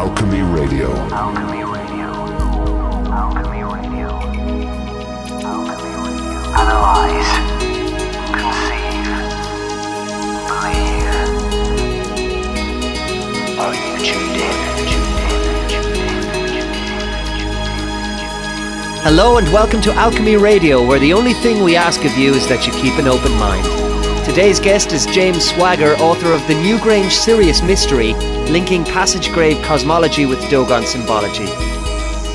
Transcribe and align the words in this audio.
Alchemy 0.00 0.40
Radio. 0.40 0.88
Alchemy 1.12 1.62
Radio. 1.62 2.08
Alchemy 3.12 3.62
Radio. 3.64 4.08
Alchemy 5.44 5.92
Radio. 6.06 6.38
Analyze. 6.56 7.32
Conceive. 8.32 9.12
Believe. 10.48 11.18
Are 13.60 13.74
you 13.76 13.92
tuned 14.00 14.40
in? 14.40 14.56
Tuned 14.88 15.20
in? 15.20 15.36
Tuned 15.68 15.96
in? 16.00 16.24
Hello 19.02 19.36
and 19.36 19.46
welcome 19.52 19.82
to 19.82 19.92
Alchemy 19.92 20.36
Radio, 20.38 20.82
where 20.82 20.98
the 20.98 21.12
only 21.12 21.34
thing 21.34 21.62
we 21.62 21.76
ask 21.76 22.06
of 22.06 22.16
you 22.16 22.32
is 22.32 22.46
that 22.48 22.66
you 22.66 22.72
keep 22.72 22.98
an 22.98 23.06
open 23.06 23.32
mind. 23.32 23.89
Today's 24.30 24.60
guest 24.60 24.92
is 24.92 25.06
James 25.06 25.44
Swagger, 25.50 25.96
author 25.96 26.30
of 26.32 26.46
the 26.46 26.54
Newgrange 26.54 27.10
Sirius 27.10 27.62
Mystery, 27.62 28.14
linking 28.48 28.84
passage 28.84 29.28
grave 29.32 29.60
cosmology 29.64 30.24
with 30.24 30.38
Dogon 30.48 30.86
symbology. 30.86 31.46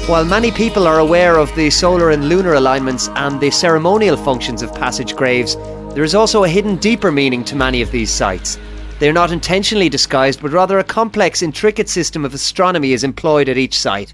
While 0.09 0.26
many 0.26 0.52
people 0.52 0.88
are 0.88 0.99
aware 0.99 1.38
of 1.38 1.55
the 1.55 1.70
solar 1.70 2.09
and 2.09 2.27
lunar 2.27 2.55
alignments 2.55 3.08
and 3.16 3.40
the 3.40 3.49
ceremonial 3.49 4.18
functions 4.18 4.62
of 4.62 4.76
passage 4.76 5.16
graves, 5.16 5.55
there 5.95 6.04
is 6.04 6.16
also 6.16 6.44
a 6.44 6.49
hidden 6.49 6.76
deeper 6.76 7.13
meaning 7.13 7.45
to 7.45 7.55
many 7.55 7.81
of 7.81 7.91
these 7.91 8.12
sites. 8.12 8.59
They 8.99 9.07
are 9.07 9.13
not 9.13 9.32
intentionally 9.32 9.88
disguised, 9.88 10.41
but 10.41 10.52
rather 10.52 10.80
a 10.80 10.84
complex, 10.84 11.41
intricate 11.41 11.88
system 11.88 12.26
of 12.26 12.34
astronomy 12.34 12.91
is 12.91 13.05
employed 13.05 13.48
at 13.48 13.57
each 13.57 13.80
site. 13.80 14.13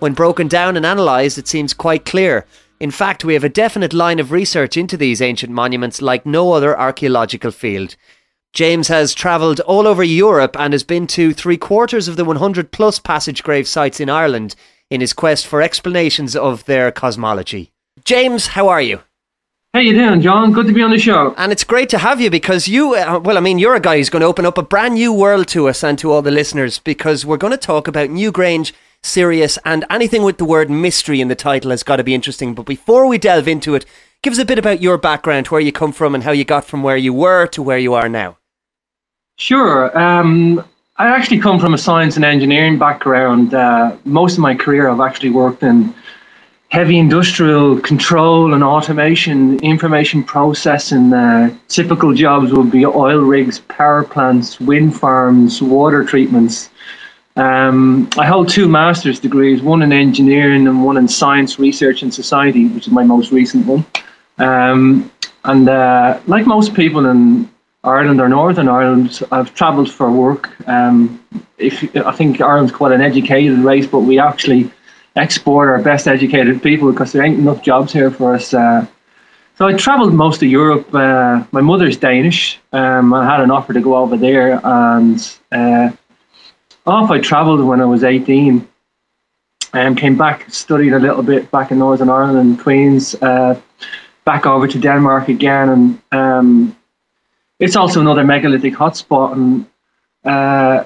When 0.00 0.14
broken 0.14 0.48
down 0.48 0.76
and 0.76 0.84
analysed, 0.84 1.38
it 1.38 1.46
seems 1.46 1.74
quite 1.74 2.04
clear. 2.04 2.44
In 2.80 2.90
fact, 2.90 3.26
we 3.26 3.34
have 3.34 3.44
a 3.44 3.50
definite 3.50 3.92
line 3.92 4.18
of 4.18 4.32
research 4.32 4.76
into 4.78 4.96
these 4.96 5.20
ancient 5.20 5.52
monuments 5.52 6.00
like 6.00 6.24
no 6.24 6.52
other 6.52 6.78
archaeological 6.78 7.50
field. 7.50 7.94
James 8.54 8.88
has 8.88 9.14
travelled 9.14 9.60
all 9.60 9.86
over 9.86 10.02
Europe 10.02 10.56
and 10.58 10.72
has 10.72 10.82
been 10.82 11.06
to 11.08 11.34
three 11.34 11.58
quarters 11.58 12.08
of 12.08 12.16
the 12.16 12.24
100 12.24 12.72
plus 12.72 12.98
passage 12.98 13.42
grave 13.42 13.68
sites 13.68 14.00
in 14.00 14.08
Ireland 14.08 14.56
in 14.88 15.02
his 15.02 15.12
quest 15.12 15.46
for 15.46 15.60
explanations 15.60 16.34
of 16.34 16.64
their 16.64 16.90
cosmology. 16.90 17.70
James, 18.04 18.48
how 18.48 18.68
are 18.68 18.80
you? 18.80 19.00
How 19.72 19.80
you 19.80 19.92
doing, 19.92 20.20
John? 20.20 20.50
Good 20.50 20.66
to 20.66 20.72
be 20.72 20.82
on 20.82 20.90
the 20.90 20.98
show. 20.98 21.32
And 21.36 21.52
it's 21.52 21.62
great 21.62 21.90
to 21.90 21.98
have 21.98 22.20
you 22.20 22.28
because 22.28 22.66
you, 22.66 22.96
uh, 22.96 23.20
well, 23.22 23.36
I 23.36 23.40
mean, 23.40 23.60
you're 23.60 23.76
a 23.76 23.80
guy 23.80 23.98
who's 23.98 24.10
going 24.10 24.22
to 24.22 24.26
open 24.26 24.44
up 24.44 24.58
a 24.58 24.62
brand 24.62 24.94
new 24.94 25.12
world 25.12 25.46
to 25.48 25.68
us 25.68 25.84
and 25.84 25.96
to 26.00 26.10
all 26.10 26.22
the 26.22 26.32
listeners 26.32 26.80
because 26.80 27.24
we're 27.24 27.36
going 27.36 27.52
to 27.52 27.56
talk 27.56 27.86
about 27.86 28.08
Newgrange, 28.08 28.72
Sirius, 29.02 29.58
and 29.64 29.84
anything 29.90 30.22
with 30.22 30.38
the 30.38 30.44
word 30.44 30.70
mystery 30.70 31.20
in 31.20 31.28
the 31.28 31.34
title 31.34 31.70
has 31.70 31.82
got 31.82 31.96
to 31.96 32.04
be 32.04 32.14
interesting. 32.14 32.54
But 32.54 32.66
before 32.66 33.06
we 33.06 33.18
delve 33.18 33.48
into 33.48 33.74
it, 33.74 33.86
give 34.22 34.32
us 34.32 34.38
a 34.38 34.44
bit 34.44 34.58
about 34.58 34.82
your 34.82 34.98
background, 34.98 35.48
where 35.48 35.60
you 35.60 35.72
come 35.72 35.92
from, 35.92 36.14
and 36.14 36.24
how 36.24 36.32
you 36.32 36.44
got 36.44 36.64
from 36.64 36.82
where 36.82 36.96
you 36.96 37.12
were 37.12 37.46
to 37.48 37.62
where 37.62 37.78
you 37.78 37.94
are 37.94 38.08
now. 38.08 38.36
Sure. 39.36 39.96
Um, 39.98 40.62
I 40.98 41.08
actually 41.08 41.40
come 41.40 41.58
from 41.58 41.72
a 41.72 41.78
science 41.78 42.16
and 42.16 42.24
engineering 42.26 42.78
background. 42.78 43.54
Uh, 43.54 43.96
most 44.04 44.34
of 44.34 44.40
my 44.40 44.54
career, 44.54 44.88
I've 44.88 45.00
actually 45.00 45.30
worked 45.30 45.62
in 45.62 45.94
heavy 46.68 46.98
industrial 46.98 47.80
control 47.80 48.54
and 48.54 48.62
automation, 48.62 49.58
information 49.60 50.22
processing. 50.22 51.12
Uh, 51.12 51.56
typical 51.68 52.12
jobs 52.14 52.52
would 52.52 52.70
be 52.70 52.84
oil 52.84 53.20
rigs, 53.20 53.60
power 53.60 54.04
plants, 54.04 54.60
wind 54.60 54.94
farms, 54.94 55.62
water 55.62 56.04
treatments. 56.04 56.68
Um, 57.36 58.10
I 58.18 58.26
hold 58.26 58.48
two 58.48 58.68
master's 58.68 59.20
degrees, 59.20 59.62
one 59.62 59.82
in 59.82 59.92
engineering 59.92 60.66
and 60.66 60.84
one 60.84 60.96
in 60.96 61.08
science, 61.08 61.58
research, 61.58 62.02
and 62.02 62.12
society, 62.12 62.68
which 62.68 62.86
is 62.86 62.92
my 62.92 63.04
most 63.04 63.30
recent 63.30 63.66
one. 63.66 63.84
Um, 64.38 65.10
and 65.44 65.68
uh, 65.68 66.20
like 66.26 66.46
most 66.46 66.74
people 66.74 67.06
in 67.06 67.48
Ireland 67.84 68.20
or 68.20 68.28
Northern 68.28 68.68
Ireland, 68.68 69.22
I've 69.32 69.54
travelled 69.54 69.90
for 69.90 70.10
work. 70.10 70.50
Um, 70.68 71.22
if 71.56 71.96
I 71.96 72.12
think 72.12 72.40
Ireland's 72.40 72.72
quite 72.72 72.92
an 72.92 73.00
educated 73.00 73.58
race, 73.58 73.86
but 73.86 74.00
we 74.00 74.18
actually 74.18 74.70
export 75.16 75.68
our 75.68 75.80
best 75.82 76.06
educated 76.06 76.62
people 76.62 76.90
because 76.90 77.12
there 77.12 77.22
ain't 77.22 77.38
enough 77.38 77.62
jobs 77.62 77.92
here 77.92 78.10
for 78.10 78.34
us. 78.34 78.52
Uh, 78.52 78.86
so 79.56 79.66
I 79.66 79.74
travelled 79.74 80.14
most 80.14 80.42
of 80.42 80.48
Europe. 80.48 80.94
Uh, 80.94 81.44
my 81.52 81.60
mother's 81.60 81.96
Danish. 81.96 82.58
Um, 82.72 83.12
I 83.12 83.24
had 83.24 83.40
an 83.40 83.50
offer 83.50 83.72
to 83.72 83.80
go 83.80 83.96
over 83.96 84.16
there, 84.16 84.60
and 84.64 85.38
uh, 85.52 85.90
off 86.90 87.10
I 87.10 87.18
travelled 87.18 87.64
when 87.64 87.80
I 87.80 87.84
was 87.84 88.04
18. 88.04 88.66
And 89.72 89.96
came 89.96 90.16
back, 90.18 90.50
studied 90.50 90.92
a 90.92 90.98
little 90.98 91.22
bit 91.22 91.48
back 91.52 91.70
in 91.70 91.78
Northern 91.78 92.10
Ireland, 92.10 92.58
Queens, 92.58 93.14
uh, 93.22 93.60
back 94.24 94.44
over 94.44 94.66
to 94.66 94.78
Denmark 94.80 95.28
again, 95.28 95.68
and 95.68 96.02
um, 96.10 96.76
it's 97.60 97.76
also 97.76 98.00
another 98.00 98.24
megalithic 98.24 98.74
hotspot. 98.74 99.32
And 99.32 99.66
uh, 100.24 100.84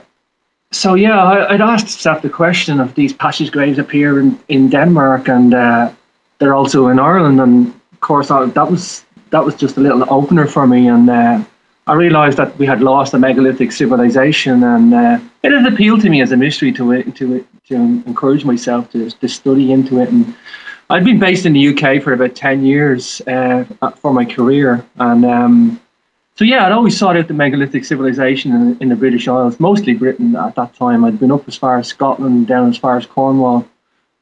so, 0.71 0.95
yeah, 0.95 1.23
I, 1.23 1.55
I'd 1.55 1.63
asked 1.63 1.87
myself 1.87 2.21
the 2.21 2.29
question 2.29 2.79
of 2.79 2.95
these 2.95 3.15
passage 3.15 3.51
graves 3.51 3.79
appear 3.79 4.21
in, 4.21 4.39
in 4.49 4.69
Denmark, 4.69 5.29
and 5.29 5.55
uh, 5.55 5.91
they're 6.39 6.55
also 6.55 6.89
in 6.89 6.99
Ireland. 6.99 7.41
And 7.41 7.69
of 7.93 8.01
course, 8.01 8.31
I, 8.31 8.45
that 8.45 8.71
was 8.71 9.05
that 9.31 9.45
was 9.45 9.55
just 9.55 9.79
a 9.79 9.81
little 9.81 10.05
opener 10.13 10.47
for 10.47 10.67
me, 10.67 10.89
and 10.89 11.09
uh, 11.09 11.43
I 11.87 11.93
realised 11.95 12.39
that 12.39 12.57
we 12.59 12.65
had 12.65 12.81
lost 12.81 13.13
a 13.13 13.19
megalithic 13.19 13.71
civilization, 13.71 14.63
and 14.63 14.95
uh, 14.95 15.19
it 15.43 15.53
had 15.53 15.71
appealed 15.71 16.01
to 16.03 16.11
me 16.11 16.23
as 16.23 16.33
a 16.33 16.37
mystery 16.37 16.73
to 16.73 16.93
it, 16.93 17.15
to 17.17 17.35
it, 17.35 17.47
to 17.69 17.75
encourage 17.75 18.45
myself 18.45 18.91
to, 18.93 19.11
to 19.11 19.29
study 19.29 19.71
into 19.71 20.01
it. 20.01 20.09
And 20.09 20.35
I'd 20.89 21.05
been 21.05 21.19
based 21.19 21.45
in 21.45 21.53
the 21.53 21.69
UK 21.69 22.03
for 22.03 22.15
about 22.15 22.35
ten 22.35 22.65
years 22.65 23.21
uh, 23.27 23.65
for 23.97 24.15
my 24.15 24.25
career, 24.25 24.85
and 24.97 25.25
um, 25.27 25.81
so 26.37 26.45
yeah, 26.45 26.67
I'd 26.67 26.73
always 26.73 26.99
sought 26.99 27.17
out 27.17 27.29
the 27.29 27.35
megalithic 27.35 27.85
civilization 27.85 28.53
in, 28.53 28.79
in, 28.81 28.89
the 28.89 28.97
British 28.97 29.29
Isles, 29.29 29.61
mostly 29.61 29.95
Britain 29.95 30.35
at 30.35 30.57
that 30.57 30.75
time. 30.75 31.05
I'd 31.05 31.21
been 31.21 31.31
up 31.31 31.47
as 31.47 31.57
far 31.57 31.79
as 31.79 31.87
Scotland, 31.87 32.49
down 32.49 32.69
as 32.71 32.77
far 32.77 32.97
as 32.97 33.07
Cornwall. 33.07 33.69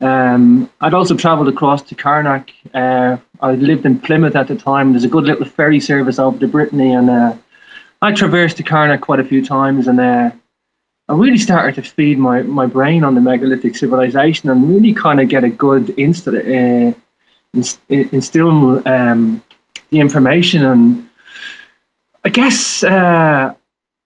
Um, 0.02 0.68
I'd 0.80 0.94
also 0.94 1.16
travelled 1.16 1.48
across 1.48 1.80
to 1.82 1.94
Carnac. 1.94 2.50
Uh, 2.74 3.16
I 3.40 3.52
lived 3.52 3.86
in 3.86 3.98
Plymouth 3.98 4.36
at 4.36 4.48
the 4.48 4.56
time. 4.56 4.92
There's 4.92 5.04
a 5.04 5.08
good 5.08 5.24
little 5.24 5.46
ferry 5.46 5.80
service 5.80 6.18
over 6.18 6.38
to 6.38 6.48
Brittany, 6.48 6.92
and 6.92 7.08
uh, 7.08 7.34
I 8.02 8.12
traversed 8.12 8.56
the 8.56 8.64
Carnac 8.64 9.00
quite 9.00 9.20
a 9.20 9.24
few 9.24 9.44
times. 9.44 9.86
And 9.86 10.00
uh, 10.00 10.32
I 11.08 11.14
really 11.14 11.38
started 11.38 11.76
to 11.76 11.88
feed 11.88 12.18
my, 12.18 12.42
my 12.42 12.66
brain 12.66 13.04
on 13.04 13.14
the 13.14 13.20
megalithic 13.20 13.76
civilization 13.76 14.50
and 14.50 14.68
really 14.68 14.92
kind 14.92 15.20
of 15.20 15.28
get 15.28 15.44
a 15.44 15.48
good 15.48 15.86
insta- 15.96 16.92
uh, 16.92 16.98
inst- 17.54 17.80
instill 17.88 18.86
um, 18.88 19.42
the 19.90 20.00
information 20.00 20.64
and 20.64 21.08
I 22.24 22.28
guess 22.28 22.84
uh, 22.84 23.54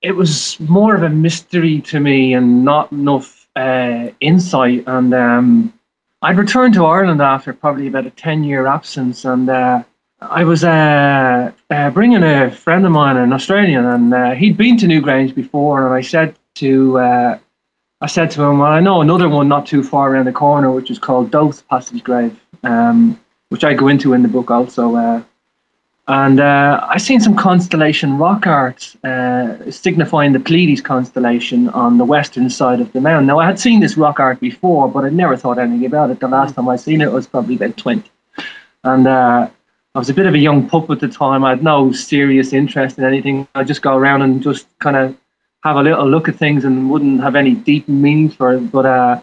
it 0.03 0.13
was 0.13 0.59
more 0.61 0.95
of 0.95 1.03
a 1.03 1.11
mystery 1.11 1.81
to 1.83 2.01
me 2.01 2.35
and 2.35 2.65
not 2.65 2.91
enough 2.93 3.47
uh, 3.57 4.09
insight. 4.21 4.85
And 4.87 5.13
um, 5.13 5.73
I'd 6.23 6.39
returned 6.39 6.75
to 6.75 6.87
Ireland 6.87 7.21
after 7.21 7.53
probably 7.53 7.89
about 7.89 8.07
a 8.07 8.11
10 8.11 8.45
year 8.45 8.67
absence. 8.67 9.25
And 9.25 9.49
uh, 9.51 9.85
I 10.21 10.45
was 10.45 10.65
uh, 10.65 11.53
uh, 11.71 11.91
bringing 11.91 12.23
a 12.23 12.51
friend 12.51 12.87
of 12.87 12.93
mine, 12.93 13.17
an 13.17 13.33
Australian, 13.33 13.85
and 13.85 14.15
uh, 14.15 14.31
he'd 14.33 14.57
been 14.57 14.77
to 14.79 14.87
Newgrange 14.87 15.35
before. 15.35 15.87
And 15.87 15.95
I 15.95 16.01
said 16.01 16.35
to 16.57 16.99
I 16.99 18.07
said 18.07 18.31
to 18.33 18.43
him, 18.43 18.59
well, 18.59 18.73
I 18.73 18.81
know 18.81 19.01
another 19.01 19.29
one 19.29 19.49
not 19.49 19.67
too 19.67 19.83
far 19.83 20.13
around 20.13 20.27
the 20.27 20.33
corner, 20.33 20.71
which 20.71 20.91
is 20.91 20.99
called 20.99 21.31
Dowth 21.31 21.67
Passage 21.69 22.05
Grave, 22.05 22.39
um, 22.63 23.19
which 23.49 23.65
I 23.65 23.73
go 23.73 23.89
into 23.89 24.13
in 24.13 24.23
the 24.23 24.29
book 24.29 24.51
also. 24.51 25.25
And 26.09 26.39
uh, 26.39 26.87
I 26.89 26.99
seen 26.99 27.21
some 27.21 27.35
constellation 27.35 28.17
rock 28.17 28.47
art 28.47 28.95
uh, 29.03 29.71
signifying 29.71 30.33
the 30.33 30.41
Pleiades 30.41 30.81
constellation 30.81 31.69
on 31.71 31.99
the 31.99 32.05
western 32.05 32.49
side 32.49 32.81
of 32.81 32.93
the 32.93 33.01
mountain. 33.01 33.27
Now, 33.27 33.41
I 33.41 33.47
had 33.47 33.59
seen 33.59 33.81
this 33.81 33.97
rock 33.97 34.21
art 34.21 34.39
before, 34.39 34.89
but 34.89 35.05
I'd 35.05 35.15
never 35.15 35.37
thought 35.37 35.59
anything 35.59 35.85
about 35.85 36.11
it. 36.11 36.21
The 36.21 36.29
last 36.29 36.55
time 36.55 36.69
I 36.69 36.77
seen 36.77 37.01
it 37.01 37.11
was 37.11 37.27
probably 37.27 37.57
about 37.57 37.77
20. 37.77 38.09
And 38.85 39.07
uh, 39.09 39.51
I 39.97 39.99
was 39.99 40.11
a 40.11 40.15
bit 40.15 40.27
of 40.27 40.35
a 40.35 40.39
young 40.39 40.69
pup 40.69 40.91
at 40.91 41.01
the 41.01 41.09
time. 41.09 41.43
I 41.43 41.49
had 41.49 41.63
no 41.63 41.91
serious 41.91 42.53
interest 42.53 42.99
in 42.99 43.05
anything. 43.05 43.49
I'd 43.55 43.67
just 43.67 43.81
go 43.81 43.97
around 43.97 44.21
and 44.21 44.43
just 44.43 44.67
kind 44.79 44.95
of 44.95 45.17
have 45.65 45.77
a 45.77 45.83
little 45.83 46.07
look 46.07 46.29
at 46.29 46.37
things 46.37 46.67
and 46.67 46.91
wouldn't 46.91 47.23
have 47.23 47.35
any 47.35 47.55
deep 47.55 47.89
meaning 47.89 48.29
for 48.29 48.53
it. 48.53 48.71
But 48.71 48.85
uh, 48.85 49.21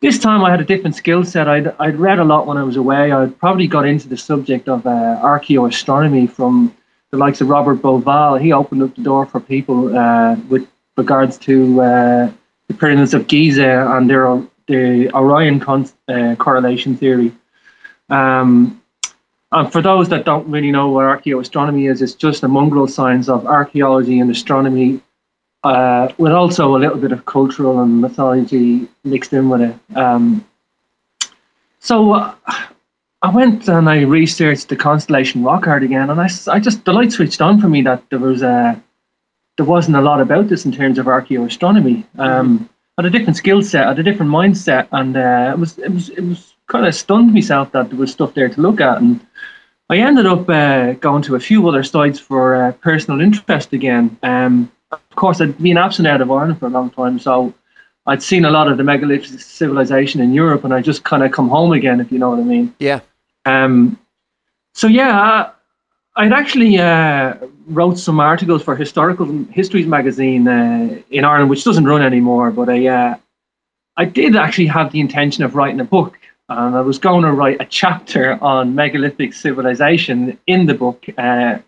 this 0.00 0.18
time 0.18 0.42
I 0.42 0.50
had 0.50 0.62
a 0.62 0.64
different 0.64 0.96
skill 0.96 1.24
set. 1.24 1.46
I'd, 1.46 1.74
I'd 1.78 1.96
read 1.96 2.20
a 2.20 2.24
lot 2.24 2.46
when 2.46 2.56
I 2.56 2.62
was 2.62 2.76
away. 2.76 3.12
I'd 3.12 3.38
probably 3.38 3.66
got 3.66 3.84
into 3.84 4.08
the 4.08 4.16
subject 4.16 4.66
of 4.66 4.86
uh, 4.86 5.20
archaeoastronomy 5.22 6.30
from 6.30 6.74
the 7.10 7.18
likes 7.18 7.42
of 7.42 7.50
Robert 7.50 7.82
Bauval. 7.82 8.40
He 8.40 8.50
opened 8.50 8.82
up 8.82 8.96
the 8.96 9.02
door 9.02 9.26
for 9.26 9.40
people 9.40 9.94
uh, 9.94 10.36
with 10.48 10.66
regards 10.96 11.36
to 11.40 11.82
uh, 11.82 12.32
the 12.68 12.74
pyramids 12.74 13.12
of 13.12 13.26
Giza 13.26 13.86
and 13.94 14.08
their 14.08 14.42
the 14.68 15.10
Orion 15.14 15.60
con- 15.60 15.90
uh, 16.08 16.34
correlation 16.36 16.96
theory. 16.96 17.30
Um, 18.08 18.80
and 19.52 19.72
for 19.72 19.80
those 19.80 20.08
that 20.10 20.24
don't 20.24 20.48
really 20.48 20.70
know 20.70 20.88
what 20.88 21.04
archaeoastronomy 21.04 21.90
is, 21.90 22.02
it's 22.02 22.14
just 22.14 22.42
a 22.42 22.48
mongrel 22.48 22.86
science 22.86 23.28
of 23.28 23.46
archaeology 23.46 24.20
and 24.20 24.30
astronomy 24.30 25.00
uh, 25.64 26.12
with 26.18 26.32
also 26.32 26.76
a 26.76 26.78
little 26.78 26.98
bit 26.98 27.12
of 27.12 27.24
cultural 27.24 27.80
and 27.80 28.00
mythology 28.00 28.88
mixed 29.04 29.32
in 29.32 29.48
with 29.48 29.62
it. 29.62 29.96
Um, 29.96 30.46
so 31.80 32.12
uh, 32.12 32.34
I 33.22 33.30
went 33.30 33.68
and 33.68 33.88
I 33.88 34.02
researched 34.02 34.68
the 34.68 34.76
constellation 34.76 35.42
rock 35.42 35.66
art 35.66 35.82
again, 35.82 36.10
and 36.10 36.20
I, 36.20 36.28
I 36.48 36.60
just 36.60 36.84
the 36.84 36.92
light 36.92 37.12
switched 37.12 37.40
on 37.40 37.60
for 37.60 37.68
me 37.68 37.82
that 37.82 38.02
there 38.10 38.18
was 38.18 38.42
a 38.42 38.80
there 39.56 39.66
wasn't 39.66 39.96
a 39.96 40.00
lot 40.00 40.20
about 40.20 40.48
this 40.48 40.64
in 40.64 40.72
terms 40.72 40.98
of 40.98 41.06
archaeoastronomy. 41.06 42.04
Um, 42.18 42.68
had 42.96 43.06
a 43.06 43.10
different 43.10 43.36
skill 43.36 43.62
set, 43.62 43.86
had 43.86 43.98
a 43.98 44.02
different 44.02 44.30
mindset, 44.30 44.88
and 44.92 45.16
uh, 45.16 45.52
it 45.54 45.58
was 45.58 45.78
it 45.78 45.90
was 45.90 46.10
it 46.10 46.22
was 46.22 46.54
kind 46.68 46.86
of 46.86 46.94
stunned 46.94 47.32
myself 47.32 47.72
that 47.72 47.88
there 47.88 47.98
was 47.98 48.12
stuff 48.12 48.34
there 48.34 48.48
to 48.48 48.60
look 48.60 48.80
at, 48.80 48.98
and 48.98 49.20
I 49.90 49.98
ended 49.98 50.26
up 50.26 50.48
uh, 50.48 50.92
going 50.94 51.22
to 51.22 51.34
a 51.34 51.40
few 51.40 51.66
other 51.68 51.82
sites 51.82 52.18
for 52.18 52.54
uh, 52.54 52.72
personal 52.72 53.20
interest 53.20 53.72
again. 53.72 54.18
Um, 54.22 54.70
of 54.92 55.00
course, 55.16 55.40
I'd 55.40 55.56
been 55.58 55.78
absent 55.78 56.06
out 56.06 56.20
of 56.20 56.30
Ireland 56.30 56.58
for 56.58 56.66
a 56.66 56.70
long 56.70 56.90
time, 56.90 57.18
so 57.18 57.54
I'd 58.06 58.22
seen 58.22 58.44
a 58.44 58.50
lot 58.50 58.70
of 58.70 58.76
the 58.76 58.84
megalithic 58.84 59.40
civilization 59.40 60.20
in 60.20 60.32
Europe, 60.34 60.64
and 60.64 60.74
I 60.74 60.82
just 60.82 61.04
kind 61.04 61.22
of 61.22 61.32
come 61.32 61.48
home 61.48 61.72
again, 61.72 62.00
if 62.00 62.12
you 62.12 62.18
know 62.18 62.30
what 62.30 62.38
I 62.38 62.42
mean. 62.42 62.74
Yeah. 62.78 63.00
Um, 63.44 63.98
so 64.74 64.86
yeah, 64.86 65.50
I'd 66.16 66.32
actually 66.32 66.78
uh, 66.78 67.34
wrote 67.66 67.98
some 67.98 68.20
articles 68.20 68.62
for 68.62 68.76
Historical 68.76 69.26
Histories 69.50 69.86
magazine 69.86 70.48
uh, 70.48 71.00
in 71.10 71.24
Ireland, 71.24 71.48
which 71.48 71.64
doesn't 71.64 71.84
run 71.84 72.02
anymore. 72.02 72.50
But 72.50 72.68
I, 72.68 72.86
uh, 72.86 73.16
I 73.96 74.04
did 74.04 74.36
actually 74.36 74.66
have 74.66 74.92
the 74.92 75.00
intention 75.00 75.44
of 75.44 75.54
writing 75.54 75.80
a 75.80 75.84
book, 75.84 76.17
and 76.48 76.76
I 76.76 76.80
was 76.80 76.98
going 76.98 77.24
to 77.24 77.32
write 77.32 77.60
a 77.60 77.66
chapter 77.66 78.42
on 78.42 78.74
megalithic 78.74 79.34
civilization 79.34 80.38
in 80.46 80.66
the 80.66 80.74
book. 80.74 81.04
Uh, 81.16 81.58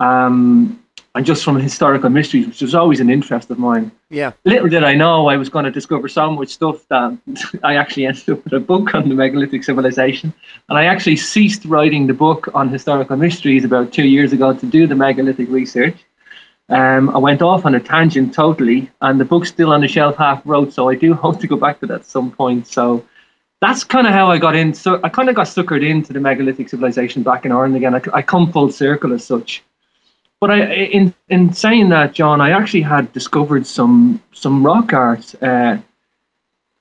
um, 0.00 0.80
and 1.14 1.26
just 1.26 1.44
from 1.44 1.58
historical 1.58 2.08
mysteries, 2.08 2.46
which 2.46 2.62
was 2.62 2.74
always 2.74 3.00
an 3.00 3.10
interest 3.10 3.50
of 3.50 3.58
mine. 3.58 3.90
Yeah. 4.10 4.32
Little 4.44 4.68
did 4.68 4.84
I 4.84 4.94
know 4.94 5.28
I 5.28 5.36
was 5.36 5.48
going 5.48 5.64
to 5.64 5.70
discover 5.70 6.06
so 6.08 6.30
much 6.30 6.50
stuff 6.50 6.86
that 6.88 7.18
I 7.64 7.76
actually 7.76 8.06
ended 8.06 8.30
up 8.30 8.44
with 8.44 8.52
a 8.52 8.60
book 8.60 8.94
on 8.94 9.08
the 9.08 9.14
megalithic 9.14 9.64
civilization. 9.64 10.32
And 10.68 10.78
I 10.78 10.84
actually 10.84 11.16
ceased 11.16 11.64
writing 11.64 12.06
the 12.06 12.14
book 12.14 12.48
on 12.54 12.68
historical 12.68 13.16
mysteries 13.16 13.64
about 13.64 13.92
two 13.92 14.06
years 14.06 14.32
ago 14.32 14.54
to 14.54 14.66
do 14.66 14.86
the 14.86 14.94
megalithic 14.94 15.48
research. 15.48 15.96
Um, 16.68 17.10
I 17.10 17.18
went 17.18 17.42
off 17.42 17.66
on 17.66 17.74
a 17.74 17.80
tangent 17.80 18.32
totally, 18.32 18.88
and 19.00 19.18
the 19.18 19.24
book's 19.24 19.48
still 19.48 19.72
on 19.72 19.80
the 19.80 19.88
shelf 19.88 20.16
half 20.16 20.40
wrote, 20.44 20.72
so 20.72 20.88
I 20.88 20.94
do 20.94 21.14
hope 21.24 21.40
to 21.40 21.48
go 21.48 21.56
back 21.56 21.80
to 21.80 21.86
that 21.86 22.00
at 22.00 22.06
some 22.06 22.30
point. 22.30 22.68
So 22.68 23.04
that's 23.60 23.84
kind 23.84 24.06
of 24.06 24.12
how 24.12 24.30
I 24.30 24.38
got 24.38 24.56
in. 24.56 24.72
So 24.74 25.00
I 25.04 25.08
kind 25.08 25.28
of 25.28 25.34
got 25.34 25.46
suckered 25.46 25.86
into 25.86 26.12
the 26.12 26.20
megalithic 26.20 26.68
civilization 26.68 27.22
back 27.22 27.44
in 27.44 27.52
Ireland 27.52 27.76
again. 27.76 27.94
I, 27.94 28.00
I 28.14 28.22
come 28.22 28.50
full 28.52 28.70
circle 28.72 29.12
as 29.12 29.24
such 29.24 29.62
but 30.40 30.50
I, 30.50 30.64
in 30.74 31.12
in 31.28 31.52
saying 31.52 31.90
that, 31.90 32.14
John, 32.14 32.40
I 32.40 32.50
actually 32.52 32.80
had 32.80 33.12
discovered 33.12 33.66
some 33.66 34.22
some 34.32 34.64
rock 34.64 34.94
art 34.94 35.34
uh, 35.42 35.76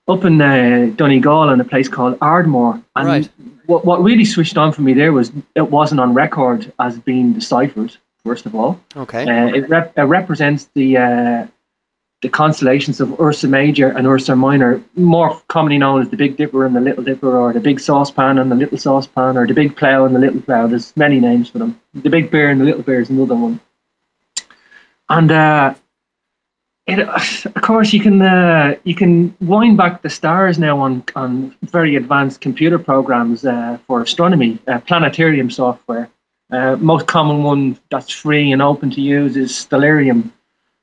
up 0.08 0.24
in 0.24 0.42
uh, 0.42 0.92
Donegal 0.96 1.50
in 1.50 1.60
a 1.60 1.66
place 1.66 1.90
called 1.90 2.18
Ardmore, 2.22 2.82
and 2.96 3.08
Right. 3.08 3.30
what 3.66 3.84
what 3.84 4.02
really 4.02 4.24
switched 4.24 4.58
on 4.58 4.72
for 4.72 4.82
me 4.82 4.94
there 4.94 5.12
was 5.12 5.34
it 5.56 5.70
wasn't 5.70 6.00
on 6.00 6.14
record 6.14 6.72
as 6.80 6.98
being 7.00 7.34
deciphered. 7.34 7.98
First 8.26 8.46
of 8.46 8.56
all, 8.56 8.80
Okay. 8.96 9.24
uh, 9.24 9.48
it, 9.54 9.68
rep- 9.70 9.98
it 9.98 10.04
represents 10.04 10.70
the 10.74 10.98
uh, 10.98 11.48
the 12.22 12.30
constellations 12.30 13.00
of 13.00 13.18
Ursa 13.20 13.48
Major 13.48 13.90
and 13.90 14.06
Ursa 14.06 14.36
Minor, 14.36 14.84
more 14.96 15.42
commonly 15.48 15.78
known 15.78 16.02
as 16.02 16.10
the 16.10 16.18
Big 16.18 16.36
Dipper 16.36 16.66
and 16.66 16.76
the 16.76 16.82
Little 16.82 17.04
Dipper, 17.04 17.38
or 17.38 17.54
the 17.54 17.62
Big 17.62 17.80
Saucepan 17.80 18.38
and 18.38 18.52
the 18.52 18.56
Little 18.56 18.78
Saucepan, 18.78 19.38
or 19.38 19.48
the 19.48 19.54
Big 19.54 19.76
Plough 19.76 20.06
and 20.06 20.16
the 20.16 20.20
Little 20.20 20.42
Plough. 20.42 20.68
There's 20.68 20.96
many 20.98 21.20
names 21.20 21.50
for 21.50 21.60
them. 21.60 21.80
The 21.94 22.10
Big 22.10 22.30
Bear 22.30 22.50
and 22.50 22.60
the 22.60 22.66
Little 22.66 22.84
Bear 22.84 23.00
is 23.00 23.10
another 23.10 23.36
one. 23.36 23.62
And 25.08 25.32
uh, 25.32 25.76
it, 26.88 27.00
of 27.46 27.62
course, 27.62 27.94
you 27.94 28.02
can 28.02 28.22
uh, 28.22 28.76
you 28.84 28.96
can 28.96 29.36
wind 29.40 29.78
back 29.78 30.02
the 30.02 30.10
stars 30.10 30.60
now 30.60 30.80
on 30.80 31.04
on 31.16 31.56
very 31.64 31.96
advanced 31.96 32.42
computer 32.42 32.80
programs 32.80 33.46
uh, 33.46 33.78
for 33.88 34.02
astronomy, 34.02 34.60
uh, 34.68 34.80
planetarium 34.80 35.50
software. 35.50 36.10
Uh, 36.52 36.76
most 36.78 37.06
common 37.06 37.44
one 37.44 37.78
that's 37.92 38.12
free 38.12 38.52
and 38.52 38.62
open 38.62 38.90
to 38.90 39.02
use 39.02 39.38
is 39.38 39.52
Stellarium. 39.52 40.32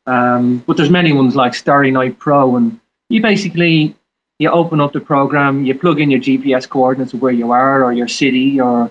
Um, 0.06 0.58
but 0.67 0.76
there's 0.76 0.91
many 0.91 1.12
ones 1.12 1.35
like 1.35 1.55
Starry 1.55 1.91
Night 1.91 2.19
Pro, 2.19 2.56
and 2.56 2.79
you 3.08 3.20
basically 3.20 3.94
you 4.38 4.50
open 4.50 4.81
up 4.81 4.93
the 4.93 5.00
program, 5.00 5.64
you 5.64 5.75
plug 5.75 6.00
in 6.00 6.11
your 6.11 6.20
GPS 6.20 6.69
coordinates 6.69 7.14
of 7.14 7.23
where 7.23 7.32
you 7.32 7.53
are, 7.53 7.82
or 7.85 7.93
your 7.93 8.08
city, 8.08 8.61
or 8.61 8.91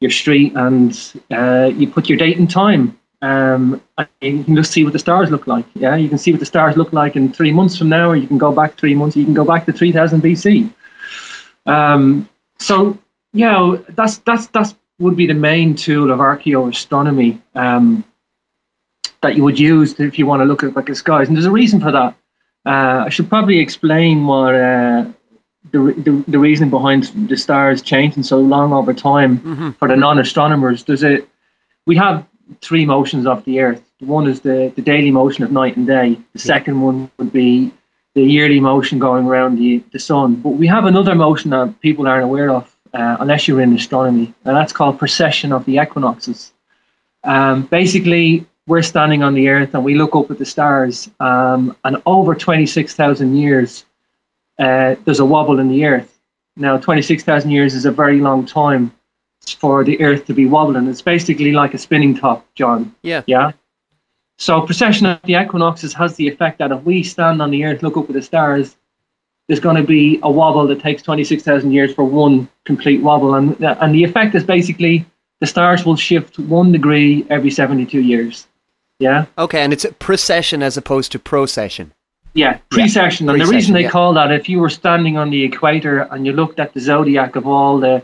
your 0.00 0.10
street, 0.10 0.52
and 0.54 1.14
uh, 1.30 1.70
you 1.74 1.88
put 1.88 2.08
your 2.08 2.18
date 2.18 2.38
and 2.38 2.50
time. 2.50 2.98
Um, 3.22 3.80
and 3.98 4.08
you 4.20 4.44
can 4.44 4.56
just 4.56 4.72
see 4.72 4.82
what 4.82 4.92
the 4.92 4.98
stars 4.98 5.30
look 5.30 5.46
like. 5.46 5.64
Yeah, 5.74 5.94
you 5.94 6.08
can 6.08 6.18
see 6.18 6.32
what 6.32 6.40
the 6.40 6.46
stars 6.46 6.76
look 6.76 6.92
like 6.92 7.14
in 7.14 7.32
three 7.32 7.52
months 7.52 7.78
from 7.78 7.88
now, 7.88 8.10
or 8.10 8.16
you 8.16 8.26
can 8.26 8.38
go 8.38 8.52
back 8.52 8.76
three 8.76 8.94
months. 8.94 9.16
You 9.16 9.24
can 9.24 9.34
go 9.34 9.44
back 9.44 9.64
to 9.66 9.72
3000 9.72 10.20
BC. 10.20 10.72
Um, 11.66 12.28
so 12.58 12.98
yeah, 13.32 13.76
that's 13.90 14.18
that's 14.18 14.48
that's 14.48 14.74
would 14.98 15.16
be 15.16 15.26
the 15.26 15.34
main 15.34 15.74
tool 15.74 16.10
of 16.10 16.18
archaeoastronomy 16.18 17.40
um, 17.54 18.04
that 19.22 19.36
you 19.36 19.42
would 19.44 19.58
use 19.58 19.98
if 19.98 20.18
you 20.18 20.26
want 20.26 20.40
to 20.40 20.44
look 20.44 20.62
at 20.62 20.76
like 20.76 20.86
the 20.86 20.94
skies. 20.94 21.28
And 21.28 21.36
there's 21.36 21.46
a 21.46 21.50
reason 21.50 21.80
for 21.80 21.92
that. 21.92 22.14
Uh, 22.66 23.04
I 23.06 23.08
should 23.08 23.28
probably 23.28 23.58
explain 23.58 24.26
what 24.26 24.54
uh, 24.54 25.04
the, 25.70 25.78
the 26.06 26.24
the 26.28 26.38
reason 26.38 26.70
behind 26.70 27.04
the 27.28 27.36
stars 27.36 27.82
changing 27.82 28.22
so 28.22 28.38
long 28.38 28.72
over 28.72 28.92
time 28.92 29.74
for 29.78 29.88
the 29.88 29.96
non-astronomers. 29.96 30.84
There's 30.84 31.04
a 31.04 31.20
we 31.86 31.96
have 31.96 32.26
three 32.60 32.84
motions 32.84 33.26
of 33.26 33.44
the 33.44 33.60
Earth. 33.60 33.82
One 34.00 34.26
is 34.28 34.40
the, 34.40 34.72
the 34.76 34.82
daily 34.82 35.10
motion 35.10 35.44
of 35.44 35.52
night 35.52 35.76
and 35.76 35.86
day. 35.86 36.18
The 36.32 36.38
second 36.38 36.80
one 36.80 37.10
would 37.18 37.32
be 37.32 37.72
the 38.14 38.22
yearly 38.22 38.60
motion 38.60 38.98
going 38.98 39.26
around 39.26 39.58
the, 39.58 39.82
the 39.92 39.98
sun. 39.98 40.36
But 40.36 40.50
we 40.50 40.66
have 40.66 40.84
another 40.84 41.14
motion 41.14 41.50
that 41.50 41.80
people 41.80 42.06
aren't 42.06 42.24
aware 42.24 42.50
of 42.50 42.76
uh, 42.92 43.16
unless 43.20 43.48
you're 43.48 43.60
in 43.60 43.72
astronomy, 43.72 44.34
and 44.44 44.56
that's 44.56 44.72
called 44.72 44.98
precession 44.98 45.52
of 45.52 45.64
the 45.64 45.78
equinoxes. 45.78 46.52
Um, 47.24 47.62
basically, 47.66 48.46
we're 48.66 48.82
standing 48.82 49.22
on 49.22 49.34
the 49.34 49.48
Earth 49.48 49.74
and 49.74 49.84
we 49.84 49.94
look 49.94 50.14
up 50.14 50.30
at 50.30 50.38
the 50.38 50.44
stars, 50.44 51.10
um, 51.20 51.76
and 51.84 52.00
over 52.06 52.34
26,000 52.34 53.36
years, 53.36 53.84
uh, 54.58 54.94
there's 55.04 55.20
a 55.20 55.24
wobble 55.24 55.58
in 55.58 55.68
the 55.68 55.84
Earth. 55.84 56.20
Now, 56.56 56.76
26,000 56.76 57.50
years 57.50 57.74
is 57.74 57.86
a 57.86 57.90
very 57.90 58.20
long 58.20 58.46
time 58.46 58.92
for 59.58 59.82
the 59.82 60.00
Earth 60.00 60.26
to 60.26 60.34
be 60.34 60.46
wobbling. 60.46 60.86
It's 60.86 61.02
basically 61.02 61.52
like 61.52 61.74
a 61.74 61.78
spinning 61.78 62.14
top, 62.14 62.46
John. 62.54 62.94
Yeah. 63.02 63.22
Yeah. 63.26 63.52
So 64.38 64.60
precession 64.60 65.06
of 65.06 65.20
the 65.22 65.34
equinoxes 65.34 65.94
has 65.94 66.14
the 66.16 66.28
effect 66.28 66.58
that 66.58 66.70
if 66.70 66.82
we 66.82 67.02
stand 67.02 67.42
on 67.42 67.50
the 67.50 67.64
Earth, 67.64 67.82
look 67.82 67.96
up 67.96 68.08
at 68.08 68.14
the 68.14 68.22
stars, 68.22 68.76
there's 69.48 69.60
going 69.60 69.76
to 69.76 69.82
be 69.82 70.20
a 70.22 70.30
wobble 70.30 70.66
that 70.68 70.80
takes 70.80 71.02
26,000 71.02 71.72
years 71.72 71.92
for 71.94 72.04
one 72.04 72.48
complete 72.64 73.02
wobble. 73.02 73.34
And, 73.34 73.60
and 73.60 73.94
the 73.94 74.04
effect 74.04 74.34
is 74.34 74.44
basically 74.44 75.04
the 75.40 75.46
stars 75.46 75.84
will 75.84 75.96
shift 75.96 76.38
one 76.38 76.70
degree 76.70 77.26
every 77.28 77.50
72 77.50 78.00
years. 78.00 78.46
Yeah. 79.02 79.26
Okay, 79.36 79.60
and 79.60 79.72
it's 79.72 79.84
a 79.84 79.92
precession 79.92 80.62
as 80.62 80.76
opposed 80.76 81.10
to 81.12 81.18
procession. 81.18 81.92
Yeah, 82.34 82.58
precession. 82.70 83.28
and 83.28 83.40
the 83.40 83.46
reason 83.46 83.74
they 83.74 83.82
yeah. 83.82 83.90
call 83.90 84.14
that, 84.14 84.30
if 84.30 84.48
you 84.48 84.60
were 84.60 84.70
standing 84.70 85.18
on 85.18 85.30
the 85.30 85.42
equator 85.42 86.02
and 86.12 86.24
you 86.24 86.32
looked 86.32 86.60
at 86.60 86.72
the 86.72 86.80
zodiac 86.80 87.34
of 87.34 87.46
all 87.46 87.80
the, 87.80 88.02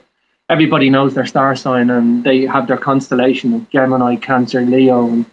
everybody 0.50 0.90
knows 0.90 1.14
their 1.14 1.24
star 1.24 1.54
sign 1.54 1.88
and 1.88 2.24
they 2.24 2.44
have 2.46 2.66
their 2.66 2.76
constellation 2.76 3.54
of 3.54 3.70
Gemini, 3.70 4.16
Cancer, 4.16 4.62
Leo, 4.62 5.06
and 5.06 5.24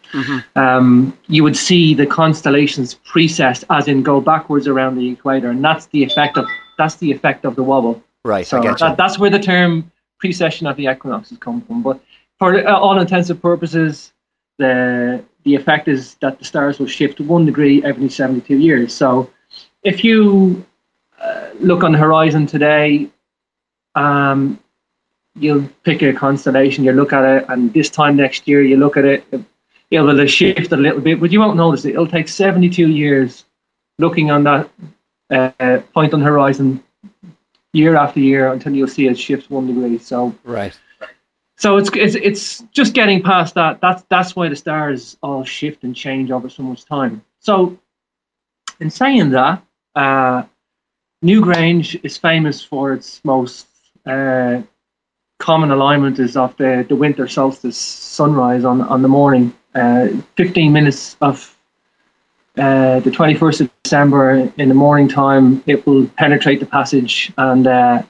um, 0.55 1.17
you 1.27 1.43
would 1.43 1.57
see 1.57 1.95
the 1.95 2.05
constellations 2.05 2.95
precessed, 3.11 3.63
as 3.71 3.87
in 3.87 4.03
go 4.03 4.21
backwards 4.21 4.67
around 4.67 4.95
the 4.95 5.09
equator, 5.09 5.49
and 5.49 5.63
that's 5.63 5.87
the 5.87 6.03
effect 6.03 6.37
of 6.37 6.45
that's 6.77 6.95
the 6.97 7.11
effect 7.11 7.43
of 7.43 7.55
the 7.55 7.63
wobble. 7.63 8.03
Right, 8.23 8.45
So 8.45 8.61
that, 8.61 8.97
that's 8.97 9.17
where 9.19 9.29
the 9.29 9.39
term 9.39 9.91
precession 10.19 10.67
of 10.67 10.77
the 10.77 10.87
equinoxes 10.87 11.37
come 11.37 11.61
from. 11.61 11.81
But 11.81 11.99
for 12.39 12.67
uh, 12.67 12.73
all 12.73 12.99
intents 12.99 13.29
and 13.29 13.41
purposes, 13.41 14.13
the 14.57 15.23
the 15.45 15.55
effect 15.55 15.87
is 15.87 16.15
that 16.15 16.39
the 16.39 16.45
stars 16.45 16.79
will 16.79 16.87
shift 16.87 17.21
one 17.21 17.45
degree 17.45 17.83
every 17.83 18.09
72 18.09 18.57
years. 18.57 18.93
So 18.93 19.29
if 19.83 20.03
you 20.03 20.65
uh, 21.21 21.49
look 21.59 21.83
on 21.83 21.93
the 21.93 21.97
horizon 21.97 22.47
today, 22.47 23.09
um, 23.93 24.59
you'll 25.35 25.69
pick 25.83 26.01
a 26.01 26.13
constellation, 26.13 26.83
you 26.83 26.91
look 26.91 27.13
at 27.13 27.23
it, 27.23 27.45
and 27.49 27.71
this 27.73 27.89
time 27.89 28.15
next 28.15 28.47
year 28.47 28.61
you 28.63 28.77
look 28.77 28.97
at 28.97 29.05
it, 29.05 29.23
it 29.91 30.01
will 30.01 30.25
shift 30.25 30.71
a 30.71 30.77
little 30.77 30.99
bit, 30.99 31.19
but 31.19 31.31
you 31.31 31.39
won't 31.39 31.55
notice 31.57 31.85
it. 31.85 31.91
It'll 31.91 32.07
take 32.07 32.27
72 32.27 32.89
years 32.89 33.45
looking 33.99 34.31
on 34.31 34.43
that 34.43 34.69
uh, 35.29 35.79
point 35.93 36.13
on 36.13 36.19
the 36.21 36.25
horizon 36.25 36.83
year 37.71 37.95
after 37.95 38.19
year 38.19 38.51
until 38.51 38.73
you'll 38.73 38.87
see 38.87 39.07
it 39.07 39.17
shift 39.17 39.51
one 39.51 39.67
degree. 39.67 39.99
So 39.99 40.35
Right. 40.43 40.77
So 41.57 41.77
it's 41.77 41.89
it's 41.95 42.15
it's 42.15 42.63
just 42.71 42.93
getting 42.93 43.21
past 43.21 43.55
that. 43.55 43.79
That's 43.81 44.03
that's 44.09 44.35
why 44.35 44.49
the 44.49 44.55
stars 44.55 45.17
all 45.23 45.43
shift 45.43 45.83
and 45.83 45.95
change 45.95 46.31
over 46.31 46.49
so 46.49 46.63
much 46.63 46.85
time. 46.85 47.23
So, 47.39 47.77
in 48.79 48.89
saying 48.89 49.29
that, 49.31 49.63
uh, 49.95 50.43
Newgrange 51.23 51.99
is 52.03 52.17
famous 52.17 52.63
for 52.63 52.93
its 52.93 53.21
most 53.23 53.67
uh, 54.05 54.61
common 55.39 55.71
alignment 55.71 56.19
is 56.19 56.35
of 56.35 56.55
the, 56.57 56.85
the 56.89 56.95
winter 56.95 57.27
solstice 57.27 57.77
sunrise 57.77 58.65
on 58.65 58.81
on 58.81 59.01
the 59.01 59.07
morning. 59.07 59.53
Uh, 59.73 60.09
Fifteen 60.35 60.73
minutes 60.73 61.15
of 61.21 61.55
uh, 62.57 62.99
the 63.01 63.11
21st 63.11 63.61
of 63.61 63.71
December 63.83 64.49
in 64.57 64.69
the 64.69 64.75
morning 64.75 65.09
time, 65.09 65.61
it 65.65 65.85
will 65.85 66.07
penetrate 66.17 66.61
the 66.61 66.65
passage 66.65 67.33
and 67.37 67.67
uh, 67.67 68.01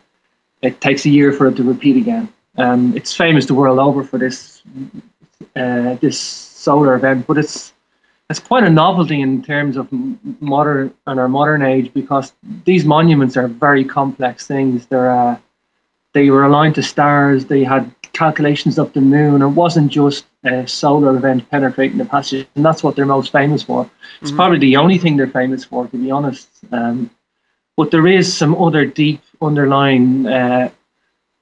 it 0.62 0.80
takes 0.82 1.06
a 1.06 1.10
year 1.10 1.34
for 1.34 1.48
it 1.48 1.56
to 1.56 1.64
repeat 1.64 1.98
again. 1.98 2.32
Um, 2.58 2.96
it's 2.96 3.16
famous 3.16 3.46
the 3.46 3.54
world 3.54 3.80
over 3.80 4.04
for 4.04 4.18
this 4.18 4.64
uh, 5.56 5.96
this 5.96 6.20
solar 6.20 6.96
event, 6.96 7.28
but 7.28 7.38
it's 7.38 7.74
it's 8.30 8.40
quite 8.40 8.64
a 8.64 8.70
novelty 8.70 9.22
in 9.22 9.44
terms 9.44 9.78
of 9.78 9.88
modern 10.42 10.94
and 11.06 11.20
our 11.20 11.28
modern 11.28 11.62
age 11.62 11.94
because 11.94 12.34
these 12.66 12.86
monuments 12.86 13.38
are 13.38 13.48
very 13.48 13.84
complex 13.84 14.48
things. 14.48 14.86
They're 14.88 15.12
uh, 15.12 15.38
they 16.14 16.30
were 16.30 16.46
aligned 16.46 16.76
to 16.76 16.84
stars. 16.84 17.46
They 17.46 17.64
had 17.64 17.94
calculations 18.14 18.80
of 18.80 18.94
the 18.94 19.02
moon. 19.02 19.42
It 19.42 19.48
wasn't 19.50 19.92
just 19.92 20.26
a 20.46 20.66
solar 20.66 21.16
event 21.18 21.50
penetrating 21.52 21.98
the 21.98 22.06
passage, 22.06 22.48
and 22.56 22.66
that's 22.66 22.82
what 22.82 22.96
they're 22.96 23.06
most 23.06 23.32
famous 23.32 23.62
for. 23.62 23.90
It's 24.22 24.32
probably 24.32 24.60
the 24.60 24.78
only 24.78 24.98
thing 24.98 25.18
they're 25.18 25.28
famous 25.28 25.66
for, 25.66 25.88
to 25.88 25.98
be 25.98 26.10
honest. 26.10 26.48
Um, 26.72 27.12
but 27.76 27.92
there 27.92 28.08
is 28.08 28.36
some 28.36 28.56
other 28.56 28.86
deep 28.86 29.22
underlying, 29.42 30.26
uh, 30.26 30.70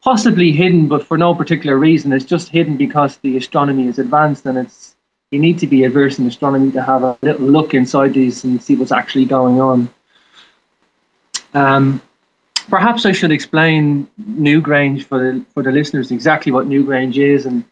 possibly 0.03 0.51
hidden, 0.51 0.87
but 0.87 1.05
for 1.07 1.17
no 1.17 1.33
particular 1.33 1.77
reason. 1.77 2.11
It's 2.11 2.25
just 2.25 2.49
hidden 2.49 2.75
because 2.75 3.17
the 3.17 3.37
astronomy 3.37 3.87
is 3.87 3.99
advanced, 3.99 4.45
and 4.45 4.57
it's 4.57 4.95
you 5.31 5.39
need 5.39 5.57
to 5.59 5.67
be 5.67 5.83
averse 5.85 6.19
in 6.19 6.27
astronomy 6.27 6.71
to 6.73 6.83
have 6.83 7.03
a 7.03 7.17
little 7.21 7.47
look 7.47 7.73
inside 7.73 8.13
these 8.13 8.43
and 8.43 8.61
see 8.61 8.75
what's 8.75 8.91
actually 8.91 9.25
going 9.25 9.59
on. 9.59 9.89
Um, 11.55 12.01
perhaps 12.69 13.05
I 13.05 13.13
should 13.13 13.31
explain 13.31 14.07
Newgrange 14.21 15.05
for 15.05 15.17
the 15.19 15.45
for 15.53 15.63
the 15.63 15.71
listeners 15.71 16.11
exactly 16.11 16.51
what 16.51 16.67
Newgrange 16.67 17.17
is 17.17 17.45
and 17.45 17.63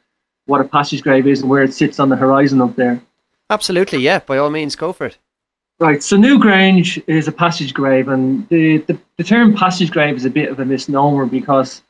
what 0.46 0.62
a 0.62 0.64
passage 0.64 1.04
grave 1.04 1.28
is 1.28 1.42
and 1.42 1.50
where 1.50 1.64
it 1.64 1.74
sits 1.74 2.00
on 2.00 2.10
the 2.10 2.16
horizon 2.16 2.62
up 2.62 2.76
there. 2.76 3.02
Absolutely, 3.50 4.00
yeah. 4.00 4.20
By 4.20 4.38
all 4.38 4.50
means, 4.50 4.76
go 4.76 4.94
for 4.94 5.06
it. 5.06 5.18
Right, 5.80 6.04
so 6.04 6.16
Newgrange 6.16 7.04
is 7.08 7.28
a 7.28 7.32
passage 7.32 7.74
grave, 7.74 8.08
and 8.08 8.48
the, 8.50 8.78
the, 8.80 9.00
the 9.18 9.24
term 9.24 9.56
passage 9.56 9.90
grave 9.90 10.16
is 10.16 10.26
a 10.26 10.30
bit 10.30 10.50
of 10.50 10.60
a 10.60 10.66
misnomer 10.66 11.26
because 11.26 11.82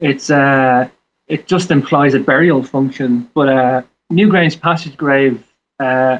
it's 0.00 0.30
uh, 0.30 0.88
it 1.26 1.46
just 1.46 1.70
implies 1.70 2.14
a 2.14 2.20
burial 2.20 2.62
function. 2.62 3.30
But 3.34 3.48
uh, 3.48 3.82
Newgrange 4.12 4.60
passage 4.60 4.96
grave 4.96 5.44
uh, 5.78 6.18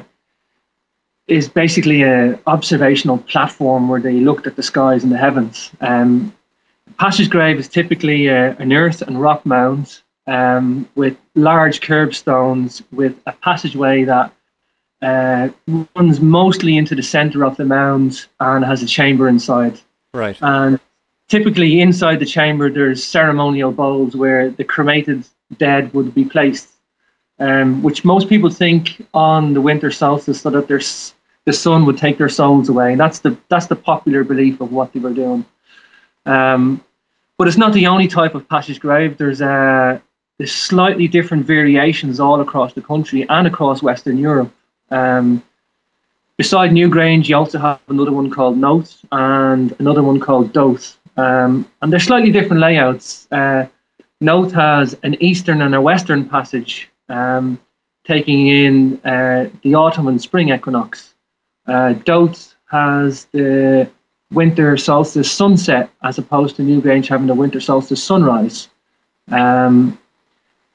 is 1.27 1.47
basically 1.47 2.01
an 2.01 2.39
observational 2.47 3.19
platform 3.19 3.89
where 3.89 4.01
they 4.01 4.19
looked 4.19 4.47
at 4.47 4.55
the 4.55 4.63
skies 4.63 5.03
and 5.03 5.11
the 5.11 5.17
heavens. 5.17 5.71
Um, 5.81 6.33
passage 6.97 7.29
grave 7.29 7.59
is 7.59 7.67
typically 7.67 8.29
uh, 8.29 8.55
an 8.59 8.73
earth 8.73 9.01
and 9.01 9.21
rock 9.21 9.45
mound 9.45 10.01
um, 10.27 10.87
with 10.95 11.17
large 11.35 11.81
curbstones 11.81 12.83
with 12.91 13.15
a 13.25 13.31
passageway 13.31 14.03
that 14.03 14.33
uh, 15.01 15.49
runs 15.95 16.19
mostly 16.19 16.77
into 16.77 16.95
the 16.95 17.03
center 17.03 17.45
of 17.45 17.55
the 17.57 17.65
mound 17.65 18.27
and 18.39 18.65
has 18.65 18.83
a 18.83 18.85
chamber 18.85 19.27
inside. 19.27 19.79
Right. 20.13 20.37
And 20.41 20.79
typically 21.29 21.79
inside 21.79 22.19
the 22.19 22.25
chamber, 22.25 22.69
there's 22.69 23.03
ceremonial 23.03 23.71
bowls 23.71 24.15
where 24.15 24.49
the 24.49 24.63
cremated 24.63 25.23
dead 25.57 25.93
would 25.93 26.13
be 26.13 26.25
placed, 26.25 26.67
um, 27.39 27.81
which 27.81 28.03
most 28.03 28.27
people 28.27 28.49
think 28.49 29.07
on 29.13 29.53
the 29.53 29.61
winter 29.61 29.91
solstice 29.91 30.41
so 30.41 30.49
that 30.49 30.67
the 30.67 31.53
sun 31.53 31.85
would 31.85 31.97
take 31.97 32.17
their 32.17 32.29
souls 32.29 32.67
away. 32.69 32.95
That's 32.95 33.19
the 33.19 33.37
that's 33.47 33.67
the 33.67 33.75
popular 33.75 34.23
belief 34.23 34.59
of 34.59 34.71
what 34.71 34.91
they 34.91 34.99
were 34.99 35.13
doing. 35.13 35.45
Um, 36.25 36.83
but 37.37 37.47
it's 37.47 37.57
not 37.57 37.73
the 37.73 37.87
only 37.87 38.07
type 38.07 38.35
of 38.35 38.47
passage 38.49 38.79
grave. 38.79 39.17
There's 39.17 39.41
uh, 39.41 39.99
there's 40.37 40.51
slightly 40.51 41.07
different 41.07 41.45
variations 41.45 42.19
all 42.19 42.41
across 42.41 42.73
the 42.73 42.81
country 42.81 43.25
and 43.29 43.47
across 43.47 43.81
Western 43.81 44.17
Europe. 44.17 44.51
Um, 44.91 45.43
beside 46.37 46.71
Newgrange, 46.71 47.27
you 47.27 47.35
also 47.35 47.59
have 47.59 47.79
another 47.87 48.11
one 48.11 48.29
called 48.29 48.57
Knowth 48.57 49.05
and 49.11 49.75
another 49.79 50.03
one 50.03 50.19
called 50.19 50.53
Dowth. 50.53 50.97
Um, 51.19 51.69
and 51.81 51.91
they're 51.91 51.99
slightly 51.99 52.31
different 52.31 52.61
layouts. 52.61 53.27
Uh, 53.31 53.65
Knowth 54.21 54.53
has 54.53 54.97
an 55.03 55.21
eastern 55.21 55.61
and 55.61 55.75
a 55.75 55.81
western 55.81 56.27
passage, 56.27 56.89
um, 57.09 57.59
taking 58.05 58.47
in 58.47 59.01
uh, 59.03 59.49
the 59.63 59.75
autumn 59.75 60.07
and 60.07 60.21
spring 60.21 60.49
equinox. 60.49 61.15
Uh, 61.67 61.93
Dowth 61.93 62.55
has 62.71 63.25
the 63.33 63.89
winter 64.31 64.77
solstice 64.77 65.31
sunset 65.31 65.89
as 66.03 66.17
opposed 66.17 66.55
to 66.55 66.61
Newgrange 66.61 67.07
having 67.07 67.27
the 67.27 67.35
winter 67.35 67.59
solstice 67.59 68.03
sunrise. 68.03 68.69
Um, 69.29 69.99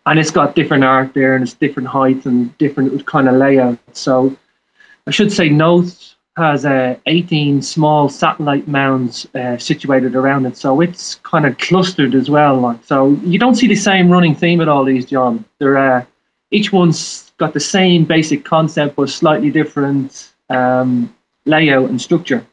and 0.07 0.19
it's 0.19 0.31
got 0.31 0.55
different 0.55 0.85
art 0.85 1.15
there 1.15 1.35
and 1.35 1.43
it's 1.43 1.55
different 1.55 1.89
heights 1.89 2.27
and 2.27 2.57
different 2.59 3.07
kind 3.07 3.29
of 3.29 3.37
layout. 3.37 3.79
So 3.97 4.37
I 5.07 5.11
should 5.11 5.33
say 5.33 5.49
Knowth 5.49 6.14
has 6.37 6.65
uh, 6.65 6.97
18 7.07 7.63
small 7.63 8.09
satellite 8.09 8.67
mounds 8.67 9.27
uh, 9.35 9.57
situated 9.57 10.17
around 10.17 10.47
it. 10.47 10.57
So 10.57 10.81
it's 10.81 11.17
kind 11.17 11.47
of 11.47 11.57
clustered 11.59 12.15
as 12.15 12.29
well. 12.29 12.59
Like 12.59 12.85
So 12.85 13.13
you 13.23 13.39
don't 13.39 13.55
see 13.55 13.69
the 13.69 13.77
same 13.77 14.11
running 14.11 14.35
theme 14.35 14.61
at 14.61 14.69
all 14.69 14.85
these, 14.85 15.07
John. 15.07 15.45
They're, 15.59 15.79
uh, 15.79 16.05
each 16.51 16.73
one's 16.73 17.33
got 17.39 17.55
the 17.55 17.61
same 17.61 18.05
basic 18.05 18.45
concept 18.45 18.97
but 18.97 19.11
slightly 19.11 19.51
different 19.51 20.33
um, 20.51 21.15
layout 21.45 21.89
and 21.89 22.01
structure. 22.01 22.45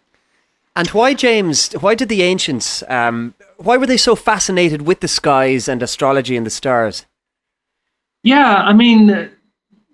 And 0.76 0.88
why, 0.90 1.14
James? 1.14 1.74
Why 1.74 1.96
did 1.96 2.08
the 2.08 2.22
ancients? 2.22 2.84
Um, 2.88 3.34
why 3.58 3.78
were 3.78 3.88
they 3.88 3.98
so 3.98 4.16
fascinated 4.16 4.84
with 4.84 5.02
the 5.02 5.08
skies 5.08 5.68
and 5.68 5.84
astrology 5.84 6.38
and 6.38 6.46
the 6.46 6.52
stars? 6.52 7.06
Yeah, 8.24 8.56
I 8.56 8.74
mean, 8.74 9.32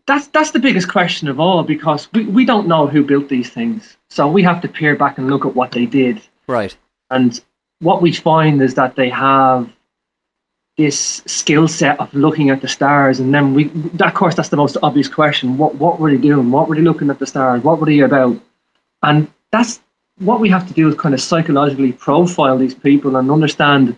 that's 0.07 0.27
that's 0.27 0.51
the 0.51 0.59
biggest 0.59 0.89
question 0.89 1.27
of 1.27 1.39
all 1.39 1.63
because 1.63 2.11
we, 2.13 2.25
we 2.25 2.45
don't 2.45 2.67
know 2.67 2.87
who 2.87 3.03
built 3.03 3.29
these 3.29 3.49
things. 3.49 3.97
So 4.09 4.27
we 4.27 4.41
have 4.43 4.61
to 4.61 4.67
peer 4.67 4.95
back 4.95 5.17
and 5.17 5.29
look 5.29 5.45
at 5.45 5.53
what 5.53 5.71
they 5.71 5.85
did. 5.85 6.21
Right. 6.47 6.75
And 7.11 7.39
what 7.79 8.01
we 8.01 8.13
find 8.13 8.61
is 8.61 8.73
that 8.75 8.95
they 8.95 9.09
have 9.09 9.69
this 10.77 11.21
skill 11.25 11.67
set 11.67 11.99
of 11.99 12.13
looking 12.13 12.49
at 12.49 12.61
the 12.61 12.67
stars. 12.67 13.19
And 13.19 13.33
then 13.33 13.53
we, 13.53 13.71
of 13.99 14.13
course, 14.13 14.35
that's 14.35 14.49
the 14.49 14.57
most 14.57 14.77
obvious 14.83 15.09
question. 15.09 15.57
What, 15.57 15.75
what 15.75 15.99
were 15.99 16.11
they 16.11 16.17
doing? 16.17 16.51
What 16.51 16.69
were 16.69 16.75
they 16.75 16.81
looking 16.81 17.09
at 17.09 17.19
the 17.19 17.25
stars? 17.25 17.63
What 17.63 17.79
were 17.79 17.87
they 17.87 17.99
about? 17.99 18.39
And 19.03 19.31
that's 19.51 19.81
what 20.19 20.39
we 20.39 20.49
have 20.49 20.67
to 20.67 20.73
do 20.73 20.87
is 20.87 20.95
kind 20.95 21.15
of 21.15 21.21
psychologically 21.21 21.93
profile 21.93 22.57
these 22.57 22.75
people 22.75 23.15
and 23.17 23.31
understand 23.31 23.97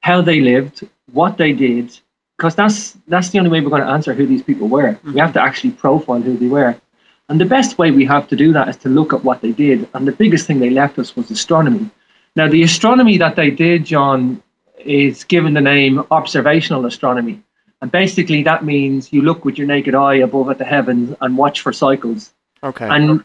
how 0.00 0.22
they 0.22 0.40
lived, 0.40 0.88
what 1.12 1.36
they 1.36 1.52
did, 1.52 1.98
because 2.40 2.54
that's 2.54 2.96
that's 3.06 3.28
the 3.28 3.38
only 3.38 3.50
way 3.50 3.60
we're 3.60 3.68
going 3.68 3.82
to 3.82 3.88
answer 3.88 4.14
who 4.14 4.26
these 4.26 4.42
people 4.42 4.66
were. 4.66 4.92
Mm-hmm. 4.92 5.12
We 5.12 5.20
have 5.20 5.34
to 5.34 5.42
actually 5.42 5.72
profile 5.72 6.22
who 6.22 6.38
they 6.38 6.46
were. 6.46 6.74
And 7.28 7.38
the 7.38 7.44
best 7.44 7.76
way 7.76 7.90
we 7.90 8.06
have 8.06 8.28
to 8.28 8.34
do 8.34 8.50
that 8.54 8.66
is 8.70 8.78
to 8.78 8.88
look 8.88 9.12
at 9.12 9.22
what 9.22 9.42
they 9.42 9.52
did. 9.52 9.86
And 9.92 10.08
the 10.08 10.12
biggest 10.12 10.46
thing 10.46 10.58
they 10.58 10.70
left 10.70 10.98
us 10.98 11.14
was 11.14 11.30
astronomy. 11.30 11.90
Now, 12.36 12.48
the 12.48 12.62
astronomy 12.62 13.18
that 13.18 13.36
they 13.36 13.50
did, 13.50 13.84
John, 13.84 14.42
is 14.78 15.22
given 15.24 15.52
the 15.52 15.60
name 15.60 16.02
observational 16.10 16.86
astronomy. 16.86 17.42
And 17.82 17.92
basically, 17.92 18.42
that 18.44 18.64
means 18.64 19.12
you 19.12 19.20
look 19.20 19.44
with 19.44 19.58
your 19.58 19.66
naked 19.66 19.94
eye 19.94 20.16
above 20.16 20.48
at 20.48 20.56
the 20.56 20.64
heavens 20.64 21.14
and 21.20 21.36
watch 21.36 21.60
for 21.60 21.74
cycles. 21.74 22.32
Okay. 22.62 22.88
And 22.88 23.22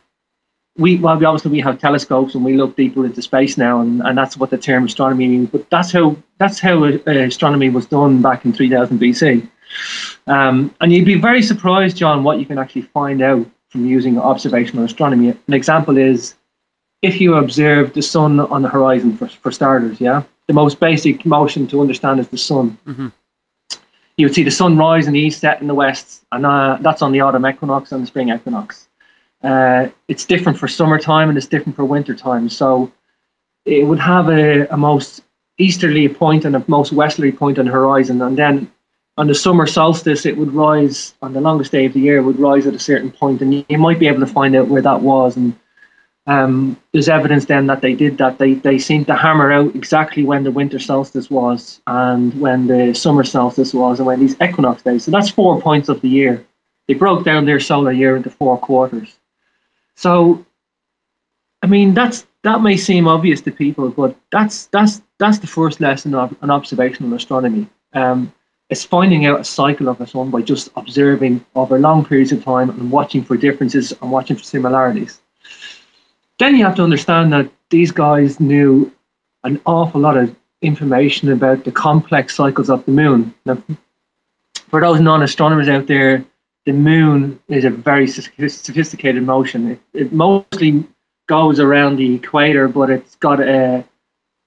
we, 0.78 0.98
well, 0.98 1.18
we 1.18 1.26
obviously 1.26 1.52
we 1.52 1.62
have 1.62 1.80
telescopes 1.80 2.36
and 2.36 2.44
we 2.44 2.58
look 2.58 2.76
deeper 2.76 3.06
into 3.06 3.22
space 3.22 3.58
now, 3.58 3.80
and, 3.82 4.02
and 4.02 4.18
that's 4.18 4.38
what 4.38 4.50
the 4.50 4.58
term 4.58 4.86
astronomy 4.86 5.28
means. 5.28 5.50
But 5.50 5.70
that's 5.70 5.92
how 5.92 6.18
that's 6.38 6.60
how 6.60 6.84
uh, 6.84 7.00
astronomy 7.06 7.70
was 7.70 7.86
done 7.86 8.22
back 8.22 8.44
in 8.44 8.52
3000 8.52 9.00
BC. 9.00 9.50
Um, 10.28 10.76
and 10.82 10.92
you'd 10.92 11.06
be 11.06 11.20
very 11.20 11.42
surprised, 11.42 11.98
John, 11.98 12.24
what 12.24 12.40
you 12.40 12.46
can 12.46 12.58
actually 12.58 12.84
find 12.84 13.22
out 13.22 13.46
from 13.70 13.86
using 13.86 14.20
observational 14.20 14.84
astronomy. 14.84 15.30
An 15.30 15.54
example 15.54 15.98
is 15.98 16.36
if 17.02 17.22
you 17.22 17.36
observe 17.36 17.94
the 17.94 18.02
sun 18.02 18.40
on 18.40 18.62
the 18.62 18.70
horizon, 18.70 19.16
for, 19.18 19.28
for 19.28 19.52
starters, 19.52 20.02
yeah, 20.02 20.24
the 20.48 20.54
most 20.54 20.80
basic 20.80 21.26
motion 21.26 21.68
to 21.68 21.82
understand 21.82 22.20
is 22.20 22.28
the 22.28 22.38
sun. 22.38 22.78
Mm-hmm. 22.86 23.08
You 24.18 24.26
would 24.28 24.36
see 24.36 24.44
the 24.44 24.52
sun 24.52 24.78
rise 24.78 25.08
in 25.08 25.14
the 25.14 25.20
east, 25.20 25.42
set 25.42 25.62
in 25.62 25.68
the 25.68 25.76
west, 25.76 26.24
and 26.32 26.46
uh, 26.46 26.78
that's 26.82 27.02
on 27.02 27.12
the 27.12 27.22
autumn 27.22 27.46
equinox 27.46 27.92
and 27.92 28.04
the 28.04 28.08
spring 28.08 28.30
equinox. 28.30 28.85
Uh, 29.46 29.90
it's 30.08 30.26
different 30.26 30.58
for 30.58 30.68
summertime 30.68 31.30
and 31.30 31.38
it's 31.38 31.48
different 31.48 31.76
for 31.76 31.86
wintertime. 31.86 32.50
So 32.50 32.92
it 33.66 33.86
would 33.88 34.00
have 34.00 34.30
a, 34.30 34.68
a 34.74 34.78
most 34.78 35.22
easterly 35.58 36.08
point 36.10 36.46
and 36.46 36.56
a 36.56 36.66
most 36.68 36.92
westerly 36.92 37.32
point 37.32 37.60
on 37.60 37.66
the 37.66 37.72
horizon, 37.72 38.22
and 38.22 38.38
then 38.38 38.72
on 39.18 39.28
the 39.28 39.36
summer 39.36 39.66
solstice, 39.66 40.26
it 40.26 40.38
would 40.38 40.54
rise 40.54 41.14
on 41.22 41.34
the 41.34 41.42
longest 41.42 41.72
day 41.72 41.86
of 41.86 41.94
the 41.94 42.02
year. 42.02 42.18
It 42.18 42.24
would 42.24 42.40
rise 42.40 42.68
at 42.68 42.74
a 42.76 42.80
certain 42.80 43.12
point, 43.12 43.42
and 43.42 43.54
you, 43.54 43.66
you 43.70 43.78
might 43.78 44.00
be 44.00 44.08
able 44.08 44.20
to 44.20 44.28
find 44.28 44.56
out 44.56 44.68
where 44.68 44.82
that 44.82 45.02
was. 45.02 45.38
And 45.38 45.58
um, 46.28 46.78
there's 46.92 47.08
evidence 47.08 47.46
then 47.46 47.68
that 47.68 47.82
they 47.82 47.94
did 47.94 48.18
that. 48.18 48.40
They 48.40 48.56
they 48.56 48.78
seem 48.78 49.06
to 49.06 49.16
hammer 49.16 49.52
out 49.52 49.76
exactly 49.76 50.24
when 50.24 50.44
the 50.44 50.52
winter 50.52 50.80
solstice 50.80 51.30
was, 51.30 51.82
and 51.88 52.34
when 52.40 52.68
the 52.68 52.94
summer 52.94 53.24
solstice 53.24 53.74
was, 53.74 54.00
and 54.00 54.08
when 54.08 54.20
these 54.20 54.36
equinox 54.42 54.82
days. 54.82 55.06
So 55.06 55.12
that's 55.12 55.30
four 55.30 55.62
points 55.62 55.88
of 55.88 56.02
the 56.02 56.10
year. 56.10 56.46
They 56.88 56.94
broke 56.94 57.24
down 57.24 57.46
their 57.46 57.60
solar 57.60 57.92
year 57.92 58.16
into 58.16 58.30
four 58.30 58.58
quarters. 58.58 59.18
So, 59.96 60.46
I 61.62 61.68
mean, 61.68 61.94
that's 61.94 62.28
that 62.44 62.62
may 62.62 62.78
seem 62.78 63.08
obvious 63.08 63.42
to 63.42 63.52
people, 63.52 63.90
but 63.90 64.16
that's 64.32 64.68
that's 64.68 65.02
that's 65.18 65.40
the 65.40 65.48
first 65.48 65.82
lesson 65.82 66.14
of 66.14 66.36
an 66.42 66.52
observational 66.52 67.14
astronomy. 67.14 67.68
Um, 67.94 68.32
it's 68.70 68.84
finding 68.84 69.26
out 69.26 69.40
a 69.40 69.44
cycle 69.44 69.90
of 69.90 69.98
the 69.98 70.08
sun 70.08 70.32
by 70.32 70.42
just 70.42 70.70
observing 70.76 71.46
over 71.56 71.80
long 71.80 72.04
periods 72.04 72.32
of 72.32 72.44
time 72.44 72.70
and 72.70 72.92
watching 72.92 73.24
for 73.24 73.38
differences 73.38 73.94
and 74.02 74.12
watching 74.12 74.36
for 74.36 74.44
similarities. 74.44 75.22
Then 76.40 76.56
you 76.56 76.66
have 76.66 76.76
to 76.76 76.84
understand 76.84 77.32
that 77.34 77.50
these 77.70 77.92
guys 77.92 78.40
knew 78.40 78.92
an 79.44 79.62
awful 79.66 80.02
lot 80.02 80.18
of 80.18 80.36
information 80.62 81.32
about 81.32 81.64
the 81.64 81.72
complex 81.72 82.36
cycles 82.36 82.70
of 82.70 82.84
the 82.86 82.92
moon. 82.92 83.34
Now, 83.46 83.62
for 84.70 84.82
those 84.82 85.00
non-astronomers 85.00 85.70
out 85.70 85.88
there, 85.88 86.26
the 86.66 86.74
moon 86.74 87.40
is 87.48 87.64
a 87.64 87.70
very 87.70 88.08
sophisticated 88.08 89.24
motion. 89.24 89.72
It, 89.72 89.82
it 89.94 90.14
mostly 90.14 90.84
goes 91.28 91.60
around 91.60 91.96
the 91.98 92.16
equator, 92.16 92.68
but 92.68 92.90
it's 92.90 93.16
got 93.16 93.40
a 93.40 93.84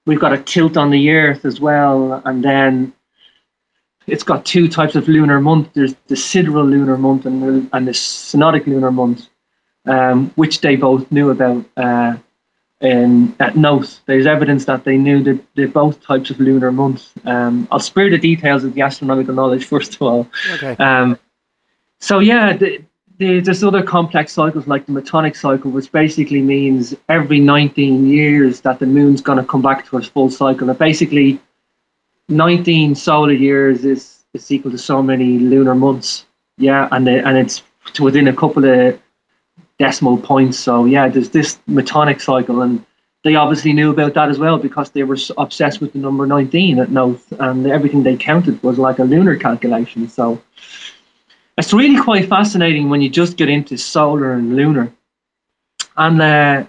we've 0.05 0.19
got 0.19 0.33
a 0.33 0.41
tilt 0.41 0.77
on 0.77 0.91
the 0.91 1.11
Earth 1.11 1.45
as 1.45 1.59
well, 1.59 2.21
and 2.25 2.43
then 2.43 2.93
it's 4.07 4.23
got 4.23 4.45
two 4.45 4.67
types 4.67 4.95
of 4.95 5.07
lunar 5.07 5.39
month. 5.39 5.69
There's 5.73 5.95
the 6.07 6.15
sidereal 6.15 6.65
lunar 6.65 6.97
month 6.97 7.25
and 7.25 7.41
the, 7.41 7.69
and 7.75 7.87
the 7.87 7.91
synodic 7.91 8.65
lunar 8.67 8.91
month, 8.91 9.27
um, 9.85 10.31
which 10.35 10.61
they 10.61 10.75
both 10.75 11.11
knew 11.11 11.29
about. 11.29 11.65
Uh, 11.75 12.17
in 12.81 13.35
at 13.41 13.57
Knowth, 13.57 13.99
there's 14.05 14.25
evidence 14.25 14.63
that 14.65 14.85
they 14.85 14.97
knew 14.97 15.21
that 15.23 15.43
they 15.55 15.65
both 15.65 16.01
types 16.01 16.29
of 16.29 16.39
lunar 16.39 16.71
months. 16.71 17.11
Um, 17.25 17.67
I'll 17.71 17.79
spare 17.81 18.09
the 18.09 18.17
details 18.17 18.63
of 18.63 18.73
the 18.73 18.81
astronomical 18.81 19.33
knowledge 19.33 19.65
first 19.73 19.95
of 19.95 20.01
all. 20.01 20.27
Okay. 20.53 20.77
Um, 20.81 21.19
so 21.99 22.19
yeah, 22.19 22.55
the, 22.55 22.81
the, 23.17 23.41
there's 23.41 23.63
other 23.63 23.83
complex 23.83 24.31
cycles 24.33 24.67
like 24.67 24.85
the 24.85 24.93
metonic 24.93 25.35
cycle, 25.35 25.71
which 25.71 25.91
basically 25.91 26.41
means 26.41 26.95
every 27.09 27.39
19 27.39 28.07
years 28.07 28.61
that 28.61 28.79
the 28.79 28.85
moon's 28.85 29.21
going 29.21 29.37
to 29.37 29.43
come 29.43 29.61
back 29.61 29.85
to 29.87 29.97
its 29.97 30.07
full 30.07 30.29
cycle. 30.29 30.69
And 30.69 30.79
basically, 30.79 31.39
19 32.29 32.95
solar 32.95 33.33
years 33.33 33.83
is, 33.83 34.23
is 34.33 34.51
equal 34.51 34.71
to 34.71 34.77
so 34.77 35.03
many 35.03 35.39
lunar 35.39 35.75
months. 35.75 36.25
Yeah, 36.57 36.87
and 36.91 37.05
the, 37.05 37.25
and 37.27 37.37
it's 37.37 37.63
to 37.93 38.03
within 38.03 38.27
a 38.27 38.35
couple 38.35 38.65
of 38.65 38.99
decimal 39.77 40.17
points. 40.17 40.59
So 40.59 40.85
yeah, 40.85 41.07
there's 41.07 41.29
this 41.29 41.59
metonic 41.69 42.21
cycle, 42.21 42.61
and 42.61 42.85
they 43.23 43.35
obviously 43.35 43.73
knew 43.73 43.91
about 43.91 44.13
that 44.13 44.29
as 44.29 44.39
well 44.39 44.57
because 44.57 44.91
they 44.91 45.03
were 45.03 45.17
obsessed 45.37 45.81
with 45.81 45.93
the 45.93 45.99
number 45.99 46.25
19 46.25 46.79
at 46.79 46.91
Knowth, 46.91 47.31
and 47.39 47.67
everything 47.67 48.03
they 48.03 48.15
counted 48.15 48.61
was 48.63 48.77
like 48.77 48.99
a 48.99 49.03
lunar 49.03 49.35
calculation. 49.35 50.07
So 50.07 50.41
it's 51.59 51.73
really 51.73 52.01
quite 52.01 52.27
fascinating 52.29 52.89
when 52.89 53.01
you 53.01 53.09
just 53.09 53.37
get 53.37 53.49
into 53.49 53.77
solar 53.77 54.31
and 54.33 54.55
lunar. 54.55 54.91
And 55.97 56.21
uh, 56.21 56.65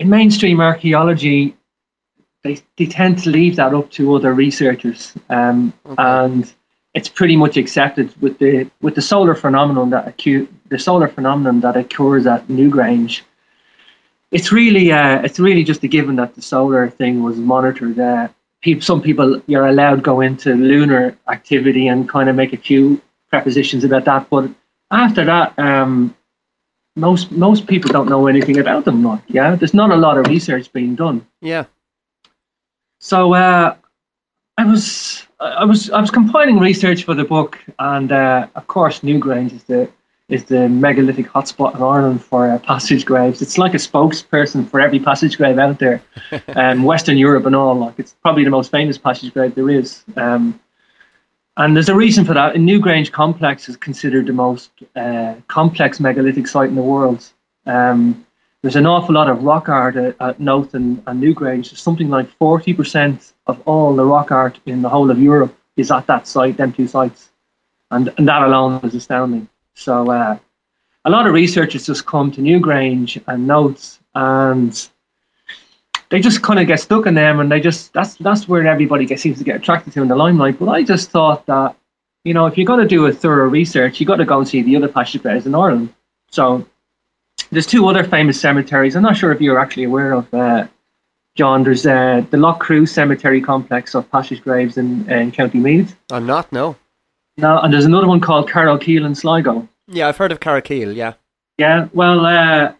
in 0.00 0.08
mainstream 0.10 0.60
archaeology, 0.60 1.56
they, 2.42 2.60
they 2.76 2.86
tend 2.86 3.18
to 3.20 3.30
leave 3.30 3.56
that 3.56 3.72
up 3.72 3.90
to 3.92 4.14
other 4.14 4.34
researchers. 4.34 5.14
Um, 5.30 5.72
okay. 5.86 5.94
And 5.98 6.52
it's 6.94 7.08
pretty 7.08 7.36
much 7.36 7.56
accepted 7.56 8.14
with 8.20 8.38
the 8.38 8.70
with 8.80 8.94
the 8.94 9.02
solar 9.02 9.34
phenomenon 9.34 9.90
that 9.90 10.06
acu- 10.06 10.48
the 10.68 10.78
solar 10.78 11.08
phenomenon 11.08 11.60
that 11.60 11.76
occurs 11.76 12.26
at 12.26 12.46
Newgrange. 12.48 13.22
It's 14.30 14.52
really 14.52 14.92
uh, 14.92 15.22
it's 15.22 15.38
really 15.38 15.64
just 15.64 15.82
a 15.84 15.88
given 15.88 16.16
that 16.16 16.34
the 16.34 16.42
solar 16.42 16.90
thing 16.90 17.22
was 17.22 17.36
monitored. 17.36 17.98
Uh, 17.98 18.28
people, 18.62 18.82
some 18.82 19.00
people 19.00 19.40
you're 19.46 19.66
allowed 19.66 20.02
go 20.02 20.20
into 20.20 20.54
lunar 20.54 21.16
activity 21.28 21.88
and 21.88 22.08
kind 22.08 22.28
of 22.28 22.36
make 22.36 22.52
a 22.52 22.56
few 22.56 23.00
prepositions 23.34 23.82
about 23.84 24.04
that. 24.04 24.30
But 24.30 24.50
after 24.90 25.24
that, 25.24 25.58
um, 25.58 26.14
most 26.96 27.32
most 27.32 27.66
people 27.66 27.90
don't 27.90 28.08
know 28.08 28.26
anything 28.28 28.58
about 28.58 28.84
them. 28.84 29.02
Like, 29.02 29.22
yeah, 29.26 29.56
there's 29.56 29.74
not 29.74 29.90
a 29.90 29.96
lot 29.96 30.18
of 30.18 30.26
research 30.28 30.72
being 30.72 30.94
done. 30.94 31.26
Yeah. 31.40 31.64
So 33.00 33.34
uh, 33.34 33.74
I 34.56 34.64
was 34.64 35.26
I 35.40 35.64
was 35.64 35.90
I 35.90 36.00
was 36.00 36.10
compiling 36.10 36.58
research 36.58 37.04
for 37.04 37.14
the 37.14 37.24
book, 37.24 37.58
and 37.78 38.12
uh, 38.12 38.46
of 38.54 38.66
course, 38.68 39.00
Newgrange 39.00 39.52
is 39.52 39.64
the 39.64 39.90
is 40.28 40.44
the 40.44 40.68
megalithic 40.68 41.26
hotspot 41.26 41.74
in 41.74 41.82
Ireland 41.82 42.24
for 42.24 42.50
uh, 42.50 42.58
passage 42.58 43.04
graves. 43.04 43.42
It's 43.42 43.58
like 43.58 43.74
a 43.74 43.82
spokesperson 43.88 44.66
for 44.70 44.80
every 44.80 45.00
passage 45.00 45.36
grave 45.36 45.58
out 45.58 45.78
there, 45.80 46.00
um, 46.56 46.84
Western 46.84 47.18
Europe 47.18 47.46
and 47.46 47.56
all. 47.56 47.74
Like 47.74 47.98
it's 47.98 48.14
probably 48.22 48.44
the 48.44 48.56
most 48.58 48.70
famous 48.70 48.96
passage 48.96 49.34
grave 49.34 49.54
there 49.54 49.70
is. 49.70 50.04
Um, 50.16 50.60
and 51.56 51.76
there's 51.76 51.88
a 51.88 51.94
reason 51.94 52.24
for 52.24 52.34
that. 52.34 52.54
Newgrange 52.54 53.12
Complex 53.12 53.68
is 53.68 53.76
considered 53.76 54.26
the 54.26 54.32
most 54.32 54.70
uh, 54.96 55.34
complex 55.48 56.00
megalithic 56.00 56.48
site 56.48 56.68
in 56.68 56.74
the 56.74 56.82
world. 56.82 57.24
Um, 57.66 58.26
there's 58.62 58.76
an 58.76 58.86
awful 58.86 59.14
lot 59.14 59.28
of 59.28 59.42
rock 59.42 59.68
art 59.68 59.94
at, 59.96 60.16
at 60.20 60.40
Knowth 60.40 60.74
and, 60.74 61.02
and 61.06 61.22
Newgrange. 61.22 61.70
There's 61.70 61.82
something 61.82 62.08
like 62.08 62.28
40% 62.38 63.32
of 63.46 63.60
all 63.66 63.94
the 63.94 64.04
rock 64.04 64.32
art 64.32 64.58
in 64.66 64.82
the 64.82 64.88
whole 64.88 65.10
of 65.10 65.18
Europe 65.18 65.56
is 65.76 65.90
at 65.90 66.06
that 66.06 66.26
site, 66.26 66.56
them 66.56 66.72
two 66.72 66.88
sites. 66.88 67.30
And, 67.90 68.12
and 68.16 68.26
that 68.26 68.42
alone 68.42 68.80
is 68.82 68.94
astounding. 68.94 69.48
So 69.74 70.10
uh, 70.10 70.38
a 71.04 71.10
lot 71.10 71.26
of 71.26 71.34
researchers 71.34 71.86
just 71.86 72.06
come 72.06 72.32
to 72.32 72.40
Newgrange 72.40 73.22
and 73.26 73.46
Knowth 73.46 73.98
and 74.14 74.88
they 76.14 76.20
just 76.20 76.42
kind 76.42 76.60
of 76.60 76.68
get 76.68 76.78
stuck 76.78 77.06
in 77.06 77.14
them, 77.14 77.40
and 77.40 77.50
they 77.50 77.58
just 77.58 77.92
that's 77.92 78.14
that's 78.18 78.46
where 78.46 78.64
everybody 78.64 79.04
gets, 79.04 79.20
seems 79.20 79.38
to 79.38 79.42
get 79.42 79.56
attracted 79.56 79.92
to 79.94 80.02
in 80.02 80.06
the 80.06 80.14
limelight. 80.14 80.60
But 80.60 80.68
I 80.68 80.84
just 80.84 81.10
thought 81.10 81.44
that 81.46 81.74
you 82.22 82.32
know 82.32 82.46
if 82.46 82.56
you're 82.56 82.66
going 82.66 82.78
to 82.78 82.86
do 82.86 83.06
a 83.06 83.12
thorough 83.12 83.48
research, 83.48 83.98
you 83.98 84.06
got 84.06 84.18
to 84.18 84.24
go 84.24 84.38
and 84.38 84.46
see 84.46 84.62
the 84.62 84.76
other 84.76 84.86
passage 84.86 85.22
graves 85.22 85.44
in 85.44 85.56
Ireland. 85.56 85.92
So 86.30 86.64
there's 87.50 87.66
two 87.66 87.88
other 87.88 88.04
famous 88.04 88.40
cemeteries. 88.40 88.94
I'm 88.94 89.02
not 89.02 89.16
sure 89.16 89.32
if 89.32 89.40
you're 89.40 89.58
actually 89.58 89.84
aware 89.84 90.12
of. 90.12 90.32
Uh, 90.32 90.68
John, 91.34 91.64
there's 91.64 91.84
uh, 91.84 92.24
the 92.30 92.36
Loughcrew 92.36 92.88
Cemetery 92.88 93.40
Complex 93.40 93.96
of 93.96 94.08
Passage 94.08 94.40
Graves 94.40 94.76
in, 94.76 95.10
in 95.10 95.32
County 95.32 95.58
Meath. 95.58 95.96
I'm 96.12 96.26
not, 96.26 96.52
no. 96.52 96.76
No, 97.36 97.58
and 97.58 97.74
there's 97.74 97.86
another 97.86 98.06
one 98.06 98.20
called 98.20 98.48
Carrowkeel 98.48 99.04
in 99.04 99.16
Sligo. 99.16 99.68
Yeah, 99.88 100.06
I've 100.06 100.16
heard 100.16 100.30
of 100.30 100.38
Carrowkeel, 100.38 100.94
yeah. 100.94 101.14
Yeah, 101.58 101.88
well, 101.92 102.24
uh, 102.24 102.74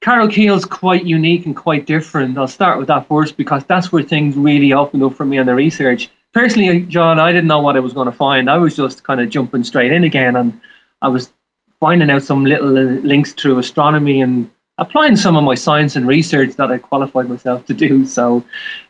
Carrowkeel's 0.00 0.64
quite 0.64 1.04
unique 1.04 1.46
and 1.46 1.56
quite 1.56 1.86
different. 1.86 2.38
I'll 2.38 2.46
start 2.46 2.78
with 2.78 2.88
that 2.88 3.08
first 3.08 3.36
because 3.36 3.64
that's 3.64 3.90
where 3.90 4.02
things 4.02 4.36
really 4.36 4.72
opened 4.72 5.02
up 5.02 5.14
for 5.14 5.26
me 5.26 5.38
on 5.38 5.46
the 5.46 5.54
research. 5.54 6.08
Personally, 6.32 6.82
John, 6.82 7.18
I 7.18 7.32
didn't 7.32 7.48
know 7.48 7.60
what 7.60 7.76
I 7.76 7.80
was 7.80 7.92
going 7.92 8.06
to 8.06 8.16
find. 8.16 8.48
I 8.48 8.58
was 8.58 8.76
just 8.76 9.02
kind 9.02 9.20
of 9.20 9.28
jumping 9.28 9.64
straight 9.64 9.90
in 9.90 10.04
again, 10.04 10.36
and 10.36 10.60
I 11.02 11.08
was 11.08 11.32
finding 11.80 12.10
out 12.10 12.22
some 12.22 12.44
little 12.44 12.68
links 12.68 13.32
through 13.32 13.58
astronomy 13.58 14.20
and 14.20 14.50
applying 14.78 15.16
some 15.16 15.36
of 15.36 15.42
my 15.42 15.54
science 15.54 15.96
and 15.96 16.06
research 16.06 16.54
that 16.54 16.70
I 16.70 16.78
qualified 16.78 17.28
myself 17.28 17.66
to 17.66 17.74
do. 17.74 18.06
So 18.06 18.44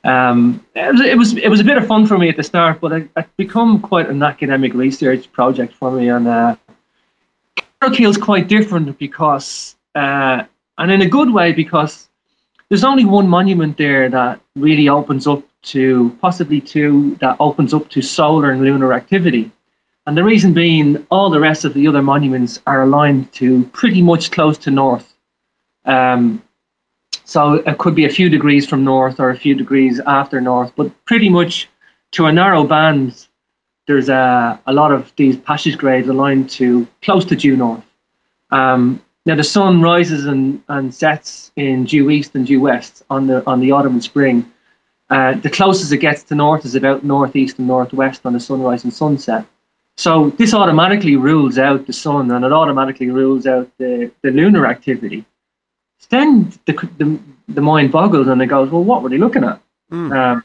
um, 0.05 0.65
it, 0.75 1.17
was, 1.17 1.35
it 1.37 1.49
was 1.49 1.61
a 1.61 1.65
bit 1.65 1.79
of 1.79 1.87
fun 1.87 2.07
for 2.07 2.19
me 2.19 2.29
at 2.29 2.37
the 2.37 2.43
start, 2.43 2.81
but 2.81 2.93
it, 2.93 3.11
it 3.17 3.27
become 3.37 3.81
quite 3.81 4.11
an 4.11 4.23
academic 4.23 4.75
research 4.75 5.33
project 5.33 5.73
for 5.75 5.91
me. 5.91 6.11
And 6.11 6.29
uh, 6.29 6.57
Carrowkeel's 7.81 8.19
quite 8.19 8.49
different 8.49 8.99
because 8.99 9.77
uh, 9.95 10.45
and 10.79 10.91
in 10.91 11.03
a 11.03 11.09
good 11.09 11.33
way 11.33 11.53
because 11.53 12.09
there's 12.69 12.85
only 12.85 13.05
one 13.05 13.29
monument 13.29 13.77
there 13.77 14.09
that 14.09 14.41
really 14.57 14.89
opens 14.89 15.27
up 15.27 15.43
to 15.63 16.17
possibly 16.21 16.61
two 16.61 17.17
that 17.17 17.37
opens 17.41 17.75
up 17.75 17.89
to 17.91 18.03
solar 18.03 18.51
and 18.51 18.63
lunar 18.63 18.93
activity. 18.93 19.51
And 20.07 20.17
the 20.17 20.25
reason 20.25 20.55
being, 20.55 21.07
all 21.11 21.29
the 21.29 21.41
rest 21.41 21.65
of 21.65 21.75
the 21.75 21.87
other 21.87 22.01
monuments 22.01 22.61
are 22.67 22.83
aligned 22.83 23.31
to 23.35 23.65
pretty 23.67 24.01
much 24.01 24.31
close 24.31 24.57
to 24.59 24.71
north. 24.71 25.15
Um, 25.85 26.43
so 27.25 27.55
it 27.55 27.77
could 27.79 27.95
be 27.95 28.07
a 28.07 28.11
few 28.11 28.31
degrees 28.31 28.67
from 28.67 28.85
north 28.85 29.21
or 29.21 29.31
a 29.31 29.37
few 29.37 29.55
degrees 29.55 30.01
after 30.07 30.41
north, 30.41 30.73
but 30.77 30.93
pretty 31.05 31.29
much 31.29 31.69
to 32.13 32.27
a 32.27 32.33
narrow 32.33 32.65
band, 32.65 33.27
there's 33.87 34.09
a, 34.09 34.59
a 34.67 34.73
lot 34.73 34.93
of 34.93 35.13
these 35.17 35.37
passage 35.37 35.77
graves 35.77 36.09
aligned 36.09 36.49
to 36.51 36.87
close 37.03 37.25
to 37.27 37.37
due 37.37 37.57
north. 37.57 37.85
Um, 38.51 39.03
now 39.29 39.35
the 39.35 39.45
sun 39.45 39.83
rises 39.83 40.25
and, 40.25 40.63
and 40.69 40.93
sets 40.93 41.53
in 41.55 41.85
due 41.85 42.09
east 42.09 42.35
and 42.35 42.47
due 42.47 42.63
west 42.63 43.03
on 43.11 43.27
the 43.27 43.47
on 43.47 43.61
the 43.61 43.71
autumn 43.71 43.93
and 43.93 44.03
spring. 44.03 44.51
Uh, 45.11 45.35
the 45.35 45.51
closest 45.51 45.93
it 45.93 45.99
gets 45.99 46.23
to 46.23 46.35
north 46.35 46.65
is 46.65 46.75
about 46.75 47.05
northeast 47.05 47.59
and 47.59 47.69
northwest 47.69 48.23
on 48.25 48.33
the 48.33 48.41
sunrise 48.41 48.85
and 48.85 48.93
sunset. 48.93 49.45
So 49.97 50.31
this 50.31 50.55
automatically 50.55 51.17
rules 51.17 51.59
out 51.59 51.87
the 51.87 51.93
sun 51.93 52.31
and 52.31 52.45
it 52.45 52.53
automatically 52.53 53.11
rules 53.11 53.47
out 53.47 53.71
the, 53.79 54.11
the 54.23 54.31
lunar 54.31 54.67
activity. 54.67 55.25
Then 56.09 56.53
the, 56.67 56.73
the, 56.97 57.19
the 57.49 57.61
mind 57.61 57.93
boggles 57.93 58.29
and 58.29 58.41
it 58.41 58.47
goes, 58.47 58.71
well, 58.71 58.85
what 58.85 59.03
were 59.03 59.09
they 59.11 59.19
looking 59.19 59.45
at? 59.45 59.61
Mm. 59.91 60.17
Um, 60.17 60.45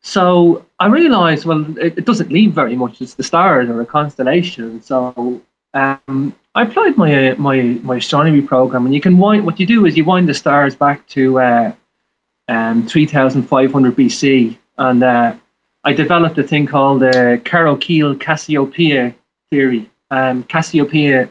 so 0.00 0.64
I 0.78 0.86
realized, 0.86 1.44
well, 1.44 1.76
it, 1.78 1.98
it, 1.98 2.04
doesn't 2.04 2.30
leave 2.30 2.52
very 2.52 2.76
much. 2.76 3.02
It's 3.02 3.14
the 3.14 3.22
stars 3.22 3.68
or 3.68 3.80
a 3.80 3.86
constellation. 3.86 4.80
So 4.80 5.42
um, 5.74 6.34
I 6.56 6.62
applied 6.62 6.96
my 6.96 7.34
my 7.34 7.60
my 7.82 7.96
astronomy 7.96 8.40
program, 8.40 8.86
and 8.86 8.94
you 8.94 9.00
can 9.00 9.18
wind. 9.18 9.44
What 9.44 9.60
you 9.60 9.66
do 9.66 9.84
is 9.84 9.94
you 9.94 10.06
wind 10.06 10.26
the 10.26 10.32
stars 10.32 10.74
back 10.74 11.06
to 11.08 11.38
uh, 11.38 11.72
um, 12.48 12.86
3,500 12.86 13.94
BC, 13.94 14.56
and 14.78 15.02
uh, 15.04 15.34
I 15.84 15.92
developed 15.92 16.38
a 16.38 16.42
thing 16.42 16.66
called 16.66 17.02
the 17.02 17.42
keel 17.80 18.14
Cassiopeia 18.14 19.14
theory. 19.50 19.90
Um, 20.10 20.44
Cassiopeia 20.44 21.28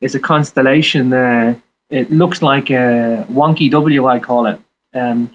is 0.00 0.16
a 0.16 0.20
constellation. 0.20 1.12
Uh, 1.12 1.54
it 1.90 2.10
looks 2.10 2.42
like 2.42 2.70
a 2.70 3.24
wonky 3.30 3.70
W, 3.70 4.06
I 4.08 4.18
call 4.18 4.46
it. 4.46 4.58
Um, 4.92 5.30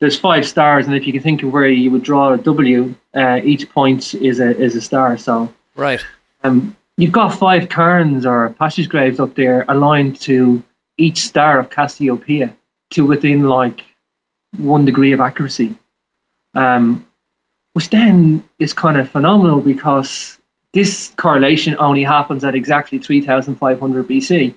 there's 0.00 0.18
five 0.18 0.48
stars, 0.48 0.86
and 0.86 0.96
if 0.96 1.06
you 1.06 1.12
can 1.12 1.22
think 1.22 1.42
of 1.42 1.52
where 1.52 1.68
you 1.68 1.90
would 1.90 2.02
draw 2.02 2.32
a 2.32 2.38
W, 2.38 2.94
uh, 3.12 3.40
each 3.44 3.68
point 3.68 4.14
is 4.14 4.40
a 4.40 4.56
is 4.56 4.76
a 4.76 4.80
star. 4.80 5.18
So 5.18 5.52
right. 5.76 6.02
Um, 6.42 6.74
you've 6.98 7.12
got 7.12 7.28
five 7.28 7.68
cairns 7.70 8.26
or 8.26 8.50
passage 8.50 8.88
graves 8.88 9.20
up 9.20 9.34
there 9.34 9.64
aligned 9.68 10.20
to 10.20 10.62
each 10.98 11.20
star 11.20 11.60
of 11.60 11.70
Cassiopeia 11.70 12.54
to 12.90 13.06
within 13.06 13.44
like 13.44 13.84
one 14.56 14.84
degree 14.84 15.12
of 15.12 15.20
accuracy. 15.20 15.74
Um, 16.54 17.06
which 17.74 17.90
then 17.90 18.42
is 18.58 18.72
kind 18.72 18.98
of 18.98 19.08
phenomenal 19.08 19.60
because 19.60 20.38
this 20.72 21.12
correlation 21.16 21.76
only 21.78 22.02
happens 22.02 22.42
at 22.42 22.56
exactly 22.56 22.98
3,500 22.98 24.08
BC 24.08 24.54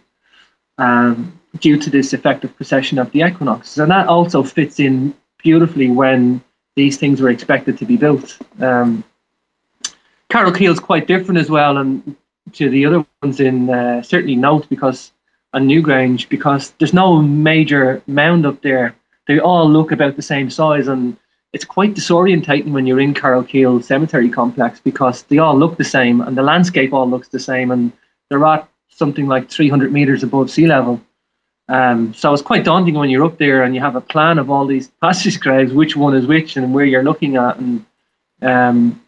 um, 0.80 1.40
due 1.60 1.78
to 1.78 1.90
this 1.92 2.14
effective 2.14 2.56
precession 2.56 2.98
of 2.98 3.12
the 3.12 3.22
equinoxes. 3.22 3.78
And 3.78 3.92
that 3.92 4.08
also 4.08 4.42
fits 4.42 4.80
in 4.80 5.14
beautifully 5.44 5.92
when 5.92 6.44
these 6.76 6.98
things 6.98 7.22
were 7.22 7.30
expected 7.30 7.78
to 7.78 7.86
be 7.86 7.98
built. 7.98 8.40
Um, 8.60 9.04
Carrowkeel's 10.32 10.80
quite 10.80 11.06
different 11.06 11.40
as 11.40 11.50
well, 11.50 11.78
and 11.78 12.16
to 12.54 12.70
the 12.70 12.86
other 12.86 13.06
ones 13.22 13.40
in 13.40 13.70
uh, 13.70 14.02
certainly 14.02 14.36
Knowth 14.36 14.70
because 14.70 15.12
on 15.54 15.68
Newgrange 15.68 16.30
because 16.30 16.72
there's 16.72 16.94
no 16.94 17.22
major 17.22 18.02
mound 18.08 18.46
up 18.46 18.62
there. 18.62 18.96
They 19.28 19.40
all 19.40 19.70
look 19.70 19.92
about 19.92 20.16
the 20.16 20.22
same 20.22 20.50
size, 20.50 20.88
and 20.88 21.18
it's 21.54 21.66
quite 21.66 21.94
disorientating 21.94 22.72
when 22.72 22.88
you're 22.88 23.00
in 23.00 23.14
Carrowkeel 23.14 23.84
Cemetery 23.84 24.30
Complex 24.30 24.80
because 24.80 25.24
they 25.24 25.38
all 25.38 25.58
look 25.58 25.78
the 25.78 25.84
same 25.84 26.22
and 26.22 26.38
the 26.38 26.44
landscape 26.44 26.94
all 26.94 27.10
looks 27.10 27.28
the 27.28 27.40
same, 27.40 27.72
and 27.72 27.92
they're 28.30 28.46
at 28.46 28.68
something 28.90 29.28
like 29.28 29.50
300 29.50 29.92
meters 29.92 30.24
above 30.24 30.50
sea 30.50 30.68
level. 30.68 31.02
Um, 31.68 32.14
so 32.14 32.34
it's 32.34 32.42
quite 32.42 32.66
daunting 32.66 32.96
when 32.96 33.10
you're 33.10 33.24
up 33.24 33.38
there 33.38 33.64
and 33.64 33.74
you 33.74 33.80
have 33.82 33.96
a 33.96 34.02
plan 34.02 34.40
of 34.40 34.50
all 34.50 34.66
these 34.66 34.88
passage 35.02 35.40
graves, 35.40 35.74
which 35.74 35.96
one 35.96 36.16
is 36.16 36.28
which, 36.28 36.58
and 36.58 36.74
where 36.74 36.86
you're 36.86 37.04
looking 37.04 37.38
at, 37.38 37.58
and 37.58 37.86
um, 38.42 39.01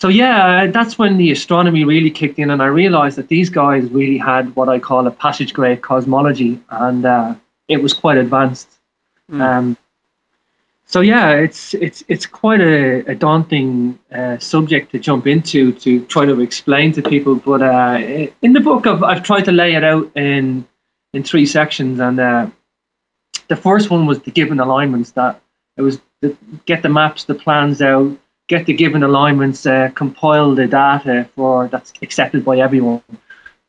so 0.00 0.08
yeah, 0.08 0.66
that's 0.68 0.98
when 0.98 1.18
the 1.18 1.30
astronomy 1.30 1.84
really 1.84 2.10
kicked 2.10 2.38
in, 2.38 2.50
and 2.50 2.62
I 2.62 2.66
realized 2.66 3.18
that 3.18 3.28
these 3.28 3.50
guys 3.50 3.90
really 3.90 4.16
had 4.16 4.56
what 4.56 4.70
I 4.70 4.78
call 4.78 5.06
a 5.06 5.10
passage 5.10 5.52
grave 5.52 5.82
cosmology, 5.82 6.58
and 6.70 7.04
uh, 7.04 7.34
it 7.68 7.82
was 7.82 7.92
quite 7.92 8.16
advanced. 8.16 8.78
Mm. 9.30 9.40
Um, 9.42 9.76
so 10.86 11.02
yeah, 11.02 11.32
it's 11.32 11.74
it's 11.74 12.02
it's 12.08 12.24
quite 12.24 12.62
a, 12.62 13.04
a 13.10 13.14
daunting 13.14 13.98
uh, 14.10 14.38
subject 14.38 14.90
to 14.92 14.98
jump 14.98 15.26
into 15.26 15.72
to 15.74 16.02
try 16.06 16.24
to 16.24 16.40
explain 16.40 16.92
to 16.92 17.02
people. 17.02 17.36
But 17.36 17.60
uh, 17.60 17.98
in 18.40 18.54
the 18.54 18.60
book, 18.60 18.86
I've 18.86 19.02
I've 19.02 19.22
tried 19.22 19.44
to 19.44 19.52
lay 19.52 19.74
it 19.74 19.84
out 19.84 20.10
in 20.16 20.66
in 21.12 21.24
three 21.24 21.44
sections, 21.44 22.00
and 22.00 22.18
uh, 22.18 22.46
the 23.48 23.56
first 23.56 23.90
one 23.90 24.06
was 24.06 24.20
the 24.22 24.30
given 24.30 24.60
alignments. 24.60 25.10
That 25.10 25.42
it 25.76 25.82
was 25.82 26.00
the, 26.22 26.34
get 26.64 26.82
the 26.82 26.88
maps, 26.88 27.24
the 27.24 27.34
plans 27.34 27.82
out 27.82 28.16
get 28.50 28.66
the 28.66 28.74
given 28.74 29.04
alignments, 29.04 29.64
uh, 29.64 29.90
compile 29.94 30.54
the 30.56 30.66
data 30.66 31.16
for 31.36 31.68
that's 31.68 31.92
accepted 32.02 32.44
by 32.44 32.58
everyone. 32.58 33.02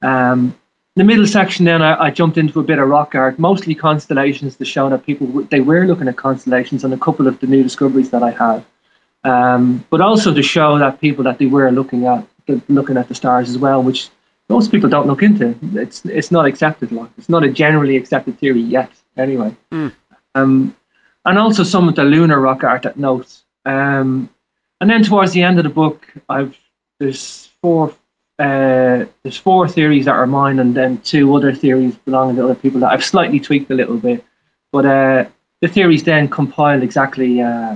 Um, 0.02 0.58
the 0.96 1.04
middle 1.04 1.28
section, 1.28 1.66
then 1.66 1.84
I, 1.84 2.06
I, 2.06 2.10
jumped 2.10 2.38
into 2.40 2.60
a 2.60 2.64
bit 2.64 2.80
of 2.80 2.90
rock 2.90 3.14
art, 3.14 3.38
mostly 3.38 3.76
constellations 3.76 4.56
to 4.56 4.66
show 4.66 4.90
that 4.90 5.06
people 5.06 5.28
they 5.54 5.62
were 5.62 5.86
looking 5.86 6.08
at 6.08 6.18
constellations 6.18 6.84
and 6.84 6.94
a 6.94 6.98
couple 6.98 7.28
of 7.28 7.40
the 7.40 7.48
new 7.48 7.62
discoveries 7.62 8.10
that 8.10 8.24
I 8.24 8.32
had, 8.32 8.66
um, 9.24 9.86
but 9.92 10.02
also 10.02 10.34
to 10.34 10.44
show 10.56 10.80
that 10.80 11.00
people 11.00 11.24
that 11.26 11.38
they 11.38 11.46
were 11.46 11.72
looking 11.72 12.08
at 12.08 12.28
looking 12.68 12.98
at 12.98 13.08
the 13.08 13.16
stars 13.16 13.50
as 13.52 13.58
well, 13.60 13.84
which 13.84 14.10
most 14.50 14.72
people 14.72 14.90
don't 14.90 15.08
look 15.08 15.22
into. 15.22 15.56
It's 15.76 16.04
it's 16.06 16.32
not 16.32 16.46
accepted 16.48 16.92
like 16.92 17.12
it's 17.20 17.30
not 17.30 17.44
a 17.44 17.52
generally 17.64 17.96
accepted 17.96 18.40
theory 18.40 18.66
yet. 18.78 18.92
Anyway, 19.16 19.56
mm. 19.72 19.94
um, 20.34 20.76
and 21.26 21.38
also 21.38 21.64
some 21.64 21.88
of 21.88 21.96
the 21.96 22.04
lunar 22.04 22.40
rock 22.42 22.64
art 22.64 22.82
that 22.82 22.98
notes. 22.98 23.44
Um, 23.64 24.30
and 24.82 24.90
then 24.90 25.04
towards 25.04 25.32
the 25.32 25.44
end 25.44 25.60
of 25.60 25.64
the 25.64 25.70
book, 25.70 26.08
I've 26.28 26.58
there's 27.00 27.50
four 27.62 27.94
uh, 28.40 29.06
there's 29.22 29.38
four 29.38 29.68
theories 29.68 30.06
that 30.06 30.16
are 30.16 30.26
mine, 30.26 30.58
and 30.58 30.76
then 30.76 30.98
two 31.02 31.34
other 31.36 31.54
theories 31.54 31.96
belonging 31.98 32.36
to 32.38 32.44
other 32.44 32.56
people 32.56 32.80
that 32.80 32.92
I've 32.92 33.06
slightly 33.06 33.40
tweaked 33.40 33.70
a 33.70 33.76
little 33.76 33.98
bit. 33.98 34.26
But 34.72 34.86
uh, 34.88 35.26
the 35.62 35.68
theories 35.68 36.04
then 36.04 36.28
compile 36.28 36.82
exactly 36.82 37.42
uh, 37.42 37.76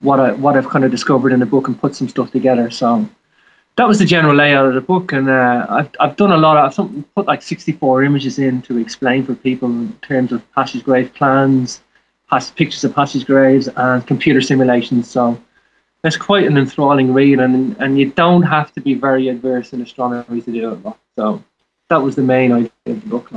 what 0.00 0.18
I 0.18 0.32
what 0.32 0.56
I've 0.56 0.68
kind 0.68 0.84
of 0.84 0.90
discovered 0.90 1.32
in 1.32 1.38
the 1.38 1.46
book 1.46 1.68
and 1.68 1.80
put 1.80 1.94
some 1.94 2.08
stuff 2.08 2.32
together. 2.32 2.70
So 2.70 3.08
that 3.76 3.86
was 3.86 4.00
the 4.00 4.04
general 4.04 4.34
layout 4.34 4.66
of 4.66 4.74
the 4.74 4.80
book, 4.80 5.12
and 5.12 5.30
uh, 5.30 5.64
I've 5.68 5.90
I've 6.00 6.16
done 6.16 6.32
a 6.32 6.36
lot 6.36 6.56
of 6.56 6.80
I've 6.80 7.14
put 7.14 7.26
like 7.26 7.42
64 7.42 8.02
images 8.02 8.40
in 8.40 8.62
to 8.62 8.78
explain 8.78 9.24
for 9.24 9.36
people 9.36 9.68
in 9.68 9.92
terms 10.02 10.32
of 10.32 10.42
passage 10.54 10.82
grave 10.82 11.14
plans, 11.14 11.82
pass, 12.28 12.50
pictures 12.50 12.82
of 12.82 12.96
passage 12.96 13.24
graves, 13.24 13.68
and 13.68 14.04
computer 14.04 14.40
simulations. 14.40 15.08
So 15.08 15.40
it's 16.04 16.16
quite 16.16 16.46
an 16.46 16.56
enthralling 16.56 17.12
read, 17.12 17.40
and 17.40 17.76
and 17.78 17.98
you 17.98 18.10
don't 18.10 18.42
have 18.42 18.72
to 18.74 18.80
be 18.80 18.94
very 18.94 19.28
adverse 19.28 19.72
in 19.72 19.82
astronomy 19.82 20.40
to 20.42 20.52
do 20.52 20.72
it. 20.72 20.94
So 21.16 21.42
that 21.88 22.02
was 22.02 22.14
the 22.14 22.22
main 22.22 22.52
idea 22.52 22.70
of 22.86 23.02
the 23.02 23.08
book. 23.08 23.30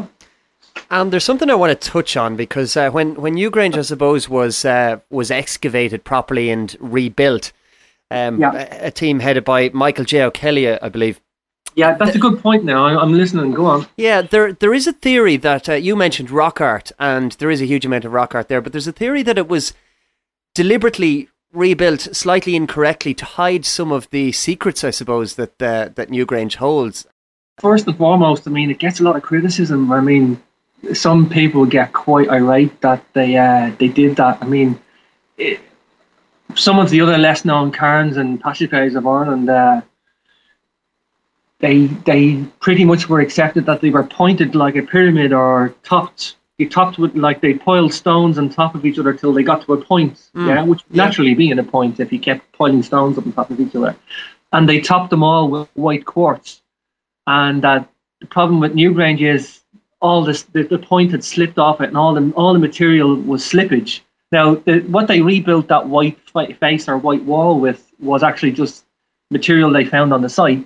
And 0.90 1.12
there's 1.12 1.24
something 1.24 1.50
I 1.50 1.56
want 1.56 1.80
to 1.80 1.90
touch 1.90 2.18
on 2.18 2.36
because 2.36 2.76
uh, 2.78 2.92
when 2.92 3.16
when 3.16 3.36
Newgrange, 3.36 3.78
I 3.78 3.82
suppose, 3.82 4.30
was 4.30 4.66
uh, 4.66 5.00
was 5.10 5.32
excavated 5.32 6.04
properly 6.04 6.50
and 6.50 6.76
rebuilt, 6.80 7.52
um, 8.12 8.40
yeah. 8.40 8.52
a, 8.54 8.88
a, 8.88 8.92
team 8.92 9.20
headed 9.20 9.46
by 9.46 9.70
Michael 9.70 10.06
J. 10.06 10.22
O'Kelly, 10.24 10.70
I 10.70 10.90
believe. 10.90 11.20
Yeah, 11.76 11.96
that's 11.96 12.16
a 12.16 12.20
good 12.20 12.42
point. 12.42 12.66
Now 12.66 12.86
I'm 13.00 13.14
listening. 13.14 13.54
Go 13.54 13.66
on. 13.66 13.88
Yeah, 13.96 14.22
there 14.22 14.52
there 14.52 14.74
is 14.74 14.86
a 14.86 14.94
theory 14.94 15.38
that 15.38 15.70
uh, 15.70 15.74
you 15.74 15.96
mentioned 15.96 16.30
rock 16.30 16.60
art, 16.60 16.92
and 17.00 17.32
there 17.34 17.50
is 17.50 17.62
a 17.62 17.66
huge 17.66 17.86
amount 17.86 18.06
of 18.06 18.12
rock 18.12 18.36
art 18.36 18.50
there, 18.50 18.62
but 18.62 18.74
there's 18.74 18.88
a 18.88 18.92
theory 18.92 19.24
that 19.24 19.38
it 19.38 19.48
was 19.48 19.74
deliberately 20.54 21.30
rebuilt 21.54 22.02
slightly 22.16 22.56
incorrectly 22.56 23.14
to 23.16 23.26
hide 23.26 23.66
some 23.66 23.92
of 23.92 24.10
the 24.10 24.32
secrets, 24.32 24.84
I 24.84 24.92
suppose, 24.92 25.36
that 25.36 25.62
uh, 25.62 25.90
that 25.96 26.10
Newgrange 26.10 26.56
holds. 26.56 27.06
First 27.60 27.88
and 27.88 27.98
foremost, 27.98 28.48
I 28.48 28.52
mean, 28.52 28.72
it 28.72 28.80
gets 28.80 29.00
a 29.00 29.04
lot 29.04 29.16
of 29.16 29.22
criticism. 29.22 29.92
I 29.92 30.02
mean, 30.02 30.42
some 30.94 31.30
people 31.30 31.66
get 31.66 31.94
quite 31.94 32.30
irate 32.30 32.82
that 32.82 33.04
they 33.14 33.38
uh, 33.38 33.72
they 33.78 33.88
did 33.88 34.16
that. 34.16 34.40
I 34.42 34.48
mean, 34.48 34.80
it, 35.38 35.60
some 36.56 36.80
of 36.80 36.90
the 36.90 37.02
other 37.02 37.18
less 37.18 37.46
known 37.46 37.72
cairns 37.72 38.18
and 38.18 38.42
passageways 38.42 38.96
of 38.96 39.06
Ireland, 39.08 39.50
uh, 39.50 39.82
they 41.60 41.88
they 41.88 42.44
pretty 42.60 42.86
much 42.86 43.10
were 43.10 43.20
accepted 43.20 43.66
that 43.66 43.82
they 43.82 43.90
were 43.90 44.04
pointed 44.04 44.56
like 44.56 44.76
a 44.76 44.82
pyramid 44.82 45.34
or 45.34 45.76
topped 45.84 46.36
you 46.62 46.70
topped 46.70 46.98
with 46.98 47.16
like 47.16 47.42
they 47.42 47.56
piled 47.56 47.94
stones 47.94 48.38
on 48.38 48.48
top 48.48 48.76
of 48.76 48.86
each 48.86 49.00
other 49.00 49.14
till 49.14 49.34
they 49.34 49.44
got 49.44 49.66
to 49.66 49.74
a 49.74 49.84
point, 49.84 50.30
mm. 50.36 50.48
yeah, 50.48 50.62
which 50.64 50.84
yeah. 50.90 51.04
naturally 51.04 51.34
being 51.34 51.58
a 51.60 51.64
point 51.64 52.00
if 52.00 52.14
you 52.14 52.20
kept 52.20 52.50
piling 52.54 52.84
stones 52.84 53.18
up 53.18 53.26
on 53.26 53.34
top 53.34 53.50
of 53.50 53.60
each 53.60 53.76
other, 53.76 53.96
and 54.54 54.70
they 54.70 54.80
topped 54.80 55.10
them 55.10 55.24
all 55.24 55.50
with 55.50 55.68
white 55.74 56.06
quartz, 56.06 56.62
and 57.28 57.62
that 57.64 57.90
the 58.22 58.28
problem 58.28 58.60
with 58.60 58.74
Newgrange 58.74 59.22
is 59.22 59.62
all 60.00 60.24
this 60.24 60.44
the, 60.44 60.64
the 60.64 60.78
point 60.78 61.12
had 61.12 61.24
slipped 61.24 61.58
off 61.58 61.82
it, 61.82 61.90
and 61.90 61.98
all 61.98 62.14
the 62.14 62.32
all 62.36 62.54
the 62.54 62.60
material 62.60 63.16
was 63.16 63.44
slippage. 63.44 64.02
Now, 64.32 64.56
the, 64.56 64.80
what 64.82 65.08
they 65.08 65.22
rebuilt 65.22 65.68
that 65.68 65.88
white 65.90 66.18
face 66.60 66.88
or 66.88 66.98
white 66.98 67.24
wall 67.24 67.60
with 67.60 67.92
was 68.00 68.24
actually 68.24 68.54
just 68.54 68.86
material 69.30 69.72
they 69.72 69.84
found 69.86 70.14
on 70.14 70.22
the 70.22 70.30
site, 70.30 70.66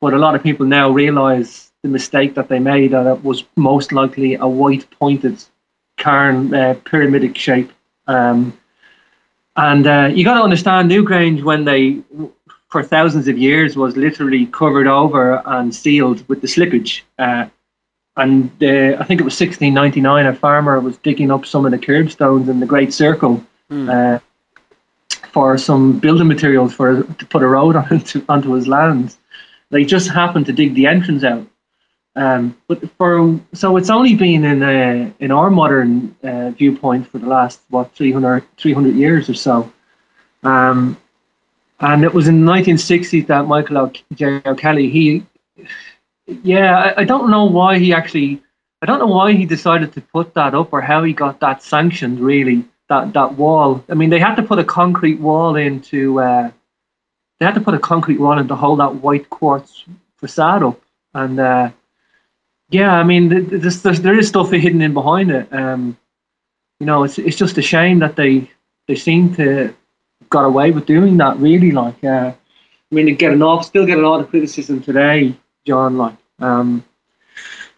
but 0.00 0.14
a 0.14 0.18
lot 0.18 0.34
of 0.34 0.42
people 0.42 0.66
now 0.66 0.90
realise 0.90 1.72
the 1.86 1.92
mistake 1.92 2.34
that 2.34 2.48
they 2.48 2.58
made 2.58 2.90
that 2.90 3.06
it 3.06 3.24
was 3.24 3.44
most 3.56 3.92
likely 3.92 4.34
a 4.34 4.46
white 4.46 4.88
pointed 4.90 5.42
cairn 5.96 6.52
uh, 6.54 6.74
pyramidic 6.84 7.36
shape. 7.36 7.72
Um, 8.06 8.58
and 9.56 9.86
uh, 9.86 10.10
you 10.12 10.24
got 10.24 10.34
to 10.34 10.42
understand 10.42 10.90
Newgrange 10.90 11.42
when 11.42 11.64
they, 11.64 12.02
for 12.68 12.82
thousands 12.82 13.28
of 13.28 13.38
years, 13.38 13.76
was 13.76 13.96
literally 13.96 14.46
covered 14.46 14.86
over 14.86 15.42
and 15.46 15.74
sealed 15.74 16.26
with 16.28 16.40
the 16.42 16.46
slippage. 16.46 17.02
Uh, 17.18 17.46
and 18.16 18.50
uh, 18.62 18.96
I 19.00 19.04
think 19.04 19.20
it 19.20 19.24
was 19.24 19.38
1699, 19.40 20.26
a 20.26 20.34
farmer 20.34 20.80
was 20.80 20.98
digging 20.98 21.30
up 21.30 21.46
some 21.46 21.64
of 21.64 21.72
the 21.72 21.78
curbstones 21.78 22.48
in 22.48 22.60
the 22.60 22.66
Great 22.66 22.92
Circle 22.92 23.44
mm. 23.70 24.20
for 25.32 25.58
some 25.58 25.98
building 25.98 26.28
materials 26.28 26.74
for 26.74 27.02
to 27.02 27.26
put 27.26 27.42
a 27.42 27.46
road 27.46 27.76
onto, 27.90 28.24
onto 28.28 28.52
his 28.52 28.66
lands. 28.66 29.18
They 29.70 29.84
just 29.84 30.10
happened 30.10 30.46
to 30.46 30.52
dig 30.52 30.74
the 30.74 30.86
entrance 30.86 31.24
out 31.24 31.46
um, 32.16 32.56
but 32.66 32.90
for 32.92 33.38
so 33.52 33.76
it's 33.76 33.90
only 33.90 34.14
been 34.14 34.44
in 34.44 34.62
a, 34.62 35.12
in 35.20 35.30
our 35.30 35.50
modern 35.50 36.16
uh, 36.22 36.50
viewpoint 36.50 37.06
for 37.06 37.18
the 37.18 37.26
last 37.26 37.60
what 37.68 37.94
300, 37.94 38.42
300 38.56 38.94
years 38.94 39.28
or 39.28 39.34
so. 39.34 39.70
Um, 40.42 40.96
and 41.80 42.04
it 42.04 42.14
was 42.14 42.26
in 42.26 42.44
the 42.44 42.52
1960s 42.52 43.26
that 43.26 43.46
Michael 43.46 43.92
J. 44.14 44.40
O'Kelly, 44.46 44.88
he, 44.88 45.26
yeah, 46.26 46.94
I, 46.96 47.02
I, 47.02 47.04
don't 47.04 47.30
know 47.30 47.44
why 47.44 47.78
he 47.78 47.92
actually, 47.92 48.42
I 48.80 48.86
don't 48.86 48.98
know 48.98 49.06
why 49.06 49.32
he 49.32 49.44
decided 49.44 49.92
to 49.92 50.00
put 50.00 50.32
that 50.34 50.54
up 50.54 50.72
or 50.72 50.80
how 50.80 51.04
he 51.04 51.12
got 51.12 51.40
that 51.40 51.62
sanctioned, 51.62 52.18
really, 52.18 52.64
that, 52.88 53.12
that 53.12 53.34
wall. 53.34 53.84
I 53.90 53.94
mean, 53.94 54.08
they 54.08 54.18
had 54.18 54.36
to 54.36 54.42
put 54.42 54.58
a 54.58 54.64
concrete 54.64 55.20
wall 55.20 55.56
into, 55.56 56.18
uh, 56.20 56.50
they 57.38 57.44
had 57.44 57.56
to 57.56 57.60
put 57.60 57.74
a 57.74 57.78
concrete 57.78 58.20
wall 58.20 58.38
in 58.38 58.48
to 58.48 58.54
hold 58.54 58.80
that 58.80 58.94
white 58.94 59.28
quartz 59.28 59.84
facade 60.16 60.62
up. 60.62 60.80
And 61.12 61.38
uh, 61.38 61.70
yeah, 62.70 62.94
I 62.94 63.04
mean, 63.04 63.28
there's, 63.28 63.82
there's, 63.82 64.00
there 64.00 64.18
is 64.18 64.28
stuff 64.28 64.50
hidden 64.50 64.82
in 64.82 64.92
behind 64.92 65.30
it. 65.30 65.52
Um, 65.52 65.96
you 66.80 66.86
know, 66.86 67.04
it's 67.04 67.18
it's 67.18 67.36
just 67.36 67.58
a 67.58 67.62
shame 67.62 68.00
that 68.00 68.16
they 68.16 68.50
they 68.86 68.96
seem 68.96 69.34
to 69.36 69.74
got 70.30 70.44
away 70.44 70.72
with 70.72 70.86
doing 70.86 71.16
that. 71.18 71.38
Really, 71.38 71.70
like, 71.70 72.02
uh, 72.04 72.32
I 72.32 72.94
mean, 72.94 73.14
getting 73.14 73.42
off, 73.42 73.64
still 73.64 73.86
get 73.86 73.98
a 73.98 74.08
lot 74.08 74.20
of 74.20 74.28
criticism 74.28 74.82
today, 74.82 75.34
John. 75.64 75.96
Like, 75.96 76.16
um, 76.38 76.84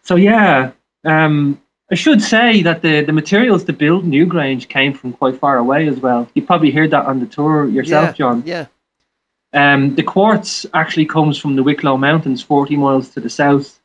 so 0.03 0.17
yeah, 0.17 0.73
um, 1.05 1.61
I 1.93 1.95
should 1.95 2.23
say 2.23 2.63
that 2.63 2.83
the 2.83 3.03
the 3.03 3.13
materials 3.13 3.65
to 3.65 3.73
build 3.73 4.05
Newgrange 4.05 4.69
came 4.69 4.95
from 4.95 5.13
quite 5.13 5.39
far 5.39 5.59
away 5.59 5.87
as 5.87 6.01
well. 6.01 6.29
You 6.35 6.43
probably 6.43 6.71
heard 6.71 6.91
that 6.91 7.07
on 7.07 7.21
the 7.21 7.27
tour 7.27 7.69
yourself, 7.69 8.09
yeah, 8.09 8.13
John. 8.13 8.43
Yeah. 8.47 8.67
Um, 9.53 9.95
the 9.95 10.03
quartz 10.03 10.67
actually 10.75 11.07
comes 11.07 11.39
from 11.39 11.57
the 11.57 11.63
Wicklow 11.63 11.97
Mountains, 11.97 12.43
40 12.43 12.77
miles 12.77 13.09
to 13.11 13.21
the 13.21 13.31
south. 13.31 13.78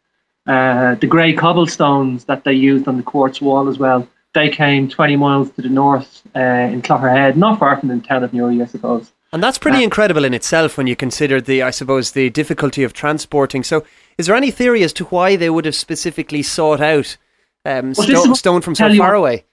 Uh, 0.46 0.96
the 0.96 1.08
grey 1.08 1.34
cobblestones 1.34 2.26
that 2.26 2.44
they 2.44 2.54
used 2.54 2.88
on 2.88 2.98
the 2.98 3.04
quartz 3.04 3.42
wall 3.42 3.70
as 3.70 3.78
well, 3.78 4.08
they 4.34 4.50
came 4.50 4.90
20 4.90 5.16
miles 5.16 5.52
to 5.52 5.62
the 5.62 5.70
north 5.70 6.24
uh, 6.36 6.40
in 6.40 6.82
Clogherhead, 6.82 7.36
not 7.36 7.60
far 7.60 7.80
from 7.80 7.90
the 7.90 8.00
town 8.00 8.24
of 8.24 8.34
Newry, 8.34 8.62
I 8.62 8.66
suppose. 8.66 9.12
And 9.32 9.42
that's 9.42 9.58
pretty 9.58 9.84
incredible 9.84 10.26
in 10.26 10.34
itself 10.36 10.78
when 10.78 10.86
you 10.86 10.96
consider 10.96 11.42
the, 11.42 11.64
I 11.64 11.72
suppose, 11.72 12.12
the 12.12 12.30
difficulty 12.30 12.84
of 12.84 12.94
transporting. 12.94 13.64
So, 13.64 13.84
is 14.16 14.28
there 14.28 14.36
any 14.36 14.52
theory 14.52 14.84
as 14.84 14.94
to 14.94 15.06
why 15.06 15.36
they 15.36 15.50
would 15.50 15.66
have 15.66 15.74
specifically 15.74 16.44
sought 16.44 16.82
out 16.82 17.18
um, 17.66 17.94
Well, 17.98 18.32
is 18.32 18.40
stone, 18.40 18.62
from 18.62 18.76
so 18.76 18.96
far 18.96 19.16
away? 19.16 19.46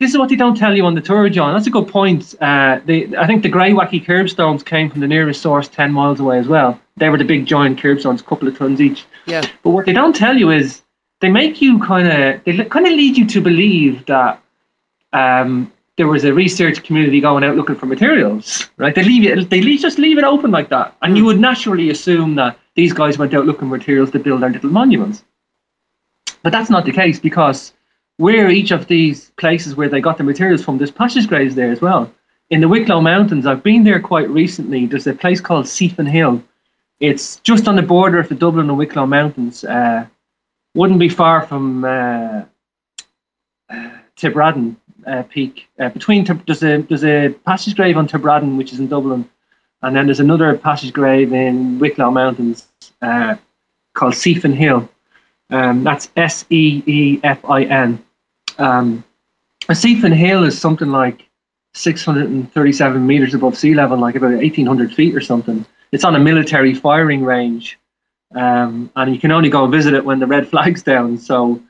This 0.00 0.10
is 0.10 0.18
what 0.18 0.28
they 0.28 0.36
don't 0.36 0.56
tell 0.56 0.76
you 0.76 0.84
on 0.86 0.94
the 0.94 1.00
tour, 1.00 1.28
John. 1.28 1.54
That's 1.54 1.68
a 1.68 1.70
good 1.70 1.86
point. 1.86 2.34
Uh, 2.40 2.80
they, 2.84 3.14
I 3.16 3.26
think 3.26 3.42
the 3.42 3.50
greywacke 3.50 4.04
curbstones 4.04 4.64
came 4.64 4.90
from 4.90 5.00
the 5.00 5.06
nearest 5.06 5.40
source 5.40 5.68
10 5.68 5.92
miles 5.92 6.18
away 6.18 6.38
as 6.38 6.48
well. 6.48 6.80
They 6.96 7.08
were 7.08 7.18
the 7.18 7.24
big 7.24 7.46
giant 7.46 7.78
curbstones, 7.78 8.20
a 8.20 8.24
couple 8.24 8.48
of 8.48 8.58
tons 8.58 8.80
each. 8.80 9.06
Yeah. 9.26 9.46
But 9.62 9.70
what 9.70 9.86
they 9.86 9.92
don't 9.92 10.14
tell 10.14 10.36
you 10.36 10.50
is 10.50 10.82
they 11.20 11.30
make 11.30 11.62
you 11.62 11.78
kind 11.78 12.08
of, 12.08 12.44
they 12.44 12.64
kind 12.64 12.86
of 12.86 12.92
lead 12.92 13.16
you 13.16 13.26
to 13.26 13.40
believe 13.40 14.04
that 14.06 14.42
um, 15.12 15.72
there 15.96 16.08
was 16.08 16.24
a 16.24 16.34
research 16.34 16.82
community 16.82 17.20
going 17.20 17.44
out 17.44 17.54
looking 17.56 17.76
for 17.76 17.86
materials, 17.86 18.68
right? 18.76 18.94
They 18.94 19.04
leave 19.04 19.24
it, 19.24 19.48
they 19.48 19.60
leave, 19.60 19.80
just 19.80 19.98
leave 19.98 20.18
it 20.18 20.24
open 20.24 20.50
like 20.50 20.70
that. 20.70 20.96
And 21.02 21.16
you 21.16 21.24
would 21.24 21.38
naturally 21.38 21.90
assume 21.90 22.34
that 22.34 22.58
these 22.74 22.92
guys 22.92 23.16
went 23.16 23.32
out 23.32 23.46
looking 23.46 23.68
for 23.68 23.76
materials 23.76 24.10
to 24.10 24.18
build 24.18 24.42
their 24.42 24.50
little 24.50 24.70
monuments. 24.70 25.22
But 26.42 26.50
that's 26.50 26.68
not 26.68 26.84
the 26.84 26.92
case 26.92 27.20
because 27.20 27.72
where 28.16 28.48
each 28.50 28.70
of 28.70 28.86
these 28.86 29.30
places 29.36 29.74
where 29.74 29.88
they 29.88 30.00
got 30.00 30.18
the 30.18 30.24
materials 30.24 30.64
from, 30.64 30.78
there's 30.78 30.90
passage 30.90 31.26
graves 31.26 31.54
there 31.54 31.72
as 31.72 31.80
well. 31.80 32.12
In 32.50 32.60
the 32.60 32.68
Wicklow 32.68 33.00
Mountains, 33.00 33.46
I've 33.46 33.62
been 33.62 33.84
there 33.84 34.00
quite 34.00 34.28
recently. 34.28 34.86
There's 34.86 35.06
a 35.06 35.14
place 35.14 35.40
called 35.40 35.66
Seefin 35.66 36.08
Hill. 36.08 36.42
It's 37.00 37.36
just 37.36 37.66
on 37.66 37.76
the 37.76 37.82
border 37.82 38.18
of 38.18 38.28
the 38.28 38.34
Dublin 38.34 38.68
and 38.68 38.78
Wicklow 38.78 39.06
Mountains. 39.06 39.64
Uh, 39.64 40.06
wouldn't 40.74 41.00
be 41.00 41.08
far 41.08 41.46
from 41.46 41.84
uh, 41.84 42.44
uh, 43.70 43.90
Tibradden 44.16 44.76
uh, 45.06 45.22
Peak. 45.24 45.68
Uh, 45.78 45.88
between 45.88 46.24
there's 46.46 46.62
a 46.62 46.82
there's 46.82 47.04
a 47.04 47.30
passage 47.44 47.76
grave 47.76 47.96
on 47.96 48.06
Tibradden, 48.06 48.56
which 48.56 48.72
is 48.72 48.78
in 48.78 48.88
Dublin, 48.88 49.28
and 49.82 49.96
then 49.96 50.06
there's 50.06 50.20
another 50.20 50.56
passage 50.56 50.92
grave 50.92 51.32
in 51.32 51.78
Wicklow 51.78 52.10
Mountains 52.10 52.66
uh, 53.02 53.36
called 53.94 54.14
Seefin 54.14 54.54
Hill. 54.54 54.88
Um, 55.54 55.84
that's 55.84 56.10
S 56.16 56.44
E 56.50 56.82
E 56.86 57.20
F 57.22 57.44
I 57.48 57.62
N. 57.62 58.04
Um, 58.58 59.04
a 59.68 59.74
Hill 59.74 60.42
is 60.44 60.60
something 60.60 60.88
like 60.90 61.28
637 61.74 63.06
meters 63.06 63.34
above 63.34 63.56
sea 63.56 63.72
level, 63.74 63.96
like 63.96 64.16
about 64.16 64.32
1800 64.32 64.92
feet 64.92 65.14
or 65.14 65.20
something. 65.20 65.64
It's 65.92 66.02
on 66.04 66.16
a 66.16 66.18
military 66.18 66.74
firing 66.74 67.22
range, 67.24 67.78
um, 68.34 68.90
and 68.96 69.14
you 69.14 69.20
can 69.20 69.30
only 69.30 69.48
go 69.48 69.62
and 69.62 69.72
visit 69.72 69.94
it 69.94 70.04
when 70.04 70.18
the 70.18 70.26
red 70.26 70.48
flag's 70.52 70.82
down. 70.82 71.18
So 71.18 71.62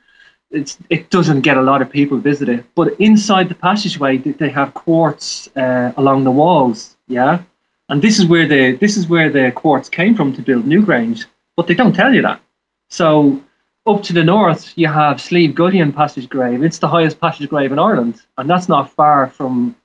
it's 0.50 0.78
it 0.88 1.10
doesn't 1.10 1.42
get 1.42 1.58
a 1.58 1.62
lot 1.62 1.82
of 1.82 1.90
people 1.90 2.16
visit 2.16 2.48
it. 2.48 2.64
But 2.74 2.98
inside 2.98 3.50
the 3.50 3.54
passageway, 3.54 4.16
they- 4.16 4.32
they 4.32 4.48
have 4.50 4.72
quartz 4.72 5.48
uh, 5.56 5.92
along 5.98 6.24
the 6.24 6.30
walls. 6.30 6.96
Yeah, 7.06 7.42
and 7.90 8.00
this 8.00 8.18
is 8.18 8.24
where 8.24 8.48
the 8.48 8.72
this 8.76 8.96
is 8.96 9.08
where 9.08 9.28
the 9.28 9.52
quartz 9.52 9.90
came 9.90 10.14
from 10.14 10.32
to 10.36 10.40
build 10.40 10.64
Newgrange. 10.64 11.26
But 11.56 11.66
they 11.66 11.74
don't 11.74 11.92
tell 11.94 12.14
you 12.14 12.22
that. 12.22 12.40
So 12.88 13.40
up 13.86 14.02
to 14.02 14.12
the 14.12 14.24
north, 14.24 14.72
you 14.76 14.88
have 14.88 15.20
Slieve 15.20 15.54
Gullion 15.54 15.92
Passage 15.92 16.28
Grave. 16.28 16.62
It's 16.62 16.78
the 16.78 16.88
highest 16.88 17.20
passage 17.20 17.48
grave 17.48 17.72
in 17.72 17.78
Ireland, 17.78 18.22
and 18.38 18.48
that's 18.48 18.68
not 18.68 18.90
far 18.90 19.28
from 19.28 19.76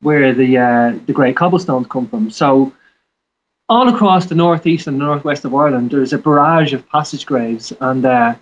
where 0.00 0.32
the 0.32 0.58
uh, 0.58 0.98
the 1.06 1.12
great 1.12 1.36
cobblestones 1.36 1.88
come 1.88 2.06
from. 2.06 2.30
So 2.30 2.72
all 3.68 3.88
across 3.88 4.26
the 4.26 4.34
northeast 4.34 4.86
and 4.86 4.98
northwest 4.98 5.44
of 5.44 5.54
Ireland, 5.54 5.90
there's 5.90 6.12
a 6.12 6.18
barrage 6.18 6.72
of 6.72 6.88
passage 6.88 7.26
graves, 7.26 7.72
and 7.80 8.04
uh, 8.04 8.34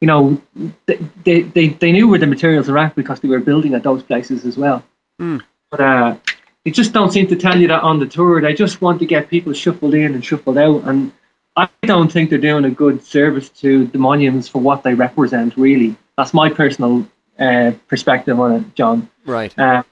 you 0.00 0.06
know 0.06 0.42
they, 0.86 1.42
they, 1.42 1.68
they, 1.68 1.92
knew 1.92 2.08
where 2.08 2.18
the 2.18 2.26
materials 2.26 2.68
were 2.68 2.78
at 2.78 2.96
because 2.96 3.20
they 3.20 3.28
were 3.28 3.40
building 3.40 3.74
at 3.74 3.84
those 3.84 4.02
places 4.02 4.44
as 4.44 4.56
well. 4.56 4.84
Hmm. 5.18 5.38
But 5.70 5.80
uh, 5.80 6.16
they 6.64 6.72
just 6.72 6.92
don't 6.92 7.12
seem 7.12 7.28
to 7.28 7.36
tell 7.36 7.58
you 7.58 7.68
that 7.68 7.82
on 7.82 8.00
the 8.00 8.06
tour. 8.06 8.40
They 8.40 8.54
just 8.54 8.80
want 8.80 8.98
to 9.00 9.06
get 9.06 9.28
people 9.28 9.52
shuffled 9.52 9.94
in 9.94 10.14
and 10.14 10.24
shuffled 10.24 10.58
out, 10.58 10.82
and 10.84 11.12
I 11.56 11.68
don't 11.82 12.10
think 12.10 12.30
they're 12.30 12.38
doing 12.38 12.64
a 12.64 12.70
good 12.70 13.04
service 13.04 13.48
to 13.50 13.86
the 13.86 13.98
monuments 13.98 14.48
for 14.48 14.60
what 14.60 14.82
they 14.82 14.94
represent. 14.94 15.56
Really, 15.56 15.96
that's 16.16 16.34
my 16.34 16.50
personal 16.50 17.06
uh, 17.38 17.72
perspective 17.88 18.38
on 18.40 18.52
it, 18.52 18.74
John. 18.74 19.08
Right. 19.24 19.56
Uh, 19.58 19.84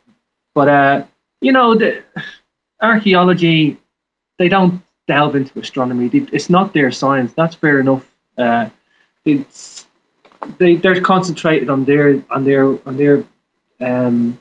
but 0.55 0.68
uh, 0.68 1.05
you 1.40 1.53
know, 1.53 1.75
the 1.75 2.03
archaeology, 2.81 3.79
they 4.38 4.48
don't 4.48 4.83
delve 5.07 5.37
into 5.37 5.59
astronomy. 5.59 6.11
It's 6.12 6.51
not 6.51 6.72
their 6.72 6.90
science. 6.90 7.33
That's 7.35 7.55
fair 7.55 7.81
enough. 7.81 8.07
Uh, 8.37 8.68
it's 9.25 9.87
they 10.59 10.77
they're 10.77 11.01
concentrated 11.01 11.70
on 11.70 11.85
their 11.85 12.22
on 12.31 12.44
their 12.44 12.66
on 12.87 12.96
their 12.96 13.25
um, 13.81 14.38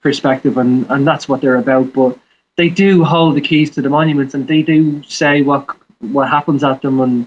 perspective, 0.00 0.58
and 0.58 0.86
and 0.90 1.06
that's 1.06 1.28
what 1.28 1.40
they're 1.40 1.56
about. 1.56 1.92
But 1.92 2.18
they 2.56 2.68
do 2.68 3.04
hold 3.04 3.36
the 3.36 3.40
keys 3.40 3.70
to 3.72 3.82
the 3.82 3.90
monuments, 3.90 4.34
and 4.34 4.46
they 4.46 4.62
do 4.62 5.02
say 5.04 5.42
what 5.42 5.66
what 6.12 6.28
happens 6.28 6.62
at 6.64 6.82
them, 6.82 7.00
and 7.00 7.26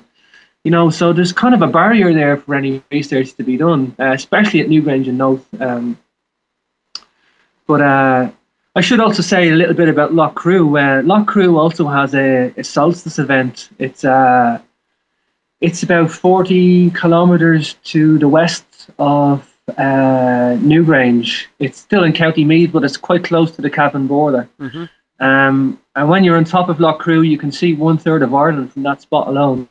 you 0.64 0.72
know, 0.72 0.90
so 0.90 1.14
there's 1.14 1.32
kind 1.32 1.54
of 1.54 1.62
a 1.62 1.68
barrier 1.68 2.14
there 2.14 2.38
for 2.38 2.56
any 2.56 2.84
research 2.92 3.34
to 3.36 3.44
be 3.44 3.58
done, 3.58 3.96
uh, 4.00 4.12
especially 4.12 4.62
at 4.62 4.68
Newgrange 4.68 5.08
and 5.08 5.18
Knowth. 5.18 5.46
Um, 5.62 5.98
but 7.66 7.82
uh, 7.82 8.32
I 8.76 8.82
should 8.82 9.00
also 9.00 9.22
say 9.22 9.50
a 9.50 9.56
little 9.56 9.74
bit 9.74 9.90
about 9.90 10.12
Loughcrew. 10.12 10.78
Uh, 10.80 11.02
Loughcrew 11.04 11.58
also 11.58 11.88
has 11.88 12.14
a, 12.14 12.54
a 12.58 12.64
solstice 12.64 13.18
event. 13.18 13.70
It's 13.80 14.04
uh, 14.04 14.60
it's 15.62 15.84
about 15.84 16.12
40 16.12 16.92
kilometres 16.92 17.74
to 17.86 18.20
the 18.20 18.28
west 18.28 18.90
of 19.00 19.52
uh, 19.78 20.56
Newgrange. 20.60 21.46
It's 21.60 21.80
still 21.80 22.04
in 22.04 22.14
County 22.14 22.46
Meath, 22.46 22.72
but 22.72 22.84
it's 22.84 22.98
quite 22.98 23.24
close 23.24 23.52
to 23.56 23.62
the 23.62 23.70
Cavan 23.70 24.08
border. 24.08 24.48
Mhm. 24.60 24.90
Um, 25.20 25.80
and 25.98 26.08
when 26.10 26.24
you're 26.24 26.38
on 26.38 26.46
top 26.46 26.70
of 26.70 26.78
Loughcrew, 26.78 27.22
you 27.30 27.38
can 27.38 27.52
see 27.52 27.74
one 27.74 27.98
third 27.98 28.22
of 28.24 28.34
Ireland 28.34 28.72
from 28.74 28.84
that 28.84 29.02
spot 29.02 29.28
alone, 29.28 29.68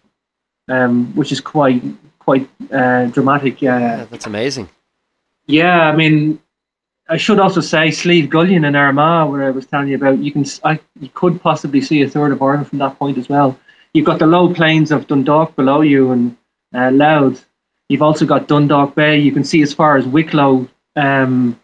um, 0.69 1.15
which 1.15 1.31
is 1.33 1.41
quite 1.41 1.83
quite 2.19 2.49
uh, 2.73 3.07
dramatic. 3.17 3.63
Yeah, 3.63 3.77
Uh, 4.03 4.05
that's 4.11 4.27
amazing. 4.27 4.69
yeah, 5.47 5.89
I 5.91 5.95
mean, 5.95 6.41
I 7.09 7.17
should 7.17 7.39
also 7.39 7.61
say 7.61 7.91
Slieve 7.91 8.29
Gullion 8.29 8.65
in 8.65 8.75
Armagh, 8.75 9.31
where 9.31 9.45
I 9.45 9.51
was 9.51 9.67
telling 9.67 9.89
you 9.89 9.97
about. 9.97 10.19
You 10.19 10.33
can, 10.33 10.45
I, 10.65 10.81
you 11.01 11.09
could 11.21 11.41
possibly 11.41 11.81
see 11.81 12.03
a 12.03 12.09
third 12.09 12.33
of 12.33 12.43
Ireland 12.43 12.67
from 12.69 12.79
that 12.81 12.99
point 12.99 13.17
as 13.19 13.29
well. 13.29 13.57
You've 13.95 14.07
got 14.11 14.19
the 14.19 14.27
low 14.27 14.53
plains 14.53 14.91
of 14.91 15.07
Dundalk 15.07 15.55
below 15.57 15.81
you 15.83 16.11
and 16.13 16.37
uh, 16.75 16.91
Louth. 16.91 17.47
You've 17.89 18.03
also 18.03 18.27
got 18.27 18.49
Dundalk 18.49 18.95
Bay. 18.97 19.17
You 19.19 19.33
can 19.33 19.45
see 19.45 19.63
as 19.63 19.73
far 19.73 19.97
as 19.97 20.05
Wicklow, 20.07 20.69
um, 20.97 21.59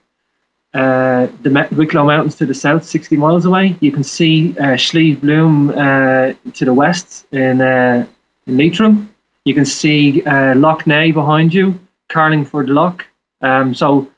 uh, 0.75 1.27
the 1.43 1.69
Wicklow 1.73 2.05
Mountains 2.05 2.35
to 2.37 2.47
the 2.47 2.55
south, 2.55 2.85
60 2.85 3.17
miles 3.17 3.45
away. 3.45 3.77
You 3.81 3.93
can 3.93 4.03
see 4.03 4.57
uh, 4.59 4.77
Bloom 5.21 5.71
uh, 5.71 6.33
to 6.55 6.65
the 6.65 6.73
west 6.73 7.27
in, 7.33 7.61
uh, 7.61 8.07
in 8.47 8.57
Leitrim. 8.57 9.15
You 9.45 9.55
can 9.55 9.67
see 9.67 10.23
uh, 10.23 10.55
Lough 10.55 10.79
Neagh 10.87 11.13
behind 11.13 11.53
you, 11.53 11.79
Carlingford 12.09 12.71
Loch. 12.71 13.05
Um, 13.43 13.75
so 13.75 14.11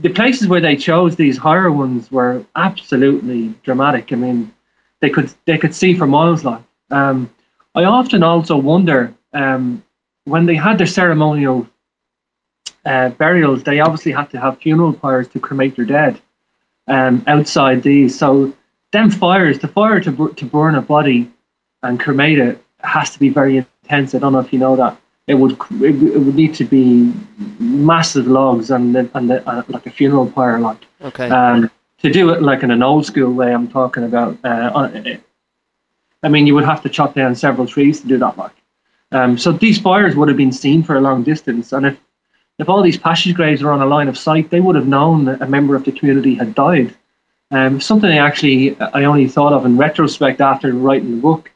the 0.00 0.10
places 0.10 0.48
where 0.48 0.60
they 0.60 0.76
chose 0.76 1.16
these 1.16 1.36
higher 1.36 1.70
ones 1.70 2.10
were 2.10 2.44
absolutely 2.56 3.54
dramatic. 3.62 4.12
I 4.12 4.16
mean, 4.16 4.52
they 5.00 5.10
could 5.10 5.32
they 5.44 5.58
could 5.58 5.74
see 5.74 5.94
for 5.94 6.06
miles. 6.06 6.44
Like, 6.44 6.62
um, 6.90 7.30
I 7.74 7.84
often 7.84 8.22
also 8.22 8.56
wonder 8.56 9.14
um, 9.32 9.82
when 10.24 10.46
they 10.46 10.54
had 10.54 10.78
their 10.78 10.86
ceremonial 10.86 11.66
uh, 12.84 13.10
burials, 13.10 13.62
they 13.62 13.80
obviously 13.80 14.12
had 14.12 14.30
to 14.30 14.40
have 14.40 14.58
funeral 14.58 14.92
pyres 14.92 15.28
to 15.28 15.40
cremate 15.40 15.76
their 15.76 15.84
dead 15.84 16.20
um, 16.88 17.22
outside 17.26 17.82
these. 17.82 18.18
So 18.18 18.52
them 18.92 19.10
fires, 19.10 19.58
the 19.58 19.68
fire 19.68 20.00
to 20.00 20.10
bur- 20.12 20.32
to 20.34 20.44
burn 20.44 20.74
a 20.74 20.82
body 20.82 21.30
and 21.82 21.98
cremate 21.98 22.38
it 22.38 22.62
has 22.80 23.10
to 23.10 23.18
be 23.18 23.28
very 23.28 23.56
intense. 23.58 24.14
I 24.14 24.18
don't 24.18 24.32
know 24.32 24.40
if 24.40 24.52
you 24.52 24.58
know 24.58 24.76
that. 24.76 24.96
It 25.28 25.34
would 25.34 25.52
it, 25.52 25.70
would- 25.70 26.02
it 26.16 26.18
would 26.18 26.34
need 26.34 26.54
to 26.54 26.64
be 26.64 27.12
massive 27.60 28.26
logs 28.26 28.70
and 28.70 28.94
the, 28.94 29.08
and 29.14 29.30
the, 29.30 29.48
uh, 29.48 29.62
like 29.68 29.86
a 29.86 29.90
funeral 29.90 30.28
pyre, 30.30 30.58
like 30.58 30.84
Okay. 31.02 31.28
um, 31.30 31.70
to 31.98 32.12
do 32.12 32.30
it 32.30 32.42
like 32.42 32.62
in 32.64 32.70
an 32.72 32.82
old 32.82 33.06
school 33.06 33.32
way. 33.32 33.52
I'm 33.54 33.68
talking 33.68 34.04
about. 34.04 34.36
Uh, 34.44 34.88
I 36.24 36.28
mean, 36.28 36.46
you 36.46 36.54
would 36.54 36.64
have 36.64 36.82
to 36.82 36.88
chop 36.88 37.14
down 37.14 37.34
several 37.34 37.66
trees 37.66 38.00
to 38.00 38.06
do 38.08 38.18
that, 38.18 38.36
like. 38.38 38.52
Um, 39.10 39.36
so 39.36 39.52
these 39.52 39.78
fires 39.80 40.14
would 40.16 40.28
have 40.28 40.36
been 40.36 40.52
seen 40.52 40.82
for 40.82 40.96
a 40.96 41.00
long 41.00 41.22
distance, 41.22 41.72
and 41.72 41.84
if 41.86 41.98
if 42.58 42.68
all 42.68 42.82
these 42.82 42.98
passage 42.98 43.34
graves 43.34 43.62
were 43.62 43.72
on 43.72 43.82
a 43.82 43.86
line 43.86 44.08
of 44.08 44.18
sight, 44.18 44.50
they 44.50 44.60
would 44.60 44.76
have 44.76 44.86
known 44.86 45.24
that 45.24 45.42
a 45.42 45.46
member 45.46 45.74
of 45.76 45.84
the 45.84 45.92
community 45.92 46.34
had 46.34 46.54
died. 46.54 46.94
Um, 47.50 47.80
something 47.80 48.10
I 48.10 48.16
actually 48.16 48.78
I 48.80 49.04
only 49.04 49.28
thought 49.28 49.52
of 49.52 49.66
in 49.66 49.76
retrospect 49.76 50.40
after 50.40 50.72
writing 50.72 51.10
the 51.10 51.20
book, 51.20 51.50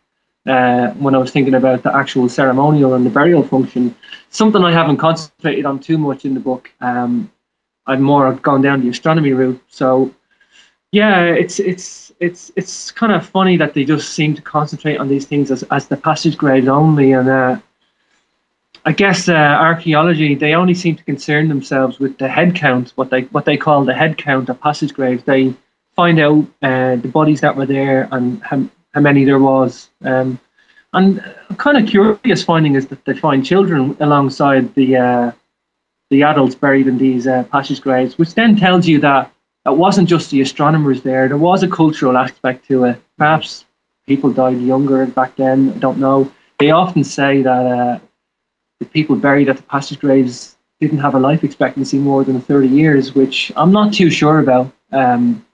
uh, 0.47 0.91
when 0.93 1.15
I 1.15 1.19
was 1.19 1.31
thinking 1.31 1.55
about 1.55 1.83
the 1.83 1.95
actual 1.95 2.29
ceremonial 2.29 2.95
and 2.95 3.05
the 3.05 3.11
burial 3.11 3.43
function. 3.43 3.95
Something 4.31 4.65
I 4.65 4.73
haven't 4.73 4.99
concentrated 4.99 5.67
on 5.67 5.81
too 5.81 5.99
much 5.99 6.25
in 6.25 6.35
the 6.35 6.41
book. 6.41 6.71
Um, 6.81 7.31
I'm 7.87 8.03
more 8.03 8.33
gone 8.35 8.63
down 8.63 8.81
the 8.81 8.89
astronomy 8.91 9.33
route. 9.33 9.61
So 9.69 10.13
Yeah, 10.93 11.25
it's 11.25 11.59
it's 11.61 12.13
it's 12.21 12.53
it's 12.57 12.91
kind 12.91 13.13
of 13.13 13.27
funny 13.27 13.57
that 13.59 13.75
they 13.75 13.85
just 13.85 14.15
seem 14.15 14.35
to 14.35 14.43
concentrate 14.43 14.99
on 14.99 15.09
these 15.09 15.27
things 15.27 15.51
as, 15.51 15.63
as 15.65 15.89
the 15.89 15.97
passage 15.97 16.37
graves 16.39 16.69
only, 16.69 17.13
and 17.13 17.29
uh, 17.29 17.59
I 18.87 18.93
guess 18.93 19.29
uh, 19.29 19.33
archaeology 19.33 20.37
they 20.37 20.55
only 20.55 20.75
seem 20.75 20.95
to 20.95 21.03
concern 21.03 21.49
themselves 21.49 21.99
with 21.99 22.19
the 22.19 22.29
head 22.29 22.55
count, 22.55 22.93
what 22.95 23.11
they 23.11 23.23
what 23.23 23.45
they 23.45 23.57
call 23.57 23.85
the 23.85 23.93
head 23.93 24.17
count 24.17 24.49
of 24.49 24.61
passage 24.61 24.95
graves. 24.95 25.25
They 25.25 25.55
find 25.97 26.21
out 26.21 26.47
uh, 26.63 26.95
the 26.95 27.09
bodies 27.09 27.41
that 27.41 27.57
were 27.57 27.67
there 27.67 28.09
and 28.13 28.41
how, 28.45 28.63
how 28.95 29.01
many 29.01 29.25
there 29.25 29.41
was. 29.41 29.91
Um, 30.03 30.39
and 30.93 31.19
a 31.51 31.55
kind 31.57 31.77
of 31.77 31.89
curious 31.89 32.45
finding 32.45 32.77
is 32.77 32.87
that 32.87 33.05
they 33.07 33.15
find 33.15 33.45
children 33.45 33.97
alongside 33.99 34.73
the 34.77 34.97
uh, 34.97 35.33
the 36.11 36.23
adults 36.23 36.55
buried 36.55 36.87
in 36.87 36.97
these 36.97 37.27
uh, 37.27 37.43
passage 37.51 37.81
graves, 37.81 38.17
which 38.19 38.35
then 38.35 38.55
tells 38.55 38.87
you 38.87 39.01
that 39.01 39.33
it 39.67 39.77
wasn't 39.77 40.09
just 40.09 40.31
the 40.31 40.41
astronomers 40.41 41.03
there. 41.03 41.27
There 41.27 41.37
was 41.37 41.65
a 41.65 41.69
cultural 41.69 42.17
aspect 42.17 42.69
to 42.69 42.85
it. 42.85 43.03
Perhaps 43.19 43.65
people 44.07 44.33
died 44.33 44.61
younger 44.61 45.05
back 45.07 45.35
then. 45.35 45.73
I 45.75 45.79
don't 45.79 45.99
know. 45.99 46.31
They 46.61 46.71
often 46.71 47.03
say 47.03 47.43
that 47.43 47.67
uh, 47.67 47.99
the 48.81 48.87
people 48.87 49.17
buried 49.17 49.49
at 49.49 49.57
the 49.57 49.63
passage 49.63 49.99
graves 49.99 50.57
didn't 50.81 50.99
have 50.99 51.15
a 51.15 51.19
life 51.19 51.43
expectancy 51.43 51.99
more 51.99 52.23
than 52.25 52.41
30 52.41 52.69
years, 52.69 53.15
which 53.15 53.51
I'm 53.57 53.73
not 53.73 53.95
too 53.95 54.11
sure 54.11 54.41
about. 54.41 54.71
Um, 54.93 55.45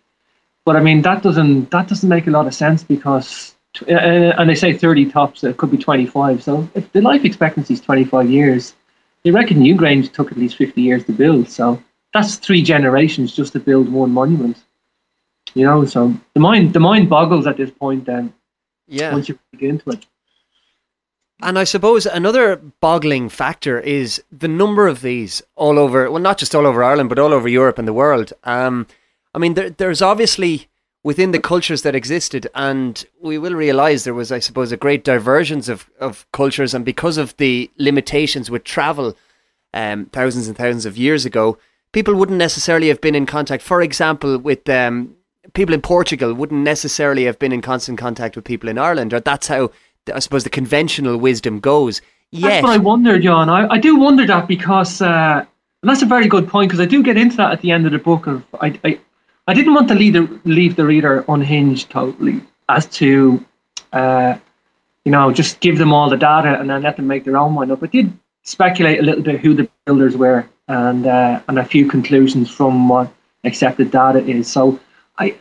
but 0.64 0.76
I 0.76 0.80
mean 0.80 1.02
that 1.02 1.22
doesn't 1.22 1.70
that 1.70 1.88
doesn't 1.88 2.08
make 2.08 2.26
a 2.26 2.30
lot 2.30 2.46
of 2.46 2.54
sense 2.54 2.82
because 2.84 3.54
uh, 3.88 3.94
and 3.94 4.48
they 4.48 4.54
say 4.54 4.72
30 4.72 5.10
tops, 5.10 5.44
it 5.44 5.56
could 5.56 5.70
be 5.70 5.78
25. 5.78 6.42
So 6.42 6.68
if 6.74 6.90
the 6.92 7.00
life 7.00 7.24
expectancy 7.24 7.74
is 7.74 7.80
25 7.80 8.28
years, 8.30 8.74
they 9.22 9.30
reckon 9.30 9.58
Newgrange 9.58 10.12
took 10.12 10.30
at 10.30 10.38
least 10.38 10.56
50 10.56 10.80
years 10.82 11.04
to 11.06 11.12
build. 11.12 11.48
So 11.48 11.82
that's 12.12 12.36
three 12.36 12.62
generations 12.62 13.34
just 13.34 13.52
to 13.54 13.60
build 13.60 13.90
one 13.90 14.10
monument. 14.10 14.58
You 15.54 15.64
know, 15.64 15.84
so 15.84 16.14
the 16.34 16.40
mind 16.40 16.72
the 16.74 16.80
mind 16.80 17.08
boggles 17.08 17.46
at 17.46 17.56
this 17.56 17.70
point. 17.70 18.04
Then, 18.04 18.32
Yeah. 18.88 19.12
once 19.12 19.28
you 19.28 19.38
get 19.56 19.70
into 19.70 19.90
it. 19.90 20.06
And 21.42 21.58
I 21.58 21.64
suppose 21.64 22.06
another 22.06 22.56
boggling 22.56 23.28
factor 23.28 23.80
is 23.80 24.22
the 24.30 24.48
number 24.48 24.86
of 24.86 25.02
these 25.02 25.42
all 25.56 25.78
over, 25.78 26.08
well, 26.08 26.22
not 26.22 26.38
just 26.38 26.54
all 26.54 26.66
over 26.66 26.84
Ireland, 26.84 27.08
but 27.08 27.18
all 27.18 27.32
over 27.32 27.48
Europe 27.48 27.78
and 27.78 27.88
the 27.88 27.92
world. 27.92 28.32
Um, 28.44 28.86
I 29.34 29.38
mean, 29.38 29.54
there, 29.54 29.70
there's 29.70 30.00
obviously 30.00 30.68
within 31.02 31.32
the 31.32 31.40
cultures 31.40 31.82
that 31.82 31.96
existed, 31.96 32.46
and 32.54 33.04
we 33.20 33.38
will 33.38 33.54
realize 33.54 34.04
there 34.04 34.14
was, 34.14 34.30
I 34.30 34.38
suppose, 34.38 34.70
a 34.70 34.76
great 34.76 35.02
divergence 35.02 35.68
of, 35.68 35.90
of 35.98 36.26
cultures. 36.32 36.74
And 36.74 36.84
because 36.84 37.16
of 37.16 37.36
the 37.38 37.68
limitations 37.76 38.48
with 38.48 38.62
travel 38.62 39.16
um, 39.74 40.06
thousands 40.06 40.46
and 40.46 40.56
thousands 40.56 40.86
of 40.86 40.96
years 40.96 41.24
ago, 41.24 41.58
people 41.90 42.14
wouldn't 42.14 42.38
necessarily 42.38 42.86
have 42.86 43.00
been 43.00 43.16
in 43.16 43.26
contact, 43.26 43.64
for 43.64 43.82
example, 43.82 44.38
with 44.38 44.68
um, 44.68 45.16
people 45.54 45.74
in 45.74 45.82
Portugal, 45.82 46.34
wouldn't 46.34 46.62
necessarily 46.62 47.24
have 47.24 47.38
been 47.40 47.52
in 47.52 47.62
constant 47.62 47.98
contact 47.98 48.36
with 48.36 48.44
people 48.44 48.68
in 48.68 48.78
Ireland, 48.78 49.12
or 49.12 49.18
that's 49.18 49.48
how 49.48 49.72
I 50.12 50.18
suppose 50.18 50.44
the 50.44 50.50
conventional 50.50 51.16
wisdom 51.16 51.60
goes. 51.60 52.00
Yes. 52.30 52.42
That's 52.42 52.62
what 52.64 52.72
I 52.72 52.78
wonder, 52.78 53.18
John. 53.18 53.48
I, 53.48 53.68
I 53.68 53.78
do 53.78 53.96
wonder 53.96 54.26
that 54.26 54.48
because, 54.48 55.02
uh, 55.02 55.44
and 55.82 55.90
that's 55.90 56.02
a 56.02 56.06
very 56.06 56.28
good 56.28 56.48
point 56.48 56.70
because 56.70 56.80
I 56.80 56.86
do 56.86 57.02
get 57.02 57.16
into 57.16 57.36
that 57.36 57.52
at 57.52 57.60
the 57.60 57.70
end 57.70 57.86
of 57.86 57.92
the 57.92 57.98
book. 57.98 58.26
Of 58.26 58.42
I, 58.60 58.78
I, 58.84 59.00
I 59.46 59.54
didn't 59.54 59.74
want 59.74 59.88
to 59.88 59.94
leave 59.94 60.14
the, 60.14 60.40
leave 60.44 60.76
the 60.76 60.86
reader 60.86 61.24
unhinged 61.28 61.90
totally 61.90 62.40
as 62.68 62.86
to, 62.86 63.44
uh, 63.92 64.36
you 65.04 65.12
know, 65.12 65.32
just 65.32 65.60
give 65.60 65.78
them 65.78 65.92
all 65.92 66.08
the 66.08 66.16
data 66.16 66.58
and 66.58 66.70
then 66.70 66.82
let 66.82 66.96
them 66.96 67.06
make 67.06 67.24
their 67.24 67.36
own 67.36 67.52
mind 67.52 67.70
up. 67.70 67.82
I 67.82 67.86
did 67.86 68.12
speculate 68.44 68.98
a 69.00 69.02
little 69.02 69.22
bit 69.22 69.40
who 69.40 69.54
the 69.54 69.68
builders 69.84 70.16
were 70.16 70.48
and 70.68 71.06
uh, 71.06 71.40
and 71.48 71.58
a 71.58 71.64
few 71.64 71.86
conclusions 71.88 72.50
from 72.50 72.88
what 72.88 73.12
accepted 73.44 73.90
data 73.90 74.24
is. 74.24 74.50
So 74.50 74.80
I, 75.18 75.36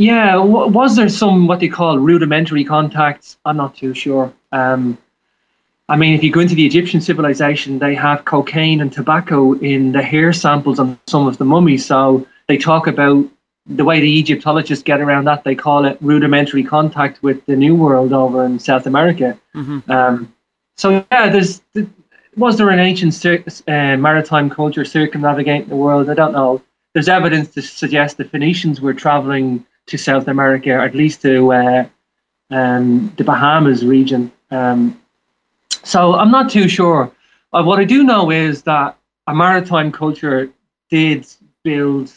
yeah, 0.00 0.32
w- 0.32 0.68
was 0.68 0.96
there 0.96 1.10
some 1.10 1.46
what 1.46 1.60
they 1.60 1.68
call 1.68 1.98
rudimentary 1.98 2.64
contacts? 2.64 3.36
I'm 3.44 3.58
not 3.58 3.76
too 3.76 3.92
sure. 3.92 4.32
Um, 4.50 4.96
I 5.90 5.96
mean, 5.96 6.14
if 6.14 6.22
you 6.24 6.32
go 6.32 6.40
into 6.40 6.54
the 6.54 6.64
Egyptian 6.64 7.02
civilization, 7.02 7.78
they 7.78 7.94
have 7.96 8.24
cocaine 8.24 8.80
and 8.80 8.90
tobacco 8.90 9.52
in 9.58 9.92
the 9.92 10.00
hair 10.00 10.32
samples 10.32 10.78
on 10.78 10.98
some 11.06 11.26
of 11.26 11.36
the 11.36 11.44
mummies. 11.44 11.84
So 11.84 12.26
they 12.48 12.56
talk 12.56 12.86
about 12.86 13.26
the 13.66 13.84
way 13.84 14.00
the 14.00 14.08
Egyptologists 14.08 14.82
get 14.82 15.02
around 15.02 15.26
that. 15.26 15.44
They 15.44 15.54
call 15.54 15.84
it 15.84 15.98
rudimentary 16.00 16.64
contact 16.64 17.22
with 17.22 17.44
the 17.44 17.56
New 17.56 17.76
World 17.76 18.14
over 18.14 18.44
in 18.46 18.58
South 18.58 18.86
America. 18.86 19.38
Um, 19.90 20.32
so 20.76 21.04
yeah, 21.12 21.28
there's 21.28 21.60
was 22.36 22.56
there 22.56 22.70
an 22.70 22.78
ancient 22.78 23.22
uh, 23.26 23.98
maritime 23.98 24.48
culture 24.48 24.86
circumnavigating 24.86 25.68
the 25.68 25.76
world? 25.76 26.08
I 26.08 26.14
don't 26.14 26.32
know. 26.32 26.62
There's 26.94 27.08
evidence 27.08 27.50
to 27.50 27.60
suggest 27.60 28.16
the 28.16 28.24
Phoenicians 28.24 28.80
were 28.80 28.94
traveling 28.94 29.66
to 29.86 29.98
South 29.98 30.28
America, 30.28 30.70
or 30.70 30.80
at 30.80 30.94
least 30.94 31.22
to 31.22 31.52
uh, 31.52 31.88
um, 32.50 33.12
the 33.16 33.24
Bahamas 33.24 33.84
region. 33.84 34.30
Um, 34.50 35.00
so 35.82 36.14
I'm 36.14 36.30
not 36.30 36.50
too 36.50 36.68
sure. 36.68 37.10
Uh, 37.52 37.62
what 37.62 37.78
I 37.78 37.84
do 37.84 38.04
know 38.04 38.30
is 38.30 38.62
that 38.62 38.96
a 39.26 39.34
maritime 39.34 39.90
culture 39.92 40.50
did 40.90 41.26
build 41.62 42.12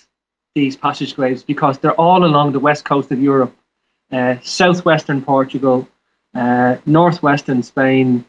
these 0.56 0.76
passage 0.76 1.16
graves 1.16 1.44
because 1.44 1.80
they're 1.80 2.00
all 2.00 2.26
along 2.26 2.52
the 2.52 2.60
west 2.60 2.86
coast 2.86 3.12
of 3.12 3.20
Europe, 3.22 3.56
uh, 4.12 4.36
southwestern 4.44 5.22
Portugal, 5.22 5.88
uh, 6.36 6.78
northwestern 6.86 7.64
Spain, 7.64 8.26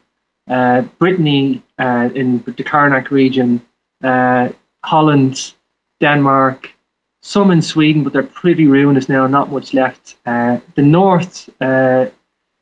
uh, 0.47 0.81
Brittany 0.99 1.63
uh, 1.79 2.09
in 2.13 2.43
the 2.43 2.63
Carnac 2.63 3.11
region, 3.11 3.61
uh, 4.03 4.49
Holland, 4.83 5.53
Denmark, 5.99 6.71
some 7.25 7.49
in 7.49 7.59
Sweden, 7.59 8.03
but 8.03 8.13
they're 8.13 8.21
pretty 8.21 8.67
ruinous 8.67 9.09
now, 9.09 9.25
not 9.25 9.51
much 9.51 9.73
left. 9.73 10.15
Uh, 10.27 10.59
the 10.75 10.83
north, 10.83 11.49
uh, 11.59 12.05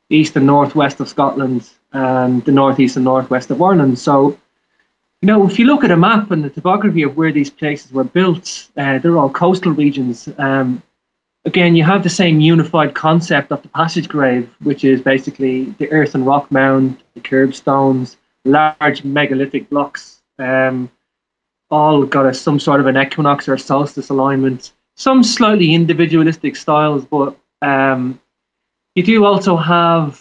east 0.08 0.36
and 0.36 0.46
northwest 0.46 1.00
of 1.00 1.08
Scotland, 1.08 1.68
and 1.92 2.42
the 2.46 2.50
northeast 2.50 2.96
and 2.96 3.04
northwest 3.04 3.50
of 3.50 3.60
Ireland. 3.60 3.98
So, 3.98 4.38
you 5.20 5.26
know, 5.26 5.46
if 5.46 5.58
you 5.58 5.66
look 5.66 5.84
at 5.84 5.90
a 5.90 5.98
map 5.98 6.30
and 6.30 6.42
the 6.42 6.48
topography 6.48 7.02
of 7.02 7.14
where 7.14 7.30
these 7.30 7.50
places 7.50 7.92
were 7.92 8.04
built, 8.04 8.68
uh, 8.78 8.98
they're 9.00 9.18
all 9.18 9.28
coastal 9.28 9.72
regions. 9.72 10.30
Um, 10.38 10.82
again, 11.44 11.76
you 11.76 11.84
have 11.84 12.02
the 12.02 12.08
same 12.08 12.40
unified 12.40 12.94
concept 12.94 13.52
of 13.52 13.60
the 13.60 13.68
passage 13.68 14.08
grave, 14.08 14.48
which 14.62 14.82
is 14.82 15.02
basically 15.02 15.74
the 15.78 15.92
earth 15.92 16.14
and 16.14 16.24
rock 16.24 16.50
mound, 16.50 16.96
the 17.12 17.20
curbstones, 17.20 18.16
large 18.46 19.04
megalithic 19.04 19.68
blocks, 19.68 20.22
um, 20.38 20.90
all 21.74 22.04
got 22.04 22.26
a, 22.26 22.32
some 22.32 22.58
sort 22.60 22.80
of 22.80 22.86
an 22.86 22.96
equinox 22.96 23.48
or 23.48 23.58
solstice 23.58 24.10
alignment. 24.10 24.72
Some 24.96 25.24
slightly 25.24 25.74
individualistic 25.74 26.54
styles, 26.56 27.04
but 27.04 27.36
um, 27.62 28.20
you 28.94 29.02
do 29.02 29.24
also 29.24 29.56
have 29.56 30.20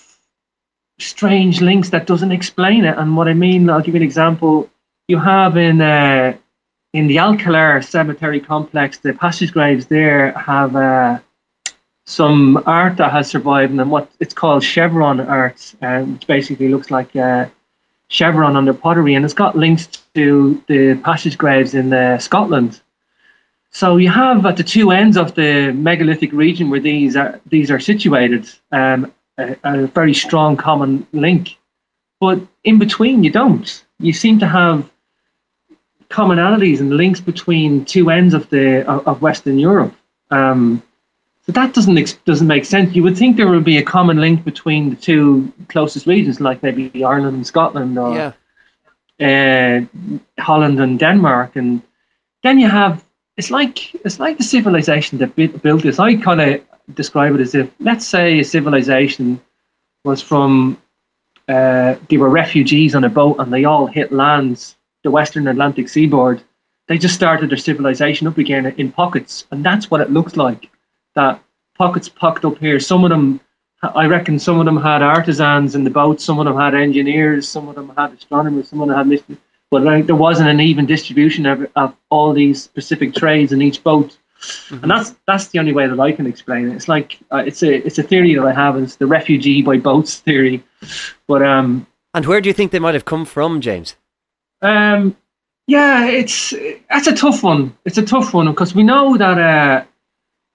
strange 1.00 1.62
links 1.62 1.90
that 1.90 2.08
doesn't 2.08 2.32
explain 2.32 2.86
it. 2.86 2.98
And 2.98 3.16
what 3.18 3.28
I 3.28 3.34
mean, 3.34 3.70
I'll 3.70 3.82
give 3.82 3.94
you 3.96 4.02
an 4.02 4.10
example. 4.12 4.70
You 5.08 5.20
have 5.20 5.58
in 5.58 5.82
uh, 5.82 6.36
in 6.94 7.08
the 7.08 7.18
Alcalar 7.18 7.84
Cemetery 7.84 8.40
complex, 8.40 9.00
the 9.00 9.14
passage 9.14 9.52
graves 9.52 9.86
there 9.88 10.32
have 10.34 10.76
uh, 10.76 11.20
some 12.06 12.62
art 12.66 12.98
that 12.98 13.12
has 13.12 13.30
survived, 13.30 13.72
and 13.74 13.92
what 13.92 14.10
it's 14.20 14.34
called 14.34 14.64
chevron 14.64 15.20
art, 15.20 15.76
uh, 15.82 16.02
which 16.02 16.26
basically 16.28 16.70
looks 16.70 16.90
like 16.92 17.16
chevron 18.14 18.56
under 18.56 18.74
pottery, 18.74 19.16
and 19.16 19.26
it's 19.26 19.34
got 19.34 19.58
links 19.58 19.88
to 20.14 20.64
the 20.68 20.96
passage 21.04 21.36
graves 21.36 21.74
in 21.74 21.92
uh, 21.92 22.20
Scotland. 22.20 22.80
So 23.72 23.98
you 23.98 24.10
have 24.10 24.46
at 24.46 24.56
the 24.56 24.64
two 24.64 24.92
ends 24.92 25.18
of 25.18 25.34
the 25.34 25.72
megalithic 25.74 26.32
region 26.32 26.70
where 26.70 26.80
these 26.80 27.16
are 27.16 27.42
these 27.48 27.72
are 27.72 27.80
situated, 27.80 28.48
um, 28.72 29.12
a, 29.40 29.58
a 29.64 29.88
very 29.88 30.14
strong 30.14 30.56
common 30.56 31.08
link, 31.12 31.58
but 32.20 32.40
in 32.64 32.78
between 32.78 33.24
you 33.24 33.32
don't. 33.32 33.84
You 34.00 34.14
seem 34.14 34.38
to 34.40 34.48
have 34.48 34.92
commonalities 36.10 36.82
and 36.82 36.96
links 36.96 37.20
between 37.20 37.84
two 37.84 38.12
ends 38.12 38.36
of 38.36 38.48
the 38.52 38.88
of 38.88 39.24
Western 39.24 39.58
Europe. 39.58 39.96
Um, 40.30 40.84
so 41.46 41.52
that 41.52 41.74
doesn't 41.74 41.98
ex- 41.98 42.14
doesn't 42.26 42.48
make 42.48 42.66
sense. 42.66 42.96
You 42.96 43.04
would 43.04 43.18
think 43.18 43.36
there 43.36 43.50
would 43.50 43.66
be 43.66 43.78
a 43.78 43.84
common 43.84 44.18
link 44.18 44.44
between 44.46 44.90
the 44.90 44.96
two 44.96 45.52
closest 45.68 46.08
regions, 46.08 46.40
like 46.40 46.64
maybe 46.64 47.04
Ireland 47.04 47.36
and 47.36 47.48
Scotland, 47.48 47.98
or 47.98 48.34
yeah, 49.20 49.86
uh, 50.40 50.42
Holland 50.42 50.80
and 50.80 50.98
Denmark, 50.98 51.56
and 51.56 51.82
then 52.44 52.60
you 52.60 52.70
have 52.70 53.04
it's 53.38 53.52
like 53.52 53.94
it's 54.06 54.20
like 54.20 54.38
the 54.38 54.44
civilization 54.44 55.18
that 55.18 55.36
built 55.36 55.84
this. 55.84 56.00
I 56.00 56.16
kind 56.16 56.42
of 56.42 56.62
describe 56.94 57.36
it 57.36 57.42
as 57.42 57.56
if 57.56 57.70
let's 57.80 58.08
say 58.08 58.40
a 58.40 58.46
civilization 58.46 59.42
was 60.06 60.22
from 60.22 60.78
uh, 61.48 61.96
they 62.10 62.18
were 62.18 62.30
refugees 62.30 62.96
on 62.96 63.04
a 63.04 63.10
boat 63.10 63.38
and 63.40 63.52
they 63.52 63.66
all 63.66 63.88
hit 63.88 64.12
lands 64.12 64.76
the 65.04 65.12
western 65.12 65.48
Atlantic 65.48 65.90
seaboard. 65.90 66.42
They 66.88 66.98
just 66.98 67.16
started 67.16 67.50
their 67.50 67.58
civilization 67.58 68.28
up 68.28 68.38
again 68.38 68.66
in 68.78 68.92
pockets, 68.92 69.46
and 69.52 69.64
that's 69.64 69.90
what 69.90 70.02
it 70.02 70.12
looks 70.12 70.36
like. 70.36 70.70
That 71.16 71.42
pockets 71.78 72.10
pocked 72.10 72.46
up 72.46 72.58
here. 72.58 72.80
Some 72.80 73.04
of 73.04 73.10
them, 73.10 73.40
I 73.82 74.06
reckon, 74.06 74.40
some 74.40 74.60
of 74.60 74.66
them 74.66 74.78
had 74.78 75.02
artisans 75.02 75.76
in 75.76 75.84
the 75.84 75.90
boat. 75.90 76.22
Some 76.22 76.40
of 76.40 76.46
them 76.46 76.58
had 76.58 76.74
engineers. 76.76 77.48
Some 77.48 77.68
of 77.68 77.76
them 77.76 77.92
had 77.98 78.14
astronomers. 78.14 78.70
Some 78.70 78.82
of 78.82 78.88
them 78.88 78.98
had 78.98 79.08
mystery. 79.08 79.38
But 79.70 79.84
like, 79.84 80.06
there 80.06 80.16
wasn't 80.16 80.50
an 80.50 80.60
even 80.60 80.86
distribution 80.86 81.46
of, 81.46 81.68
of 81.76 81.96
all 82.10 82.34
these 82.34 82.62
specific 82.62 83.16
trades 83.16 83.52
in 83.52 83.62
each 83.62 83.84
boat. 83.84 84.18
and 84.72 84.92
that's 84.92 85.16
that's 85.26 85.48
the 85.48 85.60
only 85.60 85.72
way 85.72 85.88
that 85.88 86.00
I 86.00 86.12
can 86.12 86.28
explain 86.28 86.68
it. 86.70 86.76
It's 86.76 86.90
like 86.90 87.18
uh, 87.32 87.44
it's 87.46 87.64
a 87.64 87.86
it's 87.88 87.98
a 87.98 88.04
theory 88.04 88.36
that 88.36 88.44
I 88.46 88.52
have. 88.52 88.76
It's 88.76 88.98
the 88.98 89.08
refugee 89.08 89.62
by 89.62 89.78
boats 89.78 90.20
theory, 90.20 90.62
but 91.28 91.42
um 91.42 91.88
And 92.14 92.26
where 92.26 92.42
do 92.42 92.50
you 92.50 92.54
think 92.54 92.72
they 92.72 92.80
might 92.80 92.94
have 92.94 93.06
come 93.06 93.24
from, 93.26 93.62
James? 93.62 93.96
um 94.62 95.16
yeah, 95.68 96.08
it's 96.08 96.54
that's 96.90 97.08
a 97.08 97.16
tough 97.16 97.42
one. 97.42 97.74
It's 97.86 97.98
a 97.98 98.04
tough 98.06 98.34
one 98.34 98.48
because 98.52 98.76
we 98.76 98.84
know 98.84 99.16
that 99.18 99.38
uh, 99.38 99.86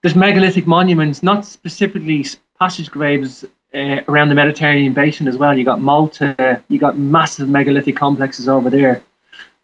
there's 0.02 0.14
megalithic 0.14 0.66
monuments, 0.66 1.22
not 1.22 1.44
specifically 1.44 2.24
passage 2.58 2.90
graves 2.90 3.44
uh, 3.74 4.00
around 4.08 4.28
the 4.28 4.34
Mediterranean 4.34 4.92
basin 4.92 5.28
as 5.28 5.36
well. 5.36 5.56
You 5.56 5.64
got 5.64 5.80
Malta, 5.80 6.62
you 6.68 6.78
got 6.78 6.98
massive 6.98 7.48
megalithic 7.48 7.96
complexes 7.96 8.48
over 8.48 8.70
there. 8.70 9.02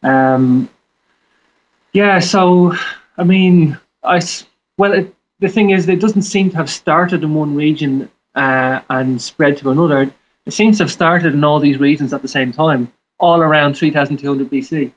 Um, 0.03 0.69
yeah, 1.93 2.19
so 2.19 2.75
I 3.17 3.25
mean, 3.25 3.79
I 4.03 4.21
well, 4.77 4.93
it, 4.93 5.15
the 5.39 5.49
thing 5.49 5.71
is, 5.71 5.89
it 5.89 6.01
doesn't 6.01 6.23
seem 6.23 6.51
to 6.51 6.57
have 6.57 6.71
started 6.71 7.23
in 7.23 7.35
one 7.35 7.55
region 7.55 8.11
uh, 8.35 8.81
and 8.91 9.21
spread 9.21 9.57
to 9.59 9.71
another. 9.71 10.13
It 10.47 10.53
seems 10.53 10.79
to 10.79 10.85
have 10.85 10.93
started 10.93 11.35
in 11.35 11.45
all 11.45 11.61
these 11.61 11.79
regions 11.79 12.13
at 12.13 12.23
the 12.23 12.29
same 12.29 12.53
time, 12.53 12.93
all 13.19 13.41
around 13.41 13.77
3200 13.77 14.51
BC. 14.51 14.93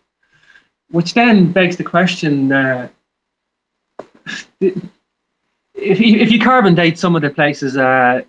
Which 0.89 1.13
then 1.13 1.51
begs 1.51 1.77
the 1.77 1.83
question: 1.83 2.51
uh, 2.51 2.89
if 5.77 5.99
you, 5.99 6.17
if 6.19 6.31
you 6.31 6.39
carbon 6.39 6.75
date 6.75 6.97
some 6.97 7.15
of 7.15 7.21
the 7.21 7.29
places, 7.29 7.77
uh, 7.77 8.21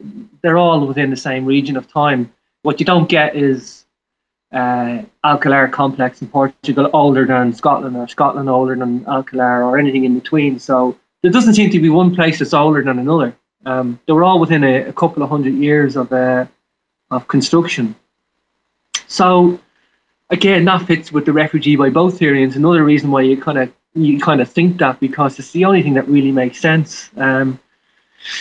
they're 0.42 0.59
all 0.59 0.86
within 0.86 1.11
the 1.11 1.16
same 1.16 1.44
region 1.44 1.76
of 1.76 1.90
time. 1.90 2.32
What 2.62 2.78
you 2.78 2.86
don't 2.86 3.09
get 3.09 3.34
is 3.34 3.86
uh, 4.53 5.03
Alcalar 5.24 5.72
complex 5.72 6.20
in 6.22 6.28
Portugal 6.28 6.90
older 6.92 7.26
than 7.26 7.53
Scotland, 7.53 7.96
or 7.96 8.07
Scotland 8.09 8.49
older 8.49 8.76
than 8.76 9.01
Alcalar, 9.07 9.64
or 9.66 9.78
anything 9.78 10.05
in 10.05 10.18
between. 10.18 10.59
So 10.59 10.96
there 11.22 11.30
doesn't 11.30 11.55
seem 11.55 11.70
to 11.70 11.80
be 11.80 11.88
one 11.88 12.14
place 12.14 12.38
that's 12.38 12.55
older 12.55 12.82
than 12.82 12.99
another. 12.99 13.34
Um, 13.66 13.99
they 14.07 14.12
were 14.12 14.24
all 14.24 14.38
within 14.38 14.62
a, 14.62 14.82
a 14.82 14.92
couple 14.92 15.22
of 15.22 15.30
hundred 15.30 15.55
years 15.55 15.96
of 15.96 16.12
uh, 16.12 16.46
of 17.11 17.26
construction. 17.28 17.94
So 19.07 19.59
again, 20.30 20.64
that 20.66 20.86
fits 20.86 21.11
with 21.11 21.24
the 21.24 21.32
refugee 21.32 21.76
by 21.76 21.90
boat 21.90 22.11
theory. 22.11 22.42
And 22.42 22.55
another 22.55 22.84
reason 22.84 23.11
why 23.11 23.22
you 23.22 23.40
kind 23.40 23.59
of 23.59 23.72
you 24.05 24.20
kind 24.20 24.40
of 24.40 24.51
think 24.51 24.78
that 24.78 25.01
because 25.01 25.38
it's 25.38 25.53
the 25.53 25.64
only 25.64 25.82
thing 25.82 25.94
that 25.94 26.09
really 26.09 26.32
makes 26.32 26.61
sense. 26.61 27.11
Um, 27.16 27.59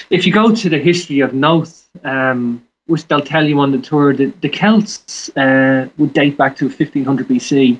if 0.09 0.25
you 0.25 0.33
go 0.33 0.53
to 0.53 0.69
the 0.69 0.77
history 0.77 1.19
of 1.21 1.33
Knowth, 1.33 1.89
um, 2.03 2.63
which 2.87 3.07
they'll 3.07 3.21
tell 3.21 3.45
you 3.45 3.59
on 3.59 3.71
the 3.71 3.79
tour, 3.79 4.13
the, 4.13 4.27
the 4.41 4.49
Celts 4.49 5.29
uh, 5.37 5.87
would 5.97 6.13
date 6.13 6.37
back 6.37 6.55
to 6.57 6.65
1500 6.65 7.27
BC, 7.27 7.79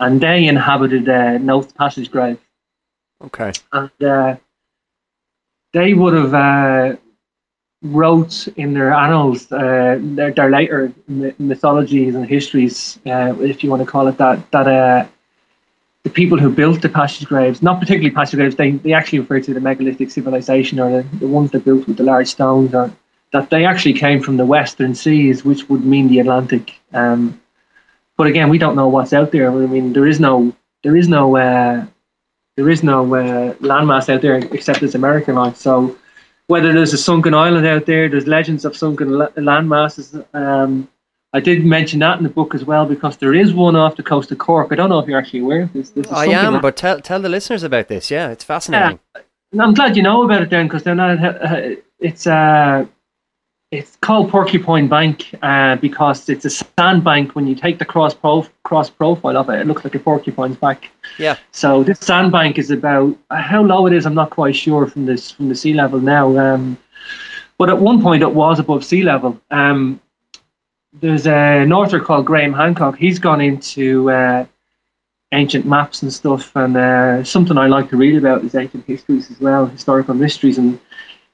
and 0.00 0.20
they 0.20 0.46
inhabited 0.46 1.08
uh, 1.08 1.38
Knowth 1.38 1.74
Passage 1.76 2.10
Grave 2.10 2.38
Okay. 3.22 3.52
and 3.72 4.02
uh, 4.02 4.36
they 5.72 5.94
would 5.94 6.14
have 6.14 6.34
uh, 6.34 6.96
wrote 7.82 8.48
in 8.56 8.74
their 8.74 8.92
annals, 8.92 9.50
uh, 9.52 9.98
their, 10.00 10.32
their 10.32 10.50
later 10.50 10.92
mythologies 11.38 12.14
and 12.14 12.26
histories, 12.26 12.98
uh, 13.06 13.34
if 13.40 13.62
you 13.62 13.70
want 13.70 13.80
to 13.82 13.86
call 13.86 14.08
it 14.08 14.16
that, 14.18 14.50
that 14.50 14.66
uh, 14.68 15.06
the 16.04 16.10
people 16.10 16.38
who 16.38 16.50
built 16.50 16.82
the 16.82 16.88
passage 16.88 17.26
graves, 17.26 17.62
not 17.62 17.80
particularly 17.80 18.14
passage 18.14 18.38
graves, 18.38 18.56
they, 18.56 18.72
they 18.72 18.92
actually 18.92 19.18
refer 19.20 19.40
to 19.40 19.54
the 19.54 19.60
megalithic 19.60 20.10
civilization 20.10 20.78
or 20.78 21.02
the, 21.02 21.16
the 21.18 21.26
ones 21.26 21.50
that 21.50 21.64
built 21.64 21.86
with 21.88 21.96
the 21.96 22.04
large 22.04 22.28
stones, 22.28 22.74
or 22.74 22.94
that 23.32 23.50
they 23.50 23.64
actually 23.64 23.94
came 23.94 24.22
from 24.22 24.36
the 24.36 24.46
western 24.46 24.94
seas, 24.94 25.44
which 25.44 25.68
would 25.68 25.84
mean 25.84 26.08
the 26.08 26.20
Atlantic. 26.20 26.74
Um, 26.92 27.40
but 28.16 28.26
again, 28.26 28.48
we 28.50 28.58
don't 28.58 28.76
know 28.76 28.86
what's 28.86 29.12
out 29.12 29.32
there. 29.32 29.50
I 29.50 29.66
mean, 29.66 29.92
there 29.92 30.06
is 30.06 30.20
no, 30.20 30.54
there 30.82 30.96
is 30.96 31.08
no. 31.08 31.36
Uh, 31.36 31.86
there 32.56 32.70
is 32.70 32.84
no 32.84 33.02
uh, 33.14 33.54
landmass 33.54 34.08
out 34.08 34.22
there 34.22 34.36
except 34.36 34.80
this 34.80 34.94
American 34.94 35.34
life. 35.34 35.56
So 35.56 35.98
whether 36.46 36.72
there's 36.72 36.92
a 36.92 36.98
sunken 36.98 37.34
island 37.34 37.66
out 37.66 37.86
there, 37.86 38.08
there's 38.08 38.28
legends 38.28 38.64
of 38.64 38.76
sunken 38.76 39.18
la- 39.18 39.30
landmasses. 39.30 40.24
Um, 40.32 40.88
I 41.34 41.40
did 41.40 41.66
mention 41.66 41.98
that 41.98 42.16
in 42.16 42.22
the 42.22 42.30
book 42.30 42.54
as 42.54 42.64
well 42.64 42.86
because 42.86 43.16
there 43.16 43.34
is 43.34 43.52
one 43.52 43.74
off 43.74 43.96
the 43.96 44.04
coast 44.04 44.30
of 44.30 44.38
Cork. 44.38 44.68
I 44.70 44.76
don't 44.76 44.88
know 44.88 45.00
if 45.00 45.08
you're 45.08 45.18
actually 45.18 45.40
aware 45.40 45.62
of 45.62 45.72
this. 45.72 45.92
A 45.96 46.08
I 46.10 46.26
am, 46.26 46.54
la- 46.54 46.60
but 46.60 46.76
tell 46.76 47.00
tell 47.00 47.20
the 47.20 47.28
listeners 47.28 47.64
about 47.64 47.88
this. 47.88 48.08
Yeah, 48.08 48.30
it's 48.30 48.44
fascinating. 48.44 49.00
and 49.50 49.60
I'm 49.60 49.74
glad 49.74 49.96
you 49.96 50.02
know 50.04 50.22
about 50.22 50.42
it 50.42 50.50
then 50.50 50.68
because 50.68 50.84
they're 50.84 50.94
not. 50.94 51.18
Uh, 51.18 51.74
it's 51.98 52.28
uh, 52.28 52.86
it's 53.72 53.96
called 53.96 54.30
Porcupine 54.30 54.86
Bank 54.86 55.34
uh, 55.42 55.74
because 55.74 56.28
it's 56.28 56.44
a 56.44 56.50
sandbank. 56.50 57.34
When 57.34 57.48
you 57.48 57.56
take 57.56 57.80
the 57.80 57.84
cross 57.84 58.14
pro- 58.14 58.46
cross 58.62 58.88
profile 58.88 59.36
of 59.36 59.48
it, 59.50 59.60
it 59.60 59.66
looks 59.66 59.82
like 59.82 59.96
a 59.96 59.98
porcupine's 59.98 60.56
back. 60.56 60.88
Yeah. 61.18 61.36
So 61.50 61.82
this 61.82 61.98
sandbank 61.98 62.58
is 62.58 62.70
about 62.70 63.18
uh, 63.30 63.42
how 63.42 63.64
low 63.64 63.88
it 63.88 63.92
is. 63.92 64.06
I'm 64.06 64.14
not 64.14 64.30
quite 64.30 64.54
sure 64.54 64.86
from 64.86 65.06
this 65.06 65.32
from 65.32 65.48
the 65.48 65.56
sea 65.56 65.74
level 65.74 65.98
now. 65.98 66.38
Um, 66.38 66.78
but 67.58 67.70
at 67.70 67.78
one 67.78 68.00
point 68.00 68.22
it 68.22 68.32
was 68.32 68.60
above 68.60 68.84
sea 68.84 69.02
level. 69.02 69.40
Um, 69.50 70.00
there's 71.00 71.26
an 71.26 71.72
author 71.72 72.00
called 72.00 72.26
Graham 72.26 72.52
Hancock. 72.52 72.96
He's 72.96 73.18
gone 73.18 73.40
into 73.40 74.10
uh, 74.10 74.46
ancient 75.32 75.66
maps 75.66 76.02
and 76.02 76.12
stuff, 76.12 76.54
and 76.54 76.76
uh, 76.76 77.24
something 77.24 77.58
I 77.58 77.66
like 77.66 77.90
to 77.90 77.96
read 77.96 78.16
about 78.16 78.44
is 78.44 78.54
ancient 78.54 78.86
histories 78.86 79.30
as 79.30 79.40
well, 79.40 79.66
historical 79.66 80.14
mysteries. 80.14 80.58
And 80.58 80.78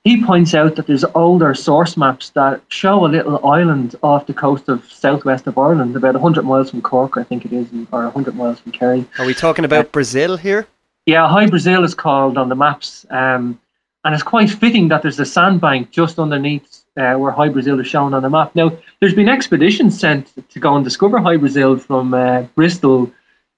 he 0.05 0.25
points 0.25 0.55
out 0.55 0.77
that 0.77 0.87
there's 0.87 1.05
older 1.15 1.55
source 1.55 1.97
maps 1.97 2.31
that 2.31 2.63
show 2.69 3.05
a 3.05 3.09
little 3.09 3.45
island 3.47 3.97
off 4.03 4.27
the 4.27 4.35
coast 4.35 4.69
of 4.69 4.91
southwest 4.91 5.47
of 5.47 5.59
Ireland, 5.59 5.95
about 5.95 6.15
100 6.15 6.45
miles 6.45 6.71
from 6.71 6.81
Cork, 6.81 7.17
I 7.17 7.23
think 7.23 7.45
it 7.45 7.53
is, 7.53 7.69
or 7.93 8.05
100 8.05 8.35
miles 8.35 8.61
from 8.61 8.73
Kerry. 8.73 9.05
Are 9.19 9.27
we 9.27 9.35
talking 9.35 9.65
about 9.65 9.93
Brazil 9.93 10.37
here? 10.37 10.67
Yeah, 11.07 11.29
High 11.29 11.47
Brazil 11.47 11.85
is 11.85 11.95
called 11.95 12.39
on 12.39 12.49
the 12.49 12.55
maps, 12.55 13.05
um, 13.11 13.61
and 14.05 14.15
it's 14.15 14.23
quite 14.23 14.49
fitting 14.49 14.89
that 14.89 15.03
there's 15.03 15.21
a 15.21 15.27
sandbank 15.27 15.91
just 15.91 16.19
underneath 16.19 16.80
uh, 17.01 17.15
where 17.19 17.33
High 17.33 17.49
Brazil 17.49 17.81
is 17.81 17.87
shown 17.87 18.15
on 18.15 18.23
the 18.23 18.31
map. 18.31 18.55
Now, 18.55 18.77
there's 19.01 19.15
been 19.15 19.29
expeditions 19.29 19.99
sent 19.99 20.23
to 20.51 20.59
go 20.59 20.75
and 20.77 20.85
discover 20.85 21.19
High 21.19 21.39
Brazil 21.39 21.79
from 21.79 22.15
uh, 22.15 22.43
Bristol 22.55 23.11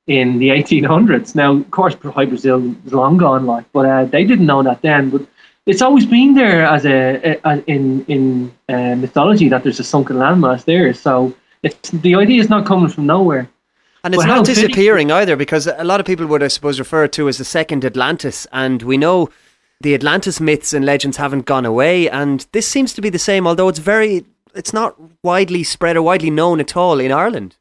in 0.06 0.38
the 0.38 0.48
1800s. 0.50 1.34
Now, 1.34 1.52
of 1.56 1.70
course, 1.70 1.94
High 1.94 2.26
Brazil 2.26 2.74
is 2.86 2.92
long 2.92 3.16
gone, 3.16 3.46
like, 3.46 3.64
but 3.72 3.86
uh, 3.86 4.04
they 4.04 4.24
didn't 4.24 4.46
know 4.46 4.62
that 4.62 4.82
then. 4.82 5.10
But 5.10 5.26
it's 5.66 5.82
always 5.82 6.06
been 6.06 6.34
there 6.34 6.64
as 6.64 6.84
a, 6.86 7.38
a 7.44 7.62
in 7.66 8.04
in 8.06 8.52
uh, 8.68 8.94
mythology 8.96 9.48
that 9.48 9.62
there's 9.62 9.80
a 9.80 9.84
sunken 9.84 10.16
landmass 10.16 10.64
there. 10.64 10.92
So 10.94 11.34
it's 11.62 11.90
the 11.90 12.14
idea 12.14 12.40
is 12.40 12.48
not 12.48 12.66
coming 12.66 12.88
from 12.88 13.06
nowhere. 13.06 13.48
And 14.04 14.14
it's 14.14 14.24
Well, 14.24 14.38
not 14.38 14.46
disappearing 14.46 15.12
either, 15.12 15.36
because 15.36 15.68
a 15.68 15.84
lot 15.84 16.00
of 16.00 16.06
people 16.06 16.26
would, 16.26 16.42
I 16.42 16.48
suppose, 16.48 16.80
refer 16.80 17.06
to 17.06 17.28
as 17.28 17.38
the 17.38 17.44
second 17.44 17.84
Atlantis, 17.84 18.48
and 18.50 18.82
we 18.82 18.96
know 18.96 19.28
the 19.82 19.94
Atlantis 19.94 20.40
myths 20.40 20.72
and 20.72 20.84
legends 20.84 21.16
haven't 21.16 21.44
gone 21.44 21.66
away, 21.66 22.08
and 22.08 22.46
this 22.52 22.66
seems 22.66 22.92
to 22.94 23.00
be 23.00 23.10
the 23.10 23.18
same, 23.18 23.46
although 23.46 23.68
it's 23.68 23.78
very, 23.78 24.24
it's 24.54 24.72
not 24.72 24.96
widely 25.22 25.62
spread 25.62 25.96
or 25.96 26.02
widely 26.02 26.30
known 26.30 26.60
at 26.60 26.76
all 26.76 27.00
in 27.00 27.12
Ireland. 27.12 27.56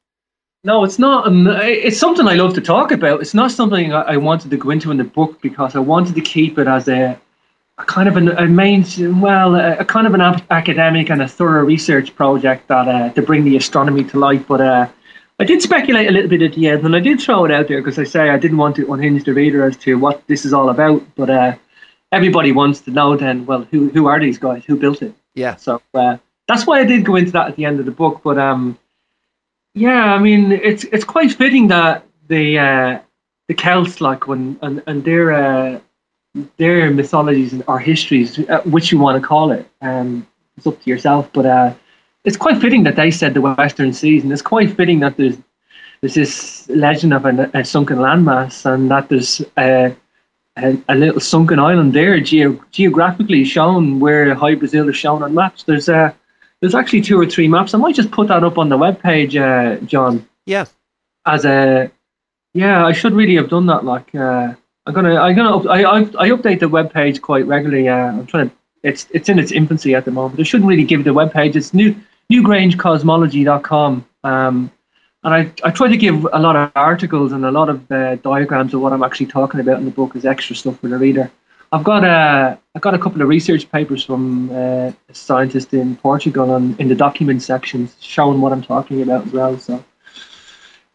No, 0.63 0.83
it's 0.83 0.99
not. 0.99 1.25
It's 1.63 1.97
something 1.97 2.27
I 2.27 2.35
love 2.35 2.53
to 2.53 2.61
talk 2.61 2.91
about. 2.91 3.19
It's 3.19 3.33
not 3.33 3.51
something 3.51 3.93
I 3.93 4.01
I 4.13 4.17
wanted 4.17 4.51
to 4.51 4.57
go 4.57 4.69
into 4.69 4.91
in 4.91 4.97
the 4.97 5.03
book 5.03 5.41
because 5.41 5.75
I 5.75 5.79
wanted 5.79 6.13
to 6.13 6.21
keep 6.21 6.59
it 6.59 6.67
as 6.67 6.87
a, 6.87 7.19
a 7.79 7.85
kind 7.85 8.07
of 8.07 8.15
an, 8.15 8.27
a 8.29 8.45
main, 8.45 8.85
well, 9.19 9.55
a, 9.55 9.77
a 9.77 9.85
kind 9.85 10.05
of 10.05 10.13
an 10.13 10.21
academic 10.51 11.09
and 11.09 11.21
a 11.23 11.27
thorough 11.27 11.65
research 11.65 12.13
project 12.15 12.67
that 12.67 12.87
uh, 12.87 13.09
to 13.13 13.23
bring 13.23 13.43
the 13.43 13.57
astronomy 13.57 14.03
to 14.03 14.19
life. 14.19 14.45
But 14.47 14.61
uh, 14.61 14.87
I 15.39 15.45
did 15.45 15.63
speculate 15.63 16.07
a 16.07 16.11
little 16.11 16.29
bit 16.29 16.43
at 16.43 16.53
the 16.53 16.67
end, 16.67 16.85
and 16.85 16.95
I 16.95 16.99
did 16.99 17.19
throw 17.19 17.45
it 17.45 17.51
out 17.51 17.67
there 17.67 17.81
because 17.81 17.97
I 17.97 18.03
say 18.03 18.29
I 18.29 18.37
didn't 18.37 18.57
want 18.57 18.75
to 18.75 18.93
unhinge 18.93 19.23
the 19.23 19.33
reader 19.33 19.65
as 19.65 19.77
to 19.77 19.97
what 19.97 20.21
this 20.27 20.45
is 20.45 20.53
all 20.53 20.69
about. 20.69 21.01
But 21.15 21.29
uh, 21.31 21.55
everybody 22.11 22.51
wants 22.51 22.81
to 22.81 22.91
know. 22.91 23.15
Then, 23.15 23.45
well, 23.45 23.63
who 23.71 23.89
who 23.89 24.07
are 24.07 24.19
these 24.19 24.37
guys? 24.37 24.63
Who 24.65 24.75
built 24.77 25.01
it? 25.01 25.13
Yeah. 25.35 25.55
So 25.55 25.81
uh, 25.93 26.17
that's 26.47 26.65
why 26.67 26.79
I 26.79 26.85
did 26.85 27.05
go 27.05 27.15
into 27.15 27.31
that 27.31 27.47
at 27.47 27.55
the 27.55 27.65
end 27.65 27.79
of 27.79 27.85
the 27.85 27.91
book. 27.91 28.21
But 28.23 28.37
um, 28.37 28.77
yeah, 29.73 30.13
I 30.13 30.19
mean, 30.19 30.51
it's 30.51 30.83
it's 30.85 31.05
quite 31.05 31.31
fitting 31.31 31.67
that 31.69 32.05
the 32.27 32.59
uh, 32.59 32.99
the 33.47 33.53
Celts, 33.53 34.01
like 34.01 34.27
when 34.27 34.57
and 34.61 34.83
and 34.87 35.03
their 35.03 35.31
uh, 35.31 35.79
their 36.57 36.91
mythologies 36.91 37.53
and- 37.53 37.63
or 37.67 37.79
histories, 37.79 38.39
uh, 38.39 38.61
which 38.65 38.91
you 38.91 38.97
want 38.99 39.21
to 39.21 39.27
call 39.27 39.51
it, 39.51 39.67
um, 39.81 40.25
it's 40.57 40.67
up 40.67 40.81
to 40.81 40.89
yourself. 40.89 41.29
But 41.33 41.45
uh, 41.45 41.73
it's 42.23 42.37
quite 42.37 42.59
fitting 42.61 42.83
that 42.83 42.95
they 42.95 43.11
said 43.11 43.33
the 43.33 43.41
Western 43.41 43.93
Seas, 43.93 44.23
and 44.23 44.31
it's 44.31 44.41
quite 44.41 44.75
fitting 44.75 44.99
that 44.99 45.17
there's 45.17 45.37
there's 46.01 46.15
this 46.15 46.67
legend 46.69 47.13
of 47.13 47.25
an, 47.25 47.39
a 47.53 47.63
sunken 47.63 47.97
landmass, 47.97 48.65
and 48.65 48.89
that 48.91 49.07
there's 49.09 49.41
a, 49.57 49.95
a, 50.63 50.77
a 50.89 50.95
little 50.95 51.19
sunken 51.19 51.59
island 51.59 51.93
there, 51.93 52.19
geo- 52.19 52.59
geographically 52.71 53.43
shown 53.45 53.99
where 53.99 54.33
High 54.35 54.55
Brazil 54.55 54.89
is 54.89 54.95
shown 54.97 55.23
on 55.23 55.33
maps. 55.33 55.63
There's 55.63 55.89
uh, 55.89 56.11
there's 56.59 56.75
actually 56.75 57.01
two 57.01 57.19
or 57.19 57.25
three 57.25 57.47
maps. 57.47 57.73
I 57.73 57.77
might 57.77 57.95
just 57.95 58.11
put 58.11 58.27
that 58.27 58.43
up 58.43 58.57
on 58.57 58.69
the 58.69 58.77
webpage, 58.77 59.35
uh, 59.39 59.83
John, 59.85 60.27
Yeah. 60.45 60.65
as 61.25 61.45
a 61.45 61.91
yeah. 62.53 62.85
I 62.85 62.91
should 62.91 63.13
really 63.13 63.35
have 63.35 63.49
done 63.49 63.65
that. 63.67 63.83
Like 63.85 64.13
uh, 64.15 64.53
I'm 64.85 64.93
gonna 64.93 65.15
I'm 65.15 65.35
gonna 65.35 65.57
up, 65.57 65.65
I, 65.67 65.83
I 65.83 65.97
I 66.19 66.29
update 66.29 66.59
the 66.59 66.69
webpage 66.69 67.21
quite 67.21 67.45
regularly. 67.47 67.87
Uh, 67.89 67.95
I'm 68.19 68.25
trying 68.27 68.49
to. 68.49 68.55
It's 68.83 69.07
it's 69.11 69.29
in 69.29 69.37
its 69.39 69.51
infancy 69.51 69.93
at 69.95 70.05
the 70.05 70.11
moment. 70.11 70.39
I 70.39 70.43
shouldn't 70.43 70.67
really 70.69 70.83
give 70.83 71.03
the 71.03 71.11
webpage. 71.11 71.55
It's 71.55 71.73
new 71.73 71.95
newgrangecosmology.com. 72.31 74.05
Um, 74.23 74.71
and 75.23 75.33
I, 75.33 75.51
I 75.63 75.71
try 75.71 75.87
to 75.87 75.97
give 75.97 76.27
a 76.33 76.39
lot 76.39 76.55
of 76.55 76.71
articles 76.75 77.31
and 77.31 77.45
a 77.45 77.51
lot 77.51 77.69
of 77.69 77.91
uh, 77.91 78.15
diagrams 78.17 78.73
of 78.73 78.81
what 78.81 78.91
I'm 78.93 79.03
actually 79.03 79.27
talking 79.27 79.59
about 79.59 79.77
in 79.77 79.85
the 79.85 79.91
book 79.91 80.15
as 80.15 80.25
extra 80.25 80.55
stuff 80.55 80.79
for 80.79 80.87
the 80.87 80.97
reader. 80.97 81.31
I've 81.71 81.83
got 81.83 82.03
a 82.03 82.59
I've 82.75 82.81
got 82.81 82.95
a 82.95 82.99
couple 82.99 83.21
of 83.21 83.29
research 83.29 83.71
papers 83.71 84.03
from 84.03 84.49
uh, 84.51 84.91
a 85.09 85.13
scientist 85.13 85.73
in 85.73 85.95
Portugal 85.95 86.51
on 86.51 86.75
in 86.79 86.89
the 86.89 86.95
document 86.95 87.41
sections 87.43 87.95
showing 88.01 88.41
what 88.41 88.51
I'm 88.51 88.61
talking 88.61 89.01
about 89.01 89.27
as 89.27 89.31
well. 89.31 89.57
So, 89.57 89.83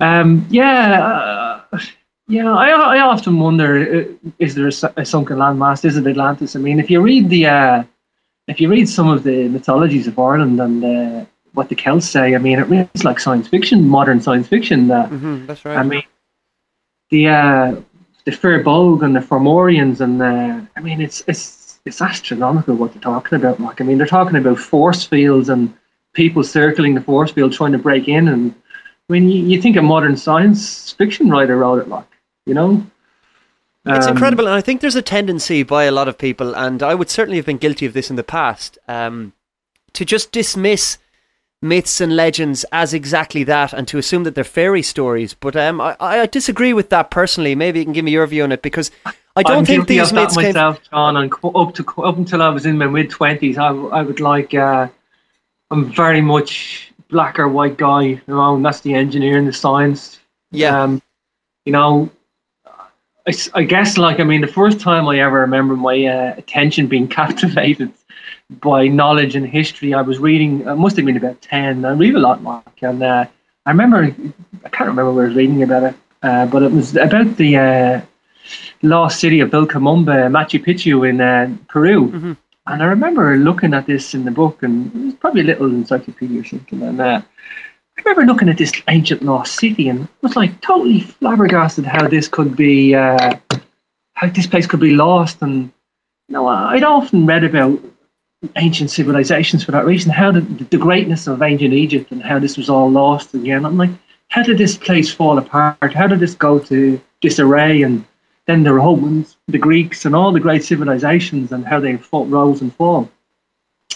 um, 0.00 0.46
yeah, 0.50 1.62
uh, 1.72 1.78
yeah, 2.28 2.52
I 2.52 2.98
I 2.98 3.00
often 3.00 3.38
wonder: 3.38 3.78
uh, 3.78 4.30
is 4.38 4.54
there 4.54 4.66
a, 4.66 5.00
a 5.00 5.06
sunken 5.06 5.38
landmass? 5.38 5.84
Is 5.84 5.96
it 5.96 6.06
Atlantis? 6.06 6.56
I 6.56 6.58
mean, 6.58 6.78
if 6.78 6.90
you 6.90 7.00
read 7.00 7.30
the 7.30 7.46
uh, 7.46 7.84
if 8.46 8.60
you 8.60 8.68
read 8.68 8.88
some 8.88 9.08
of 9.08 9.22
the 9.22 9.48
mythologies 9.48 10.06
of 10.06 10.18
Ireland 10.18 10.60
and 10.60 10.84
uh, 10.84 11.24
what 11.56 11.68
the 11.70 11.74
Celts 11.74 12.08
say, 12.08 12.34
I 12.34 12.38
mean, 12.38 12.58
it 12.58 12.68
reads 12.68 13.02
like 13.02 13.18
science 13.18 13.48
fiction, 13.48 13.88
modern 13.88 14.20
science 14.20 14.48
fiction. 14.54 14.88
That 14.88 15.08
hmm 15.08 15.46
that's 15.46 15.64
right. 15.64 15.78
I 15.78 15.82
mean, 15.82 16.04
the 17.10 17.22
uh, 17.28 17.68
the 18.26 18.32
Firbolg 18.32 19.02
and 19.04 19.14
the 19.16 19.20
Fomorians, 19.20 20.00
and 20.00 20.20
the, 20.20 20.66
I 20.76 20.80
mean, 20.80 21.00
it's 21.00 21.24
it's 21.26 21.80
it's 21.84 22.02
astronomical 22.02 22.74
what 22.74 22.92
they're 22.92 23.02
talking 23.02 23.36
about. 23.40 23.60
Like, 23.60 23.80
I 23.80 23.84
mean, 23.84 23.96
they're 23.98 24.06
talking 24.18 24.36
about 24.36 24.58
force 24.58 25.04
fields 25.04 25.48
and 25.48 25.72
people 26.12 26.42
circling 26.42 26.94
the 26.94 27.00
force 27.00 27.32
field 27.32 27.52
trying 27.52 27.72
to 27.72 27.78
break 27.78 28.08
in. 28.08 28.28
And 28.28 28.54
I 29.08 29.12
mean, 29.12 29.28
you, 29.28 29.44
you 29.46 29.62
think 29.62 29.76
a 29.76 29.82
modern 29.82 30.16
science 30.16 30.92
fiction 30.92 31.30
writer 31.30 31.56
wrote 31.56 31.80
it, 31.82 31.88
like, 31.88 32.10
you 32.44 32.54
know. 32.54 32.84
It's 33.86 34.06
Um, 34.06 34.14
incredible, 34.16 34.46
and 34.48 34.54
I 34.54 34.62
think 34.62 34.80
there's 34.80 34.96
a 34.96 35.02
tendency 35.16 35.62
by 35.62 35.84
a 35.84 35.92
lot 35.92 36.08
of 36.08 36.18
people, 36.18 36.56
and 36.56 36.82
I 36.82 36.92
would 36.98 37.08
certainly 37.08 37.38
have 37.38 37.46
been 37.46 37.58
guilty 37.58 37.86
of 37.86 37.92
this 37.92 38.10
in 38.10 38.16
the 38.16 38.24
past, 38.24 38.78
um, 38.88 39.32
to 39.92 40.04
just 40.04 40.32
dismiss 40.32 40.98
myths 41.62 42.00
and 42.00 42.14
legends 42.14 42.64
as 42.72 42.94
exactly 42.94 43.44
that, 43.44 43.72
and 43.72 43.88
to 43.88 43.98
assume 43.98 44.24
that 44.24 44.34
they're 44.34 44.44
fairy 44.44 44.82
stories. 44.82 45.34
But 45.34 45.56
um, 45.56 45.80
I, 45.80 45.96
I 46.00 46.26
disagree 46.26 46.72
with 46.72 46.90
that 46.90 47.10
personally. 47.10 47.54
Maybe 47.54 47.80
you 47.80 47.84
can 47.84 47.92
give 47.92 48.04
me 48.04 48.12
your 48.12 48.26
view 48.26 48.44
on 48.44 48.52
it 48.52 48.62
because 48.62 48.90
I 49.04 49.42
don't 49.42 49.58
I'm 49.58 49.64
think 49.64 49.86
these 49.86 50.02
of 50.02 50.14
that 50.14 50.22
myths 50.22 50.36
came. 50.36 50.46
myself, 50.46 50.80
John. 50.90 51.16
And 51.16 51.32
up 51.32 51.74
to 51.74 52.02
up 52.02 52.16
until 52.16 52.42
I 52.42 52.48
was 52.48 52.66
in 52.66 52.78
my 52.78 52.86
mid 52.86 53.10
twenties, 53.10 53.58
I, 53.58 53.68
I 53.68 54.02
would 54.02 54.20
like. 54.20 54.54
Uh, 54.54 54.88
I'm 55.70 55.92
very 55.92 56.20
much 56.20 56.92
black 57.08 57.38
or 57.38 57.48
white 57.48 57.76
guy. 57.76 58.02
You 58.02 58.20
know, 58.28 58.60
that's 58.62 58.80
the 58.80 58.94
engineering, 58.94 59.46
the 59.46 59.52
science. 59.52 60.20
Yeah. 60.52 60.82
Um, 60.82 61.02
you 61.64 61.72
know, 61.72 62.10
I 63.54 63.64
guess 63.64 63.98
like 63.98 64.20
I 64.20 64.24
mean, 64.24 64.40
the 64.40 64.46
first 64.46 64.78
time 64.78 65.08
I 65.08 65.18
ever 65.18 65.40
remember 65.40 65.74
my 65.74 66.04
uh, 66.06 66.34
attention 66.36 66.86
being 66.86 67.08
captivated 67.20 67.92
by 68.50 68.86
knowledge 68.86 69.36
and 69.36 69.46
history, 69.46 69.92
I 69.94 70.02
was 70.02 70.18
reading. 70.18 70.66
I 70.68 70.74
must 70.74 70.96
have 70.96 71.06
been 71.06 71.16
about 71.16 71.40
ten. 71.42 71.84
I 71.84 71.92
read 71.92 72.14
a 72.14 72.20
lot, 72.20 72.42
Mark, 72.42 72.82
and 72.82 73.02
uh, 73.02 73.26
I 73.66 73.70
remember. 73.70 74.14
I 74.64 74.68
can't 74.68 74.88
remember 74.88 75.12
where 75.12 75.24
I 75.24 75.28
was 75.28 75.36
reading 75.36 75.62
about 75.62 75.82
it, 75.82 75.94
uh, 76.22 76.46
but 76.46 76.62
it 76.62 76.72
was 76.72 76.96
about 76.96 77.36
the. 77.36 77.56
Uh, 77.56 78.00
lost 78.82 79.20
city 79.20 79.40
of 79.40 79.50
Vilcabamba, 79.50 80.30
Machu 80.30 80.62
Picchu 80.64 81.08
in 81.08 81.20
uh, 81.20 81.50
Peru. 81.68 82.10
Mhm. 82.10 82.36
And 82.68 82.82
I 82.82 82.86
remember 82.86 83.36
looking 83.36 83.74
at 83.74 83.86
this 83.86 84.14
in 84.14 84.24
the 84.24 84.30
book, 84.30 84.62
and 84.62 84.94
it 84.94 85.04
was 85.04 85.14
probably 85.14 85.42
a 85.42 85.44
little 85.44 85.66
encyclopedia 85.66 86.40
or 86.40 86.44
something. 86.44 86.82
And 86.82 87.00
uh, 87.00 87.22
I 87.96 88.02
remember 88.04 88.24
looking 88.32 88.48
at 88.48 88.58
this 88.58 88.72
ancient 88.88 89.22
lost 89.22 89.58
city, 89.58 89.88
and 89.88 90.08
was 90.22 90.36
like 90.36 90.60
totally 90.60 91.00
flabbergasted 91.00 91.86
how 91.86 92.08
this 92.08 92.28
could 92.28 92.56
be, 92.56 92.94
uh, 92.94 93.36
how 94.14 94.28
this 94.28 94.46
place 94.46 94.66
could 94.66 94.80
be 94.80 94.94
lost. 94.94 95.42
And 95.42 95.70
you 96.28 96.32
know, 96.34 96.46
I'd 96.48 96.84
often 96.84 97.24
read 97.26 97.44
about 97.44 97.80
ancient 98.56 98.90
civilizations 98.90 99.64
for 99.64 99.72
that 99.72 99.84
reason, 99.84 100.10
how 100.12 100.30
did 100.30 100.70
the 100.70 100.76
greatness 100.78 101.26
of 101.26 101.42
ancient 101.42 101.74
Egypt 101.74 102.12
and 102.12 102.22
how 102.22 102.38
this 102.38 102.56
was 102.56 102.68
all 102.68 102.90
lost 102.90 103.34
again. 103.34 103.64
I'm 103.64 103.78
like, 103.78 103.90
how 104.28 104.42
did 104.42 104.58
this 104.58 104.76
place 104.76 105.12
fall 105.12 105.38
apart? 105.38 105.94
How 105.94 106.06
did 106.06 106.20
this 106.20 106.34
go 106.34 106.58
to 106.58 107.00
disarray? 107.20 107.82
And 107.82 108.04
then 108.46 108.62
the 108.62 108.72
Romans, 108.72 109.36
the 109.48 109.58
Greeks, 109.58 110.04
and 110.04 110.14
all 110.14 110.32
the 110.32 110.40
great 110.40 110.64
civilizations 110.64 111.52
and 111.52 111.64
how 111.64 111.80
they 111.80 111.96
fought, 111.96 112.28
rose 112.28 112.60
and 112.60 112.74
fall. 112.74 113.10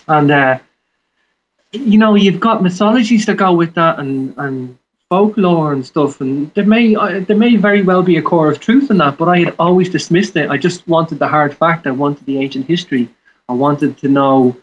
And 0.08 0.30
uh, 0.30 0.58
you 1.72 1.98
know, 1.98 2.14
you've 2.14 2.40
got 2.40 2.62
mythologies 2.62 3.26
that 3.26 3.36
go 3.36 3.52
with 3.52 3.74
that, 3.74 3.98
and 3.98 4.34
and 4.38 4.78
folklore 5.08 5.72
and 5.72 5.84
stuff, 5.84 6.20
and 6.20 6.52
there 6.54 6.64
may 6.64 6.96
uh, 6.96 7.20
there 7.20 7.36
may 7.36 7.56
very 7.56 7.82
well 7.82 8.02
be 8.02 8.16
a 8.16 8.22
core 8.22 8.50
of 8.50 8.60
truth 8.60 8.90
in 8.90 8.98
that, 8.98 9.18
but 9.18 9.28
I 9.28 9.38
had 9.40 9.54
always 9.58 9.90
dismissed 9.90 10.36
it. 10.36 10.50
I 10.50 10.56
just 10.56 10.86
wanted 10.88 11.18
the 11.18 11.28
hard 11.28 11.56
fact. 11.56 11.86
I 11.86 11.90
wanted 11.90 12.26
the 12.26 12.38
ancient 12.38 12.66
history. 12.66 13.08
I 13.50 13.52
wanted 13.52 13.98
to 13.98 14.08
know, 14.08 14.56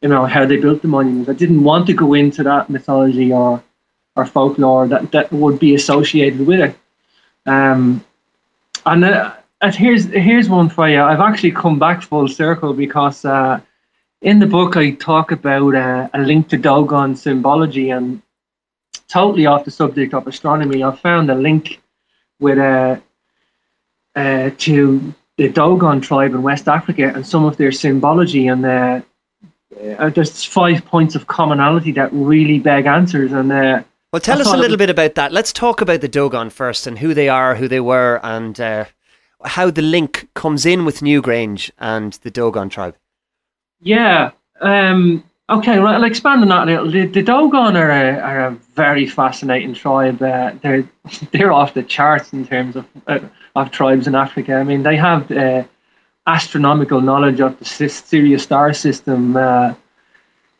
you 0.00 0.08
know, 0.08 0.24
how 0.26 0.46
they 0.46 0.58
built 0.58 0.82
the 0.82 0.88
monuments. 0.88 1.28
I 1.28 1.34
didn't 1.34 1.64
want 1.64 1.86
to 1.88 1.92
go 1.92 2.14
into 2.14 2.42
that 2.44 2.70
mythology 2.70 3.32
or 3.32 3.62
or 4.14 4.26
folklore 4.26 4.86
that 4.88 5.10
that 5.12 5.32
would 5.32 5.58
be 5.58 5.74
associated 5.74 6.46
with 6.46 6.60
it. 6.60 6.74
Um, 7.46 8.04
and 8.86 9.04
uh, 9.04 9.34
and 9.60 9.74
here's 9.74 10.04
here's 10.04 10.48
one 10.48 10.68
for 10.68 10.88
you. 10.88 11.02
I've 11.02 11.26
actually 11.28 11.50
come 11.50 11.78
back 11.78 12.02
full 12.02 12.28
circle 12.28 12.72
because 12.72 13.24
uh, 13.24 13.60
in 14.22 14.38
the 14.38 14.46
book 14.46 14.76
I 14.76 14.92
talk 14.92 15.32
about 15.32 15.74
uh, 15.74 16.08
a 16.14 16.20
link 16.20 16.48
to 16.50 16.56
Dogon 16.56 17.16
symbology 17.16 17.90
and 17.90 18.22
totally 19.08 19.46
off 19.46 19.64
the 19.64 19.72
subject 19.72 20.14
of 20.14 20.28
astronomy. 20.28 20.84
I 20.84 20.94
found 20.94 21.30
a 21.30 21.34
link 21.34 21.80
with 22.38 22.58
uh, 22.58 23.00
uh, 24.14 24.50
to 24.58 25.14
the 25.38 25.48
Dogon 25.48 26.00
tribe 26.00 26.34
in 26.34 26.42
West 26.42 26.68
Africa 26.68 27.12
and 27.14 27.26
some 27.26 27.44
of 27.44 27.56
their 27.56 27.72
symbology 27.72 28.48
and 28.48 28.66
uh, 28.66 29.00
uh, 29.98 30.10
there's 30.10 30.44
five 30.44 30.84
points 30.84 31.14
of 31.14 31.28
commonality 31.28 31.92
that 31.92 32.12
really 32.12 32.58
beg 32.58 32.86
answers 32.86 33.32
and 33.32 33.50
uh, 33.52 33.82
Well, 34.12 34.20
tell 34.20 34.40
us 34.40 34.48
a 34.48 34.56
little 34.56 34.72
was- 34.72 34.78
bit 34.78 34.90
about 34.90 35.14
that. 35.14 35.32
Let's 35.32 35.52
talk 35.52 35.80
about 35.80 36.00
the 36.00 36.08
Dogon 36.08 36.50
first 36.50 36.86
and 36.86 36.98
who 36.98 37.14
they 37.14 37.28
are, 37.28 37.54
who 37.54 37.68
they 37.68 37.80
were, 37.80 38.20
and 38.24 38.60
uh, 38.60 38.86
how 39.44 39.70
the 39.70 39.82
link 39.82 40.28
comes 40.34 40.66
in 40.66 40.84
with 40.84 41.00
Newgrange 41.00 41.70
and 41.78 42.14
the 42.24 42.30
Dogon 42.30 42.68
tribe. 42.68 42.96
Yeah. 43.80 44.32
Um, 44.60 45.22
okay. 45.50 45.78
Well, 45.78 45.94
I'll 45.94 46.04
expand 46.04 46.42
on 46.42 46.48
that 46.48 46.68
a 46.68 46.82
little. 46.82 46.90
The, 46.90 47.06
the 47.06 47.22
Dogon 47.22 47.76
are 47.76 47.90
a, 47.90 48.18
are 48.18 48.40
a 48.46 48.50
very 48.74 49.06
fascinating 49.06 49.74
tribe. 49.74 50.22
Uh, 50.22 50.52
they're 50.62 50.88
they're 51.32 51.52
off 51.52 51.74
the 51.74 51.82
charts 51.82 52.32
in 52.32 52.46
terms 52.46 52.76
of 52.76 52.86
uh, 53.06 53.20
of 53.56 53.70
tribes 53.70 54.06
in 54.06 54.14
Africa. 54.14 54.54
I 54.54 54.64
mean, 54.64 54.82
they 54.82 54.96
have 54.96 55.30
uh, 55.30 55.64
astronomical 56.26 57.00
knowledge 57.00 57.40
of 57.40 57.58
the 57.58 57.64
Sirius 57.88 58.42
star 58.42 58.72
system. 58.72 59.36
Uh, 59.36 59.74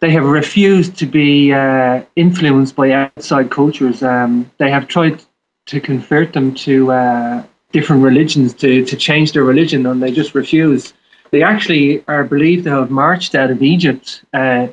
they 0.01 0.11
have 0.11 0.25
refused 0.25 0.97
to 0.99 1.07
be 1.07 1.53
uh, 1.53 2.03
influenced 2.17 2.77
by 2.77 2.93
outside 2.93 3.51
cultures. 3.51 4.03
Um, 4.03 4.51
they 4.59 4.71
have 4.71 4.87
tried 4.87 5.23
to 5.67 5.81
convert 5.81 6.33
them 6.33 6.55
to 6.55 6.93
uh, 6.93 7.45
different 7.73 8.03
religions 8.03 8.55
to, 8.55 8.85
to 8.85 8.97
change 8.97 9.33
their 9.33 9.45
religion, 9.45 9.87
and 9.87 10.03
they 10.03 10.13
just 10.13 10.35
refuse. 10.35 10.95
They 11.31 11.43
actually 11.43 12.05
are 12.09 12.25
believed 12.25 12.65
to 12.65 12.71
have 12.71 12.91
marched 12.91 13.35
out 13.35 13.51
of 13.51 13.63
Egypt 13.63 14.25
uh, 14.33 14.69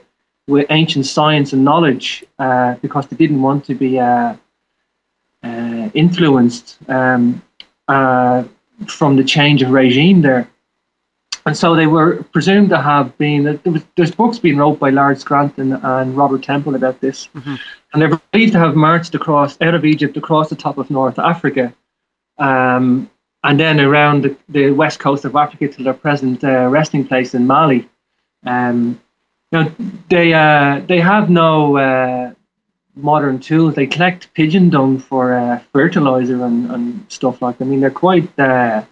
with 0.47 0.67
ancient 0.69 1.05
science 1.05 1.53
and 1.53 1.63
knowledge 1.63 2.23
uh, 2.39 2.75
because 2.75 3.07
they 3.07 3.15
didn't 3.15 3.41
want 3.41 3.65
to 3.65 3.75
be 3.75 3.99
uh, 3.99 4.35
uh, 5.43 5.89
influenced 5.93 6.77
um, 6.87 7.41
uh, 7.87 8.43
from 8.87 9.15
the 9.15 9.23
change 9.23 9.61
of 9.61 9.71
regime 9.71 10.21
there. 10.21 10.49
And 11.47 11.55
so 11.55 11.75
they 11.75 11.85
were 11.85 12.23
presumed 12.31 12.69
to 12.69 12.81
have 12.81 13.15
been. 13.19 13.43
There 13.43 13.59
was, 13.71 13.83
there's 13.95 14.11
books 14.11 14.39
being 14.39 14.57
wrote 14.57 14.79
by 14.79 14.89
Lard 14.89 15.23
Grant 15.23 15.57
and 15.59 16.17
Robert 16.17 16.41
Temple 16.41 16.73
about 16.75 16.99
this, 17.01 17.29
Mhm. 17.35 17.59
and 17.93 18.01
they're 18.01 18.19
believed 18.31 18.53
to 18.53 18.59
have 18.59 18.75
marched 18.75 19.13
across 19.13 19.59
out 19.61 19.75
of 19.75 19.85
Egypt 19.85 20.17
across 20.17 20.49
the 20.49 20.55
top 20.55 20.79
of 20.79 20.89
North 20.89 21.19
Africa, 21.19 21.71
um, 22.39 23.09
and 23.43 23.59
then 23.59 23.79
around 23.79 24.23
the, 24.23 24.35
the 24.49 24.71
west 24.71 24.97
coast 24.99 25.23
of 25.23 25.35
Africa 25.35 25.67
to 25.67 25.83
their 25.83 25.93
present 25.93 26.43
uh, 26.43 26.67
resting 26.67 27.05
place 27.05 27.35
in 27.35 27.45
Mali. 27.45 27.87
Um, 28.47 28.99
know, 29.55 29.71
they 30.09 30.33
uh, 30.33 30.81
they 30.87 30.99
have 30.99 31.29
no 31.29 31.77
uh, 31.77 32.33
modern 32.95 33.39
tools. 33.39 33.75
They 33.75 33.87
collect 33.87 34.33
pigeon 34.33 34.69
dung 34.69 34.99
for 34.99 35.33
uh, 35.33 35.59
fertilizer 35.73 36.43
and, 36.43 36.71
and 36.71 37.05
stuff 37.11 37.41
like. 37.41 37.57
That. 37.57 37.65
I 37.65 37.67
mean, 37.67 37.79
they're 37.79 37.91
quite 37.91 38.27
uh, 38.39 38.83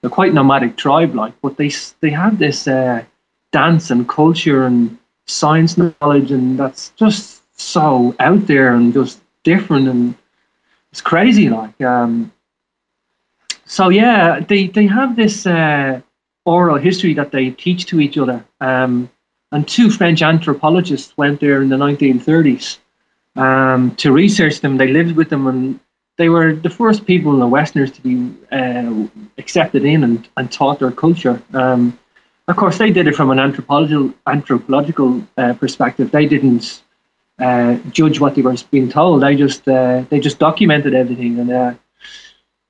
they're 0.00 0.10
quite 0.10 0.32
nomadic 0.32 0.76
tribe 0.76 1.14
like, 1.14 1.34
but 1.42 1.56
they 1.56 1.70
they 2.00 2.10
have 2.10 2.38
this 2.38 2.66
uh, 2.68 3.04
dance 3.52 3.90
and 3.90 4.08
culture 4.08 4.64
and 4.66 4.98
science 5.26 5.76
knowledge, 5.76 6.32
and 6.32 6.58
that's 6.58 6.90
just 6.90 7.42
so 7.58 8.14
out 8.20 8.46
there 8.46 8.74
and 8.74 8.92
just 8.92 9.20
different 9.42 9.88
and 9.88 10.14
it's 10.90 11.00
crazy 11.00 11.48
like. 11.48 11.80
Um, 11.80 12.32
so 13.64 13.88
yeah, 13.88 14.40
they 14.40 14.66
they 14.66 14.86
have 14.86 15.16
this 15.16 15.46
uh, 15.46 16.00
oral 16.44 16.76
history 16.76 17.14
that 17.14 17.30
they 17.30 17.50
teach 17.50 17.86
to 17.86 18.00
each 18.00 18.18
other. 18.18 18.44
Um, 18.60 19.10
and 19.52 19.66
two 19.66 19.90
French 19.90 20.22
anthropologists 20.22 21.16
went 21.16 21.40
there 21.40 21.62
in 21.62 21.68
the 21.68 21.76
1930s 21.76 22.78
um, 23.36 23.94
to 23.96 24.12
research 24.12 24.60
them. 24.60 24.76
They 24.76 24.88
lived 24.88 25.16
with 25.16 25.30
them, 25.30 25.46
and 25.46 25.80
they 26.18 26.28
were 26.28 26.54
the 26.54 26.70
first 26.70 27.06
people, 27.06 27.36
the 27.38 27.46
Westerners, 27.46 27.92
to 27.92 28.02
be 28.02 28.32
uh, 28.52 29.06
accepted 29.38 29.84
in 29.84 30.04
and, 30.04 30.28
and 30.36 30.50
taught 30.52 30.78
their 30.78 30.92
culture. 30.92 31.42
Um, 31.52 31.98
of 32.48 32.56
course, 32.56 32.78
they 32.78 32.90
did 32.90 33.06
it 33.06 33.14
from 33.14 33.30
an 33.30 33.38
anthropological 33.38 34.12
anthropological 34.26 35.24
uh, 35.36 35.54
perspective. 35.54 36.10
They 36.10 36.26
didn't 36.26 36.82
uh, 37.38 37.76
judge 37.90 38.20
what 38.20 38.34
they 38.34 38.42
were 38.42 38.56
being 38.70 38.88
told. 38.88 39.22
They 39.22 39.36
just 39.36 39.66
uh, 39.68 40.04
they 40.10 40.20
just 40.20 40.38
documented 40.38 40.94
everything. 40.94 41.38
And 41.38 41.50
uh, 41.52 41.74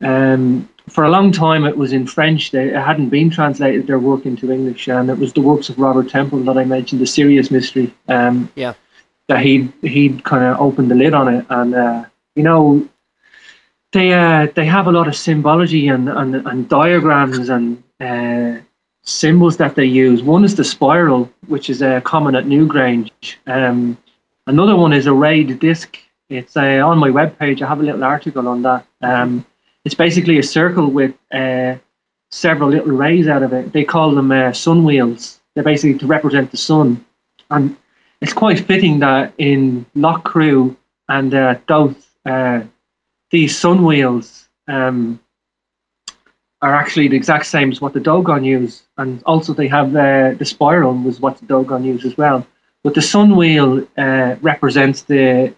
um, 0.03 0.69
for 0.91 1.05
a 1.05 1.11
long 1.11 1.33
time 1.33 1.65
it 1.65 1.77
was 1.77 1.93
in 1.93 2.07
French. 2.07 2.51
They, 2.51 2.69
it 2.69 2.77
hadn't 2.77 3.09
been 3.09 3.31
translated 3.31 3.87
their 3.87 3.99
work 3.99 4.27
into 4.27 4.51
English, 4.53 4.89
and 4.89 5.11
it 5.11 5.19
was 5.19 5.33
the 5.33 5.41
works 5.41 5.69
of 5.69 5.79
Robert 5.79 6.09
Temple 6.09 6.41
that 6.41 6.59
I 6.59 6.65
mentioned, 6.65 7.01
the 7.01 7.07
Sirius 7.07 7.51
Mystery. 7.51 7.95
Um, 8.09 8.51
Yeah. 8.57 8.75
That 9.29 9.41
he 9.41 9.73
he'd 9.83 10.25
kind 10.25 10.45
of 10.45 10.61
opened 10.61 10.91
the 10.91 10.97
lid 10.97 11.15
on 11.15 11.33
it, 11.33 11.47
and 11.51 11.75
uh, 11.75 12.05
you 12.35 12.43
know, 12.43 12.89
they 13.93 14.13
uh, 14.13 14.49
they 14.57 14.67
have 14.67 14.89
a 14.89 14.93
lot 14.93 15.07
of 15.07 15.15
symbology 15.15 15.87
and 15.87 16.09
and, 16.09 16.35
and 16.35 16.69
diagrams 16.69 17.49
and 17.49 17.81
uh, 18.01 18.61
symbols 19.03 19.57
that 19.59 19.77
they 19.77 19.85
use. 19.85 20.23
One 20.23 20.45
is 20.45 20.57
the 20.57 20.65
spiral, 20.65 21.31
which 21.47 21.71
is 21.71 21.81
uh, 21.81 22.01
common 22.01 22.35
at 22.35 22.45
Newgrange. 22.47 23.37
Um, 23.47 23.97
another 24.47 24.77
one 24.77 24.93
is 24.93 25.07
a 25.07 25.13
rayed 25.13 25.61
disc. 25.61 25.97
It's 26.29 26.57
uh, 26.57 26.83
on 26.85 26.99
my 26.99 27.11
webpage. 27.11 27.63
I 27.63 27.69
have 27.69 27.81
a 27.81 27.85
little 27.85 28.05
article 28.05 28.49
on 28.49 28.63
that. 28.63 28.85
Um, 29.01 29.45
it's 29.85 29.95
basically 29.95 30.39
a 30.39 30.43
circle 30.43 30.91
with 30.91 31.15
uh, 31.33 31.77
several 32.31 32.71
little 32.71 32.93
rays 32.93 33.29
out 33.29 33.43
of 33.43 33.53
it. 33.53 33.73
They 33.73 33.85
call 33.85 34.15
them 34.15 34.31
uh, 34.31 34.53
sun 34.53 34.85
wheels. 34.85 35.41
They're 35.55 35.65
basically 35.65 35.99
to 35.99 36.07
represent 36.07 36.51
the 36.51 36.57
sun. 36.57 37.05
And 37.51 37.77
it's 38.21 38.33
quite 38.33 38.61
fitting 38.61 39.01
that 39.01 39.33
in 39.39 39.87
Loughcrew 39.97 40.77
and 41.09 41.35
uh, 41.35 41.55
Dowth, 41.67 42.07
uh, 42.27 42.63
these 43.31 43.59
sun 43.59 43.85
wheels 43.85 44.49
um, 44.69 45.19
are 46.63 46.75
actually 46.75 47.09
the 47.09 47.17
exact 47.17 47.47
same 47.47 47.73
as 47.73 47.81
what 47.81 47.95
the 47.95 48.01
Dogon 48.01 48.45
use. 48.45 48.83
And 48.99 49.23
also 49.25 49.55
they 49.55 49.69
have 49.69 49.97
uh, 49.97 50.35
the 50.35 50.45
spiral 50.45 50.95
was 50.95 51.21
what 51.21 51.39
the 51.39 51.47
Dogon 51.47 51.85
use 51.85 52.05
as 52.05 52.17
well. 52.17 52.47
But 52.85 52.95
the 52.95 53.03
sun 53.03 53.37
wheel 53.37 53.87
uh, 53.97 54.37
represents 54.41 55.03
the 55.03 55.55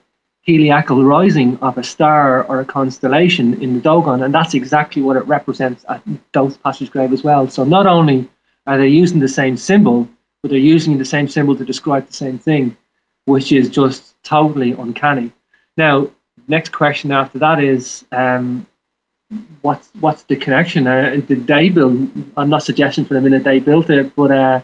heliacal 0.47 1.07
rising 1.07 1.57
of 1.59 1.79
a 1.79 1.85
star 1.85 2.45
or 2.45 2.61
a 2.61 2.65
constellation 2.65 3.61
in 3.63 3.75
the 3.75 3.81
Dogon, 3.81 4.25
and 4.25 4.35
that's 4.35 4.55
exactly 4.55 5.01
what 5.01 5.17
it 5.17 5.27
represents 5.27 5.85
at 5.89 6.03
Dowth 6.33 6.61
Passage 6.63 6.91
Grave 6.91 7.13
as 7.13 7.23
well. 7.23 7.49
So 7.49 7.65
not 7.65 7.87
only 7.87 8.29
are 8.67 8.79
they 8.79 8.89
using 8.89 9.21
the 9.21 9.29
same 9.29 9.57
symbol, 9.57 10.09
but 10.43 10.51
they're 10.51 10.59
using 10.59 10.99
the 10.99 11.05
same 11.05 11.29
symbol 11.29 11.57
to 11.57 11.65
describe 11.65 12.07
the 12.09 12.13
same 12.13 12.39
thing, 12.39 12.77
which 13.27 13.53
is 13.53 13.69
just 13.71 14.21
totally 14.25 14.73
uncanny. 14.73 15.33
Now, 15.77 16.11
next 16.49 16.73
question 16.73 17.13
after 17.13 17.39
that 17.39 17.63
is, 17.63 18.05
um, 18.11 18.67
what's 19.63 19.91
what's 20.01 20.25
the 20.25 20.37
connection? 20.37 20.87
Uh, 20.87 21.21
did 21.27 21.47
they 21.47 21.69
build? 21.69 22.11
I'm 22.37 22.51
not 22.51 22.65
suggesting 22.65 23.05
for 23.05 23.15
the 23.15 23.21
minute 23.21 23.45
they 23.45 23.61
built 23.61 23.91
it, 23.91 24.15
but 24.17 24.33
uh, 24.33 24.61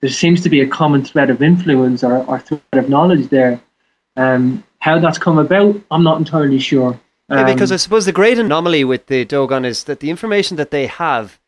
there 0.00 0.10
seems 0.10 0.40
to 0.42 0.48
be 0.48 0.62
a 0.62 0.66
common 0.66 1.04
thread 1.04 1.30
of 1.30 1.42
influence 1.42 2.02
or, 2.02 2.24
or 2.24 2.40
thread 2.40 2.62
of 2.72 2.88
knowledge 2.88 3.28
there. 3.28 3.60
Um, 4.16 4.64
how 4.80 4.98
that's 4.98 5.18
come 5.18 5.38
about, 5.38 5.80
I'm 5.90 6.02
not 6.02 6.18
entirely 6.18 6.58
sure. 6.58 6.98
Yeah, 7.28 7.44
because 7.44 7.70
Um, 7.70 7.74
I 7.74 7.76
suppose 7.76 8.06
the 8.06 8.12
great 8.12 8.38
anomaly 8.38 8.82
with 8.82 9.06
the 9.06 9.24
Dogon 9.24 9.64
is 9.64 9.84
that 9.84 10.00
the 10.00 10.10
information 10.10 10.56
that 10.56 10.72
they 10.72 10.86
have 10.86 11.38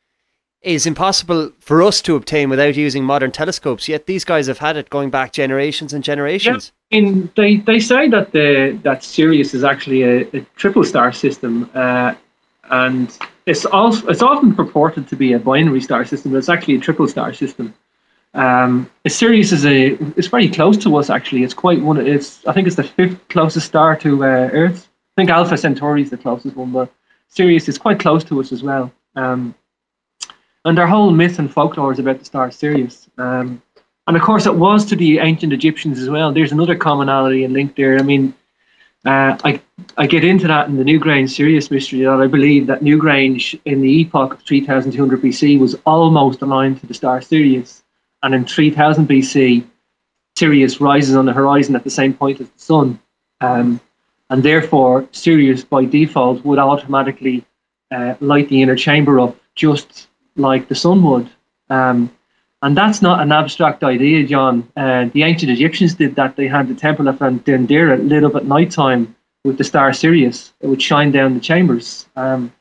is 0.63 0.87
impossible 0.87 1.51
for 1.59 1.83
us 1.83 2.01
to 2.03 2.15
obtain 2.15 2.49
without 2.49 2.77
using 2.77 3.03
modern 3.03 3.33
telescopes. 3.33 3.89
Yet 3.89 4.07
these 4.07 4.25
guys 4.25 4.47
have 4.47 4.59
had 4.59 4.77
it 4.77 4.91
going 4.91 5.11
back 5.11 5.33
generations 5.33 5.93
and 5.93 6.05
generations. 6.05 6.73
in, 6.91 7.31
they 7.37 7.57
they 7.57 7.81
say 7.81 8.09
that 8.11 8.31
the 8.31 8.79
that 8.85 9.03
Sirius 9.03 9.55
is 9.55 9.65
actually 9.65 10.03
a, 10.03 10.21
a 10.33 10.41
triple 10.55 10.85
star 10.85 11.11
system, 11.11 11.69
uh, 11.75 12.15
and 12.71 13.19
it's 13.47 13.65
also 13.67 14.07
it's 14.07 14.23
often 14.23 14.55
purported 14.55 15.09
to 15.09 15.17
be 15.17 15.33
a 15.33 15.39
binary 15.39 15.81
star 15.81 16.05
system, 16.05 16.31
but 16.31 16.39
it's 16.39 16.49
actually 16.49 16.77
a 16.77 16.81
triple 16.81 17.09
star 17.09 17.33
system. 17.33 17.75
Um, 18.35 18.91
Sirius 19.07 19.53
is 19.53 19.67
a 19.67 19.93
it's 20.17 20.29
very 20.29 20.49
close 20.49 20.77
to 20.79 20.97
us 20.97 21.11
actually. 21.11 21.43
It's 21.43 21.55
quite 21.55 21.81
one. 21.83 22.05
It's 22.07 22.45
I 22.47 22.53
think 22.53 22.67
it's 22.67 22.77
the 22.77 22.85
fifth 22.85 23.29
closest 23.29 23.67
star 23.67 23.97
to 23.97 24.25
uh, 24.25 24.51
Earth. 24.53 24.89
I 25.17 25.21
think 25.21 25.31
Alpha 25.31 25.57
Centauri 25.57 26.03
is 26.03 26.11
the 26.11 26.17
closest 26.17 26.57
one, 26.57 26.73
but 26.73 26.93
Sirius 27.29 27.69
is 27.69 27.79
quite 27.79 27.99
close 27.99 28.25
to 28.25 28.41
us 28.41 28.53
as 28.53 28.63
well. 28.63 28.91
Um, 29.17 29.55
and 30.65 30.79
their 30.79 30.87
whole 30.87 31.11
myth 31.11 31.39
and 31.39 31.53
folklore 31.53 31.93
is 31.93 31.99
about 31.99 32.19
the 32.21 32.25
star 32.25 32.51
Sirius. 32.51 33.09
Um, 33.19 33.61
and 34.07 34.17
of 34.17 34.23
course, 34.23 34.47
it 34.47 34.55
was 34.55 34.85
to 34.87 34.97
the 34.97 35.19
ancient 35.19 35.53
Egyptians 35.53 35.99
as 35.99 36.09
well. 36.09 36.33
There's 36.33 36.53
another 36.53 36.77
commonality 36.77 37.45
and 37.45 37.53
link 37.53 37.77
there. 37.77 37.99
I 37.99 38.03
mean, 38.03 38.35
uh, 39.05 39.37
I 39.45 39.61
I 39.99 40.07
get 40.07 40.25
into 40.25 40.47
that 40.47 40.69
in 40.69 40.77
the 40.77 40.85
Newgrange 40.85 41.31
Sirius 41.31 41.71
mystery 41.71 42.03
that 42.03 42.21
I 42.21 42.27
believe 42.27 42.67
that 42.69 42.81
Newgrange 42.81 43.61
in 43.65 43.83
the 43.83 44.01
epoch 44.01 44.35
of 44.35 44.43
3200 44.43 45.21
BC 45.21 45.59
was 45.59 45.75
almost 45.85 46.41
aligned 46.43 46.81
to 46.81 46.87
the 46.87 46.95
star 46.95 47.21
Sirius, 47.21 47.82
and 48.23 48.35
in 48.35 48.45
3000 48.45 49.09
BC, 49.09 49.67
Sirius 50.37 50.81
rises 50.81 51.15
on 51.15 51.27
the 51.27 51.33
horizon 51.33 51.77
at 51.77 51.85
the 51.85 51.91
same 51.91 52.15
point 52.15 52.41
as 52.41 52.49
the 52.49 52.59
sun, 52.59 53.01
um, 53.41 53.81
and 54.31 54.43
therefore 54.43 55.09
Sirius 55.13 55.65
by 55.65 55.85
default 55.85 56.45
would 56.45 56.59
automatically 56.59 57.45
uh, 57.91 58.15
light 58.21 58.49
the 58.49 58.63
inner 58.63 58.77
chamber 58.77 59.21
up 59.21 59.37
just 59.55 60.09
like 60.37 60.69
the 60.69 60.75
sun 60.75 61.03
would. 61.03 61.29
Um, 61.69 62.11
and 62.63 62.77
that's 62.77 63.03
not 63.03 63.21
an 63.21 63.33
abstract 63.33 63.83
idea, 63.83 64.25
John. 64.25 64.71
Uh, 64.77 65.07
the 65.13 65.25
ancient 65.25 65.51
Egyptians 65.51 65.95
did 65.95 66.15
that. 66.15 66.37
They 66.37 66.47
had 66.47 66.69
the 66.69 66.75
temple 66.75 67.09
of 67.09 67.17
Dendera 67.19 68.09
lit 68.09 68.25
up 68.25 68.37
at 68.37 68.47
night 68.47 68.71
time 68.71 69.15
with 69.45 69.59
the 69.59 69.65
star 69.65 69.93
Sirius. 69.93 70.53
It 70.61 70.69
would 70.69 70.81
shine 70.81 71.11
down 71.11 71.35
the 71.35 71.41
chambers. 71.41 72.07
Um, 72.15 72.53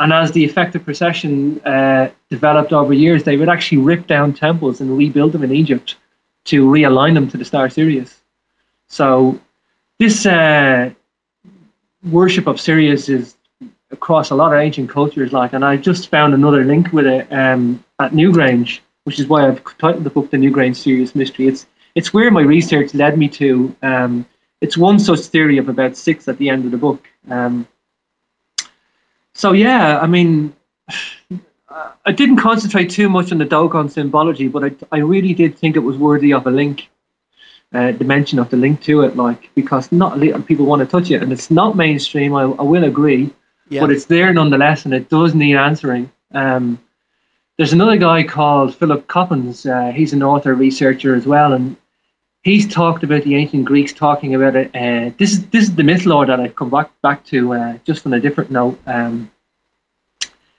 and 0.00 0.12
as 0.12 0.32
the 0.32 0.44
effective 0.44 0.82
precession 0.84 1.60
uh, 1.60 2.10
developed 2.30 2.72
over 2.72 2.94
years, 2.94 3.22
they 3.22 3.36
would 3.36 3.50
actually 3.50 3.78
rip 3.78 4.06
down 4.06 4.32
temples 4.32 4.80
and 4.80 4.96
rebuild 4.96 5.32
them 5.32 5.44
in 5.44 5.52
Egypt 5.52 5.96
to 6.44 6.66
realign 6.66 7.12
them 7.14 7.28
to 7.28 7.36
the 7.36 7.44
star 7.44 7.68
Sirius. 7.68 8.20
So 8.88 9.38
this 9.98 10.24
uh, 10.24 10.90
worship 12.10 12.46
of 12.46 12.58
Sirius 12.58 13.10
is 13.10 13.36
across 13.90 14.30
a 14.30 14.34
lot 14.34 14.54
of 14.54 14.58
ancient 14.58 14.88
cultures. 14.88 15.34
Like, 15.34 15.52
and 15.52 15.64
I 15.64 15.76
just 15.76 16.08
found 16.08 16.32
another 16.32 16.64
link 16.64 16.92
with 16.94 17.06
it 17.06 17.30
um, 17.30 17.84
at 17.98 18.12
Newgrange, 18.12 18.80
which 19.04 19.20
is 19.20 19.26
why 19.26 19.46
I've 19.46 19.62
titled 19.76 20.04
the 20.04 20.10
book 20.10 20.30
"The 20.30 20.38
Newgrange 20.38 20.76
Sirius 20.76 21.14
Mystery." 21.14 21.46
It's 21.46 21.66
it's 21.94 22.14
where 22.14 22.30
my 22.30 22.42
research 22.42 22.94
led 22.94 23.18
me 23.18 23.28
to. 23.28 23.76
Um, 23.82 24.26
it's 24.62 24.78
one 24.78 24.98
such 24.98 25.20
theory 25.20 25.58
of 25.58 25.68
about 25.68 25.96
six 25.96 26.26
at 26.26 26.38
the 26.38 26.48
end 26.48 26.64
of 26.64 26.70
the 26.70 26.78
book. 26.78 27.06
Um, 27.28 27.66
so 29.40 29.52
yeah, 29.52 29.98
I 30.00 30.06
mean, 30.06 30.54
I 32.04 32.12
didn't 32.12 32.36
concentrate 32.36 32.90
too 32.90 33.08
much 33.08 33.32
on 33.32 33.38
the 33.38 33.44
Dogon 33.46 33.88
symbology, 33.88 34.48
but 34.48 34.64
I, 34.64 34.70
I 34.92 34.98
really 34.98 35.32
did 35.32 35.56
think 35.56 35.76
it 35.76 35.80
was 35.90 35.96
worthy 35.96 36.34
of 36.34 36.46
a 36.46 36.50
link, 36.50 36.90
uh, 37.72 37.92
the 37.92 38.04
mention 38.04 38.38
of 38.38 38.50
the 38.50 38.58
link 38.58 38.82
to 38.82 39.00
it, 39.00 39.16
like 39.16 39.48
because 39.54 39.90
not 39.92 40.20
people 40.46 40.66
want 40.66 40.80
to 40.80 40.86
touch 40.86 41.10
it, 41.10 41.22
and 41.22 41.32
it's 41.32 41.50
not 41.50 41.74
mainstream. 41.74 42.34
I, 42.34 42.42
I 42.42 42.62
will 42.62 42.84
agree, 42.84 43.32
Yeah. 43.70 43.80
but 43.80 43.90
it's 43.90 44.04
there 44.04 44.30
nonetheless, 44.34 44.84
and 44.84 44.92
it 44.92 45.08
does 45.08 45.34
need 45.34 45.56
answering. 45.56 46.10
Um, 46.32 46.78
there's 47.56 47.72
another 47.72 47.96
guy 47.96 48.22
called 48.24 48.74
Philip 48.74 49.06
Coppens. 49.06 49.64
Uh, 49.64 49.90
he's 49.90 50.12
an 50.12 50.22
author 50.22 50.54
researcher 50.54 51.14
as 51.14 51.26
well, 51.26 51.54
and 51.54 51.76
he's 52.42 52.66
talked 52.66 53.02
about 53.04 53.22
the 53.24 53.36
ancient 53.36 53.64
Greeks 53.64 53.92
talking 53.92 54.34
about 54.34 54.56
it. 54.56 54.68
Uh, 54.74 55.14
this 55.18 55.32
is 55.32 55.46
this 55.48 55.64
is 55.64 55.74
the 55.74 55.82
myth 55.84 56.06
lore 56.06 56.26
that 56.26 56.40
I've 56.40 56.56
come 56.56 56.70
back 56.70 56.90
back 57.02 57.24
to 57.26 57.54
uh, 57.54 57.78
just 57.84 58.06
on 58.06 58.14
a 58.14 58.20
different 58.20 58.50
note. 58.50 58.78
Um, 58.86 59.30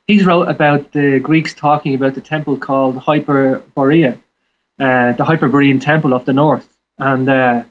he's 0.07 0.25
wrote 0.25 0.47
about 0.47 0.91
the 0.91 1.19
Greeks 1.19 1.53
talking 1.53 1.95
about 1.95 2.15
the 2.15 2.21
temple 2.21 2.57
called 2.57 2.97
Hyperborea, 2.97 4.19
uh, 4.79 5.13
the 5.13 5.23
Hyperborean 5.23 5.79
temple 5.79 6.13
of 6.13 6.25
the 6.25 6.33
north, 6.33 6.77
and 6.97 7.27
uh, 7.29 7.63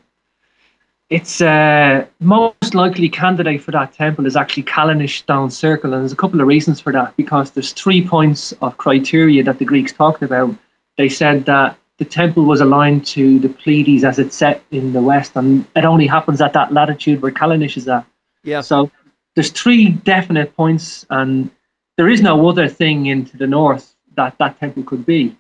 it's 1.08 1.40
uh, 1.40 2.06
most 2.20 2.74
likely 2.74 3.08
candidate 3.08 3.62
for 3.62 3.72
that 3.72 3.92
temple 3.92 4.26
is 4.26 4.36
actually 4.36 4.62
Callanish 4.62 5.18
Stone 5.18 5.50
Circle, 5.50 5.92
and 5.92 6.02
there's 6.02 6.12
a 6.12 6.16
couple 6.16 6.40
of 6.40 6.46
reasons 6.46 6.80
for 6.80 6.92
that. 6.92 7.16
Because 7.16 7.50
there's 7.50 7.72
three 7.72 8.06
points 8.06 8.52
of 8.61 8.76
criteria 8.76 9.42
that 9.44 9.58
the 9.58 9.64
Greeks 9.64 9.92
talked 9.92 10.22
about. 10.22 10.54
They 10.96 11.08
said 11.08 11.46
that 11.46 11.80
the 12.01 12.07
temple 12.07 12.46
was 12.46 12.62
aligned 12.62 13.05
to 13.05 13.38
the 13.38 13.51
Pleiades 13.51 14.05
as 14.05 14.18
it 14.18 14.32
set 14.32 14.64
in 14.70 14.94
the 14.94 15.03
west, 15.03 15.32
and 15.36 15.66
it 15.76 15.84
only 15.84 16.07
happens 16.07 16.40
at 16.40 16.55
that 16.55 16.72
latitude 16.72 17.20
where 17.20 17.30
Callanish 17.30 17.76
is 17.76 17.86
at. 17.88 18.07
yeah. 18.42 18.62
So 18.62 18.90
there's 19.34 19.51
three 19.51 19.90
definite 19.90 20.57
points, 20.57 21.05
and 21.11 21.51
there 21.98 22.09
is 22.09 22.22
no 22.22 22.48
other 22.48 22.68
thing 22.68 23.07
into 23.07 23.36
the 23.36 23.46
north 23.46 23.94
that 24.16 24.38
that 24.38 24.59
temple 24.59 24.82
could 24.82 25.05
be. 25.05 25.36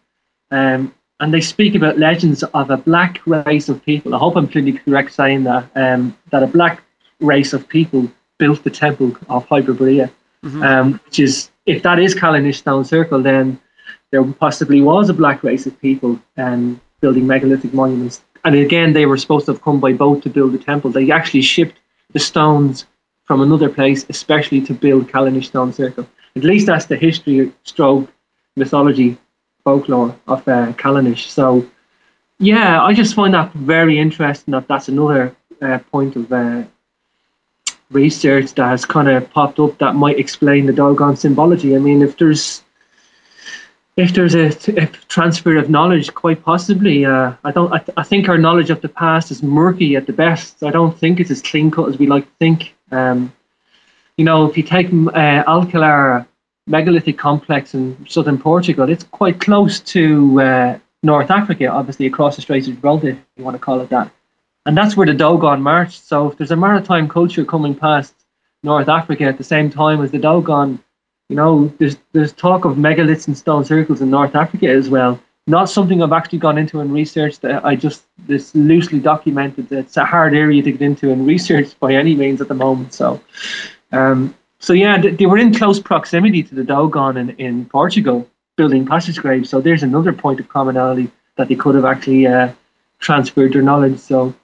Um, 0.50 0.94
and 1.18 1.32
they 1.32 1.40
speak 1.40 1.74
about 1.74 1.98
legends 1.98 2.42
of 2.42 2.70
a 2.70 2.76
black 2.76 3.20
race 3.26 3.70
of 3.70 3.82
people. 3.82 4.14
I 4.14 4.18
hope 4.18 4.36
I'm 4.36 4.46
clearly 4.46 4.72
correct 4.72 5.14
saying 5.14 5.44
that 5.44 5.64
um, 5.74 6.14
that 6.28 6.42
a 6.42 6.46
black 6.46 6.82
race 7.20 7.54
of 7.54 7.66
people 7.66 8.06
built 8.36 8.62
the 8.64 8.70
temple 8.70 9.16
of 9.30 9.48
Hyperborea, 9.48 10.10
um, 10.62 11.00
which 11.06 11.20
is 11.20 11.50
if 11.64 11.82
that 11.84 11.98
is 11.98 12.14
Callanish 12.14 12.56
Stone 12.56 12.84
Circle, 12.84 13.22
then 13.22 13.58
there 14.10 14.24
possibly 14.24 14.80
was 14.80 15.08
a 15.08 15.14
black 15.14 15.42
race 15.42 15.66
of 15.66 15.80
people 15.80 16.20
um, 16.36 16.80
building 17.00 17.26
megalithic 17.26 17.72
monuments. 17.72 18.22
And 18.44 18.54
again, 18.54 18.92
they 18.92 19.06
were 19.06 19.16
supposed 19.16 19.46
to 19.46 19.52
have 19.52 19.62
come 19.62 19.80
by 19.80 19.92
boat 19.92 20.22
to 20.22 20.30
build 20.30 20.52
the 20.52 20.58
temple. 20.58 20.90
They 20.90 21.10
actually 21.10 21.42
shipped 21.42 21.78
the 22.12 22.18
stones 22.18 22.86
from 23.24 23.42
another 23.42 23.68
place, 23.68 24.04
especially 24.08 24.60
to 24.62 24.74
build 24.74 25.08
Callanish 25.08 25.46
Stone 25.46 25.72
Circle. 25.72 26.06
At 26.36 26.44
least 26.44 26.66
that's 26.66 26.86
the 26.86 26.96
history, 26.96 27.52
stroke, 27.64 28.10
mythology, 28.56 29.18
folklore 29.64 30.16
of 30.26 30.46
uh, 30.48 30.72
Callanish. 30.72 31.28
So, 31.28 31.66
yeah, 32.38 32.82
I 32.82 32.92
just 32.92 33.14
find 33.14 33.34
that 33.34 33.52
very 33.52 33.98
interesting. 33.98 34.52
That 34.52 34.66
that's 34.66 34.88
another 34.88 35.36
uh, 35.60 35.78
point 35.92 36.16
of 36.16 36.32
uh, 36.32 36.64
research 37.90 38.54
that 38.54 38.66
has 38.66 38.84
kind 38.84 39.08
of 39.08 39.30
popped 39.30 39.58
up 39.58 39.78
that 39.78 39.94
might 39.94 40.18
explain 40.18 40.66
the 40.66 40.72
Dogon 40.72 41.16
symbology. 41.16 41.76
I 41.76 41.78
mean, 41.78 42.02
if 42.02 42.16
there's 42.16 42.64
if 43.96 44.14
there's 44.14 44.34
a, 44.34 44.48
a 44.80 44.86
transfer 45.08 45.56
of 45.56 45.68
knowledge, 45.68 46.14
quite 46.14 46.42
possibly. 46.42 47.04
Uh, 47.04 47.34
I 47.44 47.52
don't. 47.52 47.72
I, 47.72 47.78
th- 47.78 47.96
I, 47.96 48.02
think 48.02 48.28
our 48.28 48.38
knowledge 48.38 48.70
of 48.70 48.80
the 48.80 48.88
past 48.88 49.30
is 49.30 49.42
murky 49.42 49.96
at 49.96 50.06
the 50.06 50.12
best. 50.12 50.62
I 50.62 50.70
don't 50.70 50.96
think 50.96 51.20
it's 51.20 51.30
as 51.30 51.42
clean 51.42 51.70
cut 51.70 51.88
as 51.88 51.98
we 51.98 52.06
like 52.06 52.24
to 52.24 52.32
think. 52.38 52.74
Um, 52.90 53.32
you 54.16 54.24
know, 54.24 54.48
if 54.48 54.56
you 54.56 54.62
take 54.62 54.86
uh, 54.88 55.44
Alcalar 55.44 56.26
megalithic 56.66 57.18
complex 57.18 57.74
in 57.74 58.06
southern 58.08 58.38
Portugal, 58.38 58.88
it's 58.88 59.04
quite 59.04 59.40
close 59.40 59.80
to 59.80 60.40
uh, 60.40 60.78
North 61.02 61.30
Africa, 61.30 61.66
obviously 61.66 62.06
across 62.06 62.36
the 62.36 62.42
Straits 62.42 62.68
of 62.68 62.74
Gibraltar, 62.74 63.10
if 63.10 63.18
you 63.36 63.44
want 63.44 63.54
to 63.54 63.58
call 63.58 63.80
it 63.80 63.88
that. 63.90 64.10
And 64.66 64.76
that's 64.76 64.96
where 64.96 65.06
the 65.06 65.14
Dogon 65.14 65.62
marched. 65.62 66.04
So 66.04 66.30
if 66.30 66.36
there's 66.36 66.50
a 66.50 66.56
maritime 66.56 67.08
culture 67.08 67.44
coming 67.44 67.74
past 67.74 68.14
North 68.62 68.88
Africa 68.88 69.24
at 69.24 69.38
the 69.38 69.44
same 69.44 69.70
time 69.70 70.02
as 70.02 70.10
the 70.10 70.18
Dogon, 70.18 70.78
you 71.30 71.36
know, 71.36 71.72
there's 71.78 71.96
there's 72.12 72.32
talk 72.32 72.64
of 72.64 72.76
megaliths 72.76 73.28
and 73.28 73.38
stone 73.38 73.64
circles 73.64 74.02
in 74.02 74.10
North 74.10 74.34
Africa 74.34 74.68
as 74.68 74.90
well. 74.90 75.18
Not 75.46 75.70
something 75.70 76.02
I've 76.02 76.12
actually 76.12 76.40
gone 76.40 76.58
into 76.58 76.80
and 76.80 76.92
researched. 76.92 77.44
I 77.44 77.76
just 77.76 78.02
this 78.26 78.52
loosely 78.54 78.98
documented. 78.98 79.70
It's 79.70 79.96
a 79.96 80.04
hard 80.04 80.34
area 80.34 80.60
to 80.60 80.72
get 80.72 80.82
into 80.82 81.12
and 81.12 81.24
research 81.34 81.78
by 81.78 81.94
any 81.94 82.16
means 82.16 82.40
at 82.40 82.48
the 82.48 82.54
moment. 82.54 82.92
So, 82.92 83.20
um, 83.92 84.34
so 84.58 84.72
yeah, 84.72 84.98
they 84.98 85.26
were 85.26 85.38
in 85.38 85.54
close 85.54 85.78
proximity 85.78 86.42
to 86.42 86.54
the 86.54 86.64
Dogon 86.64 87.16
in, 87.16 87.30
in 87.30 87.64
Portugal, 87.66 88.28
building 88.56 88.84
passage 88.84 89.18
graves. 89.18 89.48
So 89.50 89.60
there's 89.60 89.84
another 89.84 90.12
point 90.12 90.40
of 90.40 90.48
commonality 90.48 91.12
that 91.36 91.46
they 91.46 91.54
could 91.54 91.76
have 91.76 91.84
actually 91.84 92.26
uh, 92.26 92.52
transferred 92.98 93.52
their 93.52 93.62
knowledge. 93.62 94.00
So 94.00 94.34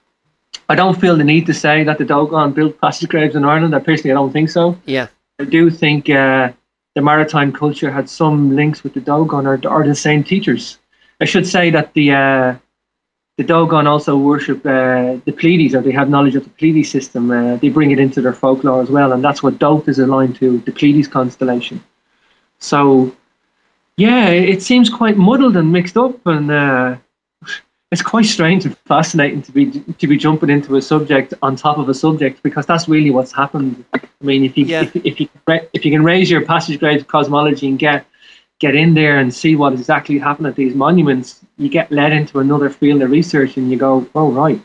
I 0.69 0.75
don't 0.75 0.99
feel 0.99 1.17
the 1.17 1.25
need 1.25 1.47
to 1.47 1.53
say 1.53 1.83
that 1.83 1.97
the 1.97 2.05
Dogon 2.05 2.53
built 2.53 2.79
passage 2.79 3.09
graves 3.09 3.35
in 3.35 3.43
Ireland. 3.43 3.75
I 3.75 3.79
personally, 3.79 4.11
I 4.11 4.15
don't 4.15 4.31
think 4.31 4.49
so. 4.49 4.79
Yeah, 4.85 5.07
I 5.37 5.43
do 5.43 5.69
think 5.69 6.09
uh, 6.09 6.53
the 6.97 7.01
maritime 7.03 7.53
culture 7.53 7.91
had 7.91 8.09
some 8.09 8.55
links 8.55 8.83
with 8.83 8.95
the 8.95 8.99
Dogon 8.99 9.45
or, 9.45 9.59
or 9.69 9.85
the 9.85 9.93
same 9.93 10.23
teachers. 10.23 10.79
I 11.21 11.25
should 11.25 11.47
say 11.47 11.69
that 11.69 11.93
the 11.93 12.07
uh, 12.11 12.55
the 13.37 13.43
Dogon 13.43 13.85
also 13.85 14.17
worship 14.17 14.65
uh, 14.65 15.21
the 15.27 15.35
Pleiades, 15.39 15.75
or 15.75 15.81
they 15.81 15.91
have 15.91 16.09
knowledge 16.09 16.35
of 16.35 16.43
the 16.43 16.49
Pleiades 16.59 16.89
system. 16.89 17.29
Uh, 17.29 17.57
they 17.57 17.69
bring 17.69 17.91
it 17.91 17.99
into 17.99 18.19
their 18.19 18.33
folklore 18.33 18.81
as 18.81 18.89
well, 18.89 19.11
and 19.13 19.23
that's 19.23 19.43
what 19.43 19.59
Dowth 19.59 19.87
is 19.87 19.99
aligned 19.99 20.37
to, 20.37 20.57
the 20.65 20.71
Pleiades 20.71 21.07
constellation. 21.07 21.83
So, 22.57 23.15
yeah, 23.97 24.29
it 24.29 24.63
seems 24.63 24.89
quite 24.89 25.17
muddled 25.17 25.55
and 25.55 25.71
mixed 25.71 25.97
up, 25.97 26.25
and 26.25 26.49
uh, 26.49 26.95
it's 27.91 28.01
quite 28.01 28.25
strange 28.25 28.65
and 28.65 28.77
fascinating 28.79 29.41
to 29.41 29.51
be 29.51 29.71
to 29.71 30.07
be 30.07 30.17
jumping 30.17 30.49
into 30.49 30.75
a 30.75 30.81
subject 30.81 31.33
on 31.41 31.55
top 31.55 31.77
of 31.77 31.87
a 31.87 31.93
subject 31.93 32.43
because 32.43 32.65
that's 32.65 32.89
really 32.89 33.11
what's 33.11 33.31
happened. 33.31 33.83
I 33.93 34.01
mean, 34.21 34.43
if 34.43 34.57
you 34.57 34.65
yeah. 34.65 34.81
if, 34.81 34.95
if 34.95 35.19
you 35.19 35.29
if 35.73 35.85
you 35.85 35.91
can 35.91 36.03
raise 36.03 36.29
your 36.29 36.45
passage 36.45 36.79
grave 36.79 37.07
cosmology 37.07 37.67
and 37.67 37.79
get 37.79 38.05
get 38.59 38.75
in 38.75 38.93
there 38.93 39.19
and 39.19 39.33
see 39.33 39.55
what 39.55 39.73
exactly 39.73 40.17
happened 40.17 40.47
at 40.47 40.55
these 40.55 40.75
monuments, 40.75 41.39
you 41.57 41.69
get 41.69 41.91
led 41.91 42.11
into 42.11 42.39
another 42.39 42.69
field 42.69 43.01
of 43.01 43.11
research 43.11 43.55
and 43.55 43.71
you 43.71 43.77
go, 43.77 44.07
oh 44.15 44.31
right, 44.31 44.59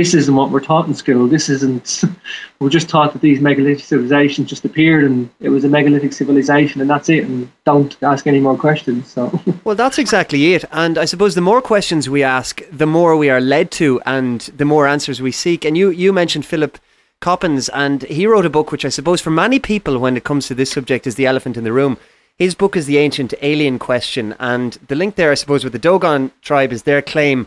this 0.00 0.14
isn't 0.14 0.34
what 0.34 0.50
we're 0.50 0.60
taught 0.60 0.86
in 0.86 0.94
school. 0.94 1.26
This 1.26 1.50
isn't. 1.50 2.04
we're 2.60 2.70
just 2.70 2.88
taught 2.88 3.12
that 3.12 3.20
these 3.20 3.38
megalithic 3.38 3.84
civilizations 3.84 4.48
just 4.48 4.64
appeared 4.64 5.04
and 5.04 5.28
it 5.40 5.50
was 5.50 5.62
a 5.62 5.68
megalithic 5.68 6.14
civilization 6.14 6.80
and 6.80 6.88
that's 6.88 7.10
it. 7.10 7.24
And 7.24 7.52
don't 7.66 7.94
ask 8.02 8.26
any 8.26 8.40
more 8.40 8.56
questions. 8.56 9.08
So. 9.08 9.38
well, 9.64 9.74
that's 9.74 9.98
exactly 9.98 10.54
it. 10.54 10.64
And 10.72 10.96
I 10.96 11.04
suppose 11.04 11.34
the 11.34 11.42
more 11.42 11.60
questions 11.60 12.08
we 12.08 12.22
ask, 12.22 12.62
the 12.72 12.86
more 12.86 13.14
we 13.14 13.28
are 13.28 13.42
led 13.42 13.70
to, 13.72 14.00
and 14.06 14.40
the 14.56 14.64
more 14.64 14.86
answers 14.86 15.20
we 15.20 15.32
seek. 15.32 15.66
And 15.66 15.76
you 15.76 15.90
you 15.90 16.12
mentioned 16.12 16.46
Philip. 16.46 16.78
Coppens, 17.22 17.68
and 17.68 18.04
he 18.04 18.26
wrote 18.26 18.46
a 18.46 18.56
book 18.56 18.72
which 18.72 18.86
I 18.86 18.88
suppose 18.88 19.20
for 19.20 19.28
many 19.28 19.58
people, 19.58 19.98
when 19.98 20.16
it 20.16 20.24
comes 20.24 20.46
to 20.46 20.54
this 20.54 20.70
subject, 20.70 21.06
is 21.06 21.16
the 21.16 21.26
elephant 21.26 21.58
in 21.58 21.64
the 21.64 21.72
room. 21.80 21.98
His 22.38 22.54
book 22.54 22.74
is 22.74 22.86
The 22.86 22.96
Ancient 22.96 23.34
Alien 23.42 23.78
Question, 23.78 24.34
and 24.40 24.78
the 24.88 24.94
link 24.94 25.16
there, 25.16 25.30
I 25.30 25.34
suppose, 25.34 25.62
with 25.62 25.74
the 25.74 25.78
Dogon 25.78 26.30
tribe 26.40 26.72
is 26.72 26.84
their 26.84 27.02
claim 27.02 27.46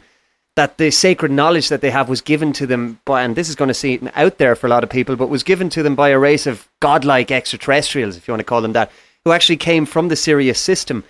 that 0.56 0.78
the 0.78 0.92
sacred 0.92 1.32
knowledge 1.32 1.70
that 1.70 1.82
they 1.82 1.90
have 1.90 2.10
was 2.10 2.22
given 2.22 2.54
to 2.54 2.68
them 2.68 3.00
by, 3.06 3.24
and 3.24 3.36
this 3.36 3.50
is 3.50 3.56
going 3.56 3.70
to 3.70 3.74
seem 3.74 4.10
out 4.16 4.38
there 4.38 4.56
for 4.56 4.68
a 4.68 4.70
lot 4.70 4.84
of 4.84 4.90
people, 4.90 5.16
but 5.16 5.30
was 5.30 5.44
given 5.44 5.70
to 5.70 5.82
them 5.82 5.96
by 5.96 6.10
a 6.10 6.20
race 6.20 6.46
of 6.46 6.68
godlike 6.80 7.32
extraterrestrials, 7.32 8.18
if 8.18 8.28
you 8.28 8.32
want 8.32 8.40
to 8.40 8.46
call 8.46 8.62
them 8.62 8.74
that, 8.74 8.92
who 9.26 9.32
actually 9.32 9.58
came 9.58 9.86
from 9.86 10.10
the 10.10 10.16
Sirius 10.16 10.60
system. 10.60 11.04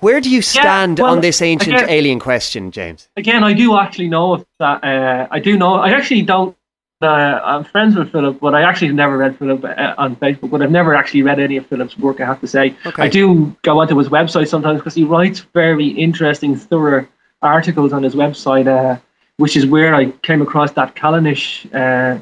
Where 0.00 0.20
do 0.20 0.28
you 0.28 0.42
stand 0.42 0.98
yeah, 0.98 1.04
well, 1.04 1.12
on 1.12 1.20
this 1.20 1.40
ancient 1.40 1.76
again, 1.76 1.88
alien 1.88 2.18
question, 2.18 2.70
James? 2.70 3.08
Again, 3.16 3.44
I 3.44 3.52
do 3.54 3.78
actually 3.78 4.08
know 4.08 4.44
that. 4.58 4.84
Uh, 4.84 5.26
I 5.30 5.38
do 5.38 5.56
know. 5.56 5.74
I 5.76 5.90
actually 5.90 6.22
don't. 6.22 6.56
Uh, 7.00 7.06
I'm 7.06 7.64
friends 7.64 7.94
with 7.96 8.10
Philip, 8.10 8.40
but 8.40 8.54
I 8.54 8.62
actually 8.62 8.92
never 8.92 9.16
read 9.18 9.38
Philip 9.38 9.64
uh, 9.64 9.94
on 9.96 10.16
Facebook. 10.16 10.50
But 10.50 10.60
I've 10.60 10.70
never 10.70 10.94
actually 10.94 11.22
read 11.22 11.40
any 11.40 11.56
of 11.56 11.66
Philip's 11.66 11.96
work. 11.96 12.20
I 12.20 12.26
have 12.26 12.40
to 12.40 12.46
say. 12.46 12.74
Okay. 12.84 13.04
I 13.04 13.08
do 13.08 13.56
go 13.62 13.78
onto 13.80 13.96
his 13.96 14.08
website 14.08 14.48
sometimes 14.48 14.80
because 14.80 14.94
he 14.94 15.04
writes 15.04 15.40
very 15.54 15.88
interesting, 15.88 16.56
thorough 16.56 17.06
articles 17.46 17.92
on 17.92 18.02
his 18.02 18.14
website, 18.14 18.66
uh, 18.66 18.98
which 19.36 19.56
is 19.56 19.66
where 19.66 19.94
I 19.94 20.10
came 20.22 20.42
across 20.42 20.72
that 20.72 20.94
Callanish 20.94 21.66
uh, 21.74 22.20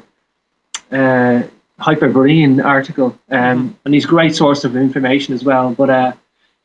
uh, 0.95 1.43
Hyperborean 1.79 2.61
article. 2.61 3.17
Um, 3.29 3.39
mm-hmm. 3.39 3.67
And 3.85 3.93
he's 3.93 4.05
a 4.05 4.07
great 4.07 4.35
source 4.35 4.63
of 4.63 4.75
information 4.75 5.33
as 5.33 5.43
well. 5.43 5.73
But 5.73 5.89
uh, 5.89 6.13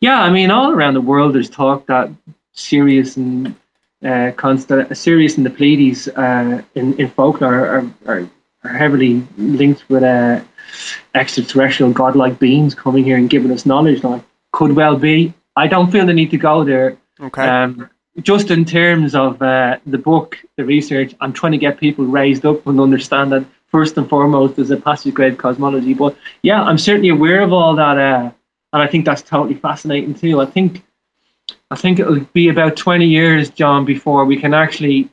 yeah, 0.01 0.21
I 0.23 0.31
mean, 0.31 0.51
all 0.51 0.71
around 0.73 0.95
the 0.95 1.01
world, 1.01 1.35
there's 1.35 1.51
talk 1.51 1.87
that 1.87 2.11
Sirius 2.53 3.17
and 3.17 3.55
uh, 4.05 4.33
constant 4.37 4.97
Sirius 4.97 5.37
and 5.37 5.45
the 5.45 5.51
Pleiades 5.51 6.09
uh, 6.09 6.63
in, 6.75 6.99
in 6.99 7.11
folklore 7.11 7.55
are, 7.55 7.91
are, 8.07 8.29
are 8.65 8.71
heavily 8.73 9.27
linked 9.37 9.89
with 9.89 10.03
uh, 10.03 10.41
extraterrestrial 11.15 11.93
godlike 11.93 12.39
beings 12.39 12.75
coming 12.75 13.05
here 13.05 13.17
and 13.17 13.29
giving 13.29 13.51
us 13.51 13.67
knowledge. 13.67 14.03
Like, 14.03 14.23
could 14.53 14.73
well 14.73 14.97
be. 14.97 15.35
I 15.57 15.67
don't 15.67 15.91
feel 15.91 16.07
the 16.07 16.15
need 16.15 16.31
to 16.31 16.39
go 16.39 16.65
there. 16.65 16.97
Okay. 17.21 17.47
Um, 17.47 17.91
just 18.23 18.51
in 18.51 18.65
terms 18.65 19.15
of 19.15 19.41
uh, 19.43 19.79
the 19.87 19.99
book, 19.99 20.39
the 20.57 20.65
research, 20.65 21.15
I'm 21.21 21.33
trying 21.33 21.53
to 21.53 21.59
get 21.59 21.79
people 21.79 22.05
raised 22.05 22.45
up 22.45 22.67
and 22.67 22.81
understand 22.81 23.33
that 23.33 23.45
first 23.69 23.97
and 23.97 24.09
foremost 24.09 24.59
is 24.59 24.71
a 24.71 24.77
passage 24.77 25.15
grave 25.15 25.39
cosmology. 25.39 25.95
But 25.95 26.17
yeah, 26.43 26.63
I'm 26.63 26.79
certainly 26.79 27.09
aware 27.09 27.41
of 27.41 27.53
all 27.53 27.75
that, 27.77 27.99
uh, 27.99 28.31
and 28.73 28.83
I 28.83 28.87
think 28.87 29.05
that's 29.05 29.23
totally 29.23 29.55
fascinating 29.55 30.15
too. 30.15 30.41
I 30.41 30.47
think 30.47 30.83
I 31.71 31.77
think 31.77 31.99
it'll 31.99 32.21
be 32.21 32.49
about 32.49 32.77
20 32.77 33.07
years, 33.07 33.51
John, 33.51 33.85
before 33.85 34.25
we 34.25 34.37
can 34.37 34.55
actually 34.55 35.09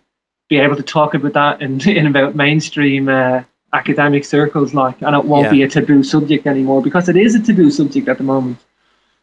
be 0.50 0.58
able 0.58 0.76
to 0.76 0.84
talk 0.84 1.14
about 1.14 1.34
that 1.34 1.62
in, 1.62 1.88
in 1.90 2.08
about 2.08 2.36
mainstream 2.36 3.10
uh, 3.10 3.44
academic 3.74 4.26
circles, 4.26 4.74
like, 4.74 5.02
and 5.02 5.16
it 5.16 5.26
won't 5.26 5.46
yeah. 5.46 5.52
be 5.52 5.64
a 5.64 5.68
taboo 5.68 6.04
subject 6.04 6.48
anymore 6.48 6.82
because 6.82 7.10
it 7.10 7.18
is 7.18 7.36
a 7.36 7.40
taboo 7.40 7.70
subject 7.70 8.08
at 8.08 8.18
the 8.18 8.24
moment. 8.24 8.58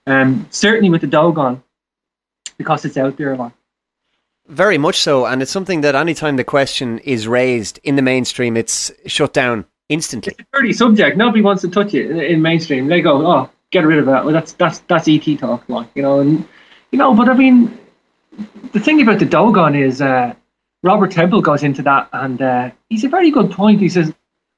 Um, 0.06 0.46
certainly 0.50 0.90
with 0.90 1.00
the 1.00 1.06
Dogon, 1.06 1.62
because 2.56 2.84
it's 2.84 2.96
out 2.96 3.16
there, 3.16 3.36
like. 3.36 3.52
Very 4.46 4.76
much 4.76 5.00
so, 5.00 5.24
and 5.24 5.40
it's 5.40 5.50
something 5.50 5.80
that 5.80 5.94
anytime 5.94 6.36
the 6.36 6.44
question 6.44 6.98
is 6.98 7.26
raised 7.26 7.80
in 7.82 7.96
the 7.96 8.02
mainstream, 8.02 8.56
it's 8.56 8.92
shut 9.06 9.32
down 9.32 9.64
instantly. 9.88 10.34
It's 10.38 10.48
a 10.52 10.56
dirty 10.56 10.72
subject. 10.74 11.16
Nobody 11.16 11.40
wants 11.40 11.62
to 11.62 11.68
touch 11.68 11.94
it 11.94 12.10
in, 12.10 12.20
in 12.20 12.42
mainstream. 12.42 12.88
They 12.88 13.00
go, 13.00 13.26
"Oh, 13.26 13.50
get 13.70 13.86
rid 13.86 13.98
of 13.98 14.06
that." 14.06 14.24
Well, 14.24 14.34
that's 14.34 14.52
that's 14.52 14.80
that's 14.80 15.08
ET 15.08 15.38
talk, 15.38 15.66
like 15.68 15.88
you 15.94 16.02
know, 16.02 16.20
and 16.20 16.46
you 16.92 16.98
know. 16.98 17.14
But 17.14 17.30
I 17.30 17.34
mean, 17.34 17.78
the 18.72 18.80
thing 18.80 19.00
about 19.00 19.18
the 19.18 19.24
Dogon 19.24 19.74
is 19.74 20.02
uh, 20.02 20.34
Robert 20.82 21.10
Temple 21.10 21.40
goes 21.40 21.62
into 21.62 21.80
that, 21.82 22.10
and 22.12 22.42
uh, 22.42 22.70
he's 22.90 23.04
a 23.04 23.08
very 23.08 23.30
good 23.30 23.50
point. 23.50 23.80
He 23.80 23.88
says 23.88 24.12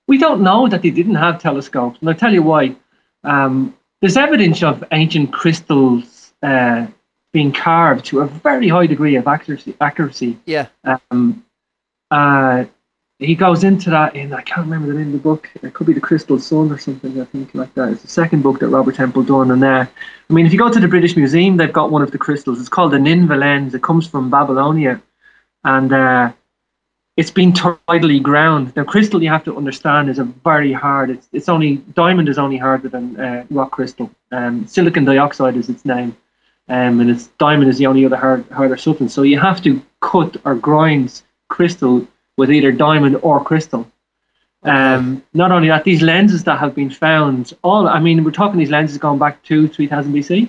we 0.08 0.18
don't 0.18 0.40
know 0.40 0.68
that 0.68 0.82
they 0.82 0.90
didn't 0.90 1.14
have 1.14 1.40
telescopes, 1.40 2.00
and 2.00 2.08
I'll 2.08 2.16
tell 2.16 2.32
you 2.32 2.42
why. 2.42 2.74
Um, 3.22 3.72
there's 4.00 4.16
evidence 4.16 4.62
of 4.62 4.84
ancient 4.92 5.32
crystals 5.32 6.32
uh, 6.42 6.86
being 7.36 7.52
carved 7.52 8.06
to 8.06 8.20
a 8.20 8.26
very 8.26 8.66
high 8.66 8.86
degree 8.86 9.14
of 9.16 9.28
accuracy. 9.28 9.74
accuracy. 9.78 10.38
Yeah. 10.46 10.68
Um, 10.84 11.44
uh, 12.10 12.64
he 13.18 13.34
goes 13.34 13.62
into 13.62 13.90
that 13.90 14.16
in 14.16 14.32
I 14.32 14.40
can't 14.40 14.66
remember 14.66 14.90
the 14.90 14.98
name 14.98 15.08
of 15.08 15.12
the 15.12 15.18
book. 15.18 15.50
It 15.62 15.74
could 15.74 15.86
be 15.86 15.92
the 15.92 16.00
Crystal 16.00 16.38
Sun 16.38 16.72
or 16.72 16.78
something. 16.78 17.20
I 17.20 17.26
think 17.26 17.54
like 17.54 17.74
that. 17.74 17.90
It's 17.90 18.00
the 18.00 18.08
second 18.08 18.40
book 18.42 18.58
that 18.60 18.68
Robert 18.68 18.94
Temple 18.94 19.22
done. 19.22 19.50
And 19.50 19.62
there, 19.62 19.90
I 20.30 20.32
mean, 20.32 20.46
if 20.46 20.52
you 20.54 20.58
go 20.58 20.72
to 20.72 20.80
the 20.80 20.88
British 20.88 21.14
Museum, 21.14 21.58
they've 21.58 21.70
got 21.80 21.90
one 21.90 22.00
of 22.00 22.10
the 22.10 22.16
crystals. 22.16 22.58
It's 22.58 22.70
called 22.70 22.92
the 22.92 22.98
Nineveh 22.98 23.36
lens. 23.36 23.74
It 23.74 23.82
comes 23.82 24.06
from 24.06 24.30
Babylonia, 24.30 25.02
and 25.64 25.92
uh, 25.92 26.32
it's 27.18 27.30
been 27.30 27.52
toroidally 27.52 28.22
ground. 28.22 28.72
Now, 28.76 28.84
crystal 28.84 29.22
you 29.22 29.28
have 29.28 29.44
to 29.44 29.58
understand 29.58 30.08
is 30.08 30.18
a 30.18 30.24
very 30.24 30.72
hard. 30.72 31.10
It's 31.10 31.28
it's 31.32 31.50
only 31.50 31.76
diamond 32.02 32.30
is 32.30 32.38
only 32.38 32.56
harder 32.56 32.88
than 32.88 33.20
uh, 33.20 33.44
rock 33.50 33.72
crystal. 33.72 34.10
Um, 34.32 34.66
silicon 34.66 35.04
dioxide 35.04 35.56
is 35.58 35.68
its 35.68 35.84
name 35.84 36.16
um, 36.68 37.00
and 37.00 37.10
it's 37.10 37.28
diamond 37.38 37.70
is 37.70 37.78
the 37.78 37.86
only 37.86 38.04
other 38.04 38.16
hard, 38.16 38.48
harder 38.50 38.76
substance. 38.76 39.14
So 39.14 39.22
you 39.22 39.38
have 39.38 39.62
to 39.62 39.80
cut 40.00 40.36
or 40.44 40.54
grind 40.54 41.22
crystal 41.48 42.06
with 42.36 42.50
either 42.50 42.72
diamond 42.72 43.16
or 43.22 43.42
crystal. 43.42 43.90
Um, 44.62 45.22
not 45.32 45.52
only 45.52 45.68
that, 45.68 45.84
these 45.84 46.02
lenses 46.02 46.42
that 46.44 46.58
have 46.58 46.74
been 46.74 46.90
found, 46.90 47.52
all 47.62 47.86
I 47.86 48.00
mean, 48.00 48.24
we're 48.24 48.32
talking 48.32 48.58
these 48.58 48.70
lenses 48.70 48.98
going 48.98 49.18
back 49.18 49.42
to 49.44 49.68
3000 49.68 50.12
BC. 50.12 50.48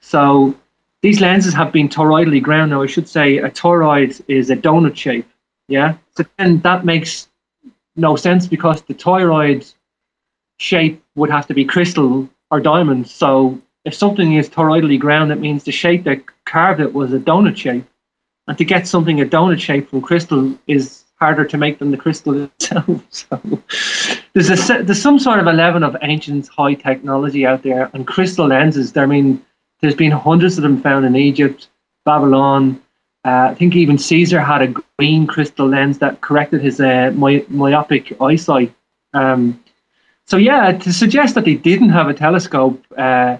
So 0.00 0.54
these 1.02 1.20
lenses 1.20 1.52
have 1.52 1.70
been 1.70 1.88
toroidally 1.88 2.42
ground. 2.42 2.70
Now, 2.70 2.82
I 2.82 2.86
should 2.86 3.08
say 3.08 3.38
a 3.38 3.50
toroid 3.50 4.22
is 4.28 4.50
a 4.50 4.56
donut 4.56 4.96
shape. 4.96 5.28
Yeah. 5.68 5.96
So 6.16 6.24
then 6.38 6.60
that 6.60 6.84
makes 6.84 7.28
no 7.94 8.16
sense 8.16 8.46
because 8.46 8.82
the 8.82 8.94
toroid 8.94 9.72
shape 10.58 11.02
would 11.14 11.30
have 11.30 11.46
to 11.48 11.54
be 11.54 11.64
crystal 11.64 12.28
or 12.50 12.60
diamond. 12.60 13.08
So 13.08 13.60
if 13.84 13.94
something 13.94 14.34
is 14.34 14.48
toroidally 14.48 14.98
ground, 14.98 15.32
it 15.32 15.40
means 15.40 15.64
the 15.64 15.72
shape 15.72 16.04
that 16.04 16.22
carved 16.44 16.80
it 16.80 16.94
was 16.94 17.12
a 17.12 17.18
donut 17.18 17.56
shape. 17.56 17.84
And 18.48 18.58
to 18.58 18.64
get 18.64 18.86
something 18.86 19.20
a 19.20 19.24
donut 19.24 19.60
shape 19.60 19.88
from 19.90 20.02
crystal 20.02 20.58
is 20.66 21.04
harder 21.18 21.44
to 21.44 21.56
make 21.56 21.78
than 21.78 21.90
the 21.92 21.96
crystal 21.96 22.44
itself. 22.44 23.02
So 23.10 23.40
there's 24.32 24.50
a 24.50 24.82
there's 24.82 25.00
some 25.00 25.18
sort 25.18 25.38
of 25.38 25.46
a 25.46 25.52
level 25.52 25.84
of 25.84 25.96
ancient 26.02 26.48
high 26.48 26.74
technology 26.74 27.46
out 27.46 27.62
there, 27.62 27.90
and 27.92 28.06
crystal 28.06 28.46
lenses. 28.46 28.96
I 28.96 29.06
mean, 29.06 29.44
there's 29.80 29.94
been 29.94 30.10
hundreds 30.10 30.58
of 30.58 30.62
them 30.62 30.80
found 30.80 31.04
in 31.04 31.14
Egypt, 31.16 31.68
Babylon. 32.04 32.80
Uh, 33.24 33.48
I 33.50 33.54
think 33.54 33.76
even 33.76 33.98
Caesar 33.98 34.40
had 34.40 34.62
a 34.62 34.74
green 34.98 35.28
crystal 35.28 35.68
lens 35.68 35.98
that 35.98 36.20
corrected 36.22 36.60
his 36.60 36.80
uh, 36.80 37.12
my, 37.14 37.44
myopic 37.48 38.20
eyesight. 38.20 38.74
Um, 39.14 39.62
so 40.26 40.36
yeah, 40.36 40.72
to 40.72 40.92
suggest 40.92 41.36
that 41.36 41.44
they 41.44 41.54
didn't 41.54 41.90
have 41.90 42.08
a 42.08 42.14
telescope, 42.14 42.84
uh, 42.96 43.36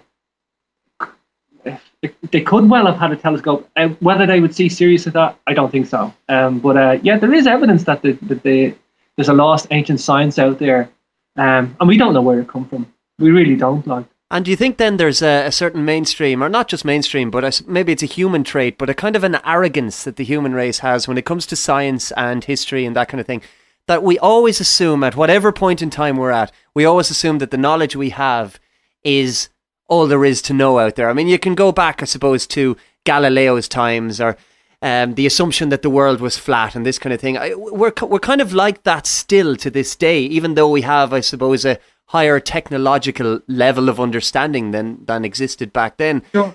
they 2.32 2.40
could 2.40 2.68
well 2.68 2.86
have 2.86 2.96
had 2.96 3.12
a 3.12 3.16
telescope. 3.16 3.68
Uh, 3.76 3.88
whether 4.00 4.26
they 4.26 4.40
would 4.40 4.54
see 4.54 4.68
Sirius 4.68 5.06
at 5.06 5.12
that, 5.12 5.38
I 5.46 5.54
don't 5.54 5.70
think 5.70 5.86
so. 5.86 6.12
Um, 6.28 6.58
but 6.58 6.76
uh, 6.76 6.98
yeah, 7.02 7.18
there 7.18 7.32
is 7.32 7.46
evidence 7.46 7.84
that 7.84 8.02
the, 8.02 8.12
that 8.22 8.42
the, 8.42 8.74
there's 9.16 9.28
a 9.28 9.34
lost 9.34 9.66
ancient 9.70 10.00
science 10.00 10.38
out 10.38 10.58
there, 10.58 10.90
um, 11.36 11.76
and 11.78 11.88
we 11.88 11.98
don't 11.98 12.14
know 12.14 12.22
where 12.22 12.40
it 12.40 12.48
come 12.48 12.66
from. 12.66 12.92
We 13.18 13.30
really 13.30 13.56
don't. 13.56 13.86
Like. 13.86 14.06
And 14.30 14.46
do 14.46 14.50
you 14.50 14.56
think 14.56 14.78
then 14.78 14.96
there's 14.96 15.20
a, 15.20 15.46
a 15.46 15.52
certain 15.52 15.84
mainstream, 15.84 16.42
or 16.42 16.48
not 16.48 16.68
just 16.68 16.86
mainstream, 16.86 17.30
but 17.30 17.44
a, 17.44 17.64
maybe 17.66 17.92
it's 17.92 18.02
a 18.02 18.06
human 18.06 18.44
trait, 18.44 18.78
but 18.78 18.88
a 18.88 18.94
kind 18.94 19.14
of 19.14 19.24
an 19.24 19.38
arrogance 19.44 20.04
that 20.04 20.16
the 20.16 20.24
human 20.24 20.54
race 20.54 20.78
has 20.78 21.06
when 21.06 21.18
it 21.18 21.26
comes 21.26 21.44
to 21.46 21.56
science 21.56 22.12
and 22.12 22.44
history 22.44 22.86
and 22.86 22.96
that 22.96 23.08
kind 23.08 23.20
of 23.20 23.26
thing? 23.26 23.42
That 23.88 24.02
we 24.02 24.18
always 24.18 24.58
assume, 24.58 25.04
at 25.04 25.16
whatever 25.16 25.52
point 25.52 25.82
in 25.82 25.90
time 25.90 26.16
we're 26.16 26.30
at, 26.30 26.50
we 26.72 26.86
always 26.86 27.10
assume 27.10 27.38
that 27.38 27.50
the 27.50 27.58
knowledge 27.58 27.94
we 27.94 28.10
have 28.10 28.58
is 29.04 29.50
all 29.92 30.06
there 30.06 30.24
is 30.24 30.40
to 30.40 30.54
know 30.54 30.78
out 30.78 30.96
there. 30.96 31.10
I 31.10 31.12
mean, 31.12 31.28
you 31.28 31.38
can 31.38 31.54
go 31.54 31.70
back, 31.70 32.00
I 32.00 32.06
suppose, 32.06 32.46
to 32.46 32.78
Galileo's 33.04 33.68
times 33.68 34.22
or 34.22 34.38
um, 34.80 35.16
the 35.16 35.26
assumption 35.26 35.68
that 35.68 35.82
the 35.82 35.90
world 35.90 36.18
was 36.18 36.38
flat 36.38 36.74
and 36.74 36.86
this 36.86 36.98
kind 36.98 37.12
of 37.12 37.20
thing. 37.20 37.36
I, 37.36 37.52
we're 37.54 37.92
we're 38.00 38.18
kind 38.18 38.40
of 38.40 38.54
like 38.54 38.84
that 38.84 39.06
still 39.06 39.54
to 39.56 39.70
this 39.70 39.94
day, 39.94 40.20
even 40.22 40.54
though 40.54 40.70
we 40.70 40.80
have, 40.80 41.12
I 41.12 41.20
suppose, 41.20 41.66
a 41.66 41.78
higher 42.06 42.40
technological 42.40 43.40
level 43.48 43.90
of 43.90 44.00
understanding 44.00 44.70
than 44.70 45.04
than 45.04 45.26
existed 45.26 45.74
back 45.74 45.98
then. 45.98 46.22
Sure. 46.32 46.54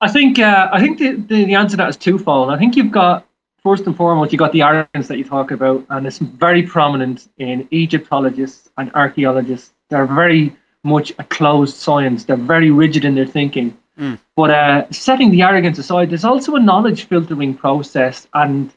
I 0.00 0.08
think 0.08 0.38
uh, 0.38 0.68
I 0.72 0.80
think 0.80 0.98
the, 0.98 1.10
the, 1.30 1.44
the 1.44 1.54
answer 1.56 1.72
to 1.72 1.78
that 1.78 1.88
is 1.88 1.96
twofold. 1.96 2.50
I 2.50 2.56
think 2.56 2.76
you've 2.76 2.92
got 2.92 3.26
first 3.64 3.84
and 3.86 3.96
foremost 3.96 4.32
you've 4.32 4.44
got 4.46 4.52
the 4.52 4.62
arrogance 4.62 5.08
that 5.08 5.18
you 5.18 5.24
talk 5.24 5.50
about, 5.50 5.84
and 5.90 6.06
it's 6.06 6.18
very 6.18 6.62
prominent 6.62 7.28
in 7.38 7.66
Egyptologists 7.72 8.70
and 8.78 8.92
archaeologists. 8.94 9.72
They're 9.90 10.06
very 10.06 10.54
much 10.86 11.12
a 11.18 11.24
closed 11.24 11.76
science. 11.76 12.24
They're 12.24 12.36
very 12.36 12.70
rigid 12.70 13.04
in 13.04 13.14
their 13.14 13.26
thinking. 13.26 13.76
Mm. 13.98 14.18
But 14.36 14.50
uh, 14.50 14.90
setting 14.90 15.30
the 15.30 15.42
arrogance 15.42 15.78
aside, 15.78 16.10
there's 16.10 16.24
also 16.24 16.54
a 16.54 16.60
knowledge 16.60 17.04
filtering 17.04 17.54
process, 17.54 18.28
and 18.34 18.72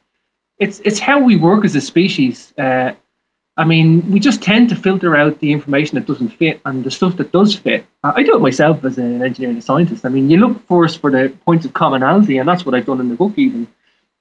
it's 0.57 0.79
it's 0.85 0.99
how 0.99 1.19
we 1.21 1.35
work 1.35 1.65
as 1.65 1.75
a 1.75 1.81
species. 1.81 2.53
Uh, 2.57 2.93
I 3.57 3.65
mean, 3.65 4.09
we 4.09 4.21
just 4.21 4.41
tend 4.41 4.69
to 4.69 4.75
filter 4.75 5.17
out 5.17 5.39
the 5.39 5.51
information 5.51 5.95
that 5.95 6.07
doesn't 6.07 6.29
fit 6.29 6.61
and 6.63 6.81
the 6.85 6.91
stuff 6.91 7.17
that 7.17 7.33
does 7.33 7.53
fit. 7.55 7.85
I 8.03 8.23
do 8.23 8.35
it 8.35 8.39
myself 8.39 8.85
as 8.85 8.97
an 8.97 9.21
engineer 9.21 9.49
and 9.49 9.59
a 9.59 9.61
scientist. 9.61 10.05
I 10.05 10.09
mean, 10.09 10.29
you 10.29 10.37
look 10.37 10.65
first 10.65 11.01
for 11.01 11.11
the 11.11 11.35
points 11.45 11.65
of 11.65 11.73
commonality, 11.73 12.37
and 12.37 12.47
that's 12.47 12.65
what 12.65 12.73
I've 12.73 12.85
done 12.85 13.01
in 13.01 13.09
the 13.09 13.15
book. 13.15 13.33
Even 13.35 13.67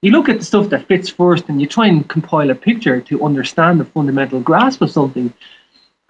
you 0.01 0.11
look 0.11 0.27
at 0.27 0.39
the 0.39 0.45
stuff 0.45 0.69
that 0.69 0.87
fits 0.87 1.07
first, 1.07 1.47
and 1.47 1.61
you 1.61 1.67
try 1.67 1.87
and 1.87 2.07
compile 2.09 2.49
a 2.49 2.55
picture 2.55 2.99
to 2.99 3.23
understand 3.23 3.79
the 3.79 3.85
fundamental 3.85 4.41
grasp 4.41 4.81
of 4.81 4.91
something. 4.91 5.33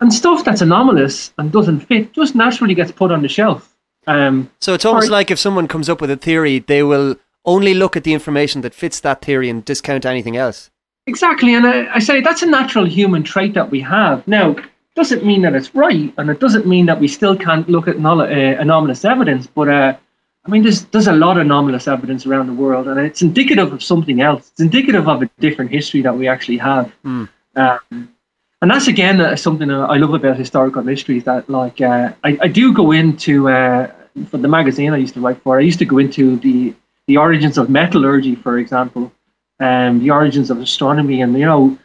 And 0.01 0.13
stuff 0.13 0.45
that's 0.45 0.61
anomalous 0.61 1.33
and 1.37 1.51
doesn't 1.51 1.81
fit 1.81 2.13
just 2.13 2.35
naturally 2.35 2.73
gets 2.73 2.91
put 2.91 3.11
on 3.11 3.21
the 3.21 3.27
shelf. 3.27 3.75
Um, 4.07 4.49
so 4.59 4.73
it's 4.73 4.85
almost 4.85 5.07
or, 5.07 5.11
like 5.11 5.29
if 5.29 5.39
someone 5.39 5.67
comes 5.67 5.89
up 5.89 6.01
with 6.01 6.09
a 6.09 6.17
theory, 6.17 6.59
they 6.59 6.83
will 6.83 7.15
only 7.45 7.73
look 7.73 7.97
at 7.97 8.03
the 8.03 8.13
information 8.13 8.61
that 8.61 8.73
fits 8.73 8.99
that 9.01 9.21
theory 9.21 9.49
and 9.49 9.63
discount 9.65 10.05
anything 10.05 10.37
else. 10.37 10.71
Exactly, 11.05 11.53
and 11.55 11.65
I, 11.65 11.95
I 11.95 11.99
say 11.99 12.21
that's 12.21 12.43
a 12.43 12.45
natural 12.45 12.85
human 12.85 13.23
trait 13.23 13.53
that 13.55 13.71
we 13.71 13.81
have. 13.81 14.27
Now, 14.27 14.55
doesn't 14.95 15.25
mean 15.25 15.41
that 15.43 15.55
it's 15.55 15.73
right, 15.73 16.13
and 16.17 16.29
it 16.29 16.39
doesn't 16.39 16.67
mean 16.67 16.85
that 16.87 16.99
we 16.99 17.07
still 17.07 17.35
can't 17.35 17.67
look 17.69 17.87
at 17.87 17.95
uh, 17.95 18.23
anomalous 18.59 19.05
evidence. 19.05 19.47
But 19.47 19.69
uh, 19.69 19.97
I 20.45 20.51
mean, 20.51 20.63
there's 20.63 20.85
there's 20.85 21.07
a 21.07 21.13
lot 21.13 21.37
of 21.37 21.41
anomalous 21.41 21.87
evidence 21.87 22.25
around 22.25 22.47
the 22.47 22.53
world, 22.53 22.87
and 22.87 22.99
it's 22.99 23.21
indicative 23.21 23.71
of 23.71 23.81
something 23.81 24.21
else. 24.21 24.49
It's 24.51 24.59
indicative 24.59 25.07
of 25.07 25.21
a 25.21 25.29
different 25.39 25.71
history 25.71 26.01
that 26.01 26.15
we 26.17 26.27
actually 26.27 26.57
have. 26.57 26.91
Mm. 27.05 27.29
Um, 27.55 28.13
and 28.61 28.69
that's 28.69 28.87
again 28.87 29.21
uh, 29.21 29.35
something 29.35 29.71
I 29.71 29.97
love 29.97 30.13
about 30.13 30.37
historical 30.37 30.83
mysteries. 30.83 31.23
That 31.23 31.49
like 31.49 31.79
uh, 31.81 32.13
I, 32.23 32.37
I 32.41 32.47
do 32.47 32.73
go 32.73 32.91
into 32.91 33.49
uh, 33.49 33.91
for 34.29 34.37
the 34.37 34.47
magazine 34.47 34.93
I 34.93 34.97
used 34.97 35.13
to 35.13 35.21
write 35.21 35.41
for. 35.43 35.57
I 35.57 35.61
used 35.61 35.79
to 35.79 35.85
go 35.85 35.97
into 35.97 36.37
the 36.37 36.75
the 37.07 37.17
origins 37.17 37.57
of 37.57 37.69
metallurgy, 37.69 38.35
for 38.35 38.57
example, 38.57 39.11
and 39.59 39.97
um, 39.97 39.99
the 39.99 40.11
origins 40.11 40.51
of 40.51 40.59
astronomy, 40.59 41.21
and 41.21 41.37
you 41.37 41.45
know 41.45 41.77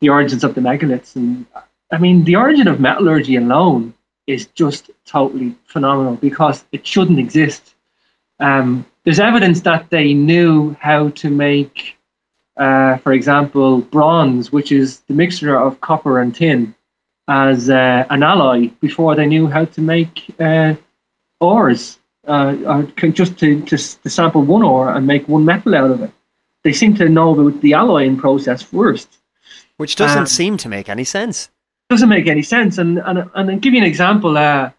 the 0.00 0.10
origins 0.10 0.44
of 0.44 0.54
the 0.54 0.60
megaliths. 0.60 1.16
And 1.16 1.46
I 1.90 1.98
mean, 1.98 2.24
the 2.24 2.36
origin 2.36 2.68
of 2.68 2.80
metallurgy 2.80 3.36
alone 3.36 3.94
is 4.26 4.46
just 4.48 4.90
totally 5.06 5.54
phenomenal 5.64 6.16
because 6.16 6.64
it 6.72 6.86
shouldn't 6.86 7.18
exist. 7.18 7.74
Um, 8.40 8.84
there's 9.04 9.20
evidence 9.20 9.60
that 9.62 9.90
they 9.90 10.12
knew 10.14 10.76
how 10.80 11.10
to 11.10 11.30
make 11.30 11.96
uh, 12.56 12.98
for 12.98 13.12
example, 13.12 13.80
bronze, 13.80 14.52
which 14.52 14.70
is 14.70 15.00
the 15.00 15.14
mixture 15.14 15.56
of 15.56 15.80
copper 15.80 16.20
and 16.20 16.34
tin, 16.34 16.74
as 17.28 17.70
uh, 17.70 18.04
an 18.10 18.22
alloy 18.22 18.68
before 18.80 19.14
they 19.16 19.26
knew 19.26 19.46
how 19.46 19.64
to 19.64 19.80
make 19.80 20.32
uh, 20.38 20.74
ores, 21.40 21.98
uh, 22.26 22.82
just 23.12 23.38
to, 23.38 23.60
to, 23.62 23.76
to, 23.76 24.10
sample 24.10 24.42
one 24.42 24.62
ore 24.62 24.90
and 24.90 25.06
make 25.06 25.26
one 25.28 25.44
metal 25.44 25.74
out 25.74 25.90
of 25.90 26.02
it. 26.02 26.10
They 26.62 26.72
seem 26.72 26.94
to 26.96 27.08
know 27.08 27.38
about 27.38 27.60
the 27.60 27.72
alloying 27.72 28.16
process 28.16 28.62
first. 28.62 29.18
Which 29.76 29.96
doesn't 29.96 30.18
um, 30.18 30.26
seem 30.26 30.56
to 30.58 30.68
make 30.68 30.88
any 30.88 31.04
sense. 31.04 31.50
Doesn't 31.90 32.08
make 32.08 32.26
any 32.26 32.42
sense. 32.42 32.78
And 32.78 32.98
and, 32.98 33.30
and 33.34 33.50
I'll 33.50 33.58
give 33.58 33.74
you 33.74 33.80
an 33.80 33.86
example. 33.86 34.38
Uh, 34.38 34.70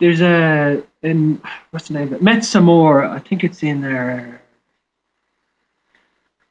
there's 0.00 0.20
a 0.20 0.82
in 1.02 1.40
what's 1.70 1.88
the 1.88 1.94
name 1.94 2.08
of 2.08 2.14
it? 2.14 2.22
Metsamor, 2.22 3.08
I 3.08 3.20
think 3.20 3.44
it's 3.44 3.62
in 3.62 3.80
there 3.80 4.39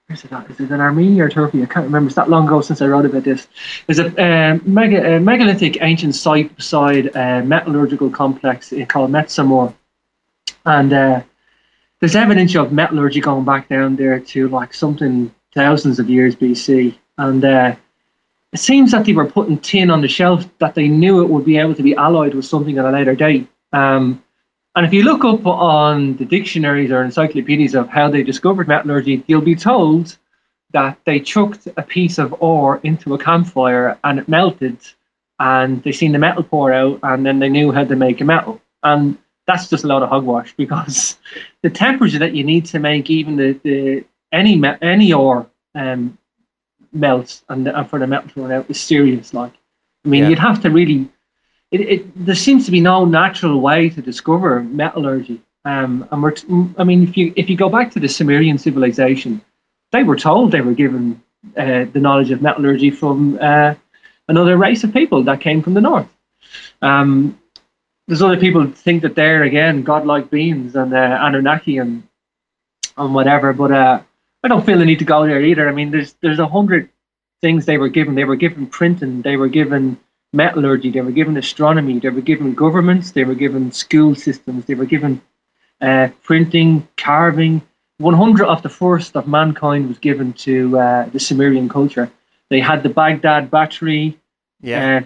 Is 0.10 0.26
it 0.26 0.72
in 0.72 0.82
Armenia 0.82 1.26
or 1.26 1.30
Turkey? 1.30 1.62
I 1.62 1.68
can't 1.68 1.86
remember. 1.86 2.08
It's 2.08 2.16
that 2.16 2.30
long 2.30 2.48
ago 2.48 2.62
since 2.62 2.82
I 2.82 2.88
wrote 2.88 3.06
about 3.06 3.24
this. 3.24 3.48
There's 3.86 4.00
a, 4.00 4.08
uh, 4.08 4.60
mega, 4.64 5.18
a 5.18 5.20
megalithic 5.20 5.78
ancient 5.82 6.16
site 6.16 6.56
beside 6.56 7.16
a 7.16 7.44
metallurgical 7.44 8.10
complex 8.10 8.74
called 8.88 9.12
Metsamor. 9.12 9.74
And 10.66 10.94
uh, 10.94 11.22
there's 12.00 12.16
evidence 12.16 12.56
of 12.56 12.72
metallurgy 12.72 13.22
going 13.22 13.46
back 13.46 13.70
down 13.70 13.98
there 13.98 14.20
to 14.20 14.48
like 14.50 14.74
something 14.74 15.34
thousands 15.54 16.00
of 16.00 16.10
years 16.10 16.36
BC. 16.36 16.98
And 17.20 17.46
uh, 17.46 17.76
it 18.52 18.60
seems 18.60 18.92
that 18.92 19.06
they 19.06 19.14
were 19.14 19.30
putting 19.30 19.60
tin 19.60 19.92
on 19.92 20.02
the 20.02 20.08
shelf 20.08 20.44
that 20.58 20.74
they 20.74 20.88
knew 20.88 21.22
it 21.22 21.30
would 21.30 21.46
be 21.46 21.58
able 21.58 21.76
to 21.76 21.84
be 21.84 21.96
alloyed 21.96 22.34
with 22.34 22.46
something 22.46 22.80
at 22.80 22.86
a 22.86 22.90
later 22.90 23.14
date. 23.14 23.48
Um, 23.74 24.24
and 24.80 24.86
if 24.86 24.94
you 24.94 25.04
look 25.04 25.26
up 25.26 25.46
on 25.46 26.16
the 26.16 26.24
dictionaries 26.24 26.90
or 26.90 27.04
encyclopedias 27.04 27.76
of 27.76 27.90
how 27.90 28.10
they 28.10 28.24
discovered 28.24 28.70
metallurgy, 28.70 29.22
you'll 29.28 29.42
be 29.42 29.54
told 29.54 30.18
that 30.72 30.98
they 31.04 31.20
chucked 31.20 31.68
a 31.76 31.84
piece 31.84 32.18
of 32.18 32.34
ore 32.42 32.80
into 32.84 33.14
a 33.14 33.18
campfire 33.18 34.00
and 34.06 34.20
it 34.20 34.30
melted 34.30 34.78
and 35.38 35.84
they 35.84 35.92
seen 35.92 36.14
the 36.14 36.18
metal 36.18 36.44
pour 36.44 36.72
out 36.72 36.98
and 37.04 37.26
then 37.26 37.40
they 37.40 37.50
knew 37.50 37.74
how 37.74 37.84
to 37.84 37.98
make 37.98 38.22
a 38.22 38.24
metal. 38.24 38.62
And 38.82 39.18
that's 39.46 39.70
just 39.70 39.84
a 39.84 39.88
lot 39.88 40.02
of 40.02 40.08
hogwash 40.08 40.56
because 40.56 41.18
the 41.62 41.70
temperature 41.70 42.20
that 42.20 42.34
you 42.34 42.46
need 42.46 42.66
to 42.68 42.80
make 42.80 43.10
even 43.10 43.36
the, 43.36 43.60
the 43.62 44.06
any 44.32 44.64
any 44.82 45.12
ore 45.12 45.46
um, 45.76 46.18
melts 46.94 47.44
and, 47.50 47.68
and 47.68 47.90
for 47.90 48.00
the 48.00 48.08
metal 48.08 48.30
to 48.30 48.42
run 48.44 48.54
out 48.54 48.70
is 48.70 48.80
serious. 48.80 49.34
Like, 49.34 49.52
I 50.06 50.08
mean, 50.08 50.24
yeah. 50.24 50.30
you'd 50.30 50.40
have 50.40 50.62
to 50.62 50.70
really 50.70 51.10
it, 51.72 51.82
it, 51.82 52.26
there 52.26 52.36
seems 52.36 52.66
to 52.66 52.72
be 52.72 52.82
no 52.82 53.06
natural 53.06 53.62
way 53.62 53.90
to 53.90 54.02
discover 54.02 54.64
metallurgy. 54.64 55.42
Um, 55.66 56.08
and 56.12 56.24
we're, 56.24 56.32
t- 56.32 56.48
I 56.78 56.84
mean, 56.84 57.04
if 57.04 57.18
you 57.18 57.34
if 57.36 57.50
you 57.50 57.58
go 57.58 57.70
back 57.70 57.92
to 57.92 58.00
the 58.00 58.08
Sumerian 58.08 58.58
civilization, 58.58 59.42
they 59.92 60.04
were 60.04 60.16
told 60.16 60.52
they 60.52 60.62
were 60.62 60.74
given 60.74 61.22
uh, 61.58 61.86
the 61.92 62.00
knowledge 62.00 62.32
of 62.32 62.42
metallurgy 62.42 62.92
from 62.92 63.38
uh, 63.42 63.76
another 64.28 64.58
race 64.58 64.84
of 64.84 64.94
people 64.94 65.24
that 65.24 65.42
came 65.42 65.62
from 65.62 65.74
the 65.74 65.82
north. 65.82 66.08
Um, 66.82 67.40
there's 68.08 68.22
other 68.22 68.40
people 68.40 68.66
think 68.72 69.04
that 69.04 69.16
they're 69.16 69.44
again 69.44 69.84
godlike 69.84 70.30
beings 70.32 70.76
and 70.76 70.94
uh, 70.94 71.20
Anunnaki 71.22 71.78
and 71.78 72.04
and 72.98 73.14
whatever, 73.14 73.54
but 73.54 73.72
uh, 73.72 74.02
I 74.44 74.48
don't 74.48 74.66
feel 74.66 74.80
the 74.80 74.86
need 74.86 75.00
to 75.00 75.06
go 75.06 75.26
there 75.26 75.42
either. 75.42 75.70
I 75.70 75.72
mean, 75.72 75.92
there's 75.92 76.14
there's 76.22 76.40
a 76.40 76.48
hundred 76.48 76.90
things 77.42 77.66
they 77.66 77.78
were 77.78 77.90
given. 77.90 78.16
They 78.16 78.26
were 78.26 78.36
given 78.36 78.66
printing. 78.66 79.22
They 79.22 79.38
were 79.38 79.50
given 79.50 80.00
metallurgy, 80.34 80.92
they 80.92 81.02
were 81.02 81.12
given 81.12 81.38
astronomy, 81.38 82.00
they 82.00 82.10
were 82.10 82.22
given 82.22 82.54
governments, 82.54 83.12
they 83.12 83.24
were 83.24 83.36
given 83.36 83.72
school 83.72 84.16
systems, 84.16 84.66
they 84.66 84.76
were 84.76 84.86
given 84.86 85.22
uh, 85.82 86.10
printing, 86.24 86.88
carving. 86.98 87.62
100 87.98 88.48
of 88.48 88.62
the 88.62 88.70
first 88.70 89.18
of 89.18 89.28
mankind 89.28 89.88
was 89.88 89.98
given 90.00 90.32
to 90.34 90.78
uh, 90.80 91.10
the 91.10 91.20
Sumerian 91.20 91.68
culture. 91.68 92.10
They 92.50 92.60
had 92.60 92.84
the 92.84 92.90
Baghdad 92.90 93.52
battery. 93.52 94.18
Yeah. 94.62 95.02
Uh, 95.04 95.06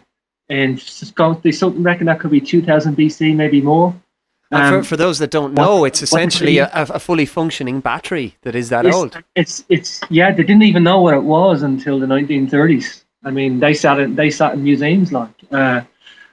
and 0.49 0.77
they 1.41 1.51
something 1.51 1.83
reckon 1.83 2.05
that 2.05 2.19
could 2.19 2.31
be 2.31 2.41
2000 2.41 2.95
BC, 2.95 3.35
maybe 3.35 3.61
more. 3.61 3.95
Um, 4.51 4.83
for, 4.83 4.89
for, 4.89 4.97
those 4.97 5.17
that 5.19 5.31
don't 5.31 5.53
know, 5.53 5.83
it's 5.83 6.03
essentially 6.03 6.59
a, 6.59 6.69
a, 6.71 6.99
fully 6.99 7.25
functioning 7.25 7.79
battery 7.79 8.35
that 8.43 8.53
is 8.53 8.69
that 8.69 8.85
it's, 8.85 8.95
old. 8.95 9.17
It's 9.35 9.65
it's 9.67 10.01
yeah, 10.11 10.31
they 10.31 10.43
didn't 10.43 10.61
even 10.61 10.83
know 10.83 11.01
what 11.01 11.15
it 11.15 11.23
was 11.23 11.63
until 11.63 11.99
the 11.99 12.05
1930s. 12.05 13.02
I 13.23 13.31
mean, 13.31 13.59
they 13.59 13.73
sat 13.73 13.99
in 13.99 14.15
they 14.15 14.29
sat 14.29 14.53
in 14.53 14.63
museums 14.63 15.11
like, 15.11 15.29
uh, 15.51 15.81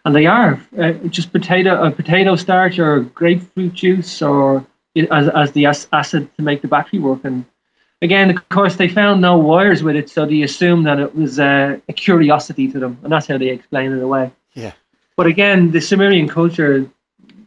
and 0.05 0.15
they 0.15 0.27
are 0.27 0.61
uh, 0.79 0.93
just 1.09 1.33
potato 1.33 1.83
a 1.83 1.91
potato 1.91 2.37
starch 2.37 2.79
or 2.79 3.01
grapefruit 3.01 3.75
juice 3.75 4.23
or 4.23 4.65
as 5.11 5.29
as 5.29 5.53
the 5.53 5.67
acid 5.67 6.29
to 6.37 6.43
make 6.43 6.63
the 6.63 6.69
battery 6.69 6.99
work. 6.99 7.21
And 7.25 7.45
again, 8.03 8.31
of 8.31 8.49
course, 8.49 8.77
they 8.77 8.89
found 8.89 9.21
no 9.21 9.39
wires 9.39 9.83
with 9.83 9.97
it, 9.97 10.11
so 10.11 10.27
they 10.27 10.43
assumed 10.43 10.87
that 10.87 10.99
it 10.99 11.15
was 11.15 11.39
uh, 11.39 11.79
a 11.89 11.93
curiosity 11.93 12.71
to 12.73 12.79
them, 12.79 12.99
and 13.03 13.13
that's 13.13 13.27
how 13.27 13.39
they 13.39 13.49
explain 13.49 13.93
it 13.93 14.03
away. 14.03 14.33
Yeah. 14.55 14.73
But 15.17 15.27
again, 15.27 15.71
the 15.71 15.81
Sumerian 15.81 16.29
culture 16.29 16.91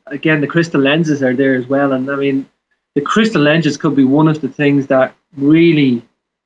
again, 0.08 0.42
the 0.42 0.48
crystal 0.48 0.82
lenses 0.82 1.24
are 1.24 1.36
there 1.36 1.56
as 1.56 1.68
well. 1.68 1.94
And 1.94 2.10
I 2.10 2.16
mean, 2.16 2.50
the 2.96 3.02
crystal 3.02 3.42
lenses 3.42 3.78
could 3.78 3.96
be 3.96 4.04
one 4.04 4.28
of 4.28 4.42
the 4.42 4.50
things 4.50 4.88
that 4.88 5.16
really 5.36 6.06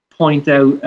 point 0.10 0.48
out 0.48 0.84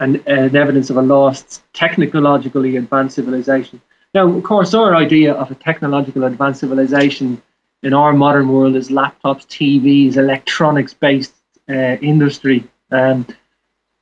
uh, 0.00 0.04
an, 0.04 0.22
an 0.26 0.56
evidence 0.56 0.90
of 0.90 0.96
a 0.96 1.02
lost 1.02 1.62
technologically 1.72 2.76
advanced 2.76 3.16
civilization. 3.16 3.80
Now, 4.14 4.28
of 4.28 4.42
course, 4.44 4.74
our 4.74 4.94
idea 4.94 5.34
of 5.34 5.50
a 5.50 5.54
technological 5.54 6.24
advanced 6.24 6.60
civilization 6.60 7.42
in 7.82 7.92
our 7.92 8.12
modern 8.12 8.48
world 8.48 8.76
is 8.76 8.88
laptops, 8.88 9.46
TVs, 9.46 10.16
electronics 10.16 10.94
based 10.94 11.34
uh, 11.68 11.96
industry. 12.00 12.64
Um, 12.90 13.26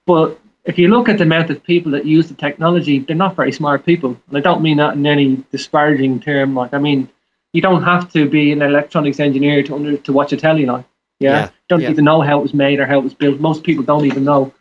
but 0.06 0.38
if 0.64 0.78
you 0.78 0.88
look 0.88 1.08
at 1.08 1.18
the 1.18 1.24
amount 1.24 1.50
of 1.50 1.62
people 1.64 1.92
that 1.92 2.04
use 2.04 2.28
the 2.28 2.34
technology, 2.34 3.00
they're 3.00 3.16
not 3.16 3.36
very 3.36 3.52
smart 3.52 3.84
people. 3.84 4.16
And 4.28 4.36
I 4.36 4.40
don't 4.40 4.62
mean 4.62 4.76
that 4.76 4.94
in 4.94 5.06
any 5.06 5.44
disparaging 5.50 6.20
term. 6.20 6.54
Like, 6.54 6.74
I 6.74 6.78
mean, 6.78 7.08
you 7.52 7.60
don't 7.60 7.82
have 7.82 8.12
to 8.12 8.28
be 8.28 8.52
an 8.52 8.62
electronics 8.62 9.18
engineer 9.18 9.62
to 9.64 9.74
under, 9.74 9.96
to 9.96 10.12
watch 10.12 10.32
a 10.32 10.36
telly 10.36 10.66
line. 10.66 10.84
Yeah, 11.18 11.30
yeah 11.30 11.50
don't 11.68 11.80
yeah. 11.80 11.90
even 11.90 12.04
know 12.04 12.20
how 12.20 12.38
it 12.38 12.42
was 12.42 12.54
made 12.54 12.80
or 12.80 12.86
how 12.86 12.98
it 12.98 13.04
was 13.04 13.14
built. 13.14 13.40
Most 13.40 13.64
people 13.64 13.84
don't 13.84 14.04
even 14.04 14.24
know 14.24 14.52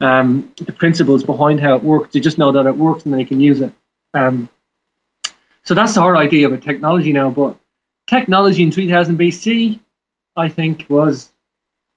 um, 0.00 0.52
the 0.56 0.72
principles 0.72 1.24
behind 1.24 1.60
how 1.60 1.74
it 1.74 1.82
works. 1.82 2.12
They 2.12 2.20
just 2.20 2.38
know 2.38 2.52
that 2.52 2.66
it 2.66 2.76
works 2.76 3.04
and 3.04 3.14
they 3.14 3.24
can 3.24 3.40
use 3.40 3.60
it. 3.60 3.72
Um, 4.14 4.48
so 5.64 5.74
that's 5.74 5.96
our 5.96 6.16
idea 6.16 6.46
of 6.46 6.52
a 6.52 6.58
technology 6.58 7.12
now. 7.12 7.30
But 7.30 7.56
technology 8.06 8.62
in 8.62 8.72
3000 8.72 9.18
BC, 9.18 9.80
I 10.36 10.48
think, 10.48 10.86
was 10.88 11.30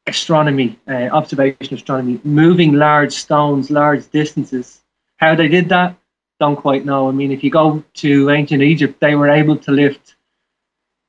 astronomy, 0.08 0.80
uh, 0.88 1.10
observation 1.12 1.76
astronomy, 1.76 2.20
moving 2.24 2.74
large 2.74 3.14
stones, 3.14 3.70
large 3.70 4.10
distances. 4.10 4.82
How 5.18 5.36
they 5.36 5.48
did 5.48 5.70
that, 5.70 5.96
don't 6.40 6.56
quite 6.56 6.86
know. 6.86 7.08
I 7.08 7.12
mean, 7.12 7.32
if 7.32 7.44
you 7.44 7.52
go 7.52 7.84
to 7.96 8.30
ancient 8.32 8.64
Egypt, 8.64 9.00
they 9.00 9.16
were 9.16 9.30
able 9.30 9.58
to 9.58 9.72
lift 9.72 10.16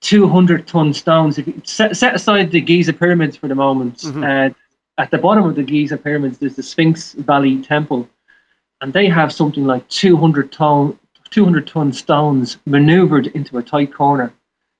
200 0.02 0.66
ton 0.66 0.92
stones. 0.92 1.38
If 1.38 1.46
you 1.46 1.62
set, 1.64 1.96
set 1.96 2.14
aside 2.14 2.50
the 2.50 2.60
Giza 2.60 2.92
pyramids 2.92 3.36
for 3.36 3.48
the 3.48 3.54
moment, 3.54 3.98
mm-hmm. 3.98 4.22
uh, 4.22 4.50
at 5.02 5.10
the 5.10 5.18
bottom 5.18 5.44
of 5.44 5.56
the 5.56 5.64
Giza 5.64 5.98
pyramids, 5.98 6.38
there's 6.38 6.54
the 6.54 6.62
Sphinx 6.62 7.14
Valley 7.14 7.60
Temple, 7.60 8.08
and 8.80 8.92
they 8.92 9.08
have 9.08 9.32
something 9.32 9.66
like 9.66 9.88
200 9.88 10.52
ton, 10.52 10.96
200 11.30 11.66
ton 11.66 11.92
stones 11.92 12.58
maneuvered 12.66 13.26
into 13.26 13.58
a 13.58 13.64
tight 13.64 13.92
corner. 13.92 14.32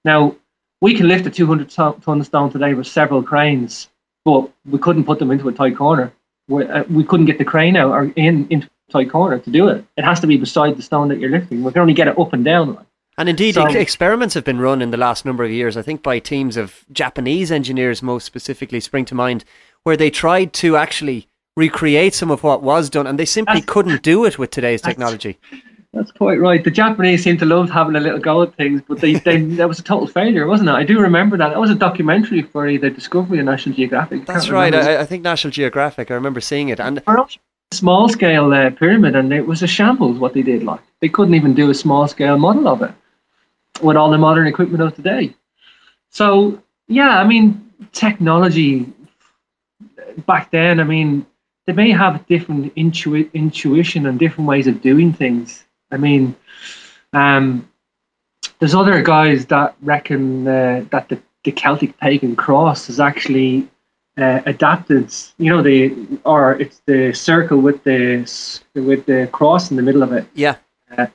Now, 0.05 0.37
we 0.81 0.95
can 0.95 1.09
lift 1.09 1.27
a 1.27 1.31
200 1.31 1.68
ton 1.70 2.23
stone 2.23 2.53
today 2.53 2.73
with 2.73 2.87
several 2.87 3.20
cranes, 3.20 3.89
but 4.25 4.49
we 4.64 4.79
couldn't 4.79 5.07
put 5.07 5.18
them 5.18 5.33
into 5.33 5.49
a 5.49 5.53
tight 5.53 5.77
corner. 5.77 6.12
We, 6.47 6.66
uh, 6.66 6.85
we 6.89 7.03
couldn't 7.03 7.27
get 7.27 7.39
the 7.39 7.45
crane 7.45 7.75
out 7.75 7.91
or 7.91 8.05
in 8.14 8.47
into 8.49 8.68
a 8.91 8.93
tight 8.93 9.11
corner 9.11 9.41
to 9.41 9.51
do 9.51 9.66
it. 9.66 9.85
It 9.97 10.05
has 10.05 10.20
to 10.20 10.29
be 10.29 10.37
beside 10.37 10.77
the 10.77 10.83
stone 10.83 11.09
that 11.09 11.18
you're 11.18 11.31
lifting. 11.31 11.64
We 11.64 11.73
can 11.73 11.83
only 11.83 11.95
get 11.95 12.07
it 12.07 12.16
up 12.16 12.33
and 12.33 12.45
down. 12.45 12.75
Like. 12.75 12.87
And 13.18 13.29
indeed, 13.29 13.57
so, 13.57 13.66
experiments 13.66 14.35
have 14.35 14.45
been 14.45 14.59
run 14.59 14.81
in 14.81 14.91
the 14.91 14.97
last 14.97 15.25
number 15.25 15.45
of 15.45 15.51
years, 15.51 15.77
I 15.77 15.83
think 15.83 16.03
by 16.03 16.18
teams 16.18 16.57
of 16.57 16.85
Japanese 16.93 17.53
engineers, 17.53 18.03
most 18.03 18.25
specifically, 18.25 18.81
spring 18.81 19.05
to 19.07 19.14
mind, 19.14 19.45
where 19.85 19.97
they 19.97 20.11
tried 20.11 20.53
to 20.55 20.76
actually 20.76 21.28
recreate 21.57 22.14
some 22.14 22.30
of 22.30 22.43
what 22.43 22.62
was 22.62 22.89
done, 22.89 23.07
and 23.07 23.18
they 23.18 23.24
simply 23.24 23.61
couldn't 23.61 24.03
do 24.03 24.24
it 24.24 24.39
with 24.39 24.51
today's 24.51 24.80
technology. 24.80 25.39
That's 25.93 26.11
quite 26.11 26.41
right. 26.41 26.64
The 26.64 26.70
Japanese 26.70 27.22
seem 27.22 27.37
to 27.39 27.45
love 27.45 27.68
having 27.68 27.97
a 27.97 28.01
little 28.01 28.18
go 28.18 28.43
at 28.43 28.55
things, 28.55 28.80
but 28.89 29.01
they, 29.01 29.14
they 29.14 29.41
that 29.57 29.68
was 29.68 29.78
a 29.78 29.83
total 29.83 30.07
failure, 30.07 30.47
wasn't 30.47 30.70
it? 30.70 30.72
I 30.72 30.85
do 30.85 30.99
remember 30.99 31.37
that. 31.37 31.51
That 31.51 31.61
was 31.61 31.70
a 31.70 31.74
documentary 31.74 32.43
for 32.43 32.66
the 32.66 32.89
Discovery 32.89 33.39
and 33.39 33.47
National 33.47 33.74
Geographic. 33.74 34.24
That's 34.24 34.49
right. 34.49 34.74
I, 34.74 35.01
I, 35.01 35.05
think 35.05 35.22
National 35.22 35.51
Geographic. 35.51 36.11
I 36.11 36.14
remember 36.14 36.41
seeing 36.41 36.70
it, 36.70 36.80
and 36.80 37.03
a 37.07 37.26
small 37.72 38.09
scale 38.09 38.53
uh, 38.55 38.70
pyramid, 38.70 39.14
and 39.14 39.35
it 39.35 39.47
was 39.47 39.62
a 39.62 39.66
shambles 39.66 40.18
what 40.18 40.33
they 40.33 40.43
did. 40.43 40.62
Like 40.62 40.80
they 41.01 41.11
couldn't 41.11 41.35
even 41.35 41.53
do 41.53 41.68
a 41.68 41.74
small 41.74 42.09
scale 42.09 42.39
model 42.39 42.68
of 42.68 42.80
it 42.80 42.93
with 43.83 43.97
all 43.99 44.11
the 44.11 44.18
modern 44.18 44.47
equipment 44.47 44.83
of 44.83 44.97
today. 44.97 45.35
So 46.09 46.62
yeah, 46.89 47.18
I 47.18 47.24
mean, 47.24 47.70
technology 47.93 48.91
back 50.26 50.50
then, 50.50 50.80
I 50.80 50.84
mean, 50.84 51.26
they 51.66 51.72
may 51.72 51.90
have 51.90 52.26
different 52.26 52.72
intu- 52.76 53.30
intuition 53.32 54.06
and 54.06 54.18
different 54.18 54.48
ways 54.48 54.66
of 54.66 54.82
doing 54.82 55.12
things. 55.12 55.64
I 55.90 55.96
mean, 55.96 56.34
um, 57.12 57.68
there's 58.58 58.74
other 58.74 59.02
guys 59.02 59.46
that 59.46 59.74
reckon 59.82 60.46
uh, 60.46 60.84
that 60.90 61.08
the, 61.08 61.20
the 61.44 61.52
Celtic 61.52 61.98
pagan 61.98 62.36
cross 62.36 62.88
is 62.88 63.00
actually 63.00 63.68
uh, 64.16 64.40
adapted. 64.46 65.12
You 65.38 65.50
know, 65.50 65.62
the 65.62 66.18
or 66.24 66.54
it's 66.60 66.80
the 66.86 67.12
circle 67.12 67.58
with 67.58 67.82
the 67.84 68.20
with 68.74 69.06
the 69.06 69.28
cross 69.32 69.70
in 69.70 69.76
the 69.76 69.82
middle 69.82 70.02
of 70.02 70.12
it. 70.12 70.26
Yeah. 70.34 70.56
Uh, 70.96 71.06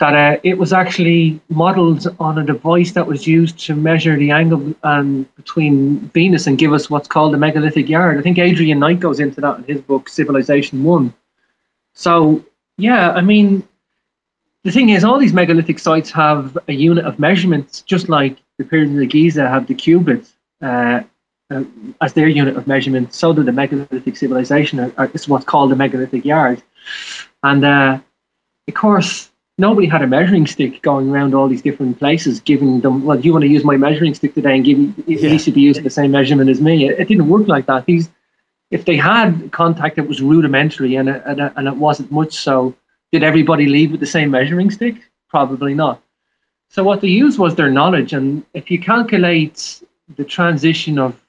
that 0.00 0.14
uh, 0.14 0.40
it 0.44 0.56
was 0.56 0.72
actually 0.72 1.40
modeled 1.48 2.06
on 2.20 2.38
a 2.38 2.44
device 2.44 2.92
that 2.92 3.06
was 3.06 3.26
used 3.26 3.58
to 3.58 3.74
measure 3.74 4.16
the 4.16 4.30
angle 4.30 4.74
um, 4.84 5.28
between 5.34 5.98
Venus 6.10 6.46
and 6.46 6.56
give 6.56 6.72
us 6.72 6.88
what's 6.88 7.08
called 7.08 7.34
the 7.34 7.38
megalithic 7.38 7.88
yard. 7.88 8.18
I 8.18 8.22
think 8.22 8.38
Adrian 8.38 8.78
Knight 8.78 9.00
goes 9.00 9.18
into 9.18 9.40
that 9.40 9.58
in 9.58 9.64
his 9.64 9.80
book 9.80 10.08
Civilization 10.08 10.84
One. 10.84 11.12
So 11.94 12.44
yeah, 12.76 13.10
I 13.10 13.22
mean, 13.22 13.66
the 14.62 14.70
thing 14.70 14.90
is, 14.90 15.02
all 15.02 15.18
these 15.18 15.32
megalithic 15.32 15.80
sites 15.80 16.10
have 16.12 16.56
a 16.68 16.72
unit 16.72 17.04
of 17.04 17.18
measurements, 17.18 17.82
just 17.82 18.08
like 18.08 18.36
the 18.58 18.64
pyramids 18.64 19.02
of 19.02 19.08
Giza 19.08 19.48
have 19.48 19.66
the 19.66 19.74
cubits 19.74 20.34
uh, 20.62 21.00
uh, 21.50 21.64
as 22.00 22.12
their 22.12 22.28
unit 22.28 22.56
of 22.56 22.68
measurement. 22.68 23.14
So 23.14 23.32
do 23.32 23.42
the 23.42 23.52
megalithic 23.52 24.16
civilization. 24.16 24.78
Or, 24.78 24.92
or 24.96 25.04
it's 25.06 25.26
what's 25.26 25.44
called 25.44 25.72
the 25.72 25.76
megalithic 25.76 26.24
yard, 26.24 26.62
and 27.42 27.64
uh, 27.64 27.98
of 28.68 28.74
course 28.74 29.30
nobody 29.58 29.88
had 29.88 30.02
a 30.02 30.06
measuring 30.06 30.46
stick 30.46 30.80
going 30.82 31.10
around 31.10 31.34
all 31.34 31.48
these 31.48 31.62
different 31.62 31.98
places, 31.98 32.40
giving 32.40 32.80
them, 32.80 33.04
well, 33.04 33.18
you 33.18 33.32
want 33.32 33.42
to 33.42 33.48
use 33.48 33.64
my 33.64 33.76
measuring 33.76 34.14
stick 34.14 34.34
today 34.34 34.54
and 34.54 34.64
give 34.64 34.78
yeah. 35.08 35.30
you 35.30 35.38
should 35.38 35.54
be 35.54 35.60
using 35.60 35.82
the 35.82 35.90
same 35.90 36.12
measurement 36.12 36.48
as 36.48 36.60
me. 36.60 36.88
It, 36.88 37.00
it, 37.00 37.08
didn't 37.08 37.28
work 37.28 37.48
like 37.48 37.66
that. 37.66 37.84
These, 37.84 38.08
if 38.70 38.84
they 38.84 38.96
had 38.96 39.50
contact, 39.52 39.98
it 39.98 40.08
was 40.08 40.22
rudimentary 40.22 40.94
and 40.94 41.08
it, 41.08 41.22
and, 41.26 41.40
it, 41.40 41.52
and 41.56 41.66
it 41.66 41.76
wasn't 41.76 42.10
much. 42.12 42.34
So, 42.34 42.74
did 43.10 43.22
everybody 43.22 43.66
leave 43.66 43.90
with 43.90 44.00
the 44.00 44.06
same 44.06 44.30
measuring 44.30 44.70
stick? 44.70 44.96
Probably 45.28 45.74
not. 45.74 46.00
So, 46.68 46.84
what 46.84 47.00
they 47.00 47.08
used 47.08 47.38
was 47.38 47.56
their 47.56 47.70
knowledge. 47.70 48.12
And 48.12 48.44
if 48.54 48.70
you 48.70 48.78
calculate 48.78 49.82
the 50.16 50.24
transition 50.24 50.98
of 50.98 51.20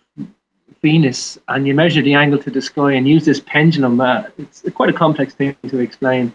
Venus 0.81 1.37
and 1.47 1.65
you 1.65 1.73
measure 1.73 2.01
the 2.01 2.13
angle 2.13 2.39
to 2.39 2.51
the 2.51 2.61
sky 2.61 2.93
and 2.93 3.07
use 3.07 3.25
this 3.25 3.39
pendulum, 3.39 3.99
uh, 3.99 4.23
it's 4.37 4.63
quite 4.75 4.89
a 4.89 4.93
complex 4.93 5.33
thing 5.33 5.55
to 5.67 5.79
explain 5.79 6.33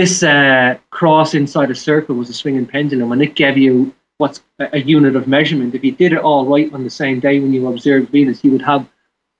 this 0.00 0.22
uh, 0.22 0.78
cross 0.88 1.34
inside 1.34 1.70
a 1.70 1.74
circle 1.74 2.14
was 2.16 2.30
a 2.30 2.32
swinging 2.32 2.64
pendulum, 2.64 3.12
and 3.12 3.20
it 3.20 3.34
gave 3.34 3.58
you 3.58 3.94
what's 4.16 4.40
a 4.58 4.80
unit 4.80 5.14
of 5.14 5.28
measurement. 5.28 5.74
If 5.74 5.84
you 5.84 5.92
did 5.92 6.14
it 6.14 6.20
all 6.20 6.46
right 6.46 6.72
on 6.72 6.84
the 6.84 6.94
same 7.02 7.20
day 7.20 7.38
when 7.38 7.52
you 7.52 7.66
observed 7.66 8.08
Venus, 8.08 8.42
you 8.42 8.50
would 8.52 8.62
have 8.62 8.88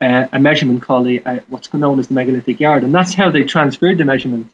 uh, 0.02 0.26
a 0.32 0.38
measurement 0.38 0.82
called 0.82 1.06
a, 1.06 1.16
uh, 1.26 1.40
what's 1.48 1.72
known 1.72 1.98
as 1.98 2.08
the 2.08 2.14
megalithic 2.14 2.60
yard, 2.60 2.84
and 2.84 2.94
that's 2.94 3.14
how 3.14 3.30
they 3.30 3.42
transferred 3.42 3.96
the 3.96 4.04
measurement. 4.04 4.52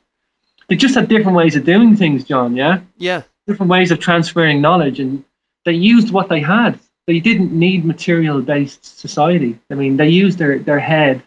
They 0.68 0.76
just 0.76 0.94
had 0.94 1.09
different 1.09 1.36
ways 1.36 1.57
of 1.57 1.64
doing 1.64 1.96
things, 1.96 2.22
John. 2.22 2.54
Yeah. 2.54 2.80
Yeah. 2.98 3.22
Different 3.48 3.70
ways 3.70 3.90
of 3.90 3.98
transferring 3.98 4.61
knowledge, 4.61 5.00
and 5.00 5.24
they 5.64 5.72
used 5.72 6.12
what 6.12 6.28
they 6.28 6.40
had. 6.40 6.78
They 7.09 7.18
didn't 7.18 7.52
need 7.52 7.84
material-based 7.84 8.84
society. 9.04 9.59
I 9.72 9.74
mean, 9.74 9.96
they 9.96 10.09
used 10.09 10.38
their 10.38 10.61
their 10.61 10.82
head. 10.92 11.22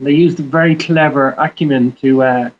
They 0.00 0.16
used 0.26 0.40
a 0.40 0.42
very 0.58 0.74
clever 0.74 1.24
acumen 1.46 1.92
to 2.02 2.22
uh, 2.22 2.50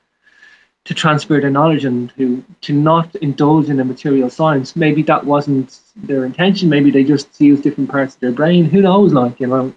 to 0.86 0.94
transfer 0.94 1.40
their 1.40 1.50
knowledge 1.50 1.84
and 1.84 2.14
to 2.16 2.42
to 2.62 2.72
not 2.72 3.14
indulge 3.16 3.68
in 3.68 3.78
a 3.80 3.84
material 3.84 4.30
science. 4.30 4.74
Maybe 4.76 5.02
that 5.02 5.26
wasn't 5.26 5.80
their 5.96 6.24
intention. 6.24 6.68
Maybe 6.68 6.90
they 6.90 7.04
just 7.04 7.40
use 7.40 7.60
different 7.60 7.90
parts 7.90 8.14
of 8.14 8.20
their 8.20 8.32
brain. 8.32 8.64
Who 8.64 8.80
knows? 8.80 9.12
Like 9.12 9.38
you 9.38 9.48
know. 9.48 9.74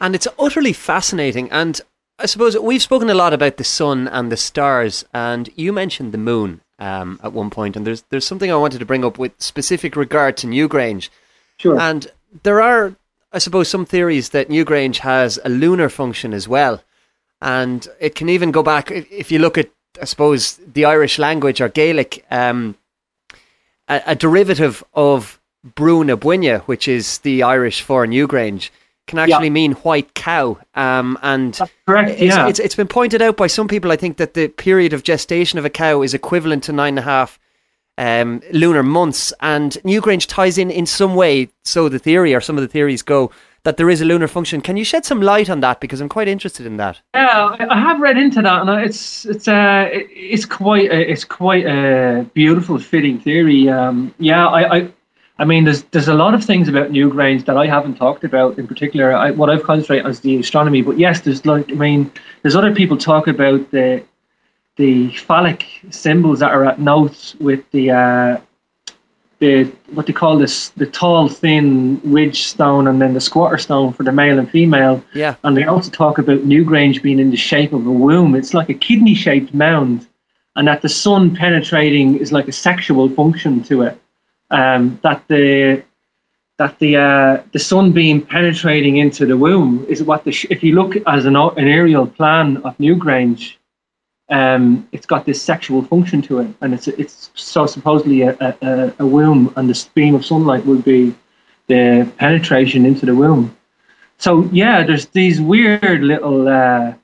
And 0.00 0.14
it's 0.14 0.28
utterly 0.38 0.72
fascinating. 0.72 1.50
And 1.50 1.80
I 2.18 2.26
suppose 2.26 2.58
we've 2.58 2.82
spoken 2.82 3.10
a 3.10 3.14
lot 3.14 3.34
about 3.34 3.58
the 3.58 3.64
sun 3.64 4.08
and 4.08 4.32
the 4.32 4.36
stars, 4.36 5.04
and 5.12 5.50
you 5.56 5.72
mentioned 5.72 6.12
the 6.12 6.18
moon 6.18 6.62
um, 6.78 7.20
at 7.22 7.32
one 7.32 7.50
point. 7.50 7.76
And 7.76 7.86
there's 7.86 8.02
there's 8.08 8.26
something 8.26 8.50
I 8.50 8.56
wanted 8.56 8.78
to 8.78 8.86
bring 8.86 9.04
up 9.04 9.18
with 9.18 9.32
specific 9.38 9.94
regard 9.94 10.38
to 10.38 10.46
Newgrange. 10.46 11.10
Sure. 11.58 11.78
And 11.78 12.10
there 12.44 12.62
are, 12.62 12.94
I 13.32 13.38
suppose, 13.38 13.68
some 13.68 13.84
theories 13.84 14.30
that 14.30 14.48
Newgrange 14.48 14.98
has 14.98 15.38
a 15.44 15.50
lunar 15.50 15.90
function 15.90 16.32
as 16.32 16.48
well 16.48 16.82
and 17.40 17.88
it 18.00 18.14
can 18.14 18.28
even 18.28 18.50
go 18.50 18.62
back 18.62 18.90
if 18.90 19.30
you 19.30 19.38
look 19.38 19.58
at 19.58 19.70
I 20.00 20.04
suppose, 20.04 20.56
the 20.56 20.84
Irish 20.84 21.18
language 21.18 21.60
or 21.60 21.68
Gaelic, 21.68 22.24
um, 22.30 22.76
a, 23.88 24.02
a, 24.06 24.14
derivative 24.14 24.84
of 24.94 25.40
Brú 25.66 26.04
na 26.04 26.16
Bóinne, 26.16 26.60
which 26.62 26.88
is 26.88 27.18
the 27.18 27.42
Irish 27.42 27.82
for 27.82 28.06
Newgrange, 28.06 28.70
can 29.06 29.18
actually 29.18 29.46
yeah. 29.46 29.52
mean 29.52 29.72
white 29.72 30.14
cow. 30.14 30.58
Um, 30.74 31.18
and 31.22 31.54
That's 31.54 31.72
correct. 31.86 32.10
It's, 32.10 32.36
yeah. 32.36 32.48
It's, 32.48 32.58
it's 32.58 32.74
been 32.74 32.88
pointed 32.88 33.22
out 33.22 33.36
by 33.36 33.46
some 33.46 33.68
people. 33.68 33.90
I 33.90 33.96
think 33.96 34.18
that 34.18 34.34
the 34.34 34.48
period 34.48 34.92
of 34.92 35.02
gestation 35.02 35.58
of 35.58 35.64
a 35.64 35.70
cow 35.70 36.02
is 36.02 36.14
equivalent 36.14 36.64
to 36.64 36.72
nine 36.72 36.92
and 36.92 36.98
a 37.00 37.02
half 37.02 37.38
um, 37.96 38.42
lunar 38.52 38.84
months, 38.84 39.32
and 39.40 39.72
Newgrange 39.84 40.28
ties 40.28 40.58
in 40.58 40.70
in 40.70 40.86
some 40.86 41.16
way. 41.16 41.48
So 41.64 41.88
the 41.88 41.98
theory, 41.98 42.34
or 42.34 42.40
some 42.40 42.56
of 42.56 42.62
the 42.62 42.68
theories, 42.68 43.02
go 43.02 43.32
that 43.64 43.76
there 43.76 43.90
is 43.90 44.00
a 44.00 44.04
lunar 44.04 44.28
function. 44.28 44.60
Can 44.60 44.76
you 44.76 44.84
shed 44.84 45.04
some 45.04 45.20
light 45.20 45.50
on 45.50 45.60
that 45.60 45.80
because 45.80 46.00
I'm 46.00 46.08
quite 46.08 46.28
interested 46.28 46.66
in 46.66 46.76
that? 46.76 47.00
Yeah, 47.14 47.56
I 47.70 47.78
have 47.78 48.00
read 48.00 48.16
into 48.16 48.42
that, 48.42 48.66
and 48.66 48.84
it's 48.84 49.26
it's 49.26 49.48
uh, 49.48 49.88
it's 49.92 50.44
quite 50.44 50.90
a, 50.90 51.10
it's 51.10 51.24
quite 51.24 51.66
a 51.66 52.24
beautiful, 52.34 52.78
fitting 52.78 53.18
theory. 53.20 53.68
Um, 53.68 54.14
yeah, 54.18 54.46
I, 54.46 54.76
I 54.76 54.92
I 55.40 55.44
mean, 55.44 55.64
there's 55.64 55.82
there's 55.84 56.08
a 56.08 56.14
lot 56.14 56.34
of 56.34 56.42
things 56.42 56.68
about 56.68 56.90
Newgrange 56.90 57.44
that 57.44 57.56
I 57.56 57.66
haven't 57.66 57.96
talked 57.96 58.24
about 58.24 58.58
in 58.58 58.66
particular. 58.66 59.12
I, 59.12 59.30
what 59.30 59.50
I've 59.50 59.62
concentrated 59.62 60.04
on 60.04 60.10
is 60.10 60.20
the 60.20 60.36
astronomy, 60.38 60.82
but 60.82 60.98
yes, 60.98 61.20
there's 61.20 61.46
like 61.46 61.70
I 61.70 61.74
mean, 61.74 62.10
there's 62.42 62.56
other 62.56 62.74
people 62.74 62.96
talk 62.96 63.28
about 63.28 63.70
the 63.70 64.04
the 64.76 65.10
phallic 65.12 65.66
symbols 65.90 66.40
that 66.40 66.52
are 66.52 66.64
at 66.64 66.80
Knowth 66.80 67.34
with 67.40 67.68
the 67.70 67.90
uh, 67.90 68.40
the 69.38 69.64
what 69.92 70.06
they 70.06 70.12
call 70.12 70.36
this 70.36 70.70
the 70.70 70.86
tall 70.86 71.28
thin 71.28 72.00
ridge 72.02 72.42
stone 72.42 72.88
and 72.88 73.00
then 73.00 73.14
the 73.14 73.20
squatter 73.20 73.58
stone 73.58 73.92
for 73.92 74.02
the 74.02 74.12
male 74.12 74.38
and 74.38 74.50
female. 74.50 75.02
Yeah. 75.14 75.36
And 75.44 75.56
they 75.56 75.64
also 75.64 75.90
talk 75.90 76.18
about 76.18 76.40
Newgrange 76.40 77.02
being 77.02 77.18
in 77.18 77.30
the 77.30 77.36
shape 77.36 77.72
of 77.72 77.86
a 77.86 77.90
womb. 77.90 78.34
It's 78.34 78.54
like 78.54 78.68
a 78.68 78.74
kidney 78.74 79.14
shaped 79.14 79.54
mound, 79.54 80.06
and 80.56 80.66
that 80.66 80.82
the 80.82 80.88
sun 80.88 81.36
penetrating 81.36 82.18
is 82.18 82.32
like 82.32 82.48
a 82.48 82.52
sexual 82.52 83.08
function 83.08 83.62
to 83.64 83.82
it. 83.82 84.00
Um, 84.50 84.98
that 85.02 85.22
the 85.28 85.84
that 86.58 86.78
the 86.80 86.96
uh, 86.96 87.42
the 87.52 87.58
sun 87.58 87.92
being 87.92 88.20
penetrating 88.20 88.96
into 88.96 89.24
the 89.24 89.36
womb 89.36 89.86
is 89.88 90.02
what 90.02 90.24
the 90.24 90.32
sh- 90.32 90.46
if 90.50 90.64
you 90.64 90.74
look 90.74 90.96
as 91.06 91.24
an, 91.26 91.36
an 91.36 91.68
aerial 91.68 92.06
plan 92.06 92.56
of 92.58 92.76
Newgrange, 92.78 93.54
um, 94.30 94.86
it's 94.92 95.06
got 95.06 95.24
this 95.24 95.40
sexual 95.40 95.82
function 95.82 96.20
to 96.22 96.40
it, 96.40 96.48
and 96.60 96.74
it's 96.74 96.88
it's 96.88 97.30
so 97.34 97.66
supposedly 97.66 98.22
a, 98.22 98.36
a, 98.40 98.92
a 98.98 99.06
womb, 99.06 99.52
and 99.56 99.68
the 99.68 99.88
beam 99.94 100.14
of 100.14 100.24
sunlight 100.24 100.64
would 100.66 100.84
be 100.84 101.14
the 101.66 102.10
penetration 102.18 102.84
into 102.84 103.06
the 103.06 103.14
womb. 103.14 103.56
So 104.18 104.44
yeah, 104.52 104.82
there's 104.82 105.06
these 105.06 105.40
weird 105.40 106.02
little 106.02 106.48
uh, 106.48 106.94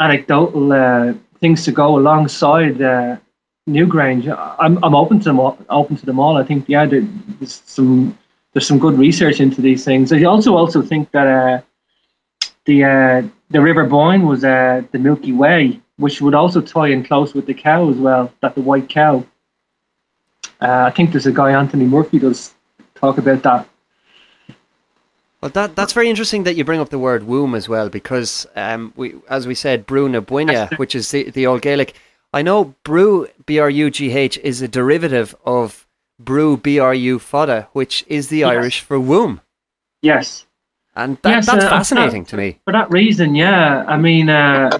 anecdotal 0.00 0.72
uh, 0.72 1.14
things 1.40 1.64
to 1.64 1.72
go 1.72 1.96
alongside 1.96 2.82
uh, 2.82 3.16
Newgrange. 3.68 4.26
I'm 4.58 4.82
I'm 4.82 4.94
open 4.96 5.20
to 5.20 5.24
them 5.24 5.38
all, 5.38 5.58
open 5.68 5.96
to 5.96 6.06
them 6.06 6.18
all. 6.18 6.36
I 6.36 6.42
think 6.42 6.68
yeah, 6.68 6.86
there's 6.86 7.62
some 7.66 8.18
there's 8.52 8.66
some 8.66 8.80
good 8.80 8.98
research 8.98 9.40
into 9.40 9.60
these 9.60 9.84
things. 9.84 10.12
I 10.12 10.24
also 10.24 10.56
also 10.56 10.82
think 10.82 11.12
that 11.12 11.26
uh, 11.26 11.60
the 12.64 12.84
uh, 12.84 13.22
the 13.50 13.60
River 13.60 13.84
Boyne 13.84 14.26
was 14.26 14.42
uh, 14.42 14.82
the 14.90 14.98
Milky 14.98 15.32
Way 15.32 15.80
which 15.98 16.22
would 16.22 16.34
also 16.34 16.60
tie 16.60 16.88
in 16.88 17.04
close 17.04 17.34
with 17.34 17.46
the 17.46 17.54
cow 17.54 17.90
as 17.90 17.96
well, 17.96 18.32
that 18.40 18.54
the 18.54 18.62
white 18.62 18.88
cow. 18.88 19.24
Uh, 20.60 20.86
I 20.88 20.90
think 20.90 21.12
there's 21.12 21.26
a 21.26 21.32
guy, 21.32 21.52
Anthony 21.52 21.84
Murphy, 21.84 22.18
does 22.18 22.54
talk 22.94 23.18
about 23.18 23.42
that. 23.42 23.68
Well, 25.40 25.52
that 25.52 25.76
that's 25.76 25.92
very 25.92 26.10
interesting 26.10 26.42
that 26.44 26.56
you 26.56 26.64
bring 26.64 26.80
up 26.80 26.88
the 26.88 26.98
word 26.98 27.22
womb 27.22 27.54
as 27.54 27.68
well, 27.68 27.88
because 27.88 28.44
um, 28.56 28.92
we, 28.96 29.14
as 29.28 29.46
we 29.46 29.54
said, 29.54 29.86
Brú 29.86 30.10
na 30.10 30.20
Bóinne, 30.20 30.76
which 30.78 30.96
is 30.96 31.10
the, 31.12 31.30
the 31.30 31.46
old 31.46 31.62
Gaelic. 31.62 31.94
I 32.32 32.42
know 32.42 32.74
Brew 32.82 33.28
B 33.46 33.60
R 33.60 33.70
U 33.70 33.88
G 33.88 34.10
H 34.10 34.36
is 34.38 34.62
a 34.62 34.66
derivative 34.66 35.36
of 35.44 35.86
Brew 36.18 36.56
B 36.56 36.80
R 36.80 36.92
U 36.92 37.20
Fada, 37.20 37.68
which 37.72 38.04
is 38.08 38.28
the 38.28 38.38
yes. 38.38 38.48
Irish 38.48 38.80
for 38.80 38.98
womb. 38.98 39.40
Yes, 40.02 40.44
and 40.96 41.18
that, 41.22 41.30
yes, 41.30 41.46
that's 41.46 41.64
uh, 41.64 41.70
fascinating 41.70 42.24
that, 42.24 42.30
to 42.30 42.36
me. 42.36 42.58
For 42.64 42.72
that 42.72 42.90
reason, 42.90 43.36
yeah. 43.36 43.84
I 43.86 43.96
mean, 43.96 44.28
uh, 44.28 44.76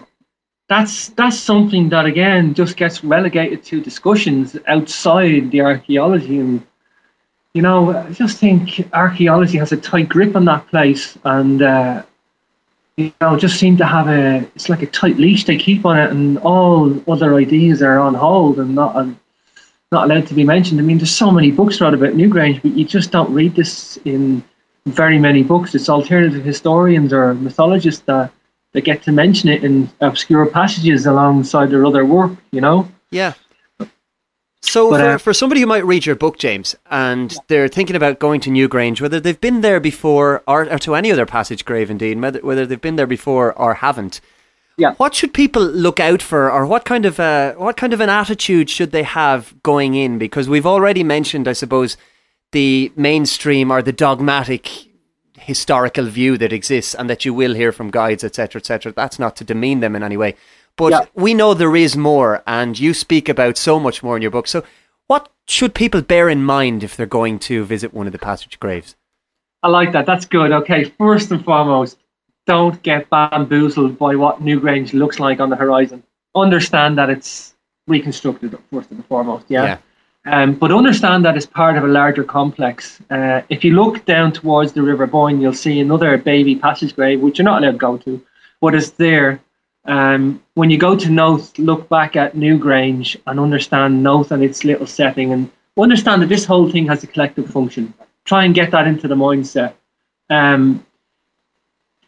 that's 0.69 1.09
that's 1.09 1.39
something 1.39 1.89
that 1.89 2.05
again 2.05 2.55
just 2.55 2.77
gets 2.77 3.03
relegated 3.03 3.65
to 3.65 3.81
discussions 3.81 4.57
outside 4.67 5.51
the 5.51 5.63
archaeology 5.63 6.39
and 6.39 6.65
you 7.55 7.63
know 7.63 7.97
I 7.97 8.13
just 8.13 8.39
think 8.39 8.87
archaeology 8.93 9.59
has 9.59 9.73
a 9.73 9.79
tight 9.79 10.09
grip 10.09 10.37
on 10.37 10.45
that 10.45 10.67
place 10.69 11.17
and 11.25 11.63
uh, 11.63 12.03
you 12.97 13.13
know 13.21 13.39
just 13.39 13.59
seem 13.59 13.79
to 13.79 13.87
have 13.87 14.09
a 14.09 14.39
it's 14.55 14.69
like 14.69 14.83
a 14.83 14.87
tight 14.87 15.17
leash 15.17 15.47
they 15.47 15.57
keep 15.57 15.87
on 15.87 15.99
it 15.99 16.11
and 16.11 16.39
all 16.39 17.03
other 17.11 17.37
ideas 17.37 17.83
are 17.83 17.99
on 17.99 18.15
hold 18.15 18.59
and 18.59 18.75
not 18.75 18.95
uh, 18.95 19.11
not 19.91 20.05
allowed 20.05 20.27
to 20.27 20.35
be 20.35 20.45
mentioned. 20.45 20.79
I 20.79 20.83
mean 20.83 20.99
there's 20.99 21.17
so 21.17 21.31
many 21.31 21.51
books 21.51 21.81
wrote 21.81 21.95
about 21.95 22.13
Newgrange 22.13 22.61
but 22.61 22.73
you 22.73 22.85
just 22.85 23.11
don't 23.11 23.33
read 23.33 23.55
this 23.55 23.97
in 24.05 24.45
very 24.85 25.19
many 25.19 25.43
books. 25.43 25.75
It's 25.75 25.89
alternative 25.89 26.45
historians 26.45 27.13
or 27.13 27.33
mythologists 27.35 28.03
that 28.03 28.33
they 28.73 28.81
get 28.81 29.03
to 29.05 29.13
mention 29.13 29.49
it 29.49 29.65
in 29.65 29.91
obscure 30.01 30.47
passages 30.47 31.07
alongside 31.07 31.71
their 31.71 31.87
other 31.87 32.05
work, 32.05 32.33
you 32.51 32.61
know? 32.61 32.89
Yeah. 33.11 33.35
So, 34.61 34.91
but, 34.91 35.01
for, 35.01 35.09
uh, 35.09 35.19
for 35.19 35.33
somebody 35.33 35.61
who 35.61 35.67
might 35.67 35.87
read 35.87 36.05
your 36.05 36.17
book, 36.17 36.39
James, 36.39 36.75
and 36.91 37.35
they're 37.47 37.69
thinking 37.69 37.97
about 37.97 38.19
going 38.19 38.41
to 38.43 38.51
Newgrange, 38.51 39.01
whether 39.01 39.21
they've 39.21 39.41
been 39.41 39.61
there 39.61 39.81
before 39.81 40.43
or, 40.47 40.71
or 40.71 40.79
to 40.81 40.95
any 40.95 41.13
other 41.13 41.27
passage 41.27 41.65
grave, 41.65 41.91
indeed, 41.91 42.21
whether, 42.21 42.41
whether 42.41 42.67
they've 42.67 42.81
been 42.81 42.97
there 42.97 43.07
before 43.07 43.53
or 43.55 43.75
haven't, 43.75 44.21
yeah. 44.79 44.95
What 44.95 45.13
should 45.13 45.35
people 45.35 45.63
look 45.63 45.99
out 45.99 46.23
for, 46.23 46.51
or 46.53 46.65
what 46.65 46.85
kind 46.85 47.05
of 47.05 47.19
uh, 47.19 47.55
what 47.55 47.77
kind 47.77 47.93
of 47.93 48.01
an 48.01 48.09
attitude 48.09 48.71
should 48.71 48.93
they 48.93 49.03
have 49.03 49.53
going 49.65 49.95
in? 49.95 50.19
Because 50.19 50.49
we've 50.49 50.65
already 50.65 51.03
mentioned, 51.03 51.49
I 51.49 51.53
suppose, 51.53 51.97
the 52.53 52.93
mainstream 52.95 53.73
or 53.73 53.83
the 53.83 53.93
dogmatic 53.93 54.88
historical 55.49 56.05
view 56.05 56.37
that 56.37 56.53
exists 56.53 56.95
and 56.95 57.09
that 57.09 57.25
you 57.25 57.33
will 57.33 57.55
hear 57.55 57.73
from 57.73 57.91
guides, 57.91 58.23
etc., 58.23 58.61
etc. 58.61 58.93
That's 58.93 59.19
not 59.19 59.35
to 59.37 59.45
demean 59.45 59.81
them 59.81 59.97
in 59.97 60.03
any 60.03 60.17
way. 60.17 60.37
But 60.77 60.93
yeah. 60.93 61.07
we 61.15 61.33
know 61.33 61.55
there 61.55 61.75
is 61.75 61.97
more, 61.97 62.43
and 62.47 62.79
you 62.79 62.93
speak 62.93 63.31
about 63.31 63.57
so 63.57 63.81
much 63.81 64.03
more 64.03 64.15
in 64.15 64.23
your 64.23 64.31
book. 64.31 64.47
So, 64.47 64.63
what 65.07 65.31
should 65.49 65.75
people 65.75 66.03
bear 66.03 66.29
in 66.29 66.45
mind 66.45 66.85
if 66.85 66.97
they're 66.97 67.07
going 67.07 67.39
to 67.41 67.65
visit 67.65 67.95
one 67.95 68.07
of 68.07 68.13
the 68.13 68.19
passage 68.19 68.61
graves? 68.61 68.95
I 69.63 69.69
like 69.69 69.93
that. 69.93 70.05
That's 70.05 70.27
good. 70.27 70.53
Okay, 70.53 70.85
first 70.99 71.33
and 71.33 71.43
foremost, 71.43 71.99
don't 72.47 72.81
get 72.83 73.09
bamboozled 73.09 73.99
by 73.99 74.17
what 74.17 74.41
Newgrange 74.43 74.93
looks 74.93 75.19
like 75.19 75.41
on 75.41 75.49
the 75.49 75.57
horizon. 75.57 76.05
Understand 76.35 76.99
that 76.99 77.09
it's 77.09 77.55
reconstructed 77.89 78.57
first 78.71 78.91
and 78.91 79.05
foremost. 79.07 79.47
Yeah. 79.49 79.65
yeah. 79.65 79.79
Um, 80.31 80.55
but 80.55 80.71
understand 80.71 81.25
that 81.25 81.39
it's 81.39 81.47
part 81.47 81.79
of 81.79 81.85
a 81.85 81.89
larger 81.89 82.23
complex. 82.23 83.01
Uh, 83.11 83.41
if 83.49 83.65
you 83.65 83.73
look 83.73 84.05
down 84.05 84.31
towards 84.31 84.73
the 84.73 84.83
River 84.83 85.07
Boyne, 85.07 85.41
you'll 85.41 85.55
see 85.55 85.81
another 85.81 86.19
baby 86.19 86.55
passage 86.55 86.95
grave, 86.95 87.23
which 87.23 87.39
you're 87.39 87.47
not 87.47 87.63
allowed 87.63 87.73
to 87.73 87.79
go 87.79 87.97
to, 87.97 88.23
but 88.61 88.75
it's 88.75 88.91
there. 88.91 89.41
Um, 89.87 90.43
when 90.53 90.69
you 90.69 90.77
go 90.77 90.95
to 90.97 91.09
Knowth, 91.09 91.59
look 91.59 91.89
back 91.89 92.15
at 92.15 92.35
Newgrange 92.35 93.17
and 93.27 93.41
understand 93.41 94.03
Knowth 94.03 94.31
and 94.31 94.45
its 94.45 94.65
little 94.65 94.87
setting 94.87 95.33
and 95.33 95.51
understand 95.79 96.21
that 96.21 96.29
this 96.29 96.45
whole 96.45 96.71
thing 96.71 96.87
has 96.89 97.03
a 97.03 97.07
collective 97.07 97.49
function. 97.49 97.95
Try 98.25 98.45
and 98.45 98.55
get 98.55 98.71
that 98.73 98.87
into 98.87 99.09
the 99.09 99.15
mindset. 99.15 99.73
Um, 100.29 100.85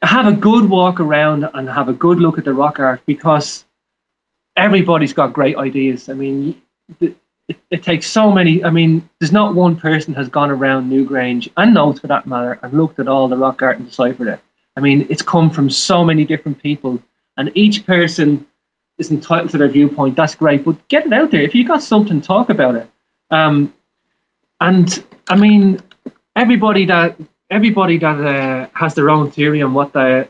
have 0.02 0.26
a 0.26 0.32
good 0.32 0.68
walk 0.68 1.00
around 1.00 1.48
and 1.54 1.70
have 1.70 1.88
a 1.88 1.94
good 1.94 2.18
look 2.18 2.36
at 2.36 2.44
the 2.44 2.52
rock 2.52 2.80
art 2.80 3.00
because 3.06 3.64
everybody's 4.56 5.14
got 5.14 5.32
great 5.32 5.56
ideas. 5.56 6.10
I 6.10 6.12
mean, 6.12 6.60
the, 6.98 7.14
it, 7.50 7.56
it, 7.70 7.82
takes 7.82 8.06
so 8.06 8.30
many. 8.30 8.62
I 8.64 8.70
mean, 8.70 9.08
there's 9.18 9.32
not 9.32 9.56
one 9.56 9.76
person 9.76 10.14
has 10.14 10.28
gone 10.28 10.50
around 10.50 10.88
Newgrange 10.88 11.50
and 11.56 11.74
Knowth 11.74 12.00
for 12.00 12.06
that 12.06 12.24
matter 12.26 12.60
and 12.62 12.72
looked 12.72 13.00
at 13.00 13.08
all 13.08 13.26
the 13.26 13.36
rock 13.36 13.60
art 13.60 13.78
and 13.78 13.88
deciphered 13.88 14.28
it. 14.28 14.40
I 14.76 14.80
mean, 14.80 15.06
it's 15.10 15.20
come 15.20 15.50
from 15.50 15.68
so 15.68 16.04
many 16.04 16.24
different 16.24 16.62
people, 16.62 17.02
and 17.36 17.50
each 17.56 17.84
person 17.84 18.46
is 18.98 19.10
entitled 19.10 19.50
to 19.50 19.58
their 19.58 19.68
viewpoint. 19.68 20.14
That's 20.14 20.36
great, 20.36 20.64
but 20.64 20.86
get 20.86 21.06
it 21.06 21.12
out 21.12 21.32
there. 21.32 21.42
If 21.42 21.54
you 21.56 21.66
got 21.66 21.82
something, 21.82 22.20
talk 22.20 22.50
about 22.50 22.76
it. 22.76 22.88
Um, 23.32 23.74
and 24.60 25.04
I 25.28 25.36
mean, 25.36 25.80
everybody 26.36 26.86
that 26.86 27.16
everybody 27.50 27.98
that 27.98 28.20
uh, 28.20 28.68
has 28.74 28.94
their 28.94 29.10
own 29.10 29.30
theory 29.32 29.60
on 29.60 29.74
what 29.74 29.92
the 29.92 30.28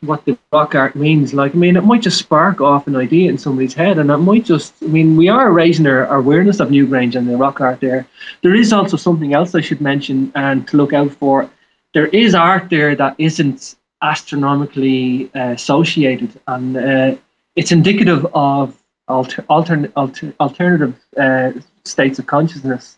what 0.00 0.24
the 0.24 0.36
rock 0.52 0.74
art 0.74 0.96
means. 0.96 1.34
Like, 1.34 1.54
I 1.54 1.58
mean, 1.58 1.76
it 1.76 1.84
might 1.84 2.02
just 2.02 2.18
spark 2.18 2.60
off 2.60 2.86
an 2.86 2.96
idea 2.96 3.30
in 3.30 3.38
somebody's 3.38 3.74
head, 3.74 3.98
and 3.98 4.10
it 4.10 4.16
might 4.18 4.44
just, 4.44 4.74
I 4.82 4.86
mean, 4.86 5.16
we 5.16 5.28
are 5.28 5.52
raising 5.52 5.86
our, 5.86 6.06
awareness 6.06 6.60
of 6.60 6.68
Newgrange 6.68 7.14
and 7.14 7.28
the 7.28 7.36
rock 7.36 7.60
art 7.60 7.80
there. 7.80 8.06
There 8.42 8.54
is 8.54 8.72
also 8.72 8.96
something 8.96 9.34
else 9.34 9.54
I 9.54 9.60
should 9.60 9.80
mention 9.80 10.32
and 10.34 10.66
to 10.68 10.76
look 10.76 10.92
out 10.92 11.12
for. 11.12 11.50
There 11.92 12.06
is 12.06 12.34
art 12.34 12.70
there 12.70 12.94
that 12.96 13.14
isn't 13.18 13.76
astronomically 14.02 15.30
uh, 15.34 15.50
associated, 15.50 16.40
and 16.46 16.76
uh, 16.76 17.16
it's 17.56 17.72
indicative 17.72 18.26
of 18.34 18.80
alter, 19.08 19.42
altern, 19.42 19.92
alter, 19.96 20.32
alternative 20.40 20.94
uh, 21.16 21.52
states 21.84 22.18
of 22.18 22.26
consciousness. 22.26 22.96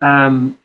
Um, 0.00 0.58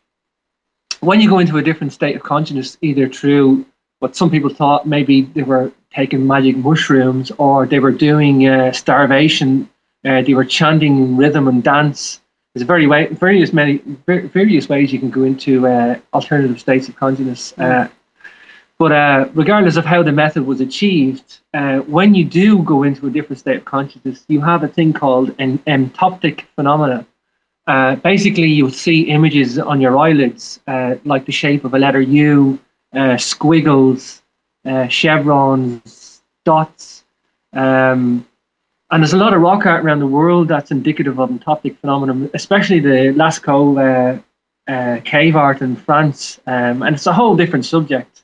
when 0.99 1.21
you 1.21 1.29
go 1.29 1.39
into 1.39 1.57
a 1.57 1.61
different 1.61 1.93
state 1.93 2.15
of 2.15 2.23
consciousness, 2.23 2.77
either 2.81 3.07
through 3.07 3.65
what 3.99 4.15
some 4.15 4.29
people 4.29 4.49
thought 4.49 4.85
maybe 4.85 5.21
they 5.21 5.43
were 5.43 5.71
taking 5.93 6.27
magic 6.27 6.55
mushrooms 6.57 7.31
or 7.37 7.65
they 7.65 7.79
were 7.79 7.95
doing 8.09 8.47
uh, 8.47 8.71
starvation 8.71 9.69
Uh, 10.05 10.21
they 10.21 10.35
were 10.35 10.45
chanting 10.45 11.17
rhythm 11.17 11.47
and 11.47 11.63
dance. 11.63 12.21
There's 12.53 12.67
very 12.67 12.85
way, 12.85 13.07
various 13.07 13.51
many 13.51 13.81
various 14.05 14.69
ways 14.69 14.93
you 14.93 14.99
can 14.99 15.09
go 15.09 15.23
into 15.23 15.67
uh, 15.67 15.97
alternative 16.13 16.59
states 16.59 16.87
of 16.89 16.95
consciousness. 16.95 17.53
Uh, 17.57 17.87
but 18.77 18.91
uh, 18.91 19.29
regardless 19.33 19.77
of 19.77 19.85
how 19.85 20.03
the 20.03 20.11
method 20.11 20.45
was 20.45 20.61
achieved, 20.61 21.39
uh, 21.53 21.77
when 21.97 22.13
you 22.13 22.23
do 22.23 22.61
go 22.61 22.83
into 22.83 23.07
a 23.07 23.09
different 23.09 23.39
state 23.39 23.57
of 23.57 23.65
consciousness, 23.65 24.17
you 24.27 24.41
have 24.41 24.61
a 24.63 24.67
thing 24.67 24.93
called 24.93 25.33
an 25.39 25.57
entoptic 25.65 26.45
phenomena. 26.55 27.05
Uh, 27.65 27.95
basically, 27.95 28.49
you'll 28.57 28.79
see 28.87 28.99
images 29.17 29.57
on 29.57 29.81
your 29.81 29.97
eyelids, 29.97 30.59
uh, 30.67 30.91
like 31.03 31.25
the 31.25 31.31
shape 31.31 31.65
of 31.65 31.73
a 31.73 31.79
letter 31.79 32.01
U, 32.01 32.59
uh, 32.95 33.17
squiggles, 33.17 34.21
uh, 34.65 34.87
chevrons, 34.87 36.21
dots. 36.43 37.03
Um, 37.53 38.27
and 38.91 39.01
there's 39.01 39.13
a 39.13 39.17
lot 39.17 39.33
of 39.33 39.41
rock 39.41 39.65
art 39.65 39.83
around 39.83 39.99
the 39.99 40.07
world 40.07 40.47
that's 40.47 40.71
indicative 40.71 41.19
of 41.19 41.29
entoptic 41.29 41.77
phenomenon, 41.79 42.29
especially 42.33 42.79
the 42.79 43.13
Lascaux 43.15 44.21
uh, 44.67 44.99
cave 45.03 45.35
art 45.35 45.61
in 45.61 45.75
France. 45.75 46.39
Um, 46.47 46.83
and 46.83 46.95
it's 46.95 47.07
a 47.07 47.13
whole 47.13 47.35
different 47.35 47.65
subject. 47.65 48.23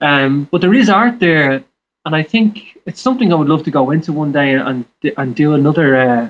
Um, 0.00 0.44
but 0.50 0.60
there 0.60 0.74
is 0.74 0.88
art 0.88 1.18
there, 1.18 1.64
and 2.04 2.14
I 2.14 2.22
think 2.22 2.78
it's 2.86 3.00
something 3.00 3.32
I 3.32 3.36
would 3.36 3.48
love 3.48 3.64
to 3.64 3.70
go 3.70 3.90
into 3.90 4.12
one 4.12 4.32
day 4.32 4.54
and 4.54 4.84
and 5.16 5.34
do 5.34 5.54
another 5.54 5.96
uh, 5.96 6.28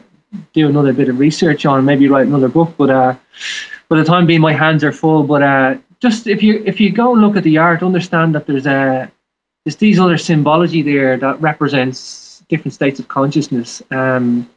do 0.55 0.69
another 0.69 0.93
bit 0.93 1.09
of 1.09 1.19
research 1.19 1.67
on, 1.67 1.85
maybe 1.85 2.09
write 2.09 2.27
another 2.27 2.49
book. 2.49 2.75
But 2.79 2.91
uh, 2.91 3.15
for 3.89 3.99
the 3.99 4.05
time 4.05 4.27
being, 4.27 4.41
my 4.41 4.55
hands 4.55 4.83
are 4.85 4.93
full. 4.93 5.23
But 5.23 5.43
uh, 5.43 5.77
just 6.01 6.27
if 6.27 6.43
you 6.43 6.63
if 6.65 6.81
you 6.81 6.91
go 6.91 7.13
and 7.13 7.21
look 7.21 7.37
at 7.37 7.45
the 7.45 7.59
art, 7.59 7.83
understand 7.83 8.35
that 8.35 8.47
there's 8.47 8.67
a 8.67 9.11
there's 9.65 9.77
these 9.77 9.99
other 9.99 10.19
symbology 10.19 10.83
there 10.83 11.17
that 11.17 11.41
represents 11.41 12.43
different 12.49 12.75
states 12.75 12.99
of 13.01 13.09
consciousness. 13.09 13.83
Um, 13.91 14.49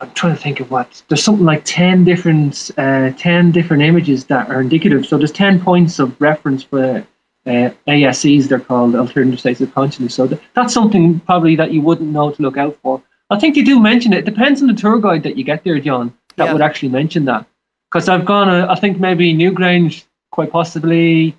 I'm 0.00 0.12
trying 0.12 0.36
to 0.36 0.40
think 0.40 0.60
of 0.60 0.70
what 0.70 1.02
there's 1.08 1.24
something 1.24 1.44
like 1.44 1.62
ten 1.64 2.04
different 2.04 2.70
uh, 2.78 3.10
ten 3.18 3.50
different 3.50 3.82
images 3.82 4.26
that 4.26 4.48
are 4.48 4.60
indicative. 4.60 5.06
So 5.06 5.18
there's 5.18 5.32
ten 5.32 5.60
points 5.60 5.98
of 5.98 6.18
reference 6.20 6.62
for 6.62 7.04
uh, 7.46 7.70
ASCs, 7.86 8.48
they're 8.48 8.60
called 8.60 8.94
alternative 8.94 9.40
states 9.40 9.60
of 9.60 9.74
consciousness. 9.74 10.14
So 10.14 10.28
th- 10.28 10.40
that's 10.54 10.74
something 10.74 11.18
probably 11.20 11.56
that 11.56 11.72
you 11.72 11.80
wouldn't 11.80 12.10
know 12.10 12.30
to 12.30 12.42
look 12.42 12.58
out 12.58 12.76
for. 12.82 13.02
I 13.30 13.38
think 13.38 13.54
they 13.54 13.62
do 13.62 13.80
mention 13.80 14.12
it. 14.12 14.20
It 14.20 14.24
depends 14.26 14.60
on 14.60 14.68
the 14.68 14.74
tour 14.74 14.98
guide 15.00 15.22
that 15.22 15.36
you 15.36 15.44
get 15.44 15.64
there, 15.64 15.78
John, 15.80 16.14
that 16.36 16.46
Yeah. 16.46 16.52
would 16.52 16.62
actually 16.62 16.90
mention 16.90 17.24
that. 17.24 17.46
Because 17.90 18.08
I've 18.08 18.24
gone, 18.24 18.48
uh, 18.48 18.66
I 18.68 18.74
think 18.78 19.00
maybe 19.00 19.34
Newgrange 19.34 20.04
quite 20.30 20.50
possibly 20.52 21.36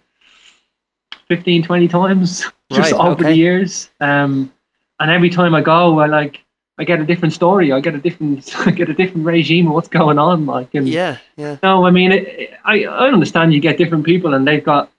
15, 1.27 1.63
20 1.63 1.87
times 1.87 2.45
just 2.71 2.91
Right, 2.91 2.99
over 3.01 3.11
okay. 3.11 3.23
the 3.25 3.35
years. 3.35 3.89
Um, 3.99 4.51
and 4.99 5.11
every 5.11 5.29
time 5.29 5.53
I 5.55 5.61
go, 5.61 5.99
I 5.99 6.07
like, 6.07 6.43
I 6.77 6.83
get 6.85 6.99
a 6.99 7.05
different 7.05 7.33
story. 7.33 7.71
I 7.71 7.79
get 7.79 7.93
a 7.93 7.99
different, 7.99 8.49
I 8.67 8.71
get 8.71 8.89
a 8.89 8.93
different 8.93 9.25
regime 9.25 9.67
of 9.67 9.73
what's 9.73 9.87
going 9.87 10.17
on. 10.17 10.45
Like, 10.45 10.73
and 10.75 10.87
Yeah, 10.87 11.17
yeah. 11.37 11.57
no, 11.61 11.85
I 11.85 11.91
mean, 11.91 12.11
it, 12.11 12.27
it- 12.27 12.53
I 12.65 12.83
I 12.85 13.07
understand 13.09 13.53
you 13.53 13.59
get 13.59 13.77
different 13.77 14.05
people, 14.05 14.33
and 14.33 14.47
they've 14.47 14.63
got. 14.63 14.91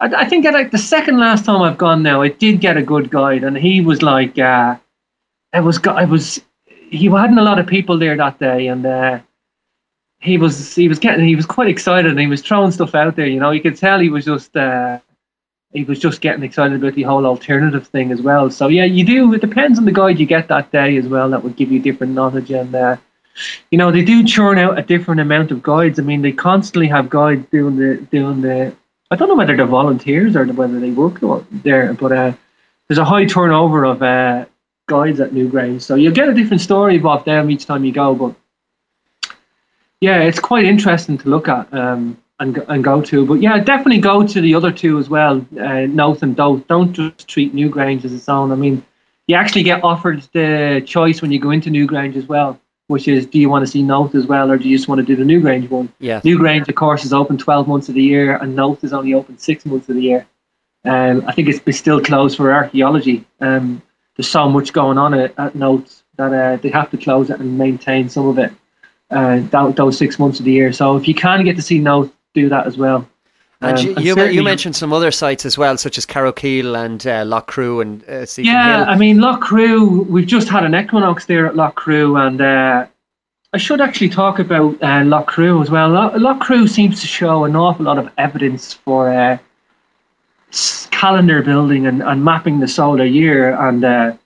I, 0.00 0.06
I 0.22 0.24
think 0.24 0.44
that 0.44 0.54
like 0.54 0.70
the 0.72 0.78
second 0.78 1.18
last 1.18 1.44
time 1.44 1.62
I've 1.62 1.78
gone 1.78 2.02
now, 2.02 2.20
I 2.22 2.28
did 2.28 2.60
get 2.60 2.76
a 2.76 2.82
good 2.82 3.10
guide, 3.10 3.44
and 3.44 3.56
he 3.56 3.80
was 3.80 4.02
like, 4.02 4.38
uh, 4.38 4.76
it 5.54 5.60
was 5.60 5.78
go- 5.78 5.94
I 5.94 6.04
was 6.04 6.40
he 6.90 7.06
hadn't 7.06 7.38
a 7.38 7.42
lot 7.42 7.58
of 7.58 7.66
people 7.66 7.96
there 7.98 8.16
that 8.16 8.38
day, 8.38 8.66
and 8.66 8.84
uh, 8.84 9.20
he 10.22 10.38
was 10.38 10.74
he 10.74 10.88
was 10.88 10.98
getting 10.98 11.26
he 11.26 11.36
was 11.36 11.46
quite 11.46 11.68
excited, 11.68 12.10
and 12.10 12.20
he 12.20 12.26
was 12.26 12.42
throwing 12.42 12.70
stuff 12.70 12.94
out 12.94 13.16
there. 13.16 13.26
You 13.26 13.40
know, 13.40 13.50
you 13.50 13.60
could 13.60 13.76
tell 13.76 13.98
he 13.98 14.08
was 14.08 14.24
just. 14.24 14.56
Uh, 14.56 14.98
he 15.72 15.84
was 15.84 15.98
just 15.98 16.20
getting 16.20 16.42
excited 16.42 16.76
about 16.76 16.94
the 16.94 17.02
whole 17.02 17.24
alternative 17.24 17.86
thing 17.88 18.12
as 18.12 18.20
well. 18.20 18.50
So 18.50 18.68
yeah, 18.68 18.84
you 18.84 19.06
do. 19.06 19.32
It 19.32 19.40
depends 19.40 19.78
on 19.78 19.86
the 19.86 19.92
guide 19.92 20.20
you 20.20 20.26
get 20.26 20.48
that 20.48 20.70
day 20.70 20.98
as 20.98 21.08
well. 21.08 21.30
That 21.30 21.42
would 21.42 21.56
give 21.56 21.72
you 21.72 21.78
different 21.78 22.12
knowledge 22.12 22.50
and 22.50 22.74
uh, 22.74 22.96
you 23.70 23.78
know 23.78 23.90
they 23.90 24.04
do 24.04 24.22
churn 24.24 24.58
out 24.58 24.78
a 24.78 24.82
different 24.82 25.20
amount 25.20 25.50
of 25.50 25.62
guides. 25.62 25.98
I 25.98 26.02
mean, 26.02 26.22
they 26.22 26.32
constantly 26.32 26.88
have 26.88 27.08
guides 27.08 27.46
doing 27.50 27.76
the 27.76 27.96
doing 28.10 28.42
the. 28.42 28.76
I 29.10 29.16
don't 29.16 29.28
know 29.28 29.34
whether 29.34 29.56
they're 29.56 29.66
volunteers 29.66 30.36
or 30.36 30.46
whether 30.46 30.78
they 30.80 30.90
work 30.90 31.20
there, 31.50 31.92
but 31.94 32.12
uh, 32.12 32.32
there's 32.88 32.98
a 32.98 33.04
high 33.04 33.26
turnover 33.26 33.84
of 33.84 34.02
uh, 34.02 34.46
guides 34.88 35.20
at 35.20 35.30
Newgrange, 35.30 35.82
so 35.82 35.94
you'll 35.94 36.14
get 36.14 36.28
a 36.28 36.34
different 36.34 36.60
story 36.62 36.96
about 36.96 37.24
them 37.24 37.50
each 37.50 37.66
time 37.66 37.84
you 37.84 37.92
go. 37.92 38.14
But 38.14 38.34
yeah, 40.02 40.22
it's 40.22 40.40
quite 40.40 40.64
interesting 40.64 41.16
to 41.18 41.28
look 41.28 41.46
at 41.48 41.72
um, 41.72 42.18
and 42.40 42.56
go- 42.56 42.64
and 42.66 42.82
go 42.82 43.00
to. 43.00 43.24
But 43.24 43.34
yeah, 43.34 43.58
definitely 43.60 44.00
go 44.00 44.26
to 44.26 44.40
the 44.40 44.52
other 44.52 44.72
two 44.72 44.98
as 44.98 45.08
well, 45.08 45.46
uh, 45.60 45.82
Knowth 45.82 46.24
and 46.24 46.36
Dowth. 46.36 46.66
Don't 46.66 46.92
just 46.92 47.28
treat 47.28 47.54
Newgrange 47.54 48.04
as 48.04 48.12
its 48.12 48.28
own. 48.28 48.50
I 48.50 48.56
mean, 48.56 48.84
you 49.28 49.36
actually 49.36 49.62
get 49.62 49.84
offered 49.84 50.22
the 50.32 50.82
choice 50.84 51.22
when 51.22 51.30
you 51.30 51.38
go 51.38 51.52
into 51.52 51.70
Newgrange 51.70 52.16
as 52.16 52.26
well, 52.26 52.60
which 52.88 53.06
is 53.06 53.26
do 53.26 53.38
you 53.38 53.48
want 53.48 53.64
to 53.64 53.70
see 53.70 53.80
Knowth 53.80 54.16
as 54.16 54.26
well, 54.26 54.50
or 54.50 54.58
do 54.58 54.68
you 54.68 54.76
just 54.76 54.88
want 54.88 54.98
to 54.98 55.06
do 55.06 55.14
the 55.14 55.22
Newgrange 55.22 55.70
one? 55.70 55.92
Yeah. 56.00 56.20
Newgrange, 56.22 56.68
of 56.68 56.74
course, 56.74 57.04
is 57.04 57.12
open 57.12 57.38
12 57.38 57.68
months 57.68 57.88
of 57.88 57.94
the 57.94 58.02
year, 58.02 58.34
and 58.36 58.56
Knowth 58.56 58.82
is 58.82 58.92
only 58.92 59.14
open 59.14 59.38
six 59.38 59.64
months 59.64 59.88
of 59.88 59.94
the 59.94 60.02
year. 60.02 60.26
Um, 60.84 61.22
I 61.28 61.32
think 61.32 61.48
it's, 61.48 61.60
it's 61.64 61.78
still 61.78 62.02
closed 62.02 62.36
for 62.36 62.52
archaeology. 62.52 63.24
Um, 63.40 63.80
there's 64.16 64.28
so 64.28 64.48
much 64.48 64.72
going 64.72 64.98
on 64.98 65.14
at, 65.14 65.32
at 65.38 65.54
Knowth 65.54 66.02
that 66.16 66.32
uh, 66.32 66.56
they 66.56 66.70
have 66.70 66.90
to 66.90 66.98
close 66.98 67.30
it 67.30 67.38
and 67.38 67.56
maintain 67.56 68.08
some 68.08 68.26
of 68.26 68.38
it 68.40 68.52
uh, 69.12 69.40
that, 69.50 69.76
those 69.76 69.96
six 69.98 70.18
months 70.18 70.38
of 70.40 70.44
the 70.44 70.52
year. 70.52 70.72
So 70.72 70.96
if 70.96 71.06
you 71.06 71.14
can 71.14 71.44
get 71.44 71.56
to 71.56 71.62
see 71.62 71.78
Knowth, 71.78 72.10
do 72.34 72.48
that 72.48 72.66
as 72.66 72.76
well. 72.76 73.06
And 73.60 73.78
Um, 73.78 73.84
you, 73.84 73.94
and 73.94 74.04
you, 74.04 74.24
you 74.24 74.42
mentioned 74.42 74.74
some 74.74 74.92
other 74.92 75.10
sites 75.10 75.46
as 75.46 75.56
well, 75.56 75.76
such 75.76 75.96
as 75.96 76.04
Carrowkeel 76.04 76.84
and 76.84 77.06
uh, 77.06 77.24
Loughcrew 77.24 77.80
and 77.80 78.02
uh, 78.04 78.26
Seefin 78.26 78.46
Yeah, 78.46 78.78
Hill. 78.78 78.88
I 78.88 78.96
mean, 78.96 79.18
Loughcrew, 79.18 80.06
we've 80.08 80.26
just 80.26 80.48
had 80.48 80.64
an 80.64 80.74
equinox 80.74 81.26
there 81.26 81.46
at 81.46 81.54
Loughcrew, 81.54 82.26
and 82.26 82.40
uh, 82.40 82.86
I 83.52 83.58
should 83.58 83.80
actually 83.80 84.08
talk 84.08 84.40
about 84.40 84.74
uh, 84.82 85.02
Loughcrew 85.04 85.62
as 85.62 85.70
well. 85.70 85.90
Loch, 85.90 86.14
Loughcrew 86.14 86.68
seems 86.68 87.00
to 87.02 87.06
show 87.06 87.44
an 87.44 87.54
awful 87.54 87.84
lot 87.84 87.98
of 87.98 88.10
evidence 88.18 88.72
for 88.72 89.12
uh, 89.12 89.38
calendar 90.90 91.42
building 91.42 91.86
and, 91.86 92.02
and 92.02 92.24
mapping 92.24 92.60
the 92.60 92.68
solar 92.68 93.04
year. 93.04 93.54
And 93.54 93.84
uh, 93.84 94.16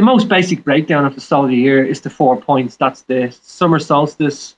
the 0.00 0.06
most 0.06 0.30
basic 0.30 0.64
breakdown 0.64 1.04
of 1.04 1.14
the 1.14 1.20
solar 1.20 1.50
year 1.50 1.84
is 1.84 2.00
the 2.00 2.08
four 2.08 2.40
points 2.40 2.74
that's 2.74 3.02
the 3.02 3.30
summer 3.42 3.78
solstice, 3.78 4.56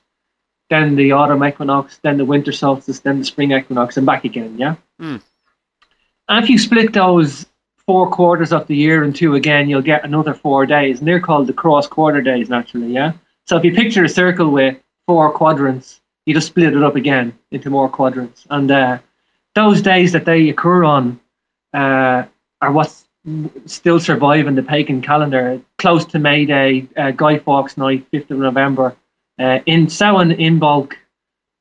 then 0.69 0.95
the 0.95 1.11
autumn 1.11 1.43
equinox, 1.43 1.97
then 1.97 2.15
the 2.15 2.23
winter 2.23 2.53
solstice, 2.53 3.01
then 3.01 3.19
the 3.19 3.25
spring 3.25 3.51
equinox, 3.51 3.97
and 3.97 4.05
back 4.05 4.23
again, 4.23 4.57
yeah? 4.57 4.75
Hmm. 5.01 5.17
And 6.29 6.41
if 6.41 6.49
you 6.49 6.57
split 6.57 6.93
those 6.93 7.45
four 7.85 8.09
quarters 8.09 8.53
of 8.53 8.65
the 8.67 8.75
year 8.77 9.03
in 9.03 9.11
two 9.11 9.35
again, 9.35 9.67
you'll 9.67 9.81
get 9.81 10.05
another 10.05 10.33
four 10.33 10.65
days, 10.65 10.99
and 10.99 11.07
they're 11.09 11.19
called 11.19 11.47
the 11.47 11.53
cross 11.53 11.87
quarter 11.87 12.21
days, 12.21 12.47
naturally, 12.47 12.93
yeah? 12.93 13.11
So 13.45 13.57
if 13.57 13.65
you 13.65 13.73
picture 13.73 14.05
a 14.05 14.09
circle 14.09 14.49
with 14.49 14.77
four 15.05 15.29
quadrants, 15.33 15.99
you 16.25 16.33
just 16.33 16.47
split 16.47 16.73
it 16.73 16.83
up 16.83 16.95
again 16.95 17.37
into 17.51 17.69
more 17.69 17.89
quadrants. 17.89 18.47
And 18.49 18.71
uh, 18.71 18.99
those 19.55 19.81
days 19.81 20.13
that 20.13 20.23
they 20.23 20.47
occur 20.47 20.85
on 20.85 21.19
uh, 21.73 22.23
are 22.61 22.71
what's 22.71 23.02
still 23.65 23.99
survive 23.99 24.47
in 24.47 24.55
the 24.55 24.63
pagan 24.63 25.01
calendar, 25.01 25.61
close 25.77 26.05
to 26.05 26.19
May 26.19 26.45
Day, 26.45 26.87
uh, 26.97 27.11
Guy 27.11 27.39
Fawkes 27.39 27.77
Night, 27.77 28.05
5th 28.11 28.31
of 28.31 28.39
November, 28.39 28.95
uh, 29.39 29.59
in 29.65 29.89
Samhain, 29.89 30.37
Imbolc, 30.37 30.93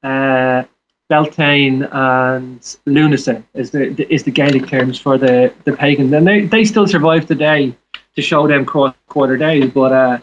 uh, 0.03 0.65
Beltane, 1.09 1.85
and 1.93 2.61
Lughnasa 2.87 3.45
is 3.55 3.71
the, 3.71 3.91
the 3.91 4.13
is 4.13 4.25
the 4.25 4.31
Gaelic 4.31 4.67
terms 4.67 4.99
for 4.99 5.19
the, 5.19 5.53
the 5.65 5.73
pagan. 5.73 6.13
And 6.15 6.27
they, 6.27 6.47
they 6.47 6.65
still 6.65 6.89
survive 6.89 7.27
today 7.27 7.77
to 8.17 8.23
show 8.23 8.49
them 8.49 8.65
cross 8.65 8.95
quarter 9.09 9.37
days. 9.37 9.71
But 9.71 9.93
uh, 9.93 10.19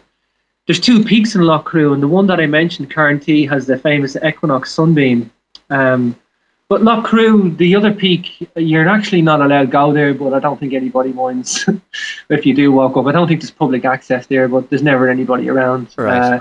there's 0.66 0.80
two 0.80 1.04
peaks 1.04 1.34
in 1.34 1.42
Loughcrew, 1.42 1.94
and 1.94 2.02
the 2.02 2.08
one 2.08 2.26
that 2.26 2.40
I 2.40 2.46
mentioned, 2.46 2.92
Cairn 2.92 3.20
T, 3.20 3.46
has 3.46 3.66
the 3.66 3.78
famous 3.78 4.16
equinox 4.16 4.72
sunbeam. 4.72 5.30
Um, 5.70 6.16
but 6.70 6.82
Loughcrew, 6.82 7.56
the 7.56 7.74
other 7.74 7.92
peak, 7.92 8.48
you're 8.54 8.88
actually 8.88 9.22
not 9.22 9.42
allowed 9.42 9.62
to 9.62 9.66
go 9.66 9.92
there, 9.92 10.14
but 10.14 10.32
I 10.32 10.38
don't 10.38 10.58
think 10.58 10.72
anybody 10.72 11.12
minds 11.12 11.68
if 12.28 12.46
you 12.46 12.54
do 12.54 12.70
walk 12.70 12.96
up. 12.96 13.06
I 13.06 13.12
don't 13.12 13.26
think 13.26 13.40
there's 13.40 13.50
public 13.50 13.84
access 13.84 14.28
there, 14.28 14.46
but 14.46 14.70
there's 14.70 14.82
never 14.82 15.08
anybody 15.08 15.50
around. 15.50 15.92
Right. 15.98 16.34
Uh, 16.34 16.40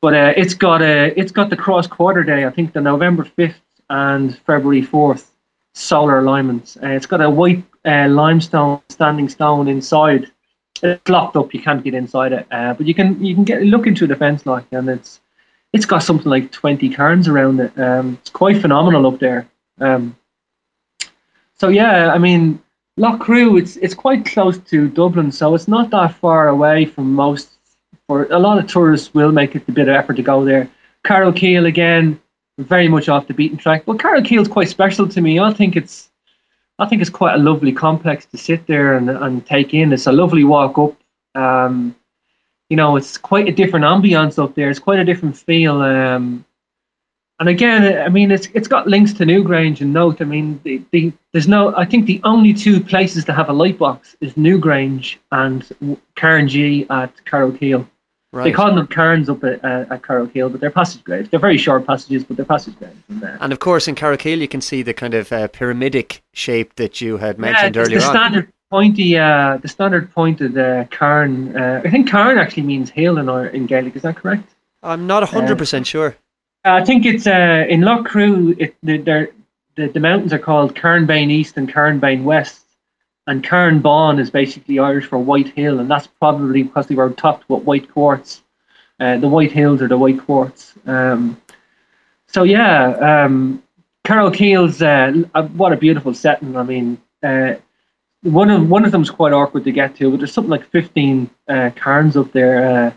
but 0.00 0.14
uh, 0.14 0.32
it's 0.34 0.54
got 0.54 0.80
a 0.80 1.12
it's 1.20 1.30
got 1.30 1.50
the 1.50 1.58
cross 1.58 1.86
quarter 1.86 2.24
day. 2.24 2.46
I 2.46 2.50
think 2.50 2.72
the 2.72 2.80
November 2.80 3.22
fifth 3.22 3.60
and 3.90 4.38
February 4.46 4.80
fourth 4.80 5.30
solar 5.74 6.20
alignments. 6.20 6.78
Uh, 6.78 6.88
it's 6.88 7.04
got 7.04 7.20
a 7.20 7.28
white 7.28 7.62
uh, 7.84 8.08
limestone 8.08 8.80
standing 8.88 9.28
stone 9.28 9.68
inside. 9.68 10.30
It's 10.82 11.06
locked 11.06 11.36
up. 11.36 11.52
You 11.52 11.60
can't 11.60 11.84
get 11.84 11.92
inside 11.92 12.32
it, 12.32 12.46
uh, 12.50 12.72
but 12.72 12.86
you 12.86 12.94
can 12.94 13.22
you 13.22 13.34
can 13.34 13.44
get 13.44 13.62
look 13.62 13.86
into 13.86 14.06
the 14.06 14.16
fence 14.16 14.46
like, 14.46 14.64
and 14.72 14.88
it's 14.88 15.20
it's 15.72 15.86
got 15.86 16.02
something 16.02 16.28
like 16.30 16.52
twenty 16.52 16.88
cairns 16.88 17.28
around 17.28 17.60
it. 17.60 17.78
Um, 17.78 18.18
it's 18.20 18.30
quite 18.30 18.60
phenomenal 18.60 19.06
up 19.06 19.20
there. 19.20 19.48
Um, 19.80 20.16
so 21.54 21.68
yeah, 21.68 22.12
I 22.12 22.18
mean, 22.18 22.62
Loughcrew, 22.98 23.58
it's 23.60 23.76
it's 23.76 23.94
quite 23.94 24.24
close 24.24 24.58
to 24.58 24.88
Dublin, 24.88 25.32
so 25.32 25.54
it's 25.54 25.68
not 25.68 25.90
that 25.90 26.14
far 26.14 26.48
away 26.48 26.84
from 26.84 27.14
most. 27.14 27.50
For 28.08 28.24
a 28.32 28.40
lot 28.40 28.58
of 28.58 28.66
tourists, 28.66 29.14
will 29.14 29.30
make 29.30 29.54
it 29.54 29.68
a 29.68 29.72
bit 29.72 29.88
of 29.88 29.94
effort 29.94 30.14
to 30.14 30.22
go 30.22 30.44
there. 30.44 30.68
Carrowkeel 31.06 31.68
again, 31.68 32.20
very 32.58 32.88
much 32.88 33.08
off 33.08 33.28
the 33.28 33.34
beaten 33.34 33.56
track. 33.56 33.84
But 33.86 33.98
Carrowkeel's 33.98 34.48
quite 34.48 34.68
special 34.68 35.06
to 35.06 35.20
me. 35.20 35.38
I 35.38 35.52
think 35.52 35.76
it's, 35.76 36.10
I 36.80 36.86
think 36.86 37.02
it's 37.02 37.10
quite 37.10 37.36
a 37.36 37.38
lovely 37.38 37.72
complex 37.72 38.26
to 38.26 38.36
sit 38.36 38.66
there 38.66 38.96
and, 38.96 39.08
and 39.10 39.46
take 39.46 39.74
in. 39.74 39.92
It's 39.92 40.08
a 40.08 40.12
lovely 40.12 40.42
walk 40.42 40.76
up. 40.76 40.96
Um, 41.40 41.94
you 42.70 42.76
know, 42.76 42.96
it's 42.96 43.18
quite 43.18 43.48
a 43.48 43.52
different 43.52 43.84
ambience 43.84 44.42
up 44.42 44.54
there. 44.54 44.70
It's 44.70 44.78
quite 44.78 45.00
a 45.00 45.04
different 45.04 45.36
feel. 45.36 45.82
Um, 45.82 46.44
and 47.40 47.48
again, 47.48 48.00
I 48.00 48.08
mean, 48.08 48.30
it's 48.30 48.48
it's 48.54 48.68
got 48.68 48.86
links 48.86 49.12
to 49.14 49.24
Newgrange 49.24 49.80
and 49.80 49.92
Knowth. 49.92 50.20
I 50.20 50.24
mean, 50.24 50.60
the, 50.62 50.82
the 50.92 51.12
there's 51.32 51.48
no. 51.48 51.74
I 51.74 51.84
think 51.84 52.06
the 52.06 52.20
only 52.22 52.54
two 52.54 52.80
places 52.80 53.24
to 53.24 53.32
have 53.32 53.48
a 53.48 53.52
light 53.52 53.78
box 53.78 54.16
is 54.20 54.34
Newgrange 54.34 55.16
and 55.32 55.98
Cairn 56.16 56.48
G 56.48 56.86
at 56.90 57.12
Carrowkeel. 57.24 57.86
Right. 58.32 58.44
They 58.44 58.52
call 58.52 58.72
them 58.72 58.86
cairns 58.86 59.28
up 59.28 59.42
at, 59.42 59.64
uh, 59.64 59.86
at 59.90 60.02
Carrowkeel, 60.02 60.52
but 60.52 60.60
they're 60.60 60.70
passage 60.70 61.02
graves. 61.02 61.28
They're 61.30 61.40
very 61.40 61.58
short 61.58 61.84
passages, 61.84 62.22
but 62.22 62.36
they're 62.36 62.46
passage 62.46 62.78
graves. 62.78 62.96
And, 63.08 63.24
and 63.24 63.52
of 63.52 63.58
course, 63.58 63.88
in 63.88 63.96
Carrowkeel, 63.96 64.38
you 64.38 64.46
can 64.46 64.60
see 64.60 64.82
the 64.82 64.94
kind 64.94 65.14
of 65.14 65.32
uh, 65.32 65.48
pyramidic 65.48 66.22
shape 66.32 66.76
that 66.76 67.00
you 67.00 67.16
had 67.16 67.40
mentioned 67.40 67.74
yeah, 67.74 67.82
earlier 67.82 67.98
the 67.98 68.06
on. 68.06 68.52
Pointy, 68.70 69.18
uh, 69.18 69.58
the 69.58 69.68
standard 69.68 70.12
pointed 70.12 70.56
uh, 70.56 70.84
cairn. 70.86 71.56
Uh, 71.56 71.82
I 71.84 71.90
think 71.90 72.08
cairn 72.08 72.38
actually 72.38 72.62
means 72.62 72.88
hill 72.88 73.18
in, 73.18 73.28
our, 73.28 73.46
in 73.46 73.66
Gaelic. 73.66 73.96
Is 73.96 74.02
that 74.02 74.16
correct? 74.16 74.48
I'm 74.82 75.06
not 75.06 75.22
100% 75.24 75.84
sure. 75.84 76.16
I 76.64 76.84
think 76.84 77.04
it's 77.04 77.26
uh, 77.26 77.66
in 77.68 77.80
Loughcrew. 77.80 78.56
It, 78.60 78.76
the, 78.82 78.98
the 78.98 79.32
the 79.88 80.00
mountains 80.00 80.32
are 80.32 80.38
called 80.38 80.74
Carnbane 80.74 81.30
East 81.30 81.56
and 81.56 81.72
Carnbane 81.72 82.24
West, 82.24 82.64
and 83.26 83.42
Cairnbawn 83.42 84.20
is 84.20 84.30
basically 84.30 84.78
Irish 84.78 85.06
for 85.06 85.18
White 85.18 85.48
Hill, 85.48 85.80
and 85.80 85.90
that's 85.90 86.06
probably 86.06 86.64
because 86.64 86.86
they 86.86 86.94
were 86.94 87.10
topped 87.10 87.48
with 87.48 87.64
white 87.64 87.90
quartz. 87.90 88.42
Uh, 88.98 89.16
the 89.16 89.28
White 89.28 89.52
Hills 89.52 89.80
are 89.80 89.88
the 89.88 89.96
white 89.96 90.20
quartz. 90.20 90.74
Um, 90.86 91.40
so 92.26 92.42
yeah, 92.42 93.24
um, 93.24 93.62
Carrowkeel's 94.04 94.82
uh, 94.82 95.22
uh, 95.34 95.46
what 95.48 95.72
a 95.72 95.76
beautiful 95.76 96.12
setting. 96.12 96.56
I 96.56 96.62
mean, 96.62 97.00
uh, 97.22 97.54
one 98.22 98.50
of 98.50 98.68
one 98.68 98.84
of 98.84 98.92
them's 98.92 99.10
quite 99.10 99.32
awkward 99.32 99.64
to 99.64 99.72
get 99.72 99.96
to, 99.96 100.10
but 100.10 100.18
there's 100.18 100.32
something 100.32 100.50
like 100.50 100.68
15 100.70 101.30
uh, 101.48 101.70
cairns 101.74 102.16
up 102.16 102.32
there. 102.32 102.86
Uh, 102.86 102.92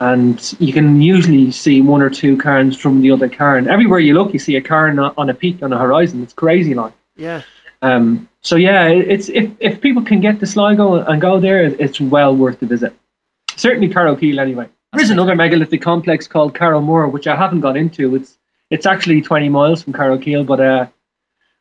and 0.00 0.54
you 0.58 0.72
can 0.72 1.00
usually 1.00 1.50
see 1.50 1.80
one 1.80 2.02
or 2.02 2.10
two 2.10 2.36
cairns 2.36 2.76
from 2.76 3.00
the 3.00 3.10
other 3.10 3.28
cairn. 3.28 3.68
Everywhere 3.68 4.00
you 4.00 4.14
look, 4.14 4.32
you 4.32 4.38
see 4.38 4.56
a 4.56 4.60
cairn 4.60 4.98
on 4.98 5.30
a 5.30 5.34
peak 5.34 5.62
on 5.62 5.70
the 5.70 5.78
horizon. 5.78 6.22
It's 6.22 6.32
crazy, 6.32 6.74
like. 6.74 6.92
Yeah. 7.16 7.42
Um, 7.80 8.28
so 8.40 8.56
yeah, 8.56 8.88
it's 8.88 9.28
if, 9.28 9.50
if 9.60 9.80
people 9.80 10.02
can 10.02 10.20
get 10.20 10.40
to 10.40 10.46
Sligo 10.46 10.96
and 10.96 11.20
go 11.20 11.38
there, 11.38 11.64
it's 11.64 12.00
well 12.00 12.34
worth 12.34 12.60
the 12.60 12.66
visit. 12.66 12.94
Certainly 13.56 13.90
Carrowkeel 13.90 14.38
anyway. 14.38 14.68
There 14.92 15.02
is 15.02 15.10
another 15.10 15.34
megalithic 15.34 15.82
complex 15.82 16.26
called 16.26 16.54
Carrowmore, 16.54 17.10
which 17.10 17.26
I 17.26 17.36
haven't 17.36 17.60
got 17.60 17.76
into. 17.76 18.14
It's 18.16 18.38
it's 18.70 18.86
actually 18.86 19.22
20 19.22 19.48
miles 19.48 19.82
from 19.82 19.92
Carrowkeel, 19.92 20.46
but 20.46 20.60
uh, 20.60 20.86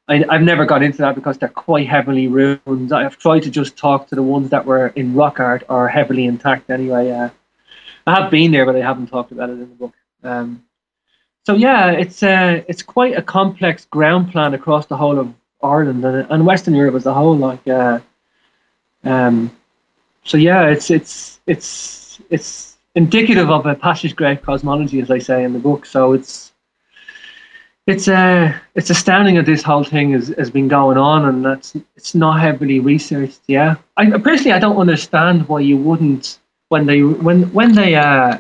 I, 0.08 0.24
I've 0.30 0.42
never 0.42 0.66
got 0.66 0.84
into 0.84 0.98
that 1.00 1.16
because 1.16 1.38
they're 1.38 1.50
quite 1.50 1.88
heavily 1.88 2.28
ruined. 2.28 2.92
I've 2.92 3.18
tried 3.18 3.44
to 3.44 3.50
just 3.50 3.78
talk 3.78 4.08
to 4.08 4.16
the 4.16 4.24
ones 4.24 4.50
that 4.50 4.66
were 4.66 4.88
in 4.88 5.16
rock 5.16 5.40
art 5.40 5.64
or 5.70 5.88
heavily 5.88 6.26
intact 6.26 6.70
anyway. 6.70 7.12
Uh, 7.12 7.30
I 8.06 8.22
have 8.22 8.32
been 8.32 8.52
there, 8.52 8.66
but 8.66 8.76
I 8.76 8.82
haven't 8.82 9.08
talked 9.08 9.32
about 9.32 9.50
it 9.50 9.54
in 9.54 9.60
the 9.62 9.66
book. 9.66 9.94
Um, 10.24 10.64
so 11.46 11.56
yeah, 11.56 11.92
it's 11.92 12.24
uh, 12.24 12.64
it's 12.68 12.82
quite 12.82 13.18
a 13.18 13.22
complex 13.22 13.86
ground 13.86 14.32
plan 14.32 14.54
across 14.54 14.86
the 14.86 14.98
whole 14.98 15.20
of 15.20 15.34
Ireland 15.62 16.04
and, 16.04 16.30
and 16.30 16.46
Western 16.46 16.76
Europe 16.76 16.96
as 16.96 17.06
a 17.06 17.14
whole. 17.14 17.38
Like, 17.38 17.66
uh, 17.68 18.00
um, 19.04 19.52
so 20.24 20.38
yeah, 20.38 20.68
it's 20.68 20.90
it's 20.90 21.40
it's 21.48 22.22
it's 22.30 22.78
indicative 22.96 23.50
of 23.50 23.66
a 23.66 23.76
passage 23.76 24.16
grave 24.16 24.42
cosmology, 24.42 25.02
as 25.02 25.12
I 25.12 25.20
say 25.20 25.44
in 25.44 25.54
the 25.54 25.60
book. 25.60 25.86
So 25.86 26.14
it's 26.14 26.53
it's 27.86 28.08
uh, 28.08 28.54
it's 28.76 28.90
astounding 28.90 29.36
that 29.36 29.46
this 29.46 29.62
whole 29.62 29.84
thing 29.84 30.14
has, 30.14 30.30
has 30.38 30.50
been 30.50 30.68
going 30.68 30.98
on, 30.98 31.26
and 31.26 31.46
that's 31.46 31.76
it's 31.96 32.16
not 32.16 32.40
heavily 32.40 32.80
researched. 32.80 33.42
Yeah, 33.48 33.76
I 33.98 34.10
personally 34.18 34.54
I 34.54 34.60
don't 34.60 34.78
understand 34.78 35.48
why 35.48 35.60
you 35.60 35.78
wouldn't 35.78 36.40
when 36.70 36.86
they 36.86 37.04
when 37.04 37.52
when 37.54 37.74
they 37.74 37.96
uh 37.96 38.38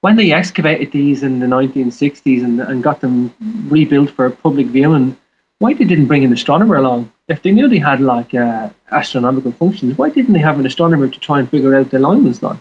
when 0.00 0.16
they 0.16 0.32
excavated 0.32 0.92
these 0.92 1.22
in 1.22 1.40
the 1.40 1.46
1960s 1.46 2.44
and, 2.44 2.60
and 2.60 2.82
got 2.82 3.00
them 3.00 3.34
rebuilt 3.68 4.10
for 4.10 4.30
public 4.30 4.66
viewing, 4.68 5.16
why 5.58 5.72
they 5.74 5.84
didn't 5.84 6.06
bring 6.06 6.24
an 6.24 6.32
astronomer 6.32 6.76
along? 6.76 7.12
If 7.28 7.42
they 7.42 7.50
knew 7.50 7.66
they 7.66 7.78
had 7.78 8.00
like 8.00 8.34
uh, 8.34 8.70
astronomical 8.92 9.52
functions, 9.52 9.96
why 9.98 10.10
didn't 10.10 10.34
they 10.34 10.40
have 10.40 10.60
an 10.60 10.66
astronomer 10.66 11.08
to 11.08 11.18
try 11.18 11.40
and 11.40 11.50
figure 11.50 11.74
out 11.74 11.90
the 11.90 11.98
alignments 11.98 12.42
like? 12.42 12.58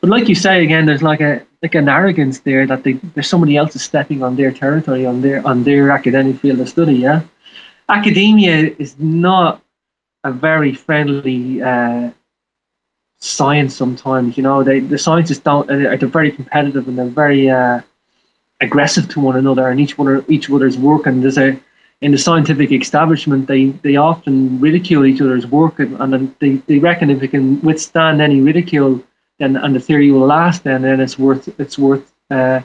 But 0.00 0.10
like 0.10 0.28
you 0.28 0.34
say 0.34 0.62
again, 0.64 0.86
there's 0.86 1.02
like 1.02 1.20
a 1.20 1.44
like 1.62 1.74
an 1.74 1.88
arrogance 1.88 2.40
there 2.40 2.66
that 2.66 2.84
they, 2.84 2.94
there's 3.14 3.28
somebody 3.28 3.56
else 3.56 3.74
is 3.74 3.82
stepping 3.82 4.22
on 4.22 4.36
their 4.36 4.52
territory 4.52 5.06
on 5.06 5.20
their 5.20 5.46
on 5.46 5.64
their 5.64 5.90
academic 5.90 6.38
field 6.40 6.60
of 6.60 6.68
study. 6.68 6.94
Yeah, 6.94 7.22
academia 7.88 8.74
is 8.78 8.98
not 8.98 9.62
a 10.24 10.32
very 10.32 10.74
friendly 10.74 11.62
uh, 11.62 12.10
science. 13.18 13.74
Sometimes 13.74 14.36
you 14.36 14.42
know 14.42 14.62
they 14.62 14.80
the 14.80 14.98
scientists 14.98 15.40
don't 15.40 15.70
uh, 15.70 15.96
they're 15.96 16.08
very 16.08 16.30
competitive 16.30 16.88
and 16.88 16.98
they're 16.98 17.06
very 17.06 17.48
uh, 17.50 17.80
aggressive 18.60 19.08
to 19.10 19.20
one 19.20 19.36
another 19.36 19.68
and 19.68 19.80
each 19.80 19.98
one 19.98 20.24
each 20.28 20.50
other's 20.50 20.78
work. 20.78 21.06
And 21.06 21.22
there's 21.22 21.38
a 21.38 21.60
in 22.00 22.12
the 22.12 22.18
scientific 22.18 22.72
establishment 22.72 23.46
they, 23.46 23.70
they 23.82 23.96
often 23.96 24.60
ridicule 24.60 25.06
each 25.06 25.20
other's 25.20 25.46
work 25.46 25.78
and, 25.78 25.98
and 26.00 26.34
they, 26.40 26.56
they 26.66 26.78
reckon 26.78 27.08
if 27.10 27.20
they 27.20 27.28
can 27.28 27.60
withstand 27.62 28.20
any 28.20 28.40
ridicule 28.40 29.02
then 29.38 29.56
and 29.56 29.74
the 29.74 29.80
theory 29.80 30.10
will 30.10 30.26
last 30.26 30.64
then 30.64 30.82
then 30.82 31.00
it's 31.00 31.18
worth 31.18 31.48
it's 31.60 31.78
worth 31.78 32.12
uh, 32.30 32.60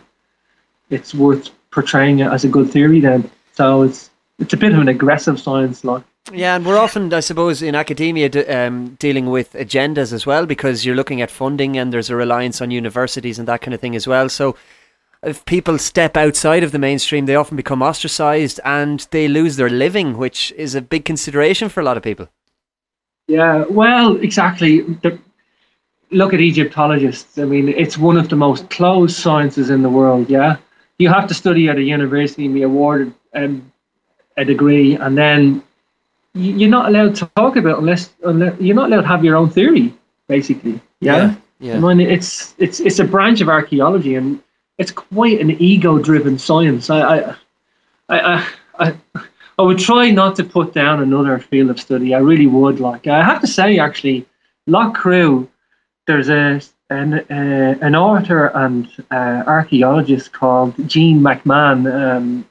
it's 0.89 1.13
worth 1.13 1.49
portraying 1.71 2.19
it 2.19 2.27
as 2.27 2.43
a 2.43 2.47
good 2.47 2.69
theory 2.69 2.99
then 2.99 3.29
so 3.53 3.81
it's 3.83 4.09
it's 4.39 4.53
a 4.53 4.57
bit 4.57 4.73
of 4.73 4.79
an 4.79 4.87
aggressive 4.87 5.39
science 5.39 5.83
like 5.83 6.03
Yeah, 6.31 6.55
and 6.55 6.65
we're 6.65 6.77
often, 6.77 7.11
I 7.13 7.19
suppose, 7.21 7.61
in 7.61 7.75
academia 7.75 8.29
um, 8.47 8.95
dealing 8.99 9.29
with 9.29 9.53
agendas 9.53 10.13
as 10.13 10.25
well 10.25 10.45
because 10.45 10.85
you're 10.85 10.95
looking 10.95 11.21
at 11.21 11.31
funding 11.31 11.77
and 11.77 11.91
there's 11.91 12.11
a 12.11 12.15
reliance 12.15 12.61
on 12.61 12.69
universities 12.69 13.39
and 13.39 13.47
that 13.47 13.61
kind 13.61 13.73
of 13.73 13.81
thing 13.81 13.95
as 13.95 14.07
well. 14.07 14.29
So 14.29 14.55
if 15.23 15.43
people 15.45 15.77
step 15.77 16.17
outside 16.17 16.63
of 16.63 16.71
the 16.71 16.79
mainstream, 16.79 17.25
they 17.25 17.35
often 17.35 17.57
become 17.57 17.81
ostracized 17.81 18.59
and 18.63 19.07
they 19.11 19.27
lose 19.27 19.55
their 19.55 19.69
living, 19.69 20.17
which 20.17 20.51
is 20.57 20.75
a 20.75 20.81
big 20.81 21.05
consideration 21.05 21.69
for 21.69 21.81
a 21.81 21.83
lot 21.83 21.97
of 21.97 22.03
people. 22.03 22.27
Yeah, 23.27 23.65
well, 23.69 24.17
exactly. 24.17 24.81
The, 24.81 25.19
look 26.11 26.33
at 26.33 26.39
Egyptologists. 26.41 27.37
I 27.37 27.45
mean, 27.45 27.69
it's 27.69 27.97
one 27.97 28.17
of 28.17 28.29
the 28.29 28.35
most 28.35 28.69
closed 28.69 29.15
sciences 29.17 29.69
in 29.69 29.81
the 29.81 29.89
world. 29.89 30.29
Yeah, 30.29 30.57
you 30.99 31.09
have 31.09 31.27
to 31.27 31.33
study 31.33 31.69
at 31.69 31.77
a 31.77 31.81
university 31.83 32.45
and 32.45 32.53
be 32.53 32.63
awarded 32.63 33.13
um, 33.33 33.71
a 34.37 34.45
degree, 34.45 34.95
and 34.95 35.17
then 35.17 35.63
you- 36.33 36.53
you're 36.53 36.69
not 36.69 36.87
allowed 36.89 37.15
to 37.15 37.29
talk 37.35 37.55
about 37.55 37.73
it 37.73 37.79
unless, 37.79 38.13
unless 38.23 38.59
you're 38.59 38.75
not 38.75 38.87
allowed 38.89 39.01
to 39.01 39.07
have 39.07 39.23
your 39.25 39.35
own 39.35 39.49
theory. 39.49 39.93
Basically, 40.27 40.79
yeah. 41.01 41.35
Yeah. 41.59 41.75
I 41.77 41.93
mean, 41.93 41.99
it's 42.01 42.55
it's 42.57 42.79
it's 42.79 42.99
a 42.99 43.03
branch 43.03 43.41
of 43.41 43.49
archaeology, 43.49 44.15
and 44.15 44.39
it's 44.77 44.91
quite 44.91 45.39
an 45.41 45.51
ego-driven 45.61 46.39
science. 46.39 46.89
I 46.89 46.99
I, 47.01 47.35
I, 48.09 48.19
I, 48.33 48.47
I 48.79 48.93
I 49.59 49.61
would 49.61 49.77
try 49.77 50.09
not 50.09 50.35
to 50.37 50.43
put 50.43 50.73
down 50.73 51.01
another 51.03 51.37
field 51.37 51.69
of 51.69 51.79
study. 51.79 52.15
I 52.15 52.19
really 52.19 52.47
would. 52.47 52.79
Like 52.79 53.05
I 53.07 53.21
have 53.23 53.41
to 53.41 53.47
say, 53.47 53.77
actually, 53.77 54.25
Loughcrew, 54.67 55.47
there's 56.07 56.29
a 56.29 56.61
an 56.89 57.13
uh, 57.13 57.77
an 57.81 57.95
author 57.95 58.47
and 58.47 58.87
uh, 59.11 59.43
archaeologist 59.47 60.33
called 60.33 60.75
Jean 60.87 61.21
McMann. 61.21 61.91
Um, 61.91 62.49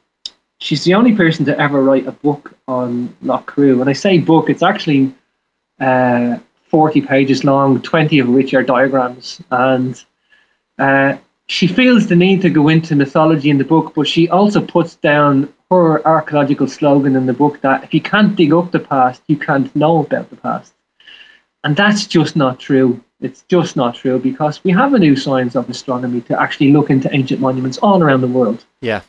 she's 0.59 0.85
the 0.85 0.94
only 0.94 1.14
person 1.14 1.44
to 1.47 1.59
ever 1.59 1.82
write 1.82 2.06
a 2.06 2.12
book 2.12 2.55
on 2.68 3.14
Loughcrew. 3.22 3.78
When 3.78 3.89
I 3.89 3.93
say 3.93 4.18
book, 4.18 4.48
it's 4.48 4.62
actually 4.62 5.14
uh, 5.81 6.39
40 6.68 7.02
pages 7.02 7.44
long, 7.44 7.82
20 7.82 8.18
of 8.20 8.28
which 8.28 8.55
are 8.55 8.62
diagrams. 8.62 9.43
And 9.51 10.02
uh, 10.78 11.16
she 11.47 11.66
feels 11.66 12.06
the 12.06 12.16
need 12.16 12.43
to 12.43 12.51
go 12.51 12.68
into 12.68 12.94
mythology 12.94 13.51
in 13.51 13.59
the 13.59 13.64
book, 13.64 13.93
but 13.94 14.06
she 14.06 14.28
also 14.28 14.64
puts 14.64 14.94
down 14.97 15.52
her 15.70 16.06
archaeological 16.06 16.68
slogan 16.68 17.16
in 17.16 17.27
the 17.27 17.32
book 17.32 17.60
that 17.60 17.85
if 17.85 17.93
you 17.93 18.01
can't 18.01 18.36
dig 18.36 18.52
up 18.52 18.70
the 18.70 18.81
past, 18.81 19.22
you 19.27 19.36
can't 19.36 19.74
know 19.74 19.98
about 20.05 20.31
the 20.31 20.36
past. 20.36 20.72
And 21.64 21.77
that's 21.77 22.06
just 22.06 22.36
not 22.36 22.59
true. 22.59 23.02
It's 23.20 23.42
just 23.48 23.76
not 23.76 23.94
true 23.94 24.18
because 24.18 24.62
we 24.64 24.70
have 24.70 24.94
a 24.94 24.98
new 24.98 25.14
science 25.14 25.55
of 25.55 25.68
astronomy 25.68 26.22
to 26.22 26.40
actually 26.40 26.72
look 26.72 26.88
into 26.88 27.14
ancient 27.14 27.40
monuments 27.40 27.78
all 27.78 28.02
around 28.02 28.22
the 28.22 28.28
world. 28.28 28.64
Yeah. 28.80 29.02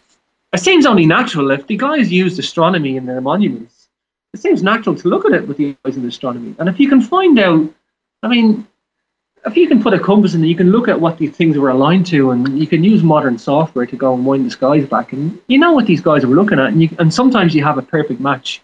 It 0.54 0.60
seems 0.60 0.86
only 0.86 1.06
natural 1.06 1.52
if 1.52 1.66
the 1.68 1.78
guys 1.78 2.12
used 2.12 2.38
astronomy 2.38 2.98
in 2.98 3.06
their 3.06 3.22
monuments. 3.22 3.88
It 4.34 4.42
seems 4.42 4.64
natural 4.64 4.96
to 4.96 5.08
look 5.08 5.26
at 5.26 5.32
it 5.32 5.48
with 5.48 5.58
the 5.58 5.76
eyes 5.86 5.96
of 5.96 6.04
astronomy. 6.04 6.56
And 6.60 6.68
if 6.68 6.80
you 6.80 6.90
can 6.90 7.02
find 7.02 7.40
out, 7.40 7.70
I 8.24 8.28
mean, 8.28 8.68
if 9.46 9.58
you 9.58 9.68
can 9.68 9.82
put 9.82 9.94
a 9.94 10.00
compass 10.00 10.34
in, 10.34 10.44
you 10.44 10.56
can 10.56 10.72
look 10.72 10.88
at 10.88 11.00
what 11.00 11.18
these 11.18 11.36
things 11.36 11.58
were 11.58 11.70
aligned 11.70 12.06
to, 12.08 12.32
and 12.32 12.60
you 12.60 12.68
can 12.68 12.84
use 12.84 13.02
modern 13.04 13.38
software 13.38 13.86
to 13.86 13.96
go 13.96 14.14
and 14.14 14.26
wind 14.26 14.46
the 14.46 14.52
skies 14.52 14.86
back, 14.86 15.14
and 15.14 15.40
you 15.48 15.58
know 15.58 15.72
what 15.72 15.86
these 15.86 16.02
guys 16.02 16.26
were 16.26 16.36
looking 16.36 16.60
at. 16.60 16.68
And, 16.68 16.82
you, 16.82 16.90
and 17.00 17.14
sometimes 17.14 17.56
you 17.56 17.64
have 17.64 17.78
a 17.78 17.82
perfect 17.82 18.20
match. 18.20 18.62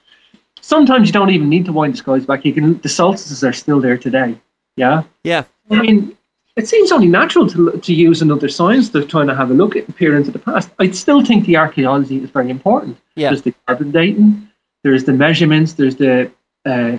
Sometimes 0.61 1.07
you 1.07 1.13
don't 1.13 1.31
even 1.31 1.49
need 1.49 1.65
to 1.65 1.73
wind 1.73 1.93
the 1.93 1.97
skies 1.97 2.25
back. 2.25 2.45
You 2.45 2.53
can 2.53 2.79
the 2.81 2.89
solstices 2.89 3.43
are 3.43 3.53
still 3.53 3.79
there 3.79 3.97
today. 3.97 4.39
Yeah. 4.77 5.03
Yeah. 5.23 5.43
I 5.69 5.81
mean, 5.81 6.15
it 6.55 6.67
seems 6.67 6.91
only 6.91 7.07
natural 7.07 7.47
to, 7.49 7.71
to 7.71 7.93
use 7.93 8.21
another 8.21 8.47
science 8.47 8.89
to 8.89 9.05
trying 9.05 9.27
to 9.27 9.35
have 9.35 9.51
a 9.51 9.53
look 9.53 9.75
at 9.75 9.93
peer 9.95 10.15
into 10.15 10.31
the 10.31 10.39
past. 10.39 10.69
I 10.79 10.89
still 10.91 11.23
think 11.23 11.45
the 11.45 11.57
archaeology 11.57 12.23
is 12.23 12.29
very 12.29 12.49
important. 12.49 12.97
Yeah. 13.15 13.29
There's 13.29 13.41
the 13.41 13.53
carbon 13.65 13.91
dating, 13.91 14.49
there's 14.83 15.03
the 15.03 15.13
measurements, 15.13 15.73
there's 15.73 15.97
the 15.97 16.31
uh, 16.65 16.97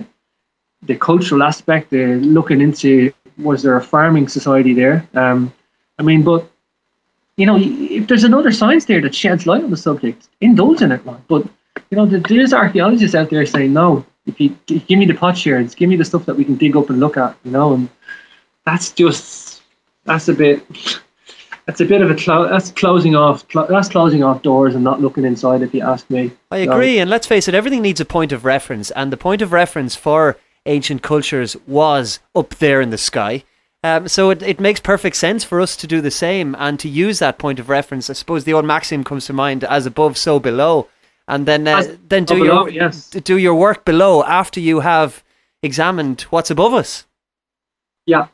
the 0.83 0.95
cultural 0.95 1.43
aspect, 1.43 1.89
the 1.89 2.15
looking 2.37 2.61
into 2.61 3.11
Was 3.37 3.63
there 3.63 3.75
a 3.75 3.81
farming 3.81 4.27
society 4.27 4.73
there? 4.73 5.07
Um, 5.13 5.53
I 5.97 6.03
mean, 6.03 6.23
but 6.23 6.49
you 7.35 7.45
know, 7.45 7.57
if 7.59 8.07
there's 8.07 8.23
another 8.23 8.51
science 8.51 8.85
there 8.85 9.01
that 9.01 9.15
sheds 9.15 9.45
light 9.45 9.63
on 9.63 9.71
the 9.71 9.77
subject, 9.77 10.27
indulge 10.41 10.81
in 10.81 10.91
it, 10.91 11.05
man. 11.05 11.21
But 11.27 11.47
you 11.89 11.97
know, 11.97 12.05
there's 12.05 12.53
archaeologists 12.53 13.15
out 13.15 13.29
there 13.29 13.45
saying 13.45 13.73
no. 13.73 14.05
If 14.29 14.39
you, 14.39 14.55
give 14.67 14.99
me 14.99 15.05
the 15.05 15.13
potsherds, 15.13 15.75
give 15.75 15.89
me 15.89 15.95
the 15.95 16.05
stuff 16.05 16.25
that 16.25 16.35
we 16.35 16.45
can 16.45 16.55
dig 16.55 16.75
up 16.77 16.89
and 16.89 16.99
look 16.99 17.17
at, 17.17 17.35
you 17.43 17.51
know, 17.51 17.73
and 17.73 17.89
that's 18.65 18.91
just 18.91 19.61
that's 20.05 20.27
a 20.27 20.33
bit 20.33 20.65
that's 21.65 21.81
a 21.81 21.85
bit 21.85 22.01
of 22.01 22.09
a 22.09 22.15
clo- 22.15 22.47
that's 22.47 22.71
closing 22.71 23.15
off 23.15 23.45
cl- 23.51 23.67
that's 23.67 23.89
closing 23.89 24.23
off 24.23 24.41
doors 24.41 24.75
and 24.75 24.83
not 24.83 25.01
looking 25.01 25.25
inside. 25.25 25.61
If 25.61 25.73
you 25.73 25.81
ask 25.81 26.09
me, 26.09 26.31
I 26.51 26.57
agree, 26.57 26.99
and 26.99 27.09
let's 27.09 27.27
face 27.27 27.47
it, 27.47 27.55
everything 27.55 27.81
needs 27.81 27.99
a 27.99 28.05
point 28.05 28.31
of 28.31 28.45
reference, 28.45 28.91
and 28.91 29.11
the 29.11 29.17
point 29.17 29.41
of 29.41 29.51
reference 29.51 29.95
for 29.95 30.37
ancient 30.65 31.01
cultures 31.01 31.55
was 31.67 32.19
up 32.35 32.55
there 32.55 32.81
in 32.81 32.89
the 32.89 32.97
sky. 32.97 33.43
Um, 33.83 34.07
so 34.07 34.29
it, 34.29 34.43
it 34.43 34.59
makes 34.59 34.79
perfect 34.81 35.15
sense 35.15 35.43
for 35.43 35.61
us 35.61 35.77
to 35.77 35.87
do 35.87 36.01
the 36.01 36.11
same 36.11 36.53
and 36.59 36.77
to 36.79 36.89
use 36.89 37.19
that 37.19 37.39
point 37.39 37.59
of 37.59 37.69
reference. 37.69 38.09
I 38.09 38.13
suppose 38.13 38.43
the 38.43 38.53
old 38.53 38.65
maxim 38.65 39.03
comes 39.03 39.25
to 39.27 39.33
mind: 39.33 39.63
"As 39.63 39.85
above, 39.85 40.17
so 40.17 40.39
below," 40.39 40.87
and 41.29 41.45
then 41.45 41.67
uh, 41.67 41.95
then 42.09 42.25
do 42.25 42.35
below, 42.35 42.67
your 42.67 42.69
yes. 42.69 43.09
do 43.09 43.37
your 43.37 43.55
work 43.55 43.85
below 43.85 44.23
after 44.23 44.59
you 44.59 44.81
have 44.81 45.23
examined 45.63 46.21
what's 46.31 46.51
above 46.51 46.73
us. 46.73 47.05
Yeah. 48.05 48.27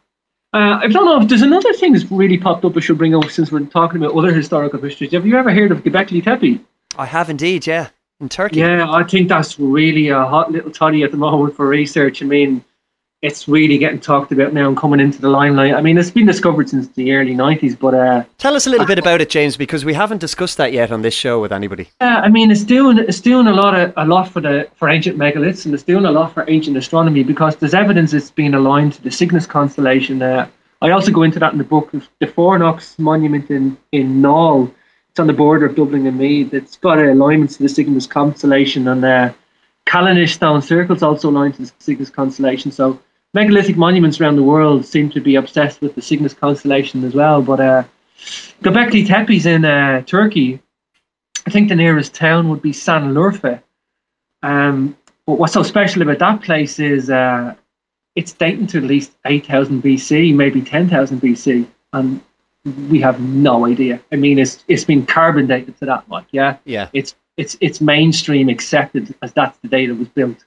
Uh, 0.54 0.80
I 0.82 0.88
don't 0.88 1.04
know 1.04 1.22
if 1.22 1.28
there's 1.28 1.42
another 1.42 1.74
thing 1.74 1.92
that's 1.92 2.10
really 2.10 2.38
popped 2.38 2.64
up 2.64 2.78
I 2.78 2.80
should 2.80 2.98
bring 2.98 3.14
up 3.14 3.30
since 3.30 3.52
we're 3.52 3.66
talking 3.66 4.02
about 4.02 4.16
other 4.18 4.34
historical 4.34 4.80
histories. 4.80 5.12
Have 5.12 5.26
you 5.26 5.38
ever 5.38 5.52
heard 5.52 5.72
of 5.72 5.84
Göbekli 5.84 6.24
Tepe? 6.24 6.62
I 6.98 7.06
have 7.06 7.30
indeed, 7.30 7.68
yeah, 7.68 7.90
in 8.22 8.30
Turkey. 8.30 8.62
Yeah, 8.62 8.90
I 8.90 9.04
think 9.04 9.28
that's 9.28 9.60
really 9.60 10.08
a 10.08 10.24
hot 10.24 10.54
little 10.54 10.72
toddy 10.72 11.04
at 11.04 11.12
the 11.12 11.18
moment 11.18 11.58
for 11.58 11.68
research. 11.68 12.24
I 12.24 12.26
mean, 12.26 12.64
it's 13.26 13.48
really 13.48 13.80
getting 13.80 14.00
talked 14.00 14.32
about 14.32 14.54
now 14.54 14.68
and 14.68 14.78
coming 14.78 15.00
into 15.00 15.20
the 15.20 15.30
limelight. 15.30 15.74
I 15.74 15.82
mean, 15.82 15.98
it's 15.98 16.12
been 16.12 16.28
discovered 16.28 16.70
since 16.70 16.88
the 16.90 17.12
early 17.14 17.34
90s, 17.34 17.78
but 17.78 17.96
uh, 17.96 18.24
Tell 18.38 18.56
us 18.56 18.68
a 18.68 18.70
little 18.70 18.86
bit 18.86 19.00
about 19.00 19.20
it, 19.20 19.32
James, 19.32 19.58
because 19.58 19.84
we 19.84 19.96
haven't 19.96 20.20
discussed 20.20 20.58
that 20.58 20.72
yet 20.72 20.92
on 20.92 21.02
this 21.02 21.16
show 21.16 21.42
with 21.42 21.52
anybody. 21.52 21.90
Yeah, 22.02 22.20
I 22.20 22.30
mean, 22.30 22.52
it's 22.52 22.64
doing 22.64 23.00
it's 23.00 23.22
doing 23.22 23.48
a 23.48 23.54
lot 23.54 23.74
of 23.74 23.94
a 23.98 24.06
lot 24.06 24.30
for 24.30 24.42
the 24.42 24.70
for 24.76 24.90
ancient 24.90 25.18
megaliths, 25.18 25.66
and 25.66 25.74
it's 25.74 25.82
doing 25.82 26.06
a 26.06 26.12
lot 26.12 26.36
for 26.36 26.46
ancient 26.48 26.78
astronomy 26.78 27.24
because 27.24 27.56
there's 27.56 27.74
evidence 27.74 28.14
it's 28.14 28.30
been 28.30 28.54
aligned 28.54 28.94
to 28.94 29.02
the 29.02 29.10
Cygnus 29.10 29.48
constellation. 29.48 30.22
Uh, 30.22 30.48
I 30.84 30.92
also 30.92 31.12
go 31.12 31.24
into 31.24 31.40
that 31.40 31.52
in 31.52 31.58
the 31.58 31.64
book. 31.64 31.92
The 31.92 32.28
Fourknocks 32.28 33.00
monument 33.00 33.50
in 33.50 33.76
in 33.92 34.22
Naul, 34.22 34.72
it's 35.10 35.20
on 35.20 35.26
the 35.26 35.34
border 35.34 35.66
of 35.66 35.76
Dublin 35.76 36.06
and 36.06 36.20
Meath. 36.20 36.54
It's 36.54 36.78
got 36.78 37.00
alignments 37.00 37.58
to 37.58 37.64
the 37.64 37.70
Cygnus 37.70 38.06
constellation, 38.06 38.88
and 38.88 39.04
uh, 39.04 39.34
Callanish 39.88 40.34
stone 40.34 40.62
circles 40.62 41.02
also 41.02 41.32
aligned 41.32 41.56
to 41.56 41.64
the 41.64 41.72
Cygnus 41.80 42.12
constellation. 42.12 42.72
So 42.72 43.00
megalithic 43.36 43.76
monuments 43.76 44.20
around 44.20 44.38
the 44.38 44.44
world 44.44 44.86
seem 44.86 45.10
to 45.10 45.20
be 45.20 45.36
obsessed 45.36 45.82
with 45.82 45.94
the 45.94 46.02
Cygnus 46.02 46.34
constellation 46.34 47.04
as 47.04 47.14
well. 47.14 47.42
But 47.42 47.60
uh, 47.60 47.84
Göbekli 48.64 49.06
Tepe's 49.06 49.46
in 49.46 49.66
uh, 49.66 50.02
Turkey. 50.04 50.62
I 51.46 51.52
think 51.52 51.68
the 51.68 51.76
nearest 51.76 52.16
town 52.16 52.50
would 52.50 52.62
be 52.62 52.72
Sanlurfa. 52.72 53.62
Um, 54.42 54.98
but 55.28 55.38
what's 55.38 55.54
so 55.54 55.64
special 55.64 56.02
about 56.02 56.20
that 56.20 56.42
place 56.42 56.80
is 56.80 57.10
uh, 57.10 57.54
it's 58.16 58.32
dating 58.32 58.68
to 58.68 58.78
at 58.78 58.86
least 58.86 59.12
8,000 59.26 59.84
BC, 59.84 60.34
maybe 60.34 60.62
10,000 60.62 61.22
BC. 61.22 61.68
And 61.92 62.22
we 62.90 63.02
have 63.02 63.20
no 63.20 63.66
idea. 63.66 64.02
I 64.14 64.16
mean, 64.16 64.40
it's 64.40 64.64
it's 64.68 64.86
been 64.86 65.06
carbon 65.06 65.46
dated 65.46 65.78
to 65.80 65.86
that 65.86 66.08
much, 66.08 66.26
yeah? 66.32 66.58
Yeah. 66.64 66.90
It's, 66.94 67.16
it's, 67.36 67.58
it's 67.60 67.82
mainstream 67.82 68.48
accepted 68.48 69.14
as 69.22 69.34
that's 69.34 69.58
the 69.60 69.68
date 69.68 69.90
it 69.90 69.98
was 69.98 70.08
built. 70.08 70.46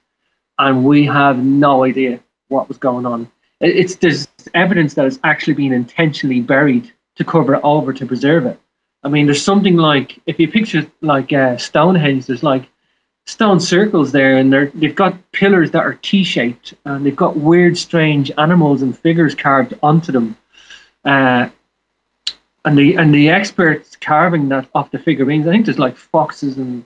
And 0.57 0.83
we 0.83 1.05
have 1.05 1.37
no 1.37 1.83
idea 1.83 2.19
what 2.49 2.67
was 2.67 2.77
going 2.77 3.05
on. 3.05 3.31
It's 3.61 3.95
There's 3.95 4.27
evidence 4.53 4.93
that 4.93 5.05
it's 5.05 5.19
actually 5.23 5.53
been 5.53 5.73
intentionally 5.73 6.41
buried 6.41 6.91
to 7.15 7.23
cover 7.23 7.55
it 7.55 7.61
over 7.63 7.93
to 7.93 8.05
preserve 8.05 8.45
it. 8.45 8.59
I 9.03 9.09
mean, 9.09 9.25
there's 9.25 9.43
something 9.43 9.77
like 9.77 10.19
if 10.25 10.39
you 10.39 10.49
picture 10.49 10.85
like 11.01 11.31
uh, 11.31 11.57
Stonehenge, 11.57 12.25
there's 12.25 12.43
like 12.43 12.69
stone 13.25 13.59
circles 13.59 14.11
there, 14.11 14.37
and 14.37 14.51
they're 14.51 14.71
they've 14.73 14.95
got 14.95 15.31
pillars 15.31 15.71
that 15.71 15.83
are 15.83 15.93
T-shaped, 15.93 16.73
and 16.85 17.05
they've 17.05 17.15
got 17.15 17.37
weird, 17.37 17.77
strange 17.77 18.31
animals 18.37 18.81
and 18.81 18.97
figures 18.97 19.35
carved 19.35 19.73
onto 19.81 20.11
them. 20.11 20.37
Uh, 21.05 21.49
and 22.65 22.77
the 22.77 22.95
and 22.95 23.13
the 23.13 23.29
experts 23.29 23.95
carving 23.95 24.49
that 24.49 24.67
off 24.75 24.91
the 24.91 24.99
figurines, 24.99 25.47
I 25.47 25.51
think 25.51 25.65
there's 25.65 25.79
like 25.79 25.95
foxes 25.95 26.57
and 26.57 26.83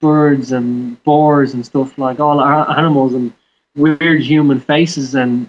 birds 0.00 0.52
and 0.52 1.02
boars 1.02 1.54
and 1.54 1.64
stuff 1.64 1.96
like 1.96 2.20
all 2.20 2.42
animals 2.42 3.14
and 3.14 3.32
weird 3.76 4.22
human 4.22 4.60
faces 4.60 5.14
and 5.14 5.48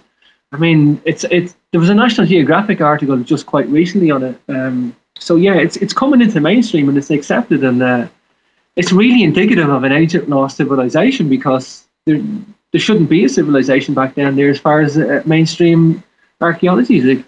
I 0.52 0.58
mean 0.58 1.00
it's 1.04 1.24
it's 1.24 1.56
there 1.72 1.80
was 1.80 1.90
a 1.90 1.94
National 1.94 2.26
Geographic 2.26 2.80
article 2.80 3.16
just 3.18 3.46
quite 3.46 3.68
recently 3.68 4.10
on 4.10 4.22
it. 4.22 4.40
Um, 4.48 4.96
so 5.18 5.36
yeah, 5.36 5.54
it's 5.54 5.76
it's 5.76 5.92
coming 5.92 6.20
into 6.20 6.40
mainstream 6.40 6.88
and 6.88 6.98
it's 6.98 7.10
accepted 7.10 7.64
and 7.64 7.82
uh, 7.82 8.08
it's 8.76 8.92
really 8.92 9.22
indicative 9.22 9.68
of 9.68 9.84
an 9.84 9.92
ancient 9.92 10.28
lost 10.28 10.56
civilization 10.56 11.28
because 11.28 11.84
there 12.04 12.20
there 12.72 12.80
shouldn't 12.80 13.08
be 13.08 13.24
a 13.24 13.28
civilization 13.28 13.94
back 13.94 14.14
then 14.14 14.36
there 14.36 14.50
as 14.50 14.58
far 14.58 14.80
as 14.80 14.98
uh, 14.98 15.22
mainstream 15.24 16.02
archaeology 16.40 16.98
is, 16.98 17.24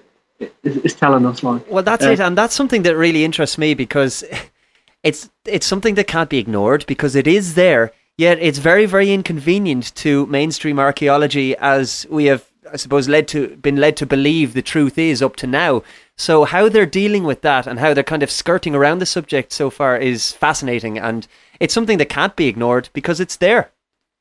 is, 0.62 0.76
is 0.78 0.94
telling 0.94 1.24
us 1.26 1.42
like. 1.42 1.68
Well, 1.70 1.82
that's 1.82 2.04
Uh, 2.04 2.10
it, 2.10 2.20
and 2.20 2.36
that's 2.36 2.54
something 2.54 2.82
that 2.82 2.96
really 2.96 3.24
interests 3.24 3.58
me 3.58 3.74
because 3.74 4.24
it's 5.02 5.30
it's 5.46 5.66
something 5.66 5.94
that 5.94 6.06
can't 6.06 6.30
be 6.30 6.38
ignored 6.38 6.84
because 6.86 7.16
it 7.16 7.26
is 7.26 7.54
there. 7.54 7.92
Yet 8.18 8.38
it's 8.40 8.58
very 8.58 8.84
very 8.84 9.12
inconvenient 9.12 9.94
to 9.94 10.26
mainstream 10.26 10.78
archaeology 10.80 11.56
as 11.56 12.04
we 12.10 12.24
have, 12.24 12.44
I 12.70 12.76
suppose, 12.76 13.08
led 13.08 13.28
to 13.28 13.56
been 13.56 13.76
led 13.76 13.96
to 13.98 14.06
believe 14.06 14.52
the 14.52 14.62
truth 14.62 14.98
is 14.98 15.22
up 15.22 15.36
to 15.36 15.46
now. 15.46 15.82
So 16.16 16.44
how 16.44 16.68
they're 16.68 16.84
dealing 16.84 17.22
with 17.22 17.42
that 17.42 17.68
and 17.68 17.78
how 17.78 17.94
they're 17.94 18.02
kind 18.02 18.24
of 18.24 18.30
skirting 18.30 18.74
around 18.74 18.98
the 18.98 19.06
subject 19.06 19.52
so 19.52 19.70
far 19.70 19.96
is 19.96 20.32
fascinating, 20.32 20.98
and 20.98 21.28
it's 21.60 21.72
something 21.72 21.98
that 21.98 22.08
can't 22.08 22.34
be 22.34 22.48
ignored 22.48 22.88
because 22.92 23.20
it's 23.20 23.36
there. 23.36 23.70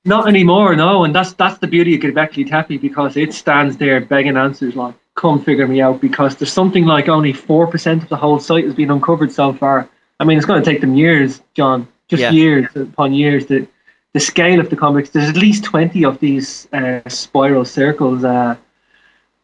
Not 0.06 0.28
anymore, 0.28 0.76
no, 0.76 1.04
and 1.04 1.14
that's 1.16 1.34
that's 1.34 1.58
the 1.58 1.68
beauty 1.68 1.96
of 1.96 2.02
Göbekli 2.02 2.48
Tepe 2.48 2.80
because 2.80 3.18
it 3.18 3.34
stands 3.34 3.78
there 3.78 4.00
begging 4.00 4.38
answers 4.38 4.76
like, 4.76 4.94
"Come 5.16 5.44
figure 5.44 5.68
me 5.68 5.82
out," 5.82 6.00
because 6.02 6.36
there's 6.36 6.54
something 6.54 6.86
like 6.86 7.10
only 7.10 7.34
four 7.34 7.66
percent 7.66 8.04
of 8.04 8.10
the 8.10 8.16
whole 8.16 8.40
site 8.40 8.66
has 8.66 8.76
been 8.76 8.92
uncovered 8.92 9.32
so 9.32 9.54
far. 9.54 9.90
I 10.20 10.24
mean, 10.24 10.38
it's 10.38 10.46
going 10.46 10.62
to 10.64 10.70
take 10.72 10.82
them 10.82 10.94
years, 10.94 11.42
John, 11.56 11.88
just 12.10 12.22
Yeah. 12.22 12.32
years 12.32 12.68
upon 12.76 13.16
years. 13.16 13.48
The 13.48 13.68
the 14.14 14.20
scale 14.20 14.60
of 14.60 14.70
the 14.70 14.76
complex. 14.76 15.10
There's 15.10 15.30
at 15.30 15.38
least 15.38 15.64
twenty 15.64 16.04
of 16.04 16.20
these 16.20 16.68
uh, 16.74 17.02
spiral 17.08 17.66
circles, 17.66 18.24
uh, 18.24 18.56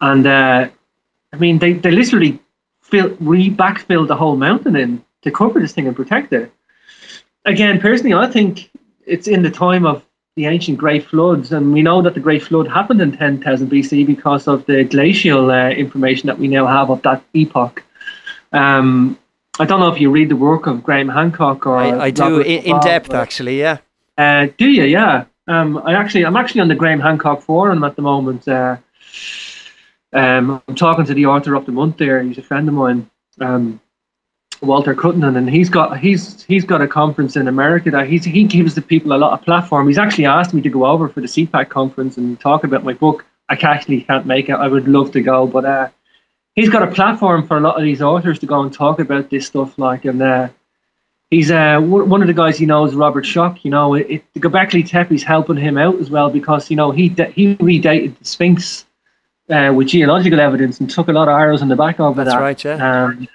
and 0.02 0.28
uh, 0.28 0.70
I 1.32 1.38
mean, 1.38 1.60
they 1.60 1.74
they 1.74 1.92
literally 1.92 2.40
fill 2.82 3.16
re 3.20 3.50
backfill 3.50 4.08
the 4.08 4.16
whole 4.16 4.36
mountain 4.36 4.76
in 4.76 5.04
to 5.24 5.32
cover 5.32 5.60
this 5.60 5.74
thing 5.74 5.88
and 5.88 5.96
protect 5.96 6.34
it. 6.34 6.52
Again, 7.46 7.80
personally, 7.80 8.14
I 8.14 8.30
think 8.32 8.72
it's 9.06 9.28
in 9.28 9.42
the 9.42 9.52
time 9.52 9.86
of 9.86 10.04
the 10.36 10.46
ancient 10.46 10.78
Great 10.78 11.06
Floods, 11.06 11.52
and 11.52 11.74
we 11.74 11.82
know 11.82 12.02
that 12.02 12.14
the 12.14 12.20
Great 12.20 12.44
Flood 12.44 12.68
happened 12.68 13.02
in 13.02 13.16
10,000 13.16 13.70
BC 13.70 14.06
because 14.08 14.48
of 14.48 14.66
the 14.66 14.84
glacial 14.84 15.52
uh, 15.52 15.70
information 15.70 16.28
that 16.28 16.40
we 16.40 16.48
now 16.48 16.66
have 16.66 16.90
of 16.90 17.02
that 17.04 17.24
epoch. 17.34 17.84
Um, 18.52 19.20
I 19.60 19.66
don't 19.66 19.80
know 19.80 19.90
if 19.90 20.02
you 20.02 20.10
read 20.10 20.30
the 20.30 20.36
work 20.36 20.66
of 20.66 20.84
Graham 20.84 21.10
Hancock 21.10 21.68
or 21.68 21.78
I, 21.78 22.06
I 22.06 22.12
do 22.12 22.40
in, 22.40 22.64
in 22.64 22.80
depth 22.80 23.14
actually. 23.14 23.60
Yeah. 23.60 23.78
Uh, 24.18 24.48
do 24.58 24.70
you? 24.70 24.84
Yeah. 24.84 25.26
Um, 25.48 25.78
I 25.80 25.94
actually, 25.94 26.26
I'm 26.26 26.38
actually 26.38 26.62
on 26.62 26.68
the 26.68 26.76
Graham 26.76 27.00
Hancock 27.00 27.42
forum 27.42 27.84
at 27.84 27.96
the 27.96 28.02
moment. 28.02 28.48
Uh, 28.48 28.78
um, 30.14 30.62
I'm 30.68 30.76
talking 30.76 31.06
to 31.06 31.14
the 31.14 31.26
author 31.26 31.56
of 31.56 31.66
the 31.66 31.72
month 31.72 31.98
there. 31.98 32.22
He's 32.22 32.38
a 32.38 32.44
friend 32.44 32.68
of 32.68 32.76
mine, 32.76 33.10
um, 33.42 33.82
Walter 34.62 34.94
Cruttenden, 34.96 35.36
and 35.36 35.50
he's 35.50 35.70
got 35.70 36.00
he's 36.00 36.44
he's 36.44 36.64
got 36.64 36.82
a 36.82 36.88
conference 36.88 37.36
in 37.36 37.48
America 37.48 37.92
that 37.92 38.08
he's 38.08 38.24
he 38.24 38.44
gives 38.44 38.76
the 38.76 38.82
people 38.82 39.14
a 39.14 39.18
lot 39.18 39.34
of 39.34 39.44
platform. 39.44 39.88
He's 39.88 39.98
actually 39.98 40.28
asked 40.28 40.54
me 40.54 40.62
to 40.62 40.70
go 40.70 40.86
over 40.86 41.10
for 41.10 41.20
the 41.20 41.28
CPAK 41.28 41.70
conference 41.70 42.18
and 42.18 42.40
talk 42.40 42.64
about 42.64 42.84
my 42.84 42.94
book. 42.94 43.26
I 43.50 43.56
actually 43.56 44.02
can't 44.02 44.26
make 44.26 44.50
it. 44.50 44.54
I 44.54 44.68
would 44.68 44.88
love 44.88 45.12
to 45.14 45.22
go, 45.22 45.48
but 45.48 45.66
uh, 45.66 45.90
he's 46.56 46.70
got 46.70 46.84
a 46.84 46.92
platform 46.92 47.46
for 47.46 47.58
a 47.58 47.62
lot 47.62 47.78
of 47.78 47.84
these 47.84 48.02
authors 48.02 48.40
to 48.40 48.46
go 48.46 48.62
and 48.62 48.72
talk 48.72 49.00
about 49.00 49.30
this 49.30 49.48
stuff. 49.48 49.78
Like, 49.78 50.06
and 50.06 50.22
uh, 50.22 50.50
he's 51.34 51.52
uh, 51.52 51.80
one 51.80 52.10
one 52.10 52.22
of 52.22 52.28
the 52.28 52.34
guys 52.34 52.58
he 52.58 52.66
knows, 52.66 52.96
Robert 52.96 53.26
Schoch. 53.26 53.64
You 53.64 53.72
know, 53.72 53.94
it, 53.96 54.08
it, 54.10 54.34
the 54.34 54.40
Göbekli 54.40 54.88
Tepe's 54.88 55.24
helping 55.24 55.58
him 55.58 55.78
out 55.78 55.96
as 56.00 56.10
well 56.10 56.30
because 56.30 56.70
you 56.70 56.76
know 56.76 56.92
he 56.92 57.10
da- 57.10 57.32
he 57.32 57.56
redated 57.56 58.18
the 58.18 58.26
Sphinx 58.26 58.86
uh, 59.50 59.74
with 59.76 59.88
geological 59.88 60.40
evidence 60.40 60.80
and 60.80 60.90
took 60.90 61.08
a 61.08 61.12
lot 61.12 61.28
of 61.28 61.34
arrows 61.34 61.62
in 61.62 61.68
the 61.68 61.76
back 61.76 62.00
of 62.00 62.18
it. 62.20 62.26
That's 62.26 62.38
right, 62.38 62.64
yeah. 62.64 63.06
Um, 63.06 63.28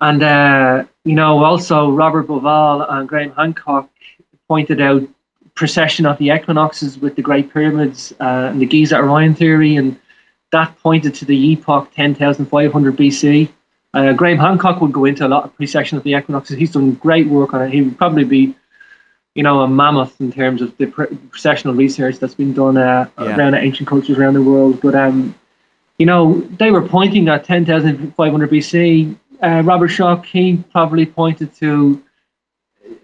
and 0.00 0.22
uh, 0.22 0.84
you 1.04 1.14
know, 1.14 1.44
also 1.44 1.90
Robert 1.90 2.26
Bauval 2.26 2.90
and 2.90 3.08
Graham 3.08 3.32
Hancock 3.32 3.90
pointed 4.48 4.80
out 4.80 5.02
precession 5.54 6.06
of 6.06 6.16
the 6.18 6.28
equinoxes 6.28 6.98
with 6.98 7.16
the 7.16 7.22
Great 7.22 7.52
Pyramids 7.52 8.12
uh, 8.20 8.50
and 8.50 8.60
the 8.60 8.66
Giza 8.66 8.96
Orion 8.96 9.34
theory, 9.34 9.76
and 9.76 9.98
that 10.52 10.76
pointed 10.78 11.14
to 11.16 11.24
the 11.24 11.52
epoch 11.52 11.90
10,500 11.94 12.96
BC. 12.96 13.50
Uh, 13.92 14.12
Graham 14.12 14.38
Hancock 14.38 14.80
would 14.80 14.92
go 14.92 15.04
into 15.04 15.26
a 15.26 15.28
lot 15.28 15.44
of 15.44 15.54
precession 15.56 15.98
of 15.98 16.04
the 16.04 16.14
equinoxes. 16.14 16.56
He's 16.56 16.72
done 16.72 16.92
great 16.94 17.26
work 17.28 17.54
on 17.54 17.62
it. 17.62 17.72
He 17.72 17.82
would 17.82 17.98
probably 17.98 18.24
be, 18.24 18.54
you 19.34 19.42
know, 19.42 19.60
a 19.62 19.68
mammoth 19.68 20.20
in 20.20 20.30
terms 20.32 20.62
of 20.62 20.76
the 20.76 20.86
pre- 20.86 21.06
precessional 21.06 21.76
research 21.76 22.18
that's 22.18 22.34
been 22.34 22.52
done 22.52 22.76
uh, 22.76 23.08
Yeah. 23.18 23.36
around 23.36 23.54
ancient 23.54 23.88
cultures 23.88 24.16
around 24.16 24.34
the 24.34 24.42
world. 24.42 24.80
But 24.80 24.94
um, 24.94 25.34
you 25.98 26.06
know, 26.06 26.40
they 26.58 26.70
were 26.70 26.82
pointing 26.82 27.28
at 27.28 27.44
10,500 27.44 28.50
BC. 28.50 29.16
Uh, 29.42 29.62
Robert 29.64 29.90
Schoch, 29.90 30.24
he 30.24 30.56
probably 30.72 31.04
pointed 31.04 31.54
to 31.56 32.02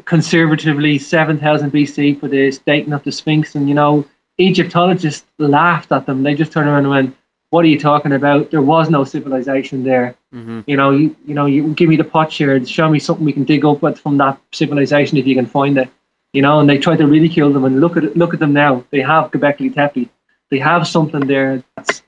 conservatively 0.05 0.99
7,000 0.99 1.73
BC 1.73 2.19
for 2.21 2.29
the 2.29 2.57
dating 2.67 2.93
of 2.93 3.03
the 3.05 3.13
Sphinx. 3.13 3.55
And, 3.55 3.69
you 3.69 3.75
know, 3.75 4.05
Egyptologists 4.39 5.27
laughed 5.39 5.93
at 5.93 6.07
them. 6.07 6.23
They 6.23 6.35
just 6.35 6.53
turned 6.53 6.69
around 6.69 6.81
and 6.85 6.91
went, 6.91 7.17
what 7.51 7.65
are 7.65 7.69
you 7.69 7.79
talking 7.79 8.13
about? 8.13 8.51
There 8.51 8.63
was 8.63 8.91
no 8.91 9.05
civilization 9.05 9.85
there. 9.85 10.15
Mm-hmm. 10.37 10.61
You 10.67 10.77
know, 10.77 10.91
you, 10.91 11.17
you 11.25 11.35
know, 11.35 11.47
you 11.47 11.69
give 11.69 11.89
me 11.89 11.97
the 11.97 12.05
potsherd, 12.05 12.69
show 12.69 12.91
me 12.91 12.99
something 12.99 13.25
we 13.25 13.33
can 13.33 13.45
dig 13.45 13.65
up 13.65 13.81
from 13.99 14.19
that 14.19 14.39
civilization 14.53 15.17
if 15.17 15.27
you 15.27 15.35
can 15.35 15.47
find 15.47 15.79
it. 15.79 15.89
You 16.35 16.43
know, 16.43 16.61
and 16.61 16.69
they 16.69 16.77
try 16.77 16.95
to 16.97 17.07
ridicule 17.07 17.51
them 17.51 17.65
and 17.65 17.81
look 17.81 17.97
at 17.97 18.15
look 18.17 18.35
at 18.35 18.41
them 18.41 18.53
now. 18.53 18.85
They 18.91 19.01
have 19.01 19.31
Göbekli 19.31 19.75
Tepe. 19.75 20.11
They 20.51 20.59
have 20.59 20.87
something 20.87 21.21
there 21.27 21.63
that's 21.75 22.03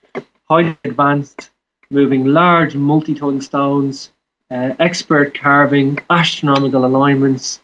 highly 0.51 0.77
advanced, 0.85 1.51
moving 1.91 2.27
large 2.27 2.75
multi-ton 2.77 3.41
stones, 3.41 4.13
uh, 4.51 4.75
expert 4.79 5.33
carving, 5.35 5.99
astronomical 6.11 6.85
alignments. 6.85 7.61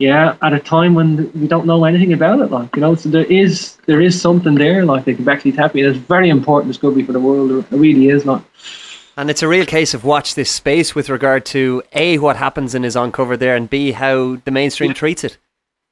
Yeah, 0.00 0.36
at 0.42 0.52
a 0.52 0.60
time 0.60 0.94
when 0.94 1.30
we 1.32 1.46
don't 1.46 1.66
know 1.66 1.84
anything 1.84 2.12
about 2.12 2.40
it, 2.40 2.50
like 2.50 2.74
you 2.74 2.82
know, 2.82 2.96
so 2.96 3.08
there 3.08 3.30
is 3.42 3.76
there 3.86 4.00
is 4.00 4.20
something 4.20 4.56
there, 4.56 4.84
like 4.84 5.04
the 5.04 5.14
Göbekli 5.14 5.54
Tepe. 5.54 5.76
It's 5.76 5.98
very 5.98 6.28
important 6.28 6.72
discovery 6.72 7.04
for 7.04 7.12
the 7.12 7.20
world. 7.20 7.52
It 7.52 7.66
really 7.70 8.08
is, 8.08 8.26
like. 8.26 8.42
And 9.18 9.30
it's 9.30 9.42
a 9.42 9.48
real 9.48 9.66
case 9.66 9.94
of 9.94 10.04
watch 10.04 10.36
this 10.36 10.48
space 10.48 10.94
with 10.94 11.08
regard 11.08 11.44
to 11.46 11.82
A, 11.92 12.18
what 12.18 12.36
happens 12.36 12.76
and 12.76 12.86
is 12.86 12.94
uncovered 12.94 13.40
there, 13.40 13.56
and 13.56 13.68
B, 13.68 13.90
how 13.90 14.36
the 14.44 14.52
mainstream 14.52 14.94
treats 14.94 15.24
it. 15.24 15.38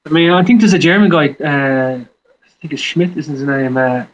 I 0.06 0.10
mean, 0.10 0.30
I 0.30 0.44
think 0.44 0.60
there's 0.60 0.74
a 0.74 0.78
German 0.78 1.10
guy. 1.10 1.30
Uh, 1.44 2.04
I 2.04 2.48
think 2.60 2.72
it's 2.72 2.80
Schmidt, 2.80 3.16
isn't 3.16 3.34
his 3.34 3.42
name? 3.42 3.76
Uh, 3.76 4.06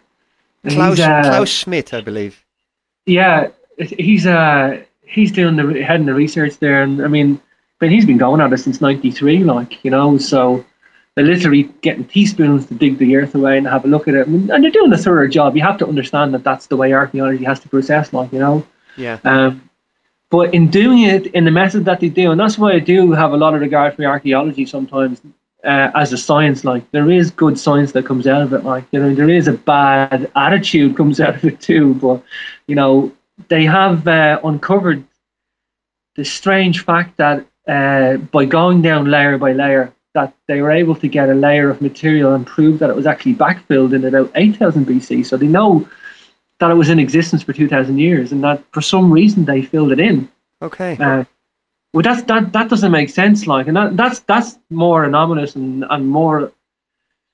Klaus, 0.67 0.99
uh, 0.99 1.21
Klaus 1.25 1.51
Schmidt, 1.51 1.93
I 1.93 2.01
believe. 2.01 2.43
Yeah, 3.05 3.49
he's 3.77 4.27
uh 4.27 4.83
he's 5.03 5.31
doing 5.31 5.57
the 5.57 5.83
heading 5.83 6.07
the 6.07 6.15
research 6.15 6.59
there, 6.59 6.83
and 6.83 7.05
I 7.05 7.09
mean, 7.09 7.39
but 7.81 7.91
he's 7.91 8.07
been 8.07 8.17
going 8.17 8.41
at 8.41 8.51
it 8.51 8.59
since 8.59 8.81
'93, 8.81 9.45
like 9.45 9.85
you 9.85 9.91
know. 9.91 10.17
So 10.17 10.65
they're 11.17 11.27
literally 11.27 11.65
getting 11.83 12.07
teaspoons 12.07 12.65
to 12.67 12.75
dig 12.75 12.97
the 12.97 13.15
earth 13.17 13.35
away 13.35 13.59
and 13.59 13.67
have 13.67 13.85
a 13.85 13.89
look 13.89 14.09
at 14.09 14.15
it, 14.15 14.27
and 14.27 14.49
and 14.49 14.65
they're 14.65 14.71
doing 14.71 14.91
a 14.95 14.97
thorough 14.97 15.29
job. 15.29 15.55
You 15.55 15.63
have 15.65 15.77
to 15.79 15.87
understand 15.87 16.33
that 16.33 16.45
that's 16.45 16.69
the 16.69 16.79
way 16.79 16.95
archaeology 16.95 17.45
has 17.45 17.61
to 17.61 17.69
process, 17.69 18.15
like 18.15 18.33
you 18.33 18.39
know. 18.39 18.67
Yeah. 18.97 19.19
Um, 19.25 19.69
but 20.31 20.55
in 20.55 20.71
doing 20.71 21.03
it 21.03 21.27
in 21.29 21.45
the 21.45 21.51
method 21.51 21.85
that 21.85 22.01
they 22.01 22.09
do, 22.09 22.31
and 22.31 22.41
that's 22.41 22.57
why 22.57 22.73
I 22.73 22.79
do 22.79 23.13
have 23.13 23.33
a 23.33 23.37
lot 23.37 23.55
of 23.55 23.61
regard 23.61 23.95
for 23.95 24.05
archaeology 24.05 24.65
sometimes 24.65 25.21
uh, 25.65 25.91
as 25.95 26.13
a 26.13 26.17
science. 26.19 26.65
Like 26.65 26.91
there 26.91 27.11
is 27.11 27.31
good 27.31 27.59
science 27.59 27.93
that 27.93 28.07
comes 28.07 28.27
out 28.27 28.43
of 28.43 28.53
it. 28.53 28.65
Like 28.65 28.85
you 28.93 29.01
know, 29.01 29.15
there 29.15 29.29
is 29.29 29.47
a 29.49 29.53
bad 29.53 30.31
attitude 30.35 30.97
comes 31.01 31.21
out 31.21 31.37
of 31.37 31.45
it 31.45 31.61
too. 31.61 31.95
But 31.95 32.23
you 32.67 32.75
know, 32.75 33.13
they 33.49 33.65
have 33.65 34.09
uh, 34.09 34.41
uncovered 34.43 35.05
the 36.17 36.25
strange 36.25 36.85
fact 36.85 37.17
that 37.19 37.47
uh, 37.69 38.17
by 38.17 38.45
going 38.45 38.83
down 38.83 39.11
layer 39.11 39.39
by 39.39 39.53
layer, 39.53 39.93
that 40.15 40.35
they 40.47 40.61
were 40.61 40.71
able 40.71 40.95
to 40.97 41.09
get 41.09 41.31
a 41.31 41.35
layer 41.35 41.71
of 41.71 41.81
material 41.81 42.35
and 42.35 42.47
prove 42.47 42.79
that 42.79 42.91
it 42.91 42.97
was 42.97 43.07
actually 43.07 43.35
backfilled 43.35 43.95
in 43.95 44.05
about 44.05 44.31
8000 44.35 44.87
BC. 44.87 45.25
So 45.25 45.37
they 45.37 45.47
know 45.47 45.89
that 46.63 46.71
it 46.71 46.75
was 46.75 46.89
in 46.89 47.01
existence 47.01 47.43
for 47.43 47.53
2000 47.53 47.99
years 47.99 48.31
and 48.31 48.45
that 48.45 48.63
for 48.73 48.81
some 48.81 49.13
reason 49.13 49.45
they 49.45 49.63
filled 49.63 49.91
it 49.91 49.99
in. 49.99 50.31
Okay. 50.63 50.97
Uh, 50.97 51.25
well, 51.93 52.03
that's, 52.05 52.23
that 52.23 52.53
that 52.53 52.71
doesn't 52.71 52.93
make 52.93 53.11
sense. 53.11 53.49
Like, 53.49 53.67
and 53.67 53.77
that, 53.77 53.97
that's 53.97 54.21
that's 54.21 54.61
more 54.71 55.03
anomalous 55.03 55.57
and, 55.57 55.85
and 55.91 56.07
more 56.07 56.53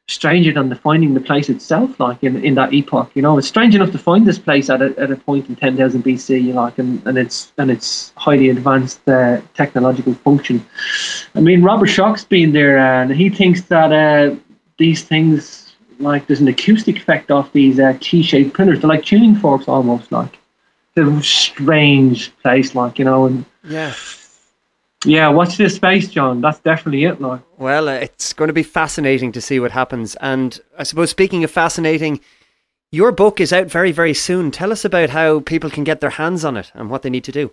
stranger 0.09 0.51
than 0.51 0.71
the 0.71 0.77
finding 0.77 1.13
the 1.13 1.21
place 1.21 1.51
itself. 1.51 2.01
Like 2.01 2.25
in, 2.25 2.43
in 2.43 2.55
that 2.55 2.73
epoch, 2.73 3.11
you 3.15 3.21
know, 3.21 3.37
it's 3.37 3.47
strange 3.47 3.75
enough 3.75 3.93
to 3.93 3.99
find 3.99 4.27
this 4.27 4.39
place 4.39 4.71
at 4.71 4.81
a, 4.81 4.99
at 4.99 5.11
a 5.11 5.17
point 5.17 5.47
in 5.51 5.57
10,000 5.57 6.03
BC. 6.03 6.43
You 6.43 6.55
like, 6.55 6.79
and, 6.79 7.07
and 7.07 7.19
it's 7.19 7.53
and 7.59 7.71
it's 7.71 8.15
highly 8.17 8.49
advanced 8.49 9.07
uh, 9.07 9.43
technological 9.53 10.15
function. 10.15 10.67
I 11.35 11.41
mean, 11.41 11.63
Robert 11.63 11.89
Schoch's 11.89 12.25
been 12.25 12.53
there, 12.53 12.79
and 12.79 13.13
he 13.13 13.29
thinks 13.29 13.61
that 13.65 13.93
uh, 13.93 14.37
these 14.79 15.03
things 15.03 15.68
like 15.99 16.27
there's 16.27 16.41
an 16.41 16.49
acoustic 16.49 16.97
effect 16.97 17.31
off 17.31 17.53
these 17.53 17.79
uh, 17.81 17.97
T-shaped 18.01 18.53
printers. 18.53 18.81
They're 18.81 18.89
like 18.89 19.05
tuning 19.05 19.35
forks 19.37 19.69
almost. 19.69 20.11
Like, 20.13 20.39
they're 20.95 21.09
a 21.11 21.23
strange 21.23 22.35
place. 22.39 22.75
Like, 22.75 22.99
you 22.99 23.05
know, 23.05 23.27
and 23.27 23.45
Yeah. 23.65 23.95
yeah, 25.05 25.29
watch 25.29 25.57
this 25.57 25.77
space, 25.77 26.09
John. 26.09 26.41
That's 26.41 26.59
definitely 26.61 27.05
it. 27.05 27.21
Like, 27.21 27.41
Well, 27.59 27.89
uh, 27.89 27.93
it's 27.95 28.33
going 28.33 28.49
to 28.49 28.55
be 28.55 28.63
fascinating 28.63 29.33
to 29.33 29.41
see 29.41 29.61
what 29.61 29.71
happens. 29.73 30.17
And 30.21 30.61
I 30.79 30.83
suppose, 30.83 31.11
speaking 31.11 31.45
of 31.45 31.51
fascinating, 31.51 32.21
your 32.91 33.13
book 33.13 33.41
is 33.41 33.53
out 33.53 33.67
very, 33.67 33.93
very 33.93 34.15
soon. 34.15 34.51
Tell 34.51 34.73
us 34.73 34.85
about 34.85 35.11
how 35.11 35.41
people 35.41 35.71
can 35.71 35.85
get 35.85 36.01
their 36.01 36.11
hands 36.11 36.45
on 36.45 36.57
it 36.57 36.73
and 36.75 36.91
what 36.91 37.03
they 37.03 37.11
need 37.11 37.25
to 37.25 37.33
do. 37.33 37.53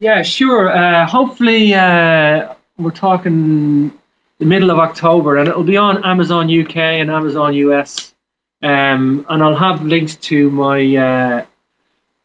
yeah, 0.00 0.22
sure. 0.22 0.70
Uh, 0.70 1.06
hopefully, 1.06 1.74
uh, 1.74 2.54
we're 2.78 2.90
talking 2.90 3.92
the 4.38 4.46
middle 4.46 4.70
of 4.70 4.78
October, 4.78 5.36
and 5.36 5.48
it'll 5.48 5.62
be 5.62 5.76
on 5.76 6.04
Amazon 6.04 6.50
UK 6.50 6.76
and 6.76 7.10
Amazon 7.10 7.54
US. 7.54 8.14
Um, 8.62 9.26
and 9.28 9.42
I'll 9.42 9.56
have 9.56 9.82
links 9.84 10.16
to 10.16 10.50
my 10.50 10.78
uh, 10.96 11.46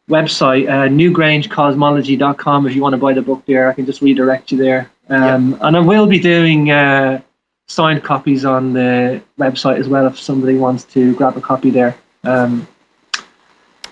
website, 0.08 0.68
uh, 0.68 0.88
newgrangecosmology.com. 0.88 2.66
If 2.66 2.74
you 2.74 2.82
want 2.82 2.94
to 2.94 2.98
buy 2.98 3.12
the 3.12 3.22
book 3.22 3.44
there, 3.46 3.68
I 3.70 3.74
can 3.74 3.86
just 3.86 4.02
redirect 4.02 4.50
you 4.50 4.58
there. 4.58 4.90
Um, 5.08 5.58
And 5.60 5.76
I 5.76 5.80
will 5.80 6.06
be 6.06 6.18
doing 6.18 6.70
uh, 6.70 7.20
signed 7.66 8.02
copies 8.02 8.44
on 8.44 8.72
the 8.72 9.22
website 9.38 9.78
as 9.78 9.88
well 9.88 10.06
if 10.06 10.18
somebody 10.18 10.56
wants 10.56 10.84
to 10.84 11.14
grab 11.14 11.36
a 11.36 11.40
copy 11.40 11.70
there. 11.70 11.96
Um, 12.24 12.66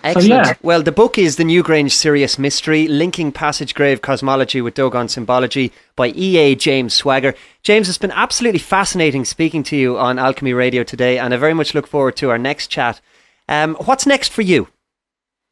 Excellent. 0.09 0.28
yeah. 0.28 0.55
Well, 0.62 0.82
the 0.82 0.93
book 0.93 1.18
is 1.18 1.36
The 1.36 1.44
Newgrange 1.44 1.93
Sirius 1.93 2.39
Mystery 2.39 2.89
Linking 2.89 3.30
Passage 3.30 3.74
Grave 3.74 4.01
Cosmology 4.01 4.60
with 4.60 4.74
Dogon 4.74 5.09
Symbology 5.09 5.70
by 5.97 6.09
E.A. 6.16 6.55
James 6.55 6.94
Swagger. 6.94 7.35
James, 7.62 7.89
it's 7.89 7.98
been 7.98 8.10
absolutely 8.12 8.59
fascinating 8.59 9.24
speaking 9.24 9.62
to 9.64 9.76
you 9.76 9.98
on 9.98 10.18
Alchemy 10.18 10.55
Radio 10.55 10.82
today, 10.82 11.18
and 11.18 11.35
I 11.35 11.36
very 11.36 11.55
much 11.55 11.74
look 11.74 11.86
forward 11.86 12.16
to 12.16 12.30
our 12.30 12.39
next 12.39 12.68
chat. 12.68 13.01
Um, 13.48 13.76
what's 13.85 14.06
next 14.06 14.32
for 14.32 14.43
you? 14.43 14.68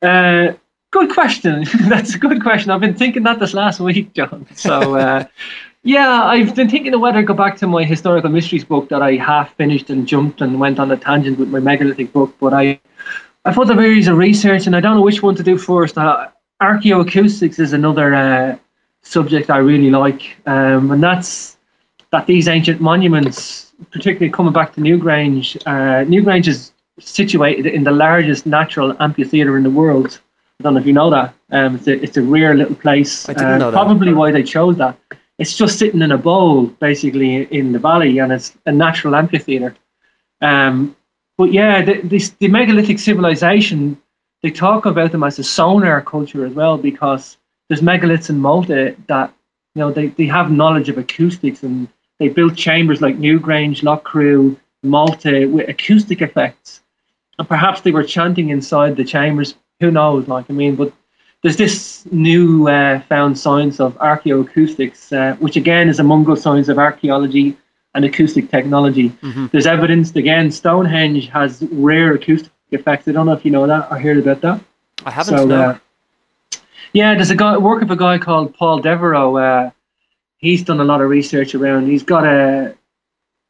Uh, 0.01 0.53
good 0.91 1.13
question. 1.13 1.67
That's 1.89 2.15
a 2.15 2.19
good 2.19 2.43
question. 2.43 2.71
I've 2.71 2.81
been 2.81 2.95
thinking 2.95 3.25
that 3.25 3.39
this 3.39 3.53
last 3.53 3.81
week, 3.81 4.15
John. 4.15 4.47
So, 4.55 4.97
uh, 4.97 5.25
yeah, 5.83 6.23
I've 6.25 6.55
been 6.55 6.71
thinking 6.71 6.95
of 6.95 7.01
whether 7.01 7.21
to 7.21 7.27
go 7.27 7.35
back 7.35 7.57
to 7.59 7.67
my 7.67 7.85
historical 7.85 8.31
mysteries 8.31 8.65
book 8.65 8.89
that 8.89 9.03
I 9.03 9.17
half 9.17 9.55
finished 9.57 9.91
and 9.91 10.07
jumped 10.07 10.41
and 10.41 10.59
went 10.59 10.79
on 10.79 10.91
a 10.91 10.97
tangent 10.97 11.39
with 11.39 11.49
my 11.49 11.61
megalithic 11.61 12.13
book. 12.13 12.35
But 12.41 12.55
I, 12.55 12.81
I 13.47 13.53
put 13.53 13.71
a 13.71 13.75
series 13.75 14.09
of 14.09 14.19
research, 14.19 14.67
and 14.67 14.75
I 14.75 14.81
don't 14.81 14.97
know 14.97 15.03
which 15.03 15.23
one 15.23 15.37
to 15.37 15.43
do 15.45 15.57
first. 15.57 15.97
Uh, 15.97 16.27
archaeoacoustics 16.61 17.61
is 17.61 17.73
another 17.73 18.13
uh, 18.13 18.59
subject 19.03 19.51
I 19.51 19.59
really 19.59 19.89
like, 19.89 20.37
um, 20.47 20.91
and 20.91 21.01
that's 21.01 21.57
that 22.11 22.27
these 22.27 22.49
ancient 22.49 22.81
monuments, 22.81 23.73
particularly 23.93 24.33
coming 24.33 24.53
back 24.53 24.73
to 24.75 24.81
Newgrange, 24.81 25.57
uh, 25.65 26.05
Newgrange 26.11 26.49
is 26.49 26.73
situated 26.99 27.67
in 27.67 27.85
the 27.85 27.93
largest 27.93 28.47
natural 28.47 28.97
amphitheater 28.99 29.57
in 29.57 29.63
the 29.63 29.71
world. 29.71 30.19
I 30.59 30.65
don't 30.65 30.75
know 30.75 30.81
if 30.81 30.87
you 30.87 30.93
know 30.93 31.11
that. 31.11 31.33
Um, 31.53 31.77
it's, 31.77 31.87
a, 31.87 32.03
it's 32.03 32.17
a 32.17 32.23
rare 32.23 32.55
little 32.57 32.75
place. 32.75 33.29
I 33.29 33.35
didn't 33.35 33.49
uh, 33.49 33.59
know 33.59 33.71
that. 33.71 33.77
Probably 33.77 34.13
why 34.13 34.33
they 34.33 34.43
chose 34.43 34.77
that. 34.79 34.99
It's 35.39 35.57
just 35.57 35.79
sitting 35.79 36.03
in 36.03 36.11
a 36.11 36.19
bowl, 36.19 36.67
basically, 36.67 37.45
in 37.57 37.71
the 37.71 37.79
valley, 37.79 38.19
and 38.19 38.33
it's 38.33 38.57
a 38.67 38.73
natural 38.73 39.15
amphitheater. 39.15 39.77
Um, 40.41 40.97
but 41.37 41.53
yeah, 41.53 41.83
the, 41.83 42.01
this, 42.03 42.31
the 42.31 42.49
megalithic 42.49 42.99
civilization, 42.99 44.01
they 44.43 44.51
talk 44.51 44.87
about 44.87 45.13
them 45.13 45.23
as 45.23 45.39
a 45.39 45.45
sonar 45.45 46.01
culture 46.01 46.47
as 46.47 46.53
well, 46.53 46.79
because 46.79 47.37
there's 47.69 47.83
megaliths 47.83 48.31
in 48.31 48.39
Malta 48.39 48.95
that 49.09 49.33
you 49.75 49.81
know 49.81 49.91
they, 49.91 50.09
they 50.09 50.27
have 50.27 50.51
knowledge 50.51 50.89
of 50.89 50.99
acoustics 50.99 51.63
and 51.63 51.89
they 52.19 52.29
built 52.29 52.57
chambers 52.57 53.03
like 53.03 53.19
Newgrange, 53.19 53.83
Loughcrew, 53.83 54.57
Malta 54.83 55.47
with 55.49 55.69
acoustic 55.69 56.23
effects. 56.23 56.81
And 57.39 57.47
perhaps 57.47 57.83
they 57.83 57.91
were 57.91 58.05
chanting 58.05 58.49
inside 58.49 58.97
the 58.97 59.05
chambers. 59.05 59.55
Who 59.81 59.91
knows? 59.91 60.27
Like 60.29 60.47
I 60.49 60.55
mean, 60.55 60.77
but 60.77 60.93
there's 61.43 61.59
this 61.59 62.07
new 62.11 62.69
uh, 62.69 63.01
found 63.03 63.39
science 63.39 63.79
of 63.79 63.95
archaeoacoustics, 63.99 65.13
uh, 65.13 65.37
which 65.37 65.57
again 65.57 65.89
is 65.91 66.01
a 66.01 66.03
mongrel 66.03 66.37
science 66.37 66.69
of 66.69 66.79
archaeology 66.79 67.57
and 67.97 68.05
acoustic 68.05 68.51
technology. 68.51 69.11
Mhm. 69.23 69.51
There's 69.51 69.67
evidence 69.67 70.15
again 70.15 70.51
Stonehenge 70.51 71.29
has 71.31 71.67
rare 71.73 72.13
acoustic 72.13 72.53
effects. 72.71 73.09
I 73.09 73.13
don't 73.13 73.27
know 73.27 73.33
if 73.33 73.45
you 73.45 73.51
know 73.51 73.67
that 73.67 73.89
or 73.91 73.99
heard 73.99 74.19
about 74.19 74.41
that. 74.43 74.61
I 75.05 75.11
haven't. 75.11 75.39
So, 75.39 75.51
uh, 75.51 75.79
yeah, 76.93 77.15
there's 77.15 77.31
a 77.31 77.37
guy 77.37 77.57
work 77.57 77.83
of 77.83 77.91
a 77.91 77.97
guy 77.97 78.19
called 78.19 78.55
Paul 78.55 78.81
Devereux. 78.81 79.37
Uh, 79.37 79.71
he's 80.39 80.63
done 80.63 80.81
a 80.81 80.85
lot 80.85 81.01
of 81.01 81.09
research 81.09 81.55
around. 81.55 81.87
He's 81.87 82.03
got 82.03 82.25
a 82.25 82.75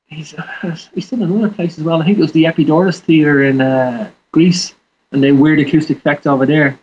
he's 0.06 0.35
he's 0.94 1.10
done 1.10 1.23
another 1.23 1.51
place 1.51 1.78
as 1.78 1.85
well. 1.85 2.01
I 2.01 2.05
think 2.05 2.18
it 2.18 2.23
was 2.23 2.32
the 2.32 2.47
Epidaurus 2.47 3.01
Theatre 3.01 3.43
in 3.43 3.60
uh, 3.60 4.10
Greece, 4.32 4.74
and 5.12 5.23
the 5.23 5.32
weird 5.32 5.60
acoustic 5.60 5.98
effects 5.98 6.27
over 6.27 6.47
there. 6.47 6.78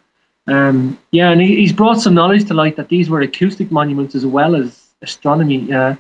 Um, 0.47 0.99
yeah, 1.11 1.31
and 1.31 1.41
he, 1.41 1.55
he's 1.55 1.71
brought 1.71 2.01
some 2.01 2.13
knowledge 2.13 2.45
to 2.47 2.53
light 2.53 2.75
that 2.75 2.89
these 2.89 3.09
were 3.09 3.21
acoustic 3.21 3.71
monuments 3.71 4.13
as 4.15 4.25
well 4.25 4.55
as 4.55 4.89
astronomy. 5.01 5.71
Uh, 5.71 5.95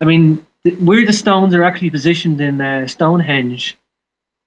I 0.00 0.04
mean, 0.04 0.46
the, 0.64 0.72
where 0.76 1.06
the 1.06 1.12
stones 1.12 1.54
are 1.54 1.64
actually 1.64 1.90
positioned 1.90 2.40
in 2.40 2.60
uh, 2.60 2.86
Stonehenge, 2.86 3.78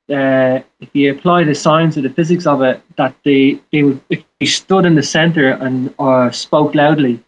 uh, 0.10 0.60
if 0.80 0.90
you 0.94 1.12
apply 1.12 1.44
the 1.44 1.56
science 1.56 1.98
or 1.98 2.02
the 2.02 2.10
physics 2.10 2.46
of 2.46 2.62
it, 2.62 2.82
that 2.98 3.16
they 3.24 3.60
they 3.72 3.84
would 3.84 4.02
if 4.10 4.24
you 4.40 4.48
stood 4.48 4.86
in 4.86 4.96
the 4.96 5.04
center 5.04 5.52
and 5.52 5.94
or 5.98 6.32
spoke 6.32 6.76
loudly, 6.76 7.24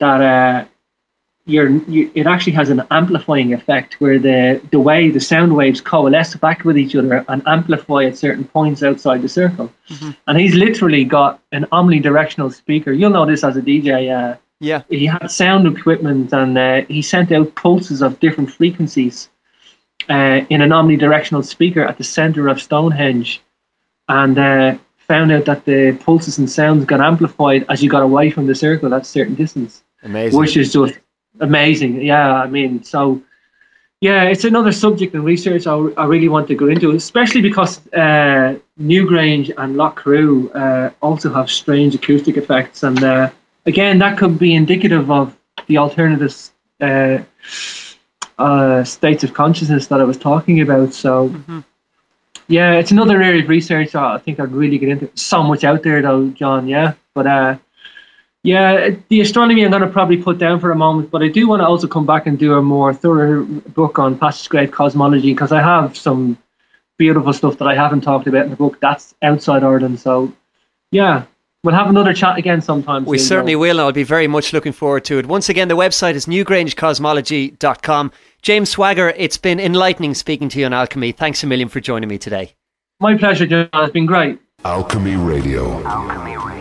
that 0.00 0.20
uh, 0.20 0.64
you're 1.46 1.68
you, 1.68 2.10
it 2.14 2.26
actually 2.26 2.54
has 2.54 2.70
an 2.70 2.82
amplifying 2.90 3.52
effect 3.52 4.00
where 4.00 4.18
the 4.18 4.60
the 4.70 4.80
way 4.80 5.10
the 5.10 5.20
sound 5.20 5.54
waves 5.54 5.80
coalesce 5.82 6.34
back 6.36 6.64
with 6.64 6.78
each 6.78 6.96
other 6.96 7.24
and 7.28 7.42
amplify 7.46 8.04
at 8.04 8.16
certain 8.16 8.44
points 8.44 8.82
outside 8.82 9.20
the 9.20 9.28
circle. 9.28 9.70
And 10.26 10.38
he's 10.38 10.54
literally 10.54 11.04
got 11.04 11.42
an 11.52 11.66
omnidirectional 11.72 12.52
speaker. 12.52 12.92
You'll 12.92 13.10
know 13.10 13.26
this 13.26 13.44
as 13.44 13.56
a 13.58 13.62
DJ. 13.62 14.10
Uh, 14.10 14.36
Yeah. 14.64 14.82
he 14.88 15.06
had 15.06 15.30
sound 15.30 15.66
equipment 15.66 16.32
and 16.32 16.56
uh, 16.56 16.82
he 16.88 17.02
sent 17.02 17.32
out 17.32 17.54
pulses 17.54 18.02
of 18.02 18.18
different 18.20 18.50
frequencies 18.50 19.28
uh, 20.08 20.40
in 20.48 20.60
an 20.62 20.70
omnidirectional 20.70 21.44
speaker 21.44 21.82
at 21.84 21.98
the 21.98 22.04
center 22.04 22.48
of 22.48 22.60
Stonehenge 22.60 23.42
and 24.08 24.38
uh, 24.38 24.76
found 24.98 25.32
out 25.32 25.44
that 25.44 25.64
the 25.64 25.98
pulses 26.00 26.38
and 26.38 26.50
sounds 26.50 26.84
got 26.84 27.00
amplified 27.00 27.64
as 27.68 27.82
you 27.82 27.90
got 27.90 28.02
away 28.02 28.30
from 28.30 28.46
the 28.46 28.54
circle 28.54 28.94
at 28.94 29.02
a 29.02 29.04
certain 29.04 29.34
distance, 29.34 29.82
Amazing. 30.02 30.38
which 30.38 30.56
is 30.56 30.72
just 30.72 30.98
amazing. 31.40 32.00
Yeah, 32.00 32.32
I 32.32 32.46
mean, 32.46 32.82
so 32.82 33.22
yeah, 34.00 34.24
it's 34.24 34.44
another 34.44 34.72
subject 34.72 35.14
in 35.14 35.22
research 35.24 35.66
I, 35.66 35.76
I 35.96 36.04
really 36.04 36.28
want 36.28 36.48
to 36.48 36.54
go 36.54 36.68
into, 36.68 36.90
especially 36.92 37.40
because 37.40 37.80
uh, 37.92 38.56
Newgrange 38.78 39.50
and 39.56 39.76
Loughcrew 39.76 40.54
uh, 40.54 40.90
also 41.00 41.32
have 41.32 41.50
strange 41.50 41.94
acoustic 41.94 42.36
effects. 42.36 42.82
And 42.82 43.02
uh, 43.02 43.30
again, 43.66 43.98
that 43.98 44.18
could 44.18 44.38
be 44.38 44.54
indicative 44.54 45.10
of 45.10 45.36
the 45.66 45.78
alternative 45.78 46.34
Uh, 46.80 47.22
uh, 48.36 48.82
states 48.82 49.22
of 49.22 49.32
consciousness 49.32 49.86
that 49.86 50.00
I 50.00 50.04
was 50.04 50.18
talking 50.18 50.60
about. 50.60 50.92
So, 50.92 51.32
yeah, 52.48 52.72
it's 52.72 52.90
another 52.90 53.22
area 53.22 53.42
of 53.42 53.48
research 53.48 53.94
I 53.94 54.18
think 54.18 54.40
I'd 54.40 54.50
really 54.50 54.76
get 54.76 54.88
into. 54.88 55.08
So 55.14 55.42
much 55.44 55.62
out 55.62 55.84
there, 55.84 56.02
though, 56.02 56.28
John. 56.30 56.66
Yeah, 56.66 56.94
but 57.14 57.26
uh, 57.26 57.56
yeah, 58.42 58.90
the 59.08 59.20
astronomy 59.20 59.64
I'm 59.64 59.70
going 59.70 59.82
to 59.82 59.88
probably 59.88 60.16
put 60.16 60.38
down 60.38 60.58
for 60.58 60.72
a 60.72 60.76
moment, 60.76 61.12
but 61.12 61.22
I 61.22 61.28
do 61.28 61.46
want 61.46 61.60
to 61.62 61.66
also 61.66 61.86
come 61.86 62.06
back 62.06 62.26
and 62.26 62.36
do 62.38 62.54
a 62.54 62.62
more 62.62 62.92
thorough 62.92 63.44
book 63.44 63.98
on 64.00 64.18
passage 64.18 64.48
grave 64.48 64.72
cosmology 64.72 65.32
because 65.32 65.52
I 65.52 65.62
have 65.62 65.96
some 65.96 66.36
beautiful 66.98 67.32
stuff 67.32 67.56
that 67.58 67.68
I 67.68 67.76
haven't 67.76 68.02
talked 68.02 68.26
about 68.26 68.44
in 68.44 68.50
the 68.50 68.56
book 68.56 68.80
that's 68.80 69.14
outside 69.22 69.62
Ireland. 69.62 70.00
So, 70.00 70.32
yeah, 70.90 71.24
we'll 71.64 71.74
have 71.74 71.88
another 71.88 72.12
chat 72.12 72.38
again 72.38 72.60
sometime. 72.60 73.04
We 73.04 73.18
soon, 73.18 73.26
certainly 73.26 73.54
though. 73.54 73.60
will, 73.60 73.70
and 73.70 73.80
I'll 73.80 73.92
be 73.92 74.04
very 74.04 74.28
much 74.28 74.52
looking 74.52 74.72
forward 74.72 75.04
to 75.06 75.18
it. 75.18 75.26
Once 75.26 75.48
again, 75.48 75.68
the 75.68 75.76
website 75.76 76.14
is 76.14 76.26
newgrangecosmology.com. 76.26 78.12
James 78.42 78.70
Swagger, 78.70 79.08
it's 79.16 79.38
been 79.38 79.58
enlightening 79.58 80.14
speaking 80.14 80.48
to 80.50 80.60
you 80.60 80.66
on 80.66 80.72
alchemy. 80.72 81.12
Thanks 81.12 81.42
a 81.42 81.46
million 81.46 81.68
for 81.68 81.80
joining 81.80 82.08
me 82.08 82.18
today. 82.18 82.52
My 83.00 83.16
pleasure, 83.16 83.46
John. 83.46 83.68
It's 83.72 83.92
been 83.92 84.06
great. 84.06 84.38
Alchemy 84.64 85.16
Radio. 85.16 85.82
Alchemy 85.84 86.36
Radio. 86.36 86.53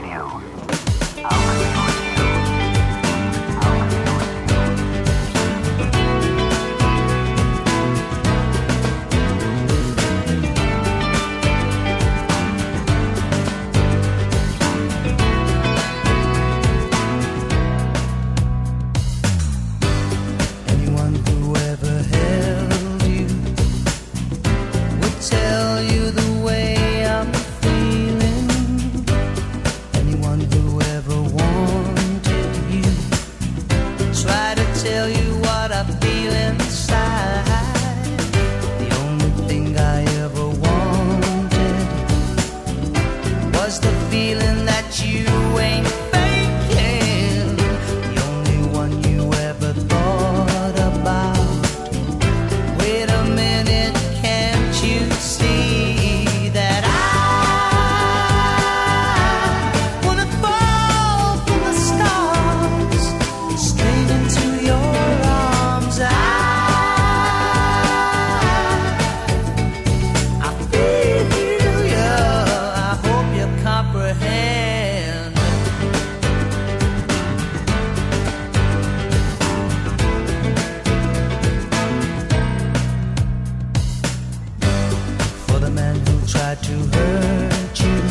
Man 85.73 85.95
who 85.95 86.27
tried 86.27 86.61
to 86.61 86.73
hurt 86.95 87.79
you, 87.79 88.01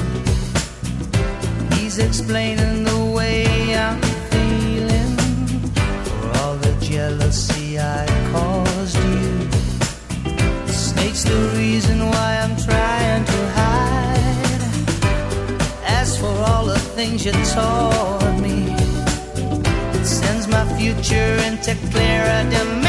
he's 1.77 1.99
explaining 1.99 2.85
the 2.85 3.05
way 3.17 3.47
I'm 3.77 4.01
feeling. 4.33 5.17
For 6.09 6.39
all 6.41 6.57
the 6.57 6.75
jealousy 6.81 7.79
I 7.79 8.07
caused 8.33 8.97
you. 8.97 9.51
Snake's 10.67 11.25
the 11.25 11.41
reason 11.57 11.99
why 12.09 12.31
I'm 12.43 12.57
trying 12.57 13.25
to 13.25 13.41
hide. 13.59 14.63
As 15.87 16.19
for 16.19 16.35
all 16.51 16.67
the 16.67 16.81
things 16.97 17.25
you 17.25 17.33
taught 17.55 18.41
me, 18.41 18.75
it 19.99 20.05
sends 20.05 20.49
my 20.49 20.65
future 20.79 21.35
into 21.49 21.77
clearer 21.91 22.43
dimensions. 22.51 22.83